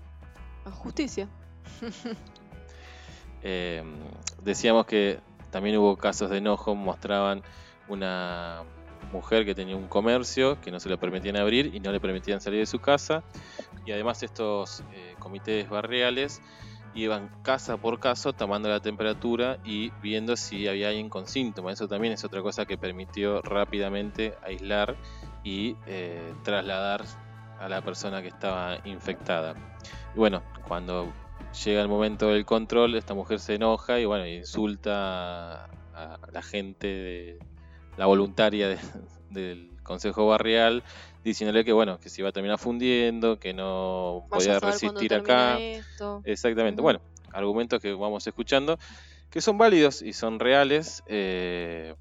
Justicia. 0.71 1.27
Eh, 3.41 3.81
decíamos 4.43 4.85
que 4.85 5.21
también 5.49 5.77
hubo 5.77 5.95
casos 5.95 6.29
de 6.29 6.39
enojo, 6.39 6.75
mostraban 6.75 7.41
una 7.87 8.63
mujer 9.11 9.45
que 9.45 9.55
tenía 9.55 9.75
un 9.75 9.87
comercio 9.87 10.59
que 10.61 10.71
no 10.71 10.79
se 10.79 10.89
le 10.89 10.97
permitían 10.97 11.35
abrir 11.37 11.73
y 11.73 11.79
no 11.79 11.91
le 11.91 11.99
permitían 11.99 12.41
salir 12.41 12.59
de 12.59 12.65
su 12.65 12.79
casa. 12.79 13.23
Y 13.85 13.91
además 13.91 14.23
estos 14.23 14.83
eh, 14.93 15.15
comités 15.19 15.69
barriales 15.69 16.41
iban 16.93 17.29
casa 17.43 17.77
por 17.77 17.99
casa 17.99 18.33
tomando 18.33 18.69
la 18.69 18.79
temperatura 18.79 19.57
y 19.63 19.91
viendo 20.01 20.35
si 20.35 20.67
había 20.67 20.89
alguien 20.89 21.09
con 21.09 21.27
síntomas. 21.27 21.73
Eso 21.73 21.87
también 21.87 22.13
es 22.13 22.23
otra 22.23 22.41
cosa 22.41 22.65
que 22.65 22.77
permitió 22.77 23.41
rápidamente 23.41 24.35
aislar 24.43 24.95
y 25.43 25.75
eh, 25.85 26.33
trasladar 26.43 27.03
a 27.59 27.69
la 27.69 27.81
persona 27.81 28.21
que 28.21 28.29
estaba 28.29 28.79
infectada. 28.85 29.55
Y 30.15 30.17
bueno, 30.17 30.41
cuando 30.67 31.11
llega 31.63 31.81
el 31.81 31.87
momento 31.87 32.29
del 32.29 32.45
control, 32.45 32.95
esta 32.95 33.13
mujer 33.13 33.39
se 33.39 33.55
enoja 33.55 33.99
y 33.99 34.05
bueno, 34.05 34.25
insulta 34.25 35.65
a 35.65 36.17
la 36.31 36.41
gente 36.41 36.87
de, 36.87 37.39
la 37.99 38.05
voluntaria 38.05 38.79
del 39.29 39.71
Consejo 39.83 40.25
Barrial 40.25 40.83
diciéndole 41.21 41.65
que 41.65 41.73
bueno, 41.73 41.99
que 41.99 42.09
se 42.09 42.21
iba 42.21 42.29
a 42.29 42.31
terminar 42.31 42.57
fundiendo, 42.57 43.39
que 43.39 43.53
no 43.53 44.25
podía 44.29 44.57
resistir 44.59 45.13
acá. 45.13 45.59
Exactamente. 46.23 46.81
Bueno, 46.81 47.01
argumentos 47.33 47.81
que 47.81 47.91
vamos 47.91 48.25
escuchando, 48.25 48.79
que 49.29 49.41
son 49.41 49.57
válidos 49.57 50.01
y 50.01 50.13
son 50.13 50.39
reales. 50.39 51.03
Eh, 51.07 51.93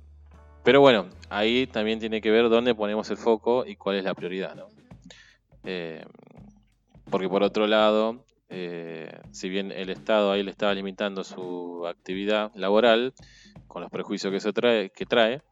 pero 0.62 0.80
bueno, 0.80 1.08
ahí 1.30 1.66
también 1.66 1.98
tiene 1.98 2.20
que 2.20 2.30
ver 2.30 2.48
dónde 2.48 2.76
ponemos 2.76 3.10
el 3.10 3.16
foco 3.16 3.66
y 3.66 3.74
cuál 3.74 3.96
es 3.96 4.04
la 4.04 4.14
prioridad, 4.14 4.54
¿no? 4.54 4.68
Eh, 5.64 6.04
porque 7.10 7.28
por 7.28 7.42
otro 7.42 7.66
lado, 7.66 8.24
eh, 8.50 9.18
si 9.32 9.48
bien 9.48 9.72
el 9.72 9.90
Estado 9.90 10.30
ahí 10.30 10.44
le 10.44 10.52
estaba 10.52 10.74
limitando 10.74 11.24
su 11.24 11.86
actividad 11.88 12.52
laboral, 12.54 13.14
con 13.68 13.82
los 13.82 13.90
prejuicios 13.90 14.30
que 14.30 14.38
eso 14.38 14.52
trae, 14.52 14.90
que 14.90 15.06
trae, 15.06 15.42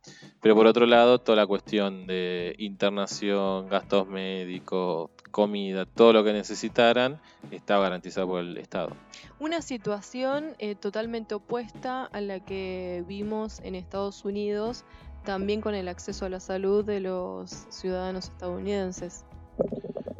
pero 0.40 0.54
por 0.54 0.66
otro 0.66 0.86
lado, 0.86 1.20
toda 1.20 1.36
la 1.36 1.46
cuestión 1.46 2.06
de 2.06 2.54
internación, 2.58 3.68
gastos 3.68 4.08
médicos, 4.08 5.10
comida, 5.30 5.84
todo 5.84 6.12
lo 6.12 6.24
que 6.24 6.32
necesitaran, 6.32 7.20
estaba 7.50 7.82
garantizado 7.84 8.26
por 8.26 8.40
el 8.40 8.56
Estado. 8.56 8.90
Una 9.38 9.60
situación 9.62 10.54
eh, 10.58 10.74
totalmente 10.74 11.34
opuesta 11.34 12.06
a 12.06 12.20
la 12.20 12.40
que 12.40 13.04
vimos 13.06 13.60
en 13.60 13.74
Estados 13.74 14.24
Unidos, 14.24 14.84
también 15.24 15.60
con 15.60 15.74
el 15.74 15.88
acceso 15.88 16.24
a 16.24 16.28
la 16.28 16.40
salud 16.40 16.84
de 16.84 17.00
los 17.00 17.50
ciudadanos 17.68 18.26
estadounidenses. 18.26 19.24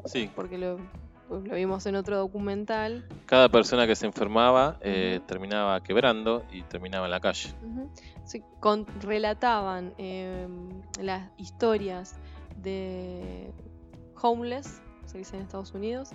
Sí. 0.05 0.31
Porque 0.35 0.59
lo, 0.59 0.79
lo 1.29 1.55
vimos 1.55 1.87
en 1.87 1.97
otro 1.97 2.19
documental. 2.19 3.05
Cada 3.27 3.49
persona 3.49 3.87
que 3.87 3.97
se 3.97 4.07
enfermaba 4.07 4.79
eh, 4.81 5.21
terminaba 5.27 5.83
quebrando 5.83 6.45
y 6.51 6.63
terminaba 6.63 7.07
en 7.07 7.11
la 7.11 7.21
calle. 7.21 7.53
Se 8.25 8.43
con, 8.61 8.87
relataban 9.01 9.93
em, 9.99 10.69
las 11.01 11.31
historias 11.37 12.17
de 12.57 13.53
homeless, 14.21 14.81
se 15.05 15.19
dice 15.19 15.37
en 15.37 15.43
Estados 15.43 15.73
Unidos, 15.73 16.11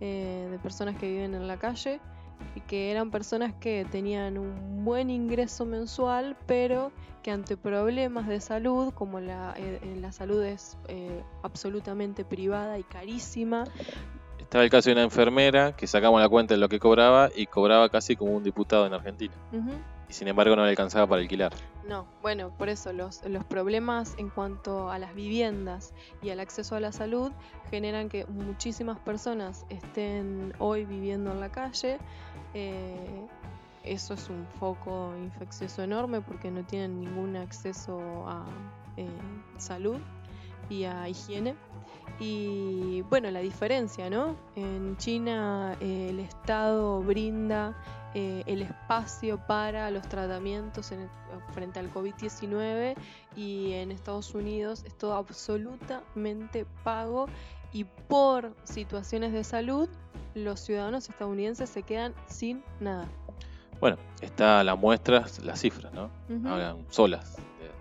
eh, 0.00 0.48
de 0.50 0.58
personas 0.58 0.96
que 0.96 1.08
viven 1.08 1.34
en 1.34 1.46
la 1.46 1.58
calle 1.58 2.00
y 2.54 2.60
que 2.60 2.90
eran 2.90 3.10
personas 3.10 3.54
que 3.54 3.86
tenían 3.90 4.36
un 4.36 4.84
buen 4.84 5.08
ingreso 5.10 5.64
mensual, 5.64 6.36
pero 6.46 6.92
que 7.22 7.30
ante 7.30 7.56
problemas 7.56 8.28
de 8.28 8.40
salud, 8.40 8.92
como 8.92 9.20
la, 9.20 9.54
eh, 9.56 9.96
la 10.00 10.12
salud 10.12 10.42
es 10.42 10.76
absolutamente 11.42 12.24
privada 12.24 12.78
y 12.78 12.84
carísima, 12.84 13.64
estaba 14.56 14.64
el 14.64 14.70
caso 14.70 14.88
de 14.88 14.94
una 14.94 15.02
enfermera 15.02 15.76
que 15.76 15.86
sacamos 15.86 16.18
la 16.18 16.30
cuenta 16.30 16.54
de 16.54 16.60
lo 16.60 16.70
que 16.70 16.78
cobraba 16.78 17.28
y 17.34 17.46
cobraba 17.46 17.90
casi 17.90 18.16
como 18.16 18.32
un 18.32 18.42
diputado 18.42 18.86
en 18.86 18.94
Argentina. 18.94 19.34
Y 20.08 20.12
sin 20.14 20.28
embargo 20.28 20.56
no 20.56 20.62
le 20.64 20.70
alcanzaba 20.70 21.06
para 21.06 21.20
alquilar. 21.20 21.52
No, 21.86 22.06
bueno, 22.22 22.50
por 22.56 22.70
eso 22.70 22.90
los, 22.94 23.22
los 23.26 23.44
problemas 23.44 24.14
en 24.16 24.30
cuanto 24.30 24.90
a 24.90 24.98
las 24.98 25.14
viviendas 25.14 25.92
y 26.22 26.30
al 26.30 26.40
acceso 26.40 26.74
a 26.74 26.80
la 26.80 26.90
salud 26.90 27.32
generan 27.70 28.08
que 28.08 28.24
muchísimas 28.26 28.98
personas 28.98 29.66
estén 29.68 30.54
hoy 30.58 30.86
viviendo 30.86 31.32
en 31.32 31.40
la 31.40 31.50
calle. 31.50 31.98
Eh, 32.54 33.26
eso 33.84 34.14
es 34.14 34.30
un 34.30 34.46
foco 34.58 35.12
infeccioso 35.22 35.82
enorme 35.82 36.22
porque 36.22 36.50
no 36.50 36.64
tienen 36.64 36.98
ningún 36.98 37.36
acceso 37.36 38.00
a 38.26 38.46
eh, 38.96 39.06
salud 39.58 39.98
y 40.68 40.84
a 40.84 41.08
higiene. 41.08 41.54
Y 42.18 43.02
bueno, 43.10 43.30
la 43.30 43.40
diferencia, 43.40 44.08
¿no? 44.08 44.36
En 44.54 44.96
China 44.96 45.76
eh, 45.80 46.08
el 46.10 46.20
Estado 46.20 47.00
brinda 47.00 47.76
eh, 48.14 48.42
el 48.46 48.62
espacio 48.62 49.38
para 49.46 49.90
los 49.90 50.08
tratamientos 50.08 50.90
frente 51.52 51.78
al 51.78 51.92
COVID-19 51.92 52.94
y 53.36 53.72
en 53.72 53.90
Estados 53.90 54.34
Unidos 54.34 54.84
es 54.86 54.96
todo 54.96 55.14
absolutamente 55.14 56.64
pago 56.82 57.26
y 57.74 57.84
por 57.84 58.54
situaciones 58.64 59.34
de 59.34 59.44
salud 59.44 59.88
los 60.34 60.60
ciudadanos 60.60 61.10
estadounidenses 61.10 61.68
se 61.68 61.82
quedan 61.82 62.14
sin 62.26 62.64
nada. 62.80 63.06
Bueno, 63.80 63.98
está 64.22 64.64
la 64.64 64.76
muestra, 64.76 65.26
las 65.42 65.60
cifras, 65.60 65.92
¿no? 65.92 66.10
Hablan 66.50 66.86
solas, 66.88 67.36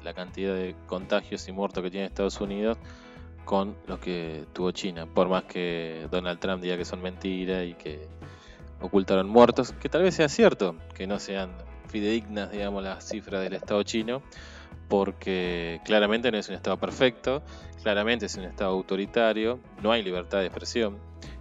la 0.06 0.14
cantidad 0.14 0.54
de 0.54 0.76
contagios 0.86 1.48
y 1.48 1.52
muertos 1.52 1.84
que 1.84 1.90
tiene 1.90 2.06
Estados 2.06 2.40
Unidos 2.40 2.78
con 3.44 3.76
lo 3.88 4.00
que 4.00 4.46
tuvo 4.54 4.72
China, 4.72 5.08
por 5.08 5.28
más 5.28 5.44
que 5.44 6.08
Donald 6.10 6.40
Trump 6.40 6.64
diga 6.64 6.78
que 6.78 6.86
son 6.86 7.02
mentiras 7.02 7.66
y 7.66 7.74
que 7.74 8.08
ocultaron 8.82 9.28
muertos, 9.28 9.74
que 9.74 9.90
tal 9.90 10.04
vez 10.04 10.16
sea 10.16 10.30
cierto, 10.30 10.76
que 10.94 11.08
no 11.08 11.20
sean 11.20 11.52
fidedignas, 11.88 12.52
digamos, 12.52 12.84
las 12.84 13.08
cifras 13.08 13.42
del 13.42 13.54
Estado 13.54 13.82
chino, 13.84 14.22
porque 14.88 15.82
claramente 15.86 16.32
no 16.32 16.38
es 16.38 16.50
un 16.50 16.56
Estado 16.56 16.78
perfecto, 16.78 17.44
claramente 17.82 18.28
es 18.28 18.36
un 18.36 18.44
Estado 18.44 18.72
autoritario, 18.72 19.60
no 19.82 19.92
hay 19.92 20.04
libertad 20.04 20.40
de 20.40 20.46
expresión 20.46 20.98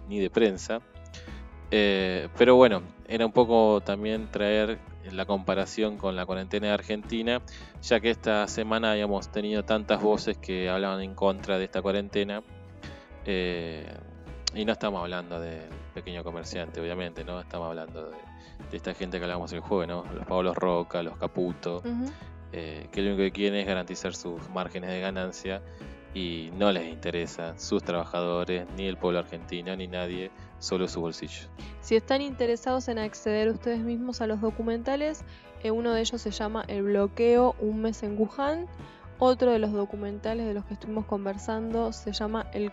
ni 0.07 0.19
de 0.19 0.29
prensa, 0.29 0.81
eh, 1.71 2.29
pero 2.37 2.55
bueno, 2.55 2.81
era 3.07 3.25
un 3.25 3.31
poco 3.31 3.81
también 3.81 4.29
traer 4.31 4.79
la 5.11 5.25
comparación 5.25 5.97
con 5.97 6.15
la 6.15 6.25
cuarentena 6.25 6.67
de 6.67 6.73
Argentina, 6.73 7.41
ya 7.81 7.99
que 7.99 8.09
esta 8.09 8.47
semana 8.47 8.91
habíamos 8.91 9.31
tenido 9.31 9.63
tantas 9.63 10.01
voces 10.01 10.37
que 10.37 10.69
hablaban 10.69 11.01
en 11.01 11.15
contra 11.15 11.57
de 11.57 11.65
esta 11.65 11.81
cuarentena. 11.81 12.43
Eh, 13.25 13.85
y 14.53 14.63
no 14.63 14.71
estamos 14.71 15.01
hablando 15.01 15.39
del 15.39 15.69
pequeño 15.93 16.23
comerciante, 16.23 16.79
obviamente, 16.79 17.23
¿no? 17.23 17.39
Estamos 17.39 17.67
hablando 17.67 18.09
de, 18.09 18.17
esta 18.71 18.93
gente 18.93 19.17
que 19.17 19.25
hablamos 19.25 19.51
el 19.51 19.59
juego, 19.59 19.85
¿no? 19.85 20.13
Los 20.13 20.25
Pablo 20.25 20.53
Roca, 20.53 21.03
los 21.03 21.17
Caputo, 21.17 21.83
eh, 22.53 22.87
que 22.91 23.01
lo 23.01 23.09
único 23.09 23.23
que 23.23 23.31
quieren 23.31 23.59
es 23.59 23.67
garantizar 23.67 24.15
sus 24.15 24.49
márgenes 24.49 24.89
de 24.89 25.01
ganancia 25.01 25.61
y 26.13 26.51
no 26.57 26.71
les 26.71 26.87
interesa 26.87 27.57
sus 27.59 27.83
trabajadores, 27.83 28.65
ni 28.77 28.87
el 28.87 28.97
pueblo 28.97 29.19
argentino, 29.19 29.75
ni 29.75 29.87
nadie, 29.87 30.31
solo 30.59 30.87
su 30.87 31.01
bolsillo. 31.01 31.47
Si 31.81 31.95
están 31.95 32.21
interesados 32.21 32.87
en 32.87 32.99
acceder 32.99 33.49
ustedes 33.49 33.79
mismos 33.79 34.21
a 34.21 34.27
los 34.27 34.41
documentales, 34.41 35.23
eh, 35.63 35.71
uno 35.71 35.93
de 35.93 36.01
ellos 36.01 36.21
se 36.21 36.31
llama 36.31 36.63
El 36.67 36.83
bloqueo, 36.83 37.55
un 37.59 37.81
mes 37.81 38.03
en 38.03 38.19
Wuhan. 38.19 38.67
Otro 39.17 39.51
de 39.51 39.59
los 39.59 39.71
documentales 39.71 40.45
de 40.45 40.53
los 40.53 40.65
que 40.65 40.73
estuvimos 40.73 41.05
conversando 41.05 41.93
se 41.93 42.11
llama 42.11 42.47
El 42.53 42.71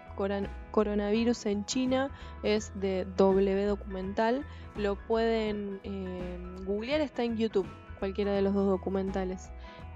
coronavirus 0.73 1.47
en 1.47 1.65
China, 1.67 2.11
es 2.43 2.73
de 2.75 3.07
W 3.17 3.65
documental. 3.65 4.45
Lo 4.77 4.97
pueden 4.97 5.81
eh, 5.85 6.39
googlear, 6.65 7.01
está 7.01 7.23
en 7.23 7.37
YouTube, 7.37 7.69
cualquiera 8.01 8.33
de 8.33 8.43
los 8.43 8.55
dos 8.55 8.67
documentales. 8.67 9.51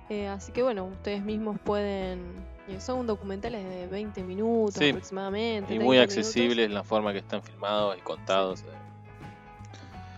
Eh, 0.08 0.28
así 0.28 0.52
que 0.52 0.62
bueno, 0.62 0.84
ustedes 0.84 1.24
mismos 1.24 1.58
pueden 1.58 2.20
son 2.80 3.06
documentales 3.06 3.64
de 3.68 3.86
20 3.86 4.22
minutos 4.22 4.76
aproximadamente. 4.76 5.74
Y 5.74 5.78
muy 5.78 5.98
accesibles 5.98 6.66
en 6.66 6.74
la 6.74 6.82
forma 6.84 7.12
que 7.12 7.18
están 7.18 7.42
filmados 7.42 7.96
y 7.96 8.00
contados. 8.00 8.62
Eh. 8.62 8.64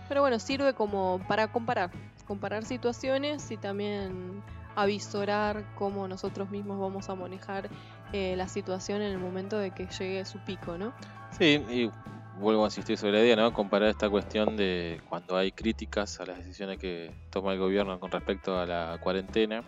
Pero 0.07 0.21
bueno, 0.21 0.39
sirve 0.39 0.73
como 0.73 1.21
para 1.27 1.51
comparar, 1.51 1.91
comparar 2.25 2.65
situaciones 2.65 3.49
y 3.51 3.57
también 3.57 4.41
avisorar 4.75 5.63
cómo 5.75 6.07
nosotros 6.07 6.49
mismos 6.49 6.79
vamos 6.79 7.09
a 7.09 7.15
manejar 7.15 7.69
eh, 8.13 8.35
la 8.35 8.47
situación 8.47 9.01
en 9.01 9.11
el 9.11 9.19
momento 9.19 9.59
de 9.59 9.71
que 9.71 9.87
llegue 9.87 10.25
su 10.25 10.39
pico, 10.39 10.77
¿no? 10.77 10.93
Sí, 11.37 11.63
y 11.69 11.91
vuelvo 12.39 12.63
a 12.63 12.67
insistir 12.67 12.97
sobre 12.97 13.13
la 13.13 13.19
idea, 13.19 13.35
¿no? 13.35 13.53
Comparar 13.53 13.89
esta 13.89 14.09
cuestión 14.09 14.55
de 14.57 15.01
cuando 15.07 15.37
hay 15.37 15.51
críticas 15.51 16.19
a 16.19 16.25
las 16.25 16.37
decisiones 16.37 16.79
que 16.79 17.11
toma 17.29 17.53
el 17.53 17.59
gobierno 17.59 17.99
con 17.99 18.09
respecto 18.09 18.57
a 18.57 18.65
la 18.65 18.97
cuarentena 19.01 19.63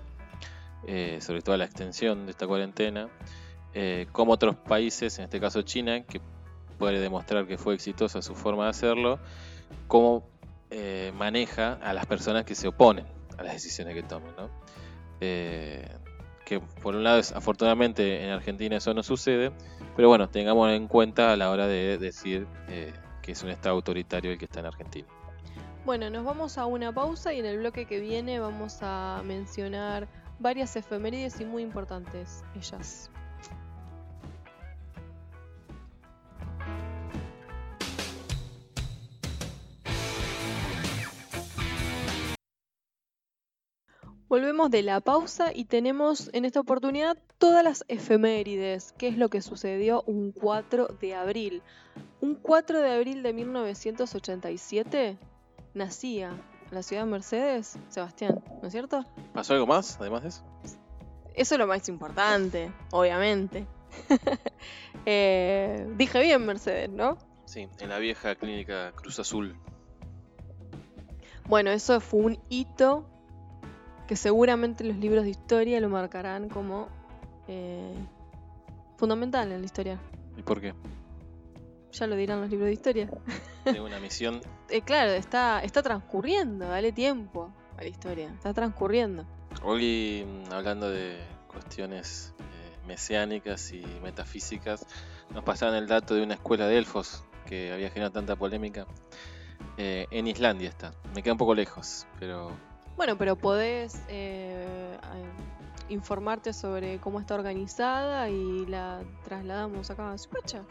eh, 0.88 1.20
sobre 1.22 1.41
todo 1.41 1.58
la 1.58 1.66
extensión 1.66 2.26
de 2.26 2.32
esta 2.32 2.48
cuarentena, 2.48 3.10
eh, 3.74 4.08
como 4.12 4.34
otros 4.34 4.56
países, 4.56 5.18
en 5.20 5.26
este 5.26 5.40
caso 5.40 5.62
China, 5.62 6.02
que 6.03 6.22
puede 6.78 6.99
demostrar 6.99 7.45
que 7.48 7.58
fue 7.58 7.76
exitosa 7.76 8.22
su 8.22 8.36
forma 8.36 8.66
de 8.66 8.70
hacerlo, 8.72 9.20
cómo 9.88 10.24
eh, 10.72 11.12
maneja 11.16 11.74
a 11.74 11.94
las 11.94 12.06
personas 12.06 12.45
que 12.45 12.56
se 12.56 12.68
oponen 12.68 13.06
a 13.38 13.44
las 13.44 13.53
decisiones 13.53 13.94
que 13.94 14.03
tomen. 14.03 14.34
que 15.20 16.60
por 16.82 16.95
un 16.95 17.03
lado, 17.03 17.22
afortunadamente 17.36 18.24
en 18.24 18.32
Argentina 18.32 18.78
eso 18.78 18.94
no 18.94 19.03
sucede, 19.03 19.52
pero 19.95 20.10
bueno, 20.10 20.30
tengamos 20.30 20.72
en 20.72 20.88
cuenta 20.88 21.32
a 21.32 21.38
la 21.38 21.49
hora 21.49 21.68
de 21.68 21.98
decir 21.98 22.48
que 23.22 23.32
es 23.32 23.44
un 23.44 23.49
Estado 23.49 23.76
autoritario 23.76 24.32
el 24.32 24.38
que 24.38 24.45
está 24.45 24.60
en 24.60 24.66
Argentina. 24.66 25.08
Bueno, 25.86 26.12
nos 26.12 26.24
vamos 26.24 26.60
a 26.60 26.66
una 26.68 26.94
pausa 26.94 27.34
y 27.34 27.40
en 27.40 27.45
el 27.45 27.58
bloque 27.58 27.86
que 27.86 27.99
viene 27.99 28.40
vamos 28.40 28.80
a 28.82 29.22
mencionar 29.26 30.08
varias 30.41 30.76
efemérides 30.76 31.39
y 31.39 31.45
muy 31.45 31.63
importantes 31.63 32.43
ellas. 32.55 33.09
Volvemos 44.31 44.72
de 44.72 44.81
la 44.81 45.01
pausa 45.01 45.51
y 45.53 45.65
tenemos 45.65 46.30
en 46.31 46.45
esta 46.45 46.61
oportunidad 46.61 47.18
todas 47.38 47.65
las 47.65 47.84
efemérides, 47.89 48.93
qué 48.97 49.09
es 49.09 49.18
lo 49.18 49.27
que 49.27 49.41
sucedió 49.41 50.03
un 50.07 50.31
4 50.31 50.88
de 51.01 51.15
abril. 51.15 51.61
Un 52.22 52.35
4 52.35 52.80
de 52.80 52.93
abril 52.93 53.23
de 53.23 53.34
1987 53.34 55.18
nacía 55.73 56.31
la 56.72 56.84
ciudad 56.84 57.03
de 57.03 57.11
Mercedes, 57.11 57.77
Sebastián, 57.89 58.41
¿no 58.61 58.68
es 58.68 58.72
cierto? 58.72 59.06
¿Pasó 59.34 59.53
algo 59.53 59.68
más, 59.68 59.98
además 59.99 60.23
de 60.23 60.30
eso? 60.30 60.43
Eso 61.34 61.56
es 61.56 61.60
lo 61.60 61.68
más 61.68 61.88
importante, 61.89 62.72
obviamente. 62.91 63.65
Eh, 65.06 65.91
dije 65.98 66.22
bien 66.22 66.45
Mercedes, 66.45 66.89
¿no? 66.89 67.18
Sí, 67.45 67.68
en 67.80 67.89
la 67.89 67.98
vieja 67.98 68.35
clínica 68.35 68.91
Cruz 68.91 69.18
Azul. 69.18 69.57
Bueno, 71.49 71.72
eso 71.72 71.99
fue 71.99 72.19
un 72.19 72.39
hito 72.49 73.10
que 74.07 74.15
seguramente 74.15 74.84
los 74.84 74.98
libros 74.98 75.23
de 75.23 75.31
historia 75.31 75.80
lo 75.80 75.89
marcarán 75.89 76.49
como 76.49 76.88
eh, 77.48 77.95
fundamental 78.98 79.52
en 79.52 79.60
la 79.61 79.65
historia. 79.65 79.99
¿Y 80.38 80.43
por 80.43 80.61
qué? 80.61 80.76
Ya 81.91 82.07
lo 82.07 82.15
dirán 82.15 82.41
los 82.41 82.49
libros 82.49 82.68
de 82.68 82.73
historia. 82.73 83.09
Tengo 83.63 83.85
una 83.85 83.99
misión. 83.99 84.41
Eh, 84.69 84.81
claro, 84.81 85.11
está, 85.11 85.59
está 85.63 85.84
transcurriendo, 85.84 86.65
dale 86.65 86.93
tiempo 86.93 87.51
a 87.77 87.81
la 87.81 87.89
historia, 87.89 88.30
está 88.30 88.53
transcurriendo. 88.53 89.26
Hoy, 89.63 90.26
mm, 90.26 90.53
hablando 90.53 90.89
de 90.89 91.18
cuestiones 91.49 92.34
eh, 92.39 92.88
mesiánicas 92.88 93.73
y 93.73 93.85
metafísicas, 94.01 94.85
nos 95.34 95.43
pasaron 95.43 95.76
el 95.76 95.88
dato 95.88 96.15
de 96.15 96.23
una 96.23 96.35
escuela 96.35 96.68
de 96.68 96.77
elfos 96.77 97.26
que 97.45 97.73
había 97.73 97.89
generado 97.89 98.13
tanta 98.13 98.38
polémica. 98.38 98.88
Eh, 99.77 100.07
en 100.11 100.27
Islandia 100.27 100.69
está. 100.69 100.93
Me 101.13 101.22
queda 101.23 101.34
un 101.34 101.38
poco 101.38 101.55
lejos, 101.55 102.05
pero 102.19 102.51
Bueno, 102.95 103.18
pero 103.18 103.35
podés 103.35 103.95
eh, 104.07 104.97
eh, 104.97 105.89
informarte 105.89 106.53
sobre 106.53 106.99
cómo 106.99 107.19
está 107.19 107.35
organizada 107.35 108.30
y 108.30 108.65
la 108.65 109.01
trasladamos 109.23 109.89
acá 109.89 110.11
a 110.11 110.18
Supacha. 110.18 110.63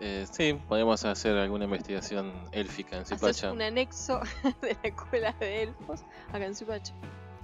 Eh, 0.00 0.26
sí, 0.30 0.58
podemos 0.68 1.04
hacer 1.04 1.36
alguna 1.36 1.64
investigación 1.64 2.32
élfica 2.52 2.96
en 2.98 3.06
Zipacha. 3.06 3.52
un 3.52 3.62
anexo 3.62 4.20
de 4.62 4.76
la 4.82 4.88
escuela 4.88 5.32
de 5.40 5.62
elfos 5.64 6.02
acá 6.28 6.44
en 6.44 6.54
Supacha. 6.54 6.92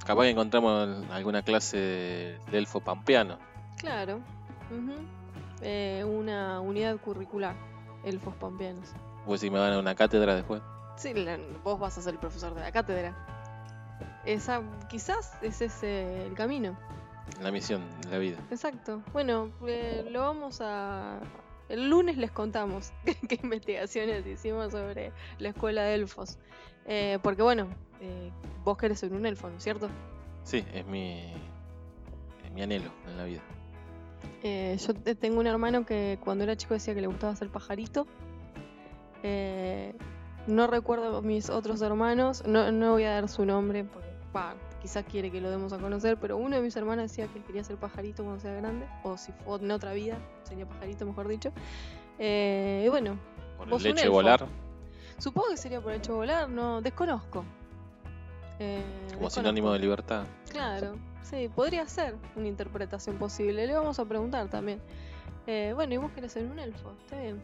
Capaz 0.05 0.23
que 0.25 0.31
encontramos 0.31 1.05
alguna 1.11 1.43
clase 1.43 1.77
de, 2.51 2.59
elfo 2.59 2.81
pampeano. 2.81 3.39
Claro. 3.79 4.21
Eh, 5.63 6.05
una 6.07 6.61
unidad 6.61 6.97
curricular, 6.99 7.55
elfos 8.05 8.35
pampeanos. 8.37 8.89
Pues 9.27 9.41
si 9.41 9.51
me 9.51 9.59
van 9.59 9.73
a 9.73 9.79
una 9.79 9.95
cátedra 9.95 10.35
después. 10.35 10.63
Sí, 10.97 11.13
la- 11.15 11.39
vos 11.63 11.79
vas 11.79 11.97
a 11.99 12.03
ser 12.03 12.15
el 12.15 12.21
profesor 12.21 12.55
de 12.55 12.61
la 12.61 12.73
cátedra. 12.73 13.15
Esa, 14.25 14.63
quizás 14.89 15.33
ese 15.43 15.67
es 15.67 15.83
eh, 15.83 16.27
el 16.27 16.35
camino. 16.35 16.77
La 17.41 17.51
misión, 17.51 17.83
la 18.11 18.19
vida. 18.19 18.39
Exacto. 18.51 19.03
Bueno, 19.13 19.51
eh, 19.67 20.07
lo 20.11 20.21
vamos 20.21 20.61
a... 20.61 21.21
El 21.71 21.89
lunes 21.89 22.17
les 22.19 22.31
contamos 22.31 22.93
qué, 23.29 23.39
investigaciones 23.43 24.27
hicimos 24.27 24.73
sobre 24.73 25.13
la 25.39 25.49
escuela 25.51 25.83
de 25.85 25.95
elfos. 25.95 26.39
Eh, 26.87 27.19
porque 27.23 27.43
bueno, 27.43 27.69
eh, 28.01 28.31
vos 28.65 28.77
querés 28.77 28.99
ser 28.99 29.13
un 29.13 29.25
elfo, 29.25 29.49
¿no 29.49 29.57
es 29.57 29.63
cierto? 29.63 29.89
Sí, 30.43 30.65
es 30.75 30.85
mi, 30.87 31.33
es 32.45 32.51
mi 32.53 32.63
anhelo 32.63 32.91
en 33.07 33.17
la 33.17 33.25
vida. 33.25 33.41
Eh, 34.43 34.77
yo 34.85 34.95
te- 34.95 35.15
tengo 35.15 35.39
un 35.41 35.47
hermano 35.47 35.87
que 35.87 36.19
cuando 36.25 36.45
era 36.45 36.57
chico 36.57 36.75
decía 36.75 36.95
que 36.95 37.01
le 37.01 37.07
gustaba 37.07 37.37
ser 37.37 37.49
pajarito. 37.51 38.07
Eh, 39.23 39.95
no 40.47 40.67
recuerdo 40.67 41.23
mis 41.23 41.51
otros 41.51 41.83
hermanos, 41.83 42.43
no, 42.47 42.73
no 42.73 42.93
voy 42.93 43.05
a 43.05 43.11
dar 43.13 43.29
su 43.29 43.45
nombre, 43.45 43.85
porque 43.85 44.09
quizás 44.81 45.05
quiere 45.05 45.31
que 45.31 45.41
lo 45.41 45.51
demos 45.51 45.73
a 45.73 45.79
conocer, 45.79 46.19
pero 46.19 46.37
uno 46.37 46.57
de 46.57 46.63
mis 46.63 46.75
hermanos 46.77 47.11
decía 47.11 47.27
que 47.29 47.43
quería 47.43 47.63
ser 47.65 47.77
pajarito 47.77 48.25
cuando 48.25 48.41
sea 48.41 48.53
grande, 48.55 48.87
o 49.03 49.17
si 49.17 49.33
fue 49.33 49.59
en 49.59 49.71
otra 49.71 49.93
vida, 49.93 50.19
sería 50.43 50.67
pajarito 50.67 51.07
mejor 51.07 51.29
dicho. 51.29 51.53
Eh, 52.19 52.85
y 52.85 52.89
bueno, 52.89 53.19
Por 53.57 53.87
el 53.87 54.11
volar, 54.11 54.47
supongo 55.19 55.49
que 55.51 55.57
sería 55.57 55.81
por 55.81 55.93
el 55.93 55.99
hecho 55.99 56.13
de 56.13 56.19
volar, 56.19 56.49
no, 56.49 56.81
desconozco. 56.81 57.45
Eh, 58.59 58.83
como 58.85 59.05
desconozco. 59.05 59.41
sinónimo 59.41 59.73
de 59.73 59.79
libertad. 59.79 60.25
Claro, 60.51 60.97
sí, 61.23 61.49
podría 61.55 61.87
ser 61.87 62.17
una 62.37 62.49
interpretación 62.49 63.17
posible. 63.17 63.67
Le 63.67 63.75
vamos 63.75 63.99
a 63.99 64.05
preguntar 64.05 64.49
también. 64.49 64.81
Eh, 65.47 65.73
bueno, 65.75 65.95
y 65.95 65.97
vos 65.97 66.13
querés 66.13 66.33
ser 66.33 66.45
un 66.45 66.59
elfo, 66.59 66.93
está 67.05 67.19
bien. 67.19 67.43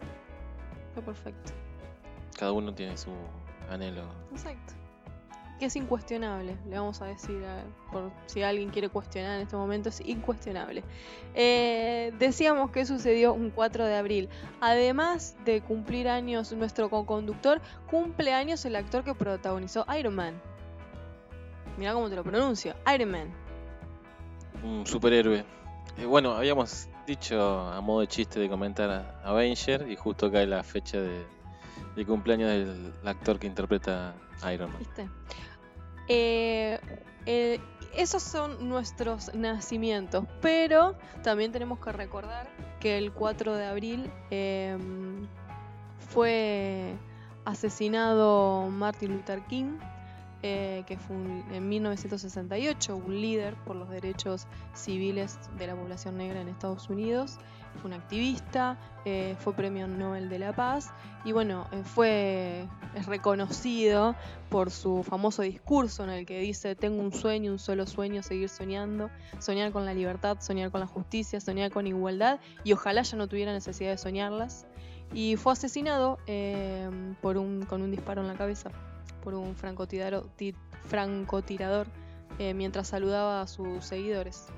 Está 0.89 1.01
perfecto. 1.01 1.53
Cada 2.39 2.53
uno 2.53 2.75
tiene 2.75 2.97
su 2.99 3.11
anhelo. 3.71 4.03
Exacto. 4.31 4.75
Que 5.59 5.67
es 5.67 5.77
incuestionable, 5.77 6.55
le 6.69 6.77
vamos 6.79 7.01
a 7.01 7.07
decir, 7.07 7.43
por 7.91 8.11
si 8.27 8.43
alguien 8.43 8.69
quiere 8.69 8.91
cuestionar 8.91 9.37
en 9.37 9.43
este 9.43 9.57
momento, 9.57 9.89
es 9.89 10.01
incuestionable. 10.01 10.85
Eh, 11.35 12.13
decíamos 12.19 12.71
que 12.71 12.85
sucedió 12.85 13.33
un 13.33 13.51
4 13.51 13.87
de 13.87 13.97
abril. 13.97 14.29
Además 14.61 15.35
de 15.47 15.63
cumplir 15.63 16.09
años 16.09 16.53
nuestro 16.53 16.91
co-conductor, 16.91 17.63
cumple 17.91 18.35
años 18.35 18.67
el 18.67 18.77
actor 18.77 19.03
que 19.03 19.15
protagonizó 19.15 19.87
Iron 19.99 20.15
Man. 20.15 20.35
Mira 21.79 21.95
cómo 21.95 22.11
te 22.11 22.17
lo 22.17 22.23
pronuncio, 22.23 22.75
Iron 22.95 23.11
Man. 23.11 23.31
Un 24.63 24.87
superhéroe. 24.87 25.45
Eh, 25.99 26.05
bueno, 26.05 26.33
habíamos 26.33 26.89
dicho 27.07 27.61
a 27.61 27.81
modo 27.81 28.01
de 28.01 28.09
chiste 28.09 28.41
de 28.41 28.49
comentar 28.51 28.91
a 28.91 29.21
Avenger 29.25 29.91
y 29.91 29.97
justo 29.97 30.31
cae 30.31 30.47
la 30.47 30.63
fecha 30.63 31.01
de, 31.01 31.25
de 31.95 32.05
cumpleaños 32.05 32.51
del 32.51 32.93
actor 33.05 33.39
que 33.39 33.47
interpreta 33.47 34.15
Iron 34.53 34.71
Man. 34.71 34.79
¿Viste? 34.79 35.09
Eh, 36.09 36.79
eh, 37.27 37.61
esos 37.97 38.23
son 38.23 38.69
nuestros 38.69 39.35
nacimientos, 39.35 40.25
pero 40.41 40.95
también 41.23 41.51
tenemos 41.51 41.79
que 41.81 41.93
recordar 41.93 42.49
que 42.79 42.99
el 42.99 43.13
4 43.13 43.55
de 43.55 43.65
abril 43.65 44.11
eh, 44.31 44.77
fue 46.11 46.95
asesinado 47.45 48.69
Martin 48.69 49.17
Luther 49.17 49.41
King, 49.47 49.79
eh, 50.43 50.85
que 50.87 50.99
fue 50.99 51.17
en 51.17 51.69
1968 51.69 52.97
un 52.97 53.21
líder 53.21 53.55
por 53.65 53.75
los 53.77 53.89
derechos 53.89 54.47
civiles 54.75 55.39
de 55.57 55.67
la 55.67 55.75
población 55.75 56.19
negra 56.19 56.41
en 56.41 56.49
Estados 56.49 56.91
Unidos. 56.91 57.39
Fue 57.77 57.89
un 57.89 57.95
activista, 57.95 58.79
eh, 59.05 59.37
fue 59.39 59.53
premio 59.55 59.87
Nobel 59.87 60.29
de 60.29 60.39
la 60.39 60.55
Paz 60.55 60.91
y 61.25 61.33
bueno, 61.33 61.67
eh, 61.73 61.83
fue 61.85 62.67
es 62.95 63.07
reconocido 63.07 64.15
por 64.49 64.71
su 64.71 65.03
famoso 65.03 65.43
discurso 65.43 66.05
en 66.05 66.11
el 66.11 66.27
que 66.27 66.41
dice 66.41 66.75
tengo 66.75 67.03
un 67.03 67.13
sueño, 67.13 67.53
un 67.53 67.59
solo 67.59 67.87
sueño, 67.87 68.23
seguir 68.23 68.49
soñando, 68.49 69.11
soñar 69.39 69.73
con 69.73 69.85
la 69.85 69.95
libertad, 69.95 70.39
soñar 70.41 70.71
con 70.71 70.81
la 70.81 70.87
justicia, 70.87 71.41
soñar 71.41 71.71
con 71.71 71.87
igualdad 71.87 72.41
y 72.65 72.73
ojalá 72.73 73.03
ya 73.03 73.17
no 73.17 73.29
tuviera 73.29 73.53
necesidad 73.53 73.91
de 73.91 73.99
soñarlas. 73.99 74.67
Y 75.13 75.37
fue 75.37 75.53
asesinado 75.53 76.19
eh, 76.27 76.89
por 77.21 77.37
un, 77.37 77.65
con 77.67 77.83
un 77.83 77.91
disparo 77.91 78.23
en 78.23 78.29
la 78.29 78.35
cabeza 78.35 78.71
por 79.23 79.35
un 79.35 79.55
francotirador, 79.57 80.29
ti- 80.37 80.55
francotirador 80.87 81.87
mientras 82.55 82.89
saludaba 82.89 83.41
a 83.41 83.47
sus 83.47 83.85
seguidores. 83.85 84.49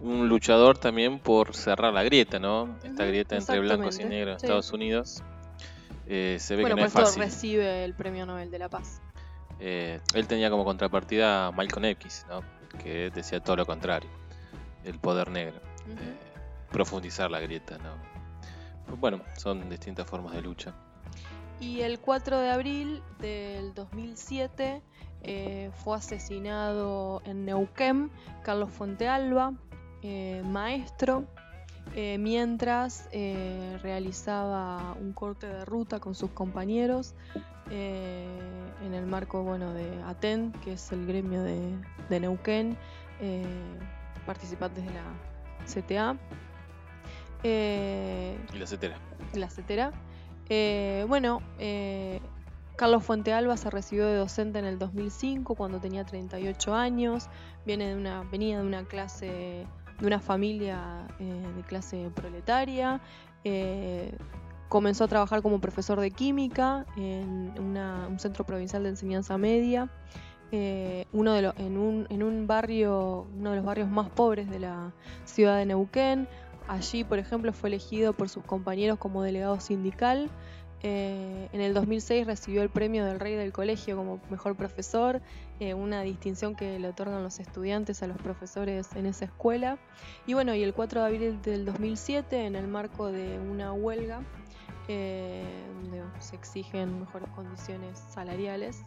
Un 0.00 0.28
luchador 0.28 0.78
también 0.78 1.18
por 1.18 1.54
cerrar 1.54 1.92
la 1.92 2.02
grieta, 2.04 2.38
¿no? 2.38 2.76
Esta 2.84 3.04
grieta 3.04 3.36
entre 3.36 3.58
blancos 3.60 3.98
y 3.98 4.04
negros 4.04 4.34
en 4.34 4.40
sí. 4.40 4.46
Estados 4.46 4.72
Unidos. 4.72 5.22
Eh, 6.06 6.36
se 6.40 6.54
ve 6.56 6.62
Bueno, 6.62 6.76
que 6.76 6.82
no 6.82 6.86
es 6.86 6.94
eso 6.94 7.00
fácil. 7.04 7.22
recibe 7.22 7.84
el 7.84 7.94
premio 7.94 8.24
Nobel 8.24 8.50
de 8.50 8.58
la 8.58 8.68
Paz. 8.68 9.00
Eh, 9.60 10.00
él 10.14 10.26
tenía 10.28 10.50
como 10.50 10.64
contrapartida 10.64 11.48
a 11.48 11.50
Malcolm 11.52 11.84
X, 11.86 12.26
¿no? 12.28 12.42
Que 12.82 13.10
decía 13.10 13.40
todo 13.40 13.56
lo 13.56 13.66
contrario. 13.66 14.08
El 14.84 14.98
poder 15.00 15.30
negro. 15.30 15.56
Eh, 15.88 16.16
profundizar 16.70 17.30
la 17.30 17.40
grieta, 17.40 17.76
¿no? 17.78 17.90
Pues 18.86 19.00
bueno, 19.00 19.20
son 19.36 19.68
distintas 19.68 20.06
formas 20.06 20.32
de 20.34 20.42
lucha. 20.42 20.72
Y 21.60 21.80
el 21.80 21.98
4 21.98 22.38
de 22.38 22.50
abril 22.50 23.02
del 23.18 23.74
2007 23.74 24.80
eh, 25.24 25.70
fue 25.82 25.96
asesinado 25.96 27.20
en 27.24 27.44
Neuquén 27.44 28.10
Carlos 28.44 28.70
Fontealba, 28.70 29.52
eh, 30.02 30.42
maestro, 30.44 31.24
eh, 31.94 32.18
mientras 32.18 33.08
eh, 33.12 33.78
realizaba 33.82 34.94
un 35.00 35.12
corte 35.12 35.46
de 35.46 35.64
ruta 35.64 36.00
con 36.00 36.14
sus 36.14 36.30
compañeros 36.30 37.14
en 37.70 38.94
el 38.94 39.06
marco 39.06 39.42
bueno, 39.42 39.74
de 39.74 40.02
ATEN, 40.06 40.52
que 40.64 40.72
es 40.72 40.90
el 40.90 41.06
gremio 41.06 41.42
de, 41.42 41.74
de 42.08 42.20
Neuquén, 42.20 42.78
participantes 44.24 44.84
de 44.84 44.90
la 44.90 45.04
CTA. 45.66 46.16
Y 49.34 49.38
la 49.38 49.50
CETERA. 49.50 49.92
Bueno, 51.06 51.42
Carlos 52.78 53.02
Fuentealba 53.02 53.56
se 53.56 53.70
recibió 53.70 54.06
de 54.06 54.14
docente 54.14 54.60
en 54.60 54.64
el 54.64 54.78
2005 54.78 55.56
cuando 55.56 55.80
tenía 55.80 56.06
38 56.06 56.74
años. 56.76 57.28
Viene 57.66 57.88
de 57.88 57.96
una, 57.96 58.22
venía 58.30 58.60
de 58.60 58.64
una 58.64 58.84
clase, 58.84 59.66
de 60.00 60.06
una 60.06 60.20
familia 60.20 61.06
eh, 61.18 61.44
de 61.56 61.62
clase 61.62 62.10
proletaria. 62.14 63.00
Eh, 63.44 64.12
comenzó 64.68 65.04
a 65.04 65.08
trabajar 65.08 65.42
como 65.42 65.60
profesor 65.60 66.00
de 66.00 66.10
química 66.10 66.84
en 66.96 67.52
un 67.58 68.18
centro 68.18 68.44
provincial 68.44 68.82
de 68.82 68.90
enseñanza 68.90 69.38
media. 69.38 69.88
eh, 70.50 71.06
uno 71.12 71.32
de 71.32 71.52
en, 71.58 71.76
un, 71.76 72.06
en 72.10 72.22
un 72.22 72.46
barrio, 72.46 73.26
uno 73.36 73.50
de 73.50 73.56
los 73.56 73.64
barrios 73.64 73.88
más 73.88 74.08
pobres 74.10 74.48
de 74.48 74.60
la 74.60 74.92
ciudad 75.24 75.56
de 75.58 75.66
Neuquén. 75.66 76.28
Allí, 76.68 77.02
por 77.04 77.18
ejemplo, 77.18 77.52
fue 77.52 77.70
elegido 77.70 78.12
por 78.12 78.28
sus 78.28 78.44
compañeros 78.44 78.98
como 78.98 79.22
delegado 79.22 79.58
sindical. 79.60 80.30
En 80.80 81.60
el 81.60 81.74
2006 81.74 82.26
recibió 82.26 82.62
el 82.62 82.68
premio 82.68 83.04
del 83.04 83.18
Rey 83.18 83.34
del 83.34 83.52
Colegio 83.52 83.96
como 83.96 84.20
mejor 84.30 84.54
profesor, 84.54 85.20
eh, 85.60 85.74
una 85.74 86.02
distinción 86.02 86.54
que 86.54 86.78
le 86.78 86.88
otorgan 86.88 87.22
los 87.22 87.40
estudiantes 87.40 88.02
a 88.02 88.06
los 88.06 88.16
profesores 88.18 88.94
en 88.94 89.06
esa 89.06 89.24
escuela. 89.24 89.78
Y 90.26 90.34
bueno, 90.34 90.54
y 90.54 90.62
el 90.62 90.72
4 90.72 91.00
de 91.00 91.06
abril 91.06 91.42
del 91.42 91.64
2007, 91.64 92.46
en 92.46 92.54
el 92.54 92.68
marco 92.68 93.10
de 93.10 93.40
una 93.40 93.72
huelga, 93.72 94.22
eh, 94.86 95.44
donde 95.82 96.02
se 96.20 96.36
exigen 96.36 97.00
mejores 97.00 97.28
condiciones 97.30 97.98
salariales, 97.98 98.84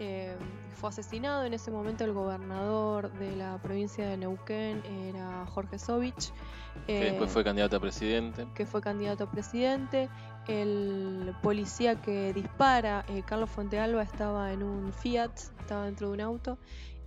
eh, 0.00 0.34
fue 0.72 0.88
asesinado. 0.88 1.44
En 1.44 1.54
ese 1.54 1.70
momento 1.70 2.04
el 2.04 2.12
gobernador 2.12 3.12
de 3.12 3.36
la 3.36 3.58
provincia 3.58 4.08
de 4.08 4.16
Neuquén 4.16 4.82
era 4.86 5.46
Jorge 5.46 5.78
Sovich. 5.78 6.32
Que 6.86 7.04
después 7.04 7.30
fue 7.30 7.44
candidato 7.44 7.76
a 7.76 7.80
presidente. 7.80 8.46
que 8.54 8.66
fue 8.66 8.80
candidato 8.80 9.24
a 9.24 9.30
presidente 9.30 10.08
el 10.48 11.34
policía 11.42 12.00
que 12.00 12.32
dispara, 12.32 13.04
eh, 13.08 13.22
Carlos 13.26 13.50
Fontealba, 13.50 14.02
estaba 14.02 14.52
en 14.52 14.62
un 14.62 14.92
Fiat, 14.92 15.32
estaba 15.60 15.86
dentro 15.86 16.08
de 16.08 16.14
un 16.14 16.20
auto, 16.20 16.58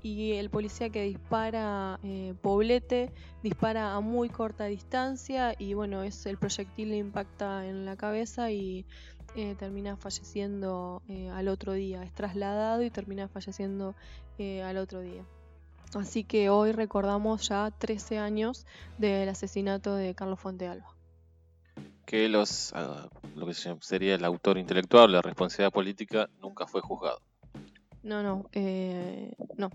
y 0.02 0.34
el 0.34 0.50
policía 0.50 0.90
que 0.90 1.04
dispara, 1.04 2.00
eh, 2.04 2.34
Poblete, 2.42 3.12
dispara 3.44 3.94
a 3.94 4.00
muy 4.00 4.30
corta 4.30 4.66
distancia 4.66 5.56
y 5.58 5.74
bueno, 5.74 6.04
es 6.04 6.26
el 6.26 6.38
proyectil 6.38 6.92
le 6.92 6.98
impacta 6.98 7.66
en 7.66 7.86
la 7.86 7.96
cabeza 7.96 8.52
y 8.52 8.86
eh, 9.36 9.56
termina 9.56 9.98
falleciendo 9.98 11.02
al 11.34 11.48
otro 11.48 11.74
día, 11.74 12.04
es 12.04 12.14
trasladado 12.14 12.84
y 12.84 12.90
termina 12.90 13.28
falleciendo 13.28 13.96
al 14.64 14.78
otro 14.78 15.02
día. 15.02 15.26
Así 15.96 16.24
que 16.24 16.50
hoy 16.50 16.74
recordamos 16.74 17.48
ya 17.50 17.72
13 17.72 18.20
años 18.20 18.66
del 18.98 19.30
asesinato 19.30 19.96
de 19.96 20.14
Carlos 20.16 20.40
Fontealba 20.40 20.97
que 22.08 22.30
los, 22.30 22.72
ah, 22.74 23.10
lo 23.36 23.46
que 23.46 23.54
sería 23.54 24.16
el 24.16 24.24
autor 24.24 24.58
intelectual, 24.58 25.12
la 25.12 25.22
responsabilidad 25.22 25.74
política, 25.74 26.30
nunca 26.42 26.66
fue 26.66 26.80
juzgado. 26.80 27.22
No, 28.02 28.24
no, 28.24 28.50
eh, 28.54 29.34
no, 29.58 29.70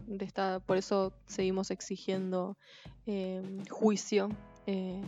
por 0.65 0.79
eso 0.79 1.13
seguimos 1.27 1.71
exigiendo 1.71 2.57
em, 3.05 3.63
juicio 3.67 4.31
eh, 4.67 5.03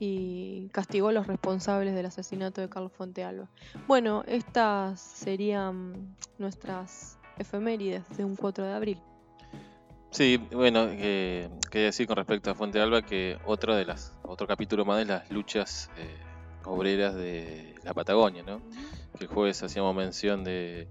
y 0.00 0.68
castigo 0.72 1.08
a 1.08 1.12
los 1.12 1.28
responsables 1.28 1.94
del 1.94 2.06
asesinato 2.06 2.60
de 2.60 2.68
Carlos 2.68 2.90
Fontealba. 2.92 3.48
Bueno, 3.86 4.24
estas 4.26 5.00
serían 5.00 6.16
nuestras 6.38 7.20
efemérides 7.38 8.02
de 8.16 8.24
un 8.24 8.34
4 8.34 8.64
de 8.64 8.72
abril. 8.72 8.98
Sí, 10.10 10.38
bueno, 10.52 10.86
eh, 10.90 11.48
quería 11.70 11.86
decir 11.86 12.08
con 12.08 12.16
respecto 12.16 12.50
a 12.50 12.56
Fuente 12.56 12.80
Alba 12.80 13.02
que 13.02 13.38
otro 13.46 13.76
de 13.76 13.84
las, 13.84 14.12
otro 14.22 14.48
capítulo 14.48 14.84
más 14.84 14.98
de 14.98 15.04
las 15.04 15.30
luchas 15.30 15.90
eh, 15.96 16.33
obreras 16.64 17.14
de 17.14 17.74
la 17.84 17.94
Patagonia, 17.94 18.42
¿no? 18.42 18.60
Que 19.18 19.24
el 19.24 19.28
jueves 19.28 19.62
hacíamos 19.62 19.94
mención 19.94 20.44
de 20.44 20.88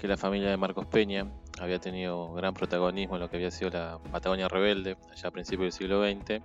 que 0.00 0.08
la 0.08 0.16
familia 0.16 0.50
de 0.50 0.56
Marcos 0.56 0.86
Peña 0.86 1.26
había 1.58 1.78
tenido 1.78 2.32
gran 2.34 2.54
protagonismo 2.54 3.16
en 3.16 3.22
lo 3.22 3.30
que 3.30 3.36
había 3.36 3.50
sido 3.50 3.70
la 3.70 3.98
Patagonia 4.12 4.48
rebelde, 4.48 4.96
allá 5.10 5.28
a 5.28 5.30
principios 5.30 5.64
del 5.64 5.72
siglo 5.72 6.04
XX, 6.04 6.42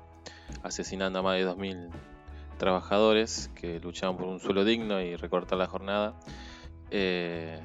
asesinando 0.64 1.20
a 1.20 1.22
más 1.22 1.38
de 1.38 1.48
2.000 1.48 1.90
trabajadores 2.58 3.50
que 3.56 3.80
luchaban 3.80 4.18
por 4.18 4.28
un 4.28 4.40
suelo 4.40 4.64
digno 4.64 5.02
y 5.02 5.16
recortar 5.16 5.58
la 5.58 5.68
jornada. 5.68 6.14
Eh, 6.92 7.60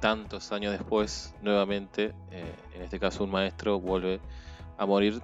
tantos 0.00 0.52
años 0.52 0.72
después, 0.72 1.34
nuevamente, 1.40 2.12
eh, 2.30 2.54
en 2.74 2.82
este 2.82 3.00
caso 3.00 3.24
un 3.24 3.30
maestro 3.30 3.80
vuelve 3.80 4.20
a 4.76 4.86
morir 4.86 5.22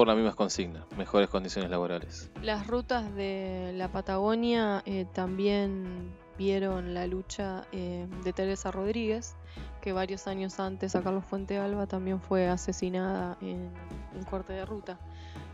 por 0.00 0.06
las 0.06 0.16
mismas 0.16 0.34
consignas, 0.34 0.84
mejores 0.96 1.28
condiciones 1.28 1.70
laborales. 1.70 2.30
Las 2.40 2.66
rutas 2.66 3.14
de 3.14 3.74
la 3.74 3.92
Patagonia 3.92 4.82
eh, 4.86 5.04
también 5.12 6.14
vieron 6.38 6.94
la 6.94 7.06
lucha 7.06 7.66
eh, 7.70 8.06
de 8.24 8.32
Teresa 8.32 8.70
Rodríguez, 8.70 9.36
que 9.82 9.92
varios 9.92 10.26
años 10.26 10.58
antes 10.58 10.96
a 10.96 11.02
Carlos 11.02 11.26
Fuente 11.26 11.58
Alba 11.58 11.86
también 11.86 12.18
fue 12.18 12.48
asesinada 12.48 13.36
en 13.42 13.70
un 14.16 14.24
corte 14.24 14.54
de 14.54 14.64
ruta. 14.64 14.98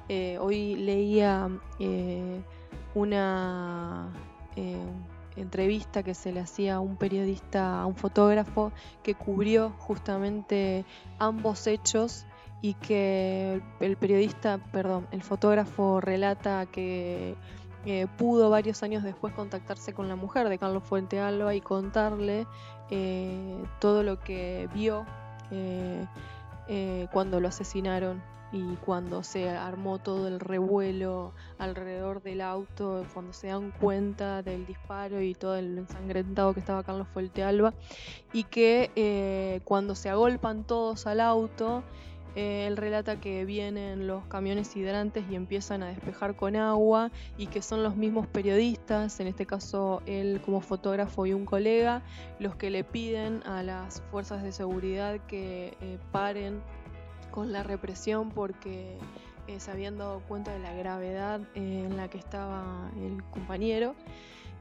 Eh, 0.08 0.38
hoy 0.40 0.76
leía 0.76 1.50
una 2.94 4.12
entrevista 5.34 6.04
que 6.04 6.14
se 6.14 6.30
le 6.30 6.38
hacía 6.38 6.76
a 6.76 6.78
un 6.78 6.96
periodista, 6.96 7.80
a 7.80 7.86
un 7.86 7.96
fotógrafo, 7.96 8.70
que 9.02 9.16
cubrió 9.16 9.70
justamente 9.70 10.84
ambos 11.18 11.66
hechos 11.66 12.26
y 12.66 12.74
que 12.74 13.62
el 13.78 13.96
periodista, 13.96 14.58
perdón, 14.72 15.06
el 15.12 15.22
fotógrafo 15.22 16.00
relata 16.00 16.66
que 16.66 17.36
eh, 17.84 18.08
pudo 18.18 18.50
varios 18.50 18.82
años 18.82 19.04
después 19.04 19.32
contactarse 19.34 19.92
con 19.92 20.08
la 20.08 20.16
mujer 20.16 20.48
de 20.48 20.58
Carlos 20.58 20.82
Fuente 20.82 21.20
Alba 21.20 21.54
y 21.54 21.60
contarle 21.60 22.44
eh, 22.90 23.62
todo 23.78 24.02
lo 24.02 24.18
que 24.18 24.68
vio 24.74 25.06
eh, 25.52 27.06
cuando 27.12 27.38
lo 27.38 27.46
asesinaron 27.46 28.20
y 28.50 28.74
cuando 28.84 29.22
se 29.22 29.48
armó 29.48 30.00
todo 30.00 30.26
el 30.26 30.40
revuelo 30.40 31.34
alrededor 31.58 32.20
del 32.20 32.40
auto, 32.40 33.06
cuando 33.14 33.32
se 33.32 33.46
dan 33.46 33.70
cuenta 33.70 34.42
del 34.42 34.66
disparo 34.66 35.20
y 35.20 35.36
todo 35.36 35.54
el 35.54 35.78
ensangrentado 35.78 36.52
que 36.52 36.58
estaba 36.58 36.82
Carlos 36.82 37.06
Fuente 37.12 37.44
Alba, 37.44 37.74
y 38.32 38.42
que 38.42 39.60
cuando 39.64 39.94
se 39.94 40.10
agolpan 40.10 40.64
todos 40.64 41.06
al 41.06 41.20
auto, 41.20 41.84
eh, 42.36 42.66
él 42.66 42.76
relata 42.76 43.18
que 43.18 43.46
vienen 43.46 44.06
los 44.06 44.26
camiones 44.26 44.76
hidrantes 44.76 45.24
y 45.30 45.36
empiezan 45.36 45.82
a 45.82 45.86
despejar 45.86 46.36
con 46.36 46.54
agua 46.54 47.10
y 47.38 47.46
que 47.46 47.62
son 47.62 47.82
los 47.82 47.96
mismos 47.96 48.26
periodistas, 48.26 49.18
en 49.20 49.26
este 49.26 49.46
caso 49.46 50.02
él 50.04 50.42
como 50.44 50.60
fotógrafo 50.60 51.24
y 51.24 51.32
un 51.32 51.46
colega, 51.46 52.02
los 52.38 52.54
que 52.54 52.68
le 52.68 52.84
piden 52.84 53.42
a 53.46 53.62
las 53.62 54.02
fuerzas 54.10 54.42
de 54.42 54.52
seguridad 54.52 55.18
que 55.26 55.78
eh, 55.80 55.98
paren 56.12 56.60
con 57.30 57.52
la 57.52 57.62
represión 57.62 58.28
porque 58.28 58.98
eh, 59.48 59.58
se 59.58 59.70
habían 59.70 59.96
dado 59.96 60.20
cuenta 60.28 60.52
de 60.52 60.58
la 60.58 60.74
gravedad 60.74 61.40
en 61.54 61.96
la 61.96 62.08
que 62.08 62.18
estaba 62.18 62.90
el 63.00 63.22
compañero. 63.30 63.94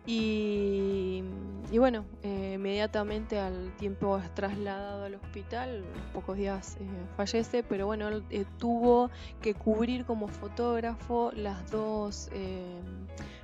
Y, 0.07 1.23
bueno, 1.71 2.05
eh, 2.21 2.53
inmediatamente 2.55 3.39
al 3.39 3.75
tiempo 3.77 4.21
trasladado 4.35 5.05
al 5.05 5.15
hospital, 5.15 5.83
pocos 6.13 6.37
días 6.37 6.77
eh, 6.79 6.87
fallece, 7.17 7.63
pero 7.63 7.87
bueno, 7.87 8.07
él 8.07 8.23
eh, 8.29 8.45
tuvo 8.59 9.09
que 9.41 9.55
cubrir 9.55 10.05
como 10.05 10.27
fotógrafo 10.27 11.31
las 11.35 11.71
dos, 11.71 12.29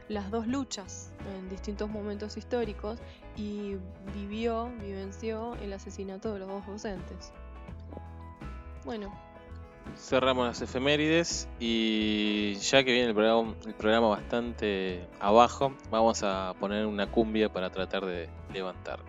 las 0.07 0.29
dos 0.29 0.47
luchas 0.47 1.11
en 1.35 1.49
distintos 1.49 1.89
momentos 1.89 2.37
históricos 2.37 2.99
y 3.35 3.77
vivió, 4.13 4.69
vivenció 4.81 5.55
el 5.55 5.73
asesinato 5.73 6.33
de 6.33 6.39
los 6.39 6.47
dos 6.47 6.65
docentes. 6.67 7.33
Bueno, 8.85 9.11
cerramos 9.97 10.47
las 10.47 10.61
efemérides 10.61 11.47
y 11.59 12.53
ya 12.55 12.83
que 12.83 12.91
viene 12.91 13.09
el 13.09 13.15
programa, 13.15 13.55
el 13.65 13.73
programa 13.73 14.07
bastante 14.07 15.07
abajo, 15.19 15.73
vamos 15.89 16.23
a 16.23 16.53
poner 16.59 16.85
una 16.85 17.11
cumbia 17.11 17.51
para 17.51 17.69
tratar 17.69 18.05
de 18.05 18.29
levantar. 18.53 18.99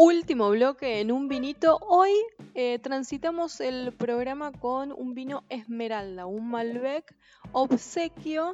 Último 0.00 0.50
bloque 0.50 1.00
en 1.00 1.10
un 1.10 1.26
vinito. 1.26 1.76
Hoy 1.80 2.12
eh, 2.54 2.78
transitamos 2.78 3.60
el 3.60 3.92
programa 3.92 4.52
con 4.52 4.92
un 4.92 5.12
vino 5.12 5.42
Esmeralda, 5.48 6.24
un 6.24 6.48
Malbec 6.48 7.16
obsequio 7.50 8.52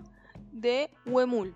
de 0.53 0.89
Huemul. 1.05 1.55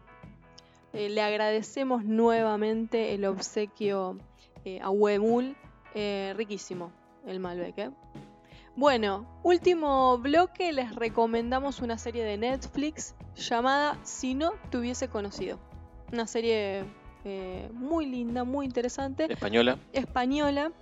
Eh, 0.92 1.08
le 1.08 1.22
agradecemos 1.22 2.04
nuevamente 2.04 3.14
el 3.14 3.24
obsequio 3.24 4.18
eh, 4.66 4.78
a 4.82 4.90
Huemul. 4.90 5.56
riquísimo 5.94 6.92
el 7.24 7.40
Malbec. 7.40 7.90
Bueno, 8.76 9.40
último 9.42 10.18
bloque, 10.18 10.70
les 10.74 10.94
recomendamos 10.96 11.80
una 11.80 11.96
serie 11.96 12.24
de 12.24 12.36
Netflix 12.36 13.14
llamada 13.36 13.98
Si 14.02 14.34
no 14.34 14.52
te 14.70 14.76
hubiese 14.76 15.08
conocido. 15.08 15.58
Una 16.12 16.26
serie 16.26 16.84
eh, 17.24 17.68
muy 17.72 18.06
linda, 18.06 18.44
muy 18.44 18.66
interesante. 18.66 19.30
Española. 19.30 19.78
Española. 19.92 20.72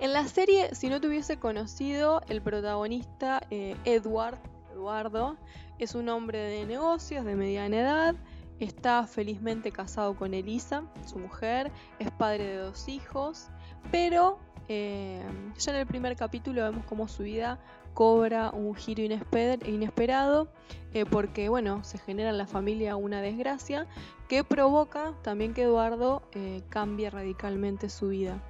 En 0.00 0.12
la 0.12 0.26
serie, 0.26 0.74
si 0.74 0.88
no 0.88 1.00
te 1.00 1.06
hubiese 1.06 1.38
conocido, 1.38 2.22
el 2.28 2.42
protagonista, 2.42 3.40
eh, 3.50 3.76
Edward, 3.84 4.38
Eduardo, 4.72 5.36
es 5.78 5.94
un 5.94 6.08
hombre 6.08 6.38
de 6.38 6.66
negocios 6.66 7.24
de 7.24 7.36
mediana 7.36 7.78
edad, 7.78 8.14
está 8.58 9.06
felizmente 9.06 9.70
casado 9.70 10.16
con 10.16 10.34
Elisa, 10.34 10.84
su 11.06 11.18
mujer, 11.18 11.70
es 11.98 12.10
padre 12.10 12.44
de 12.44 12.56
dos 12.56 12.88
hijos, 12.88 13.48
pero 13.90 14.38
eh, 14.68 15.22
ya 15.58 15.72
en 15.72 15.78
el 15.78 15.86
primer 15.86 16.16
capítulo 16.16 16.62
vemos 16.62 16.84
cómo 16.86 17.08
su 17.08 17.22
vida 17.22 17.58
cobra 17.94 18.50
un 18.50 18.74
giro 18.74 19.02
inesperado 19.02 20.48
eh, 20.94 21.04
porque 21.04 21.48
bueno 21.48 21.84
se 21.84 21.98
genera 21.98 22.30
en 22.30 22.38
la 22.38 22.46
familia 22.46 22.96
una 22.96 23.20
desgracia 23.20 23.86
que 24.28 24.44
provoca 24.44 25.14
también 25.22 25.54
que 25.54 25.62
Eduardo 25.62 26.22
eh, 26.32 26.62
cambie 26.68 27.10
radicalmente 27.10 27.88
su 27.88 28.08
vida. 28.08 28.42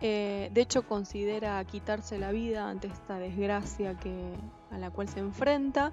de 0.00 0.60
hecho 0.60 0.82
considera 0.86 1.64
quitarse 1.64 2.18
la 2.18 2.30
vida 2.30 2.68
ante 2.68 2.88
esta 2.88 3.18
desgracia 3.18 3.98
que, 3.98 4.34
a 4.70 4.76
la 4.76 4.90
cual 4.90 5.08
se 5.08 5.20
enfrenta, 5.20 5.92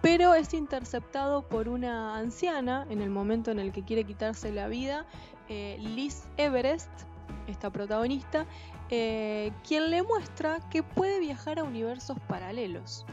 pero 0.00 0.34
es 0.34 0.54
interceptado 0.54 1.42
por 1.42 1.68
una 1.68 2.16
anciana 2.16 2.86
en 2.88 3.02
el 3.02 3.10
momento 3.10 3.50
en 3.50 3.58
el 3.58 3.70
que 3.70 3.84
quiere 3.84 4.04
quitarse 4.04 4.50
la 4.50 4.66
vida, 4.68 5.04
Liz 5.48 6.24
Everest, 6.38 6.88
esta 7.46 7.70
protagonista, 7.70 8.46
eh, 8.90 9.52
quien 9.66 9.90
le 9.90 10.02
muestra 10.02 10.58
que 10.68 10.82
puede 10.82 11.20
viajar 11.20 11.60
a 11.60 11.64
universos 11.64 12.18
paralelos. 12.26 13.06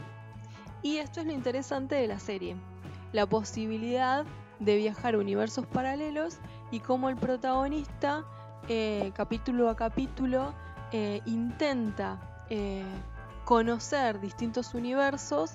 Y 0.82 0.96
esto 0.96 1.20
es 1.20 1.26
lo 1.26 1.32
interesante 1.32 1.94
de 1.94 2.08
la 2.08 2.18
serie, 2.18 2.56
la 3.12 3.26
posibilidad 3.26 4.26
de 4.58 4.76
viajar 4.76 5.14
a 5.14 5.18
universos 5.18 5.66
paralelos 5.66 6.38
y 6.72 6.80
cómo 6.80 7.08
el 7.08 7.16
protagonista 7.16 8.24
eh, 8.68 9.12
capítulo 9.14 9.70
a 9.70 9.76
capítulo, 9.76 10.52
eh, 10.92 11.20
intenta 11.26 12.18
conocer 13.44 14.20
distintos 14.20 14.72
universos 14.72 15.52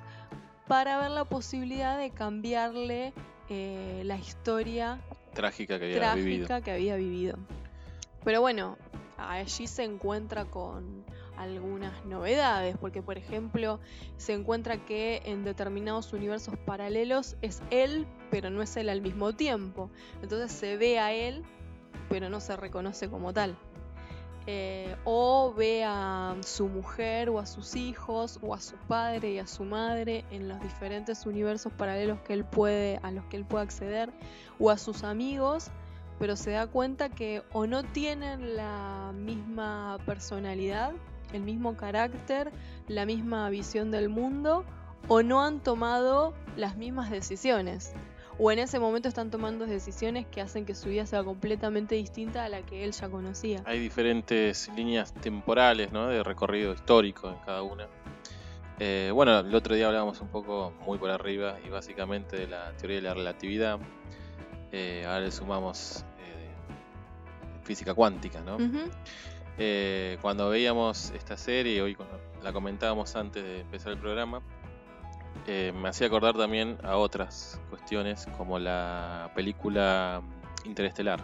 para 0.68 1.00
ver 1.00 1.12
la 1.12 1.26
posibilidad 1.26 1.98
de 1.98 2.12
cambiarle 2.12 3.14
la 3.50 4.16
historia 4.16 5.00
trágica 5.34 5.80
que 5.80 5.86
había 5.86 6.16
vivido. 6.16 6.62
que 6.62 6.72
había 6.72 6.96
vivido. 6.96 7.38
Pero 8.24 8.42
bueno, 8.42 8.78
allí 9.18 9.68
se 9.68 9.84
encuentra 9.84 10.46
con 10.46 11.06
algunas 11.38 12.06
novedades, 12.06 12.78
porque 12.78 13.02
por 13.02 13.18
ejemplo 13.18 13.80
se 14.18 14.34
encuentra 14.34 14.86
que 14.86 15.22
en 15.26 15.44
determinados 15.44 16.14
universos 16.14 16.56
paralelos 16.66 17.36
es 17.42 17.62
él, 17.72 18.08
pero 18.30 18.50
no 18.50 18.62
es 18.62 18.76
él 18.78 18.90
al 18.90 19.02
mismo 19.02 19.34
tiempo. 19.34 19.90
Entonces 20.22 20.52
se 20.52 20.78
ve 20.78 21.00
a 21.00 21.14
él, 21.14 21.44
pero 22.10 22.30
no 22.30 22.40
se 22.40 22.56
reconoce 22.56 23.10
como 23.10 23.34
tal. 23.34 23.58
Eh, 24.46 24.94
o 25.06 25.54
ve 25.56 25.86
a 25.86 26.36
su 26.42 26.68
mujer 26.68 27.30
o 27.30 27.40
a 27.40 27.46
sus 27.46 27.78
hijos 27.78 28.40
o 28.42 28.54
a 28.54 28.60
su 28.60 28.76
padre 28.76 29.32
y 29.32 29.40
a 29.40 29.48
su 29.48 29.64
madre 29.64 30.26
en 30.32 30.50
los 30.50 30.62
diferentes 30.62 31.26
universos 31.26 31.72
paralelos 31.72 32.20
que 32.20 32.34
él 32.34 32.44
puede 32.44 33.00
a 33.04 33.12
los 33.12 33.24
que 33.28 33.38
él 33.38 33.46
puede 33.46 33.64
acceder 33.64 34.12
o 34.60 34.70
a 34.70 34.78
sus 34.78 35.06
amigos 35.06 35.72
pero 36.20 36.36
se 36.36 36.52
da 36.52 36.68
cuenta 36.68 37.10
que 37.10 37.44
o 37.52 37.68
no 37.68 37.84
tienen 37.84 38.56
la 38.56 39.12
misma 39.14 39.98
personalidad 40.06 40.94
el 41.34 41.42
mismo 41.42 41.76
carácter, 41.76 42.52
la 42.88 43.06
misma 43.06 43.50
visión 43.50 43.92
del 43.92 44.10
mundo 44.10 44.64
o 45.08 45.22
no 45.22 45.44
han 45.44 45.60
tomado 45.60 46.34
las 46.56 46.78
mismas 46.78 47.10
decisiones. 47.10 47.94
O 48.40 48.52
en 48.52 48.58
ese 48.58 48.80
momento 48.80 49.10
están 49.10 49.30
tomando 49.30 49.68
decisiones 49.68 50.26
que 50.26 50.42
hacen 50.42 50.66
que 50.66 50.74
su 50.74 50.90
vida 50.90 51.06
sea 51.06 51.24
completamente 51.24 51.96
distinta 51.96 52.44
a 52.46 52.50
la 52.50 52.64
que 52.64 52.84
él 52.84 52.92
ya 52.92 53.10
conocía. 53.10 53.62
Hay 53.66 53.80
diferentes 53.80 54.72
líneas 54.76 55.14
temporales 55.14 55.92
¿no? 55.92 56.08
de 56.08 56.24
recorrido 56.24 56.74
histórico 56.74 57.30
en 57.30 57.36
cada 57.46 57.62
una. 57.62 57.88
Eh, 58.80 59.12
bueno, 59.14 59.38
el 59.40 59.54
otro 59.54 59.76
día 59.76 59.86
hablábamos 59.86 60.20
un 60.22 60.30
poco 60.30 60.74
muy 60.84 60.98
por 60.98 61.12
arriba 61.12 61.58
y 61.64 61.70
básicamente 61.70 62.38
de 62.38 62.48
la 62.48 62.72
teoría 62.78 62.98
de 62.98 63.04
la 63.04 63.14
relatividad. 63.14 63.80
Eh, 64.74 65.06
ahora 65.06 65.22
le 65.22 65.32
sumamos 65.32 66.04
eh, 66.20 66.50
física 67.64 67.94
cuántica, 67.94 68.42
¿no? 68.42 68.58
Eh, 69.58 70.18
cuando 70.20 70.50
veíamos 70.50 71.12
esta 71.12 71.38
serie, 71.38 71.82
hoy 71.82 71.96
la 72.42 72.52
comentábamos 72.52 73.16
antes 73.16 73.44
de 73.44 73.62
empezar 73.62 73.94
el 73.94 74.00
programa, 74.00 74.42
me 75.48 75.88
hacía 75.88 76.08
acordar 76.08 76.36
también 76.36 76.78
a 76.84 76.98
otras 76.98 77.62
cuestiones 77.70 78.28
como 78.36 78.58
la 78.58 79.32
película 79.36 80.22
Interestelar, 80.66 81.22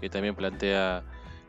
que 0.00 0.10
también 0.10 0.34
plantea 0.34 1.04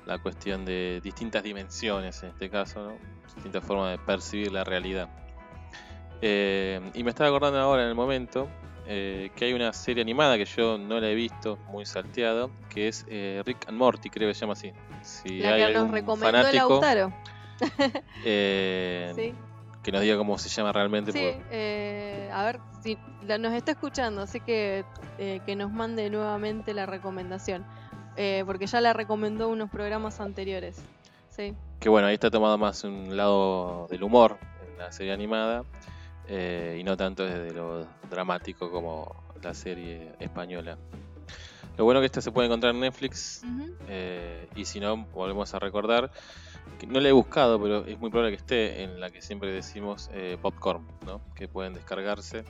la 0.05 0.19
cuestión 0.19 0.65
de 0.65 1.01
distintas 1.03 1.43
dimensiones, 1.43 2.21
en 2.23 2.29
este 2.29 2.49
caso, 2.49 2.93
distintas 3.35 3.63
formas 3.63 3.97
de 3.97 4.05
percibir 4.05 4.51
la 4.51 4.63
realidad. 4.63 5.09
Eh, 6.21 6.79
y 6.93 7.03
me 7.03 7.09
estaba 7.09 7.29
acordando 7.29 7.59
ahora 7.59 7.83
en 7.83 7.89
el 7.89 7.95
momento 7.95 8.47
que 8.87 9.45
hay 9.45 9.53
una 9.53 9.73
serie 9.73 10.01
animada 10.01 10.37
que 10.37 10.45
yo 10.45 10.77
no 10.77 10.99
la 10.99 11.09
he 11.09 11.15
visto, 11.15 11.57
muy 11.69 11.85
salteado, 11.85 12.49
que 12.69 12.87
es 12.87 13.05
Rick 13.45 13.67
and 13.67 13.77
Morty, 13.77 14.09
creo 14.09 14.29
que 14.29 14.33
se 14.33 14.41
llama 14.41 14.53
así. 14.53 14.71
Si 15.01 15.39
la 15.39 15.57
que 15.57 15.73
nos 15.73 15.91
recomendó 15.91 16.51
Lautaro. 16.51 17.13
Eh, 18.25 19.33
que 19.83 19.91
nos 19.91 20.01
diga 20.01 20.17
cómo 20.17 20.37
se 20.37 20.49
llama 20.49 20.71
realmente. 20.71 21.11
Sí, 21.11 21.19
eh, 21.51 22.29
a 22.33 22.43
ver 22.45 22.59
si 22.83 22.97
nos 23.23 23.53
está 23.53 23.71
escuchando, 23.71 24.21
así 24.21 24.39
que 24.39 24.85
eh, 25.17 25.39
que 25.45 25.55
nos 25.55 25.71
mande 25.71 26.09
nuevamente 26.09 26.73
la 26.73 26.85
recomendación. 26.85 27.65
porque 28.45 28.67
ya 28.67 28.81
la 28.81 28.93
recomendó 28.93 29.47
unos 29.49 29.69
programas 29.69 30.19
anteriores. 30.19 30.81
Sí. 31.29 31.55
Que 31.79 31.89
bueno, 31.89 32.07
ahí 32.07 32.15
está 32.15 32.31
tomado 32.31 32.57
más 32.57 32.83
un 32.83 33.15
lado 33.15 33.87
del 33.89 34.03
humor 34.03 34.37
en 34.67 34.77
la 34.79 34.91
serie 34.91 35.13
animada 35.13 35.63
y 36.29 36.83
no 36.83 36.97
tanto 36.97 37.23
desde 37.23 37.53
lo 37.53 37.87
dramático 38.09 38.69
como 38.69 39.23
la 39.41 39.53
serie 39.53 40.13
española. 40.19 40.77
Lo 41.77 41.85
bueno 41.85 41.99
que 41.99 42.07
esta 42.07 42.21
se 42.21 42.31
puede 42.31 42.47
encontrar 42.47 42.73
en 42.73 42.81
Netflix. 42.81 43.43
Eh, 43.87 44.49
y 44.55 44.65
si 44.65 44.79
no, 44.79 45.05
volvemos 45.13 45.53
a 45.53 45.59
recordar. 45.59 46.11
Que 46.79 46.87
no 46.87 46.99
la 46.99 47.09
he 47.09 47.11
buscado, 47.11 47.61
pero 47.61 47.85
es 47.85 47.99
muy 47.99 48.09
probable 48.09 48.35
que 48.35 48.41
esté 48.41 48.83
en 48.83 48.99
la 48.99 49.09
que 49.11 49.21
siempre 49.21 49.51
decimos 49.51 50.09
eh, 50.11 50.37
Popcorn, 50.41 50.85
¿no? 51.05 51.21
Que 51.35 51.47
pueden 51.47 51.73
descargarse. 51.73 52.43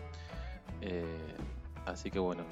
Eh, 0.82 1.36
así 1.86 2.10
que 2.10 2.20
bueno. 2.20 2.44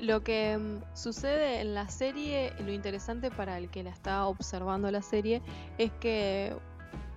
Lo 0.00 0.22
que 0.22 0.56
mm, 0.56 0.96
sucede 0.96 1.60
en 1.60 1.74
la 1.74 1.88
serie, 1.88 2.52
lo 2.64 2.72
interesante 2.72 3.30
para 3.30 3.58
el 3.58 3.68
que 3.68 3.82
la 3.82 3.90
está 3.90 4.26
observando 4.26 4.90
la 4.92 5.02
serie, 5.02 5.42
es 5.78 5.90
que 6.00 6.54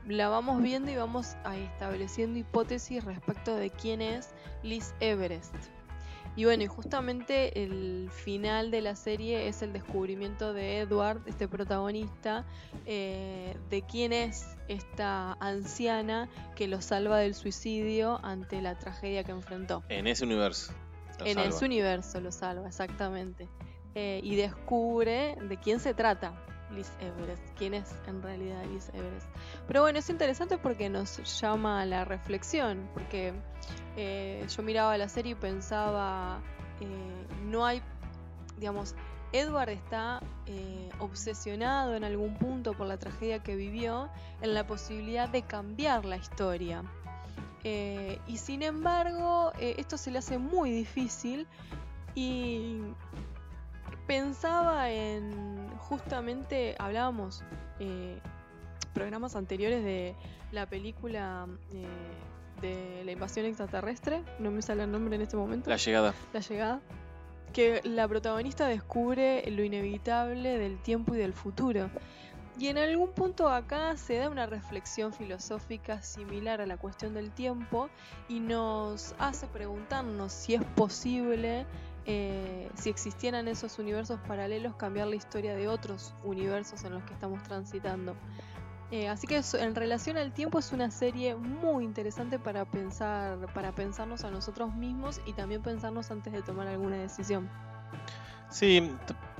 la 0.07 0.29
vamos 0.29 0.61
viendo 0.61 0.89
y 0.91 0.95
vamos 0.95 1.35
estableciendo 1.55 2.39
hipótesis 2.39 3.03
respecto 3.03 3.55
de 3.55 3.69
quién 3.69 4.01
es 4.01 4.29
Liz 4.63 4.93
Everest. 4.99 5.53
Y 6.35 6.45
bueno, 6.45 6.63
y 6.63 6.67
justamente 6.67 7.63
el 7.63 8.11
final 8.11 8.69
de 8.69 8.81
la 8.81 8.95
serie 8.95 9.47
es 9.47 9.63
el 9.63 9.73
descubrimiento 9.73 10.53
de 10.53 10.79
Edward, 10.79 11.23
este 11.25 11.47
protagonista, 11.47 12.45
eh, 12.85 13.57
de 13.71 13.81
quién 13.81 14.13
es 14.13 14.45
esta 14.67 15.33
anciana 15.39 16.29
que 16.55 16.67
lo 16.67 16.79
salva 16.79 17.17
del 17.17 17.33
suicidio 17.33 18.19
ante 18.23 18.61
la 18.61 18.77
tragedia 18.77 19.23
que 19.23 19.31
enfrentó. 19.31 19.83
En 19.89 20.05
ese 20.05 20.25
universo. 20.25 20.73
en 21.25 21.39
ese 21.39 21.65
universo 21.65 22.21
lo 22.21 22.31
salva, 22.31 22.67
exactamente. 22.67 23.49
Eh, 23.95 24.21
y 24.23 24.35
descubre 24.35 25.35
de 25.41 25.57
quién 25.57 25.79
se 25.79 25.95
trata 25.95 26.39
Liz 26.71 26.91
Everest, 26.99 27.43
quién 27.57 27.73
es 27.73 27.93
en 28.07 28.21
realidad 28.21 28.63
Liz 28.65 28.89
Everest. 28.89 29.27
Pero 29.67 29.81
bueno, 29.81 29.99
es 29.99 30.09
interesante 30.09 30.57
porque 30.57 30.89
nos 30.89 31.39
llama 31.39 31.81
a 31.81 31.85
la 31.85 32.05
reflexión, 32.05 32.89
porque 32.93 33.33
eh, 33.95 34.45
yo 34.55 34.63
miraba 34.63 34.97
la 34.97 35.09
serie 35.09 35.33
y 35.33 35.35
pensaba, 35.35 36.39
eh, 36.81 37.27
no 37.45 37.65
hay, 37.65 37.81
digamos, 38.57 38.95
Edward 39.33 39.69
está 39.69 40.21
eh, 40.45 40.89
obsesionado 40.99 41.95
en 41.95 42.03
algún 42.03 42.37
punto 42.37 42.73
por 42.73 42.87
la 42.87 42.97
tragedia 42.97 43.43
que 43.43 43.55
vivió, 43.55 44.09
en 44.41 44.53
la 44.53 44.65
posibilidad 44.65 45.29
de 45.29 45.41
cambiar 45.43 46.05
la 46.05 46.17
historia. 46.17 46.83
y 47.63 48.37
sin 48.37 48.63
embargo, 48.63 49.51
esto 49.59 49.97
se 49.97 50.09
le 50.09 50.19
hace 50.19 50.37
muy 50.37 50.71
difícil 50.71 51.45
y 52.15 52.79
pensaba 54.07 54.89
en, 54.89 55.69
justamente, 55.77 56.75
hablábamos 56.79 57.43
programas 58.93 59.35
anteriores 59.35 59.83
de 59.83 60.15
la 60.51 60.65
película 60.65 61.47
de 62.61 63.03
la 63.05 63.11
invasión 63.11 63.45
extraterrestre, 63.45 64.23
no 64.39 64.49
me 64.49 64.61
sale 64.61 64.83
el 64.83 64.91
nombre 64.91 65.15
en 65.15 65.21
este 65.21 65.37
momento. 65.37 65.69
La 65.69 65.77
llegada. 65.77 66.13
La 66.33 66.39
llegada. 66.39 66.81
Que 67.53 67.81
la 67.83 68.07
protagonista 68.07 68.67
descubre 68.67 69.43
lo 69.51 69.63
inevitable 69.63 70.57
del 70.57 70.79
tiempo 70.79 71.13
y 71.15 71.17
del 71.17 71.33
futuro. 71.33 71.89
Y 72.59 72.69
en 72.69 72.79
algún 72.79 73.11
punto 73.11 73.49
acá 73.49 73.95
se 73.97 74.17
da 74.17 74.29
una 74.29 74.47
reflexión 74.47 75.13
filosófica 75.13 76.01
similar 76.01 76.59
a 76.59 76.65
la 76.65 76.77
cuestión 76.77 77.13
del 77.13 77.29
tiempo 77.29 77.89
y 78.27 78.39
nos 78.39 79.13
hace 79.19 79.45
preguntarnos 79.45 80.33
si 80.33 80.55
es 80.55 80.63
posible, 80.75 81.67
eh, 82.09 82.71
si 82.75 82.89
existieran 82.89 83.49
esos 83.49 83.79
universos 83.79 84.17
paralelos, 84.25 84.75
cambiar 84.75 85.07
la 85.07 85.15
historia 85.17 85.55
de 85.55 85.67
otros 85.67 86.13
universos 86.23 86.85
en 86.85 86.93
los 86.93 87.03
que 87.03 87.13
estamos 87.13 87.43
transitando. 87.43 88.15
Eh, 88.91 89.09
así 89.09 89.27
que 89.27 89.41
en 89.59 89.75
relación 89.75 90.15
al 90.15 90.31
tiempo 90.31 90.57
es 90.57 90.71
una 90.71 90.89
serie 90.89 91.35
muy 91.35 91.83
interesante 91.83 92.39
para 92.39 92.63
pensar, 92.63 93.53
para 93.53 93.75
pensarnos 93.75 94.23
a 94.23 94.31
nosotros 94.31 94.73
mismos 94.73 95.19
y 95.25 95.33
también 95.33 95.61
pensarnos 95.61 96.09
antes 96.09 96.31
de 96.31 96.41
tomar 96.41 96.67
alguna 96.67 96.95
decisión. 96.95 97.49
Sí, 98.49 98.89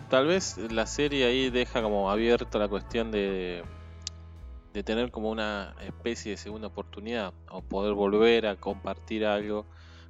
tal 0.10 0.28
vez 0.28 0.58
la 0.70 0.86
serie 0.86 1.26
ahí 1.26 1.50
deja 1.50 1.82
como 1.82 2.12
abierta 2.12 2.60
la 2.60 2.68
cuestión 2.68 3.12
de, 3.12 3.64
de 4.74 4.84
tener 4.84 5.10
como 5.10 5.30
una 5.30 5.74
especie 5.80 6.32
de 6.32 6.38
segunda 6.38 6.68
oportunidad 6.68 7.34
o 7.50 7.62
poder 7.62 7.94
volver 7.94 8.46
a 8.48 8.58
compartir 8.58 9.26
algo 9.26 9.66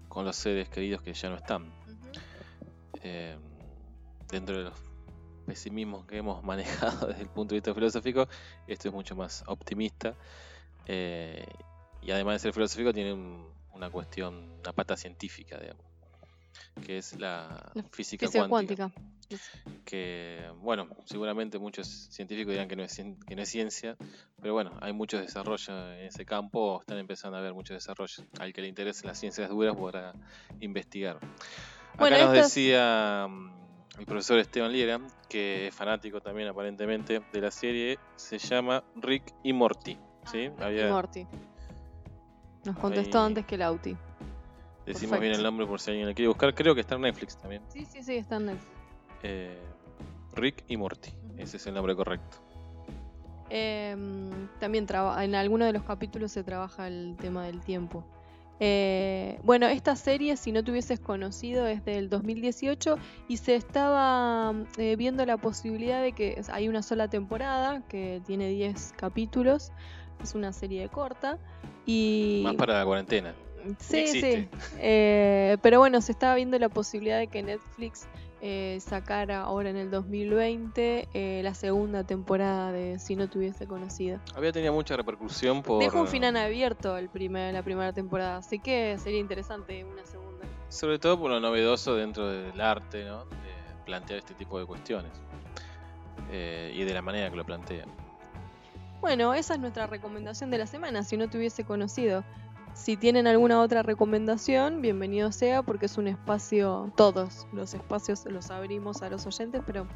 con 0.09 0.25
los 0.25 0.35
seres 0.35 0.69
queridos 0.69 1.03
que 1.03 1.13
ya 1.13 1.29
no 1.29 1.35
están. 1.35 1.76
Eh, 3.07 3.38
dentro 4.29 4.57
de 4.57 4.63
los 4.65 4.73
pesimismo 5.45 6.05
que 6.05 6.17
hemos 6.17 6.43
manejado 6.51 7.07
desde 7.07 7.21
el 7.21 7.29
punto 7.29 7.55
de 7.55 7.59
vista 7.59 7.73
filosófico, 7.73 8.27
esto 8.67 8.89
es 8.89 8.93
mucho 8.93 9.15
más 9.15 9.43
optimista. 9.47 10.13
Eh, 10.85 11.45
y 12.01 12.11
además 12.11 12.35
de 12.35 12.39
ser 12.39 12.53
filosófico, 12.53 12.93
tiene 12.93 13.13
una 13.73 13.89
cuestión, 13.89 14.59
una 14.59 14.73
pata 14.73 14.95
científica, 14.97 15.57
digamos, 15.57 15.84
que 16.85 16.97
es 16.97 17.17
la, 17.19 17.71
física, 17.91 18.27
cuántica. 18.47 18.91
Que, 19.84 20.49
bueno, 20.61 20.88
seguramente 21.05 21.59
muchos 21.59 21.88
científicos 21.88 22.53
dirán 22.53 22.69
que 22.69 22.77
no, 22.77 22.84
es, 22.84 22.95
que 22.95 23.35
no 23.35 23.41
es 23.41 23.49
ciencia, 23.49 23.97
pero 24.41 24.53
bueno, 24.53 24.77
hay 24.79 24.93
muchos 24.93 25.21
desarrollos 25.21 25.67
en 25.69 26.05
ese 26.05 26.25
campo, 26.25 26.79
están 26.79 26.97
empezando 26.97 27.35
a 27.35 27.41
haber 27.41 27.53
muchos 27.53 27.75
desarrollos. 27.75 28.23
Al 28.39 28.53
que 28.53 28.61
le 28.61 28.69
interese 28.69 29.05
las 29.05 29.19
ciencias 29.19 29.49
duras 29.49 29.75
podrá 29.75 30.13
investigar. 30.61 31.19
Acá 31.97 32.25
nos 32.25 32.33
decía 32.33 33.27
el 33.97 34.05
profesor 34.05 34.39
Esteban 34.39 34.71
Liera, 34.71 34.99
que 35.27 35.67
es 35.67 35.75
fanático 35.75 36.21
también 36.21 36.47
aparentemente 36.47 37.21
de 37.31 37.41
la 37.41 37.51
serie, 37.51 37.97
se 38.15 38.37
llama 38.37 38.83
Rick 38.95 39.33
y 39.43 39.53
Morty. 39.53 39.97
¿sí? 40.31 40.49
Había... 40.59 40.89
Morty. 40.89 41.25
Nos 42.65 42.77
contestó 42.77 43.21
antes 43.21 43.45
que 43.45 43.57
Lauti. 43.57 43.95
Decimos 44.85 45.19
bien 45.19 45.33
el 45.33 45.43
nombre 45.43 45.65
por 45.65 45.81
si 45.81 45.91
alguien 45.91 46.07
le 46.07 46.13
quiere 46.13 46.27
buscar. 46.29 46.53
Creo 46.53 46.73
que 46.73 46.81
está 46.81 46.95
en 46.95 47.01
Netflix 47.01 47.37
también. 47.37 47.61
Sí, 47.69 47.85
sí, 47.85 48.03
sí, 48.03 48.15
está 48.15 48.37
en 48.37 48.47
Netflix. 48.47 48.71
Eh, 49.23 49.57
Rick 50.33 50.63
y 50.67 50.77
Morty. 50.77 51.11
Ese 51.37 51.57
es 51.57 51.67
el 51.67 51.73
nombre 51.73 51.95
correcto. 51.95 52.37
Em, 53.49 54.47
también 54.59 54.85
en 54.89 55.35
alguno 55.35 55.65
de 55.65 55.73
los 55.73 55.83
capítulos 55.83 56.31
se 56.31 56.43
trabaja 56.43 56.87
el 56.87 57.15
tema 57.19 57.45
del 57.45 57.61
tiempo. 57.61 58.05
Eh, 58.59 59.39
bueno, 59.43 59.67
esta 59.67 59.95
serie, 59.95 60.35
si 60.38 60.51
no 60.51 60.63
te 60.63 60.71
hubieses 60.71 60.99
conocido, 60.99 61.67
es 61.67 61.85
del 61.85 62.09
2018 62.09 62.97
y 63.27 63.38
se 63.38 63.55
estaba 63.55 64.53
eh, 64.77 64.95
viendo 64.95 65.25
la 65.25 65.38
posibilidad 65.38 66.01
de 66.01 66.13
que 66.13 66.41
hay 66.51 66.67
una 66.67 66.81
sola 66.81 67.07
temporada 67.07 67.84
que 67.88 68.21
tiene 68.25 68.49
10 68.49 68.93
capítulos. 68.97 69.71
Es 70.23 70.34
una 70.34 70.51
serie 70.51 70.89
corta 70.89 71.38
y... 71.85 72.41
Más 72.43 72.55
para 72.55 72.79
la 72.79 72.85
cuarentena. 72.85 73.35
Sí, 73.79 74.07
sí. 74.07 74.47
Eh, 74.79 75.57
pero 75.61 75.79
bueno, 75.79 76.01
se 76.01 76.11
estaba 76.11 76.35
viendo 76.35 76.57
la 76.57 76.69
posibilidad 76.69 77.19
de 77.19 77.27
que 77.27 77.43
Netflix 77.43 78.07
eh, 78.41 78.77
sacara 78.81 79.41
ahora 79.41 79.69
en 79.69 79.77
el 79.77 79.89
2020 79.89 81.09
eh, 81.14 81.41
la 81.43 81.53
segunda 81.53 82.03
temporada 82.03 82.72
de 82.72 82.99
Si 82.99 83.15
no 83.15 83.30
tuviese 83.30 83.68
conocido. 83.68 84.19
Había 84.35 84.51
tenido 84.51 84.73
mucha 84.73 84.95
repercusión 84.95 85.64
por... 85.64 85.81
Dejo 85.81 86.01
un 86.01 86.07
final 86.07 86.38
abierto 86.38 86.97
el 86.97 87.09
primer, 87.09 87.53
la 87.53 87.64
primera 87.64 87.93
temporada, 87.93 88.38
así 88.38 88.59
que 88.59 88.97
sería 88.99 89.19
interesante 89.19 89.84
una 89.84 90.05
segunda. 90.05 90.45
Sobre 90.69 90.99
todo 90.99 91.19
por 91.19 91.31
lo 91.31 91.39
novedoso 91.39 91.95
dentro 91.95 92.27
del 92.27 92.59
arte, 92.61 93.05
¿no? 93.05 93.26
De 93.26 93.85
plantear 93.85 94.19
este 94.19 94.34
tipo 94.34 94.59
de 94.59 94.65
cuestiones. 94.65 95.11
y 96.30 96.84
de 96.84 96.93
la 96.93 97.01
manera 97.01 97.30
que 97.30 97.38
lo 97.38 97.45
plantea. 97.45 97.85
Bueno, 98.99 99.34
esa 99.34 99.53
es 99.53 99.59
nuestra 99.59 99.88
recomendación 99.88 100.49
de 100.49 100.57
la 100.57 100.68
semana, 100.68 101.03
si 101.03 101.18
no 101.18 101.30
te 101.30 101.38
hubiese 101.38 101.64
conocido. 101.64 102.23
Si 102.77 102.95
tienen 102.95 103.27
alguna 103.27 103.59
otra 103.59 103.81
recomendación, 103.81 104.81
bienvenido 104.81 105.31
sea, 105.31 105.63
porque 105.63 105.87
es 105.87 105.97
un 105.97 106.07
espacio, 106.07 106.93
todos 106.95 107.47
los 107.51 107.73
espacios 107.73 108.23
los 108.25 108.49
abrimos 108.51 109.01
a 109.01 109.09
los 109.09 109.25
oyentes, 109.25 109.61
pero 109.65 109.87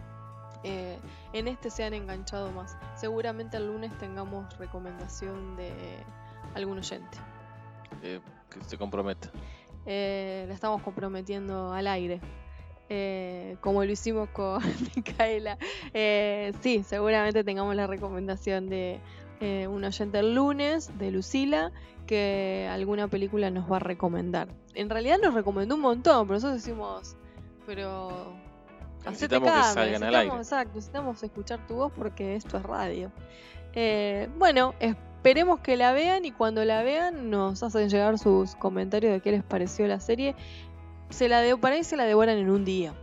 eh, 0.64 0.98
en 1.32 1.48
este 1.48 1.70
se 1.70 1.84
han 1.84 1.94
enganchado 1.94 2.52
más. 2.52 2.76
Seguramente 2.96 3.56
el 3.56 3.68
lunes 3.68 3.96
tengamos 4.00 4.58
recomendación 4.58 5.56
de 5.56 5.72
algún 6.56 6.80
oyente. 6.80 7.18
Eh, 8.02 8.20
que 8.50 8.62
se 8.66 8.78
comprometa. 8.78 9.30
Eh, 9.86 10.46
la 10.48 10.54
estamos 10.54 10.82
comprometiendo 10.82 11.72
al 11.72 11.86
aire. 11.88 12.20
Eh, 12.90 13.58
como 13.62 13.86
lo 13.86 13.92
hicimos 13.92 14.28
con 14.30 14.60
Micaela. 14.96 15.58
sí, 16.62 16.84
seguramente 16.84 17.44
tengamos 17.44 17.76
la 17.76 17.88
recomendación 17.88 18.70
de 18.70 19.00
un 19.42 19.84
oyente 19.84 20.20
el 20.20 20.36
lunes, 20.36 20.98
de 20.98 21.12
Lucila, 21.12 21.72
que 22.06 22.68
alguna 22.72 23.08
película 23.08 23.50
nos 23.50 23.72
va 23.72 23.78
a 23.78 23.80
recomendar. 23.80 24.50
En 24.74 24.90
realidad 24.90 25.18
nos 25.22 25.34
recomendó 25.34 25.76
un 25.76 25.82
montón, 25.82 26.28
pero 26.28 26.36
nosotros 26.36 26.64
decimos, 26.64 27.16
pero 27.66 28.34
necesitamos 29.06 29.52
que 29.52 29.64
salgan 29.64 30.04
al 30.04 30.16
aire. 30.16 30.36
Exacto, 30.36 30.76
necesitamos 30.76 31.24
escuchar 31.24 31.66
tu 31.68 31.76
voz 31.76 31.92
porque 31.96 32.36
esto 32.36 32.58
es 32.58 32.64
radio. 32.64 33.12
Eh, 33.74 34.30
bueno, 34.38 34.74
esperemos 34.80 35.60
que 35.62 35.78
la 35.78 35.94
vean 35.94 36.26
y 36.26 36.32
cuando 36.32 36.64
la 36.66 36.84
vean 36.84 37.30
nos 37.30 37.64
hacen 37.64 37.90
llegar 37.90 38.18
sus 38.20 38.56
comentarios 38.56 39.14
de 39.14 39.22
qué 39.22 39.32
les 39.32 39.44
pareció 39.44 39.88
la 39.88 40.00
serie. 40.00 40.36
Se 41.10 41.28
la 41.28 41.42
de, 41.42 41.58
para 41.58 41.76
ahí 41.76 41.84
se 41.84 41.98
la 41.98 42.06
devoran 42.06 42.38
en 42.38 42.50
un 42.50 42.64
día 42.64 42.94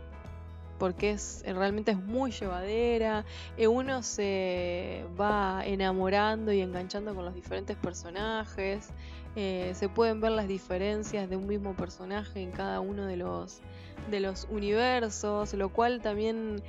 porque 0.79 1.11
es 1.11 1.43
eh, 1.45 1.53
realmente 1.53 1.91
es 1.91 1.97
muy 1.97 2.31
llevadera, 2.31 3.25
eh, 3.57 3.67
uno 3.67 4.01
se 4.01 5.05
va 5.19 5.61
enamorando 5.65 6.51
y 6.51 6.61
enganchando 6.61 7.13
con 7.13 7.25
los 7.25 7.35
diferentes 7.35 7.75
personajes, 7.77 8.89
eh, 9.35 9.73
se 9.75 9.89
pueden 9.89 10.21
ver 10.21 10.31
las 10.31 10.47
diferencias 10.47 11.29
de 11.29 11.35
un 11.35 11.45
mismo 11.45 11.75
personaje 11.75 12.41
en 12.41 12.51
cada 12.51 12.79
uno 12.79 13.05
de 13.05 13.17
los 13.17 13.61
de 14.09 14.21
los 14.21 14.47
universos, 14.49 15.53
lo 15.53 15.69
cual 15.69 16.01
también 16.01 16.63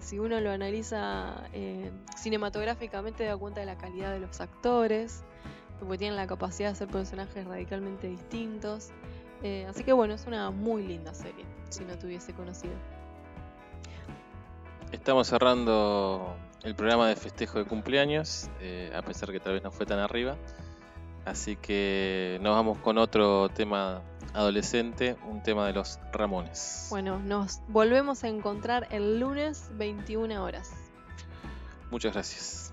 si 0.00 0.18
uno 0.18 0.40
lo 0.40 0.50
analiza 0.50 1.44
cinematográficamente 2.16 3.24
da 3.24 3.36
cuenta 3.36 3.60
de 3.60 3.66
la 3.66 3.76
calidad 3.76 4.12
de 4.12 4.18
los 4.18 4.40
actores, 4.40 5.22
porque 5.78 5.98
tienen 5.98 6.16
la 6.16 6.26
capacidad 6.26 6.70
de 6.70 6.72
hacer 6.72 6.88
personajes 6.88 7.46
radicalmente 7.46 8.08
distintos. 8.08 8.88
así 9.68 9.84
que 9.84 9.92
bueno, 9.92 10.14
es 10.14 10.26
una 10.26 10.50
muy 10.50 10.82
linda 10.84 11.14
serie, 11.14 11.44
si 11.68 11.84
no 11.84 11.96
tuviese 11.96 12.32
conocido. 12.32 12.74
Estamos 14.92 15.28
cerrando 15.28 16.36
el 16.64 16.74
programa 16.74 17.08
de 17.08 17.14
festejo 17.14 17.58
de 17.58 17.64
cumpleaños, 17.64 18.50
eh, 18.60 18.92
a 18.94 19.02
pesar 19.02 19.30
que 19.30 19.38
tal 19.38 19.52
vez 19.52 19.62
no 19.62 19.70
fue 19.70 19.86
tan 19.86 20.00
arriba. 20.00 20.36
Así 21.24 21.54
que 21.54 22.38
nos 22.42 22.56
vamos 22.56 22.78
con 22.78 22.98
otro 22.98 23.48
tema 23.50 24.02
adolescente, 24.34 25.16
un 25.28 25.42
tema 25.42 25.66
de 25.66 25.74
los 25.74 26.00
Ramones. 26.12 26.88
Bueno, 26.90 27.20
nos 27.20 27.60
volvemos 27.68 28.24
a 28.24 28.28
encontrar 28.28 28.88
el 28.90 29.20
lunes 29.20 29.70
21 29.74 30.42
horas. 30.42 30.72
Muchas 31.90 32.12
gracias. 32.12 32.72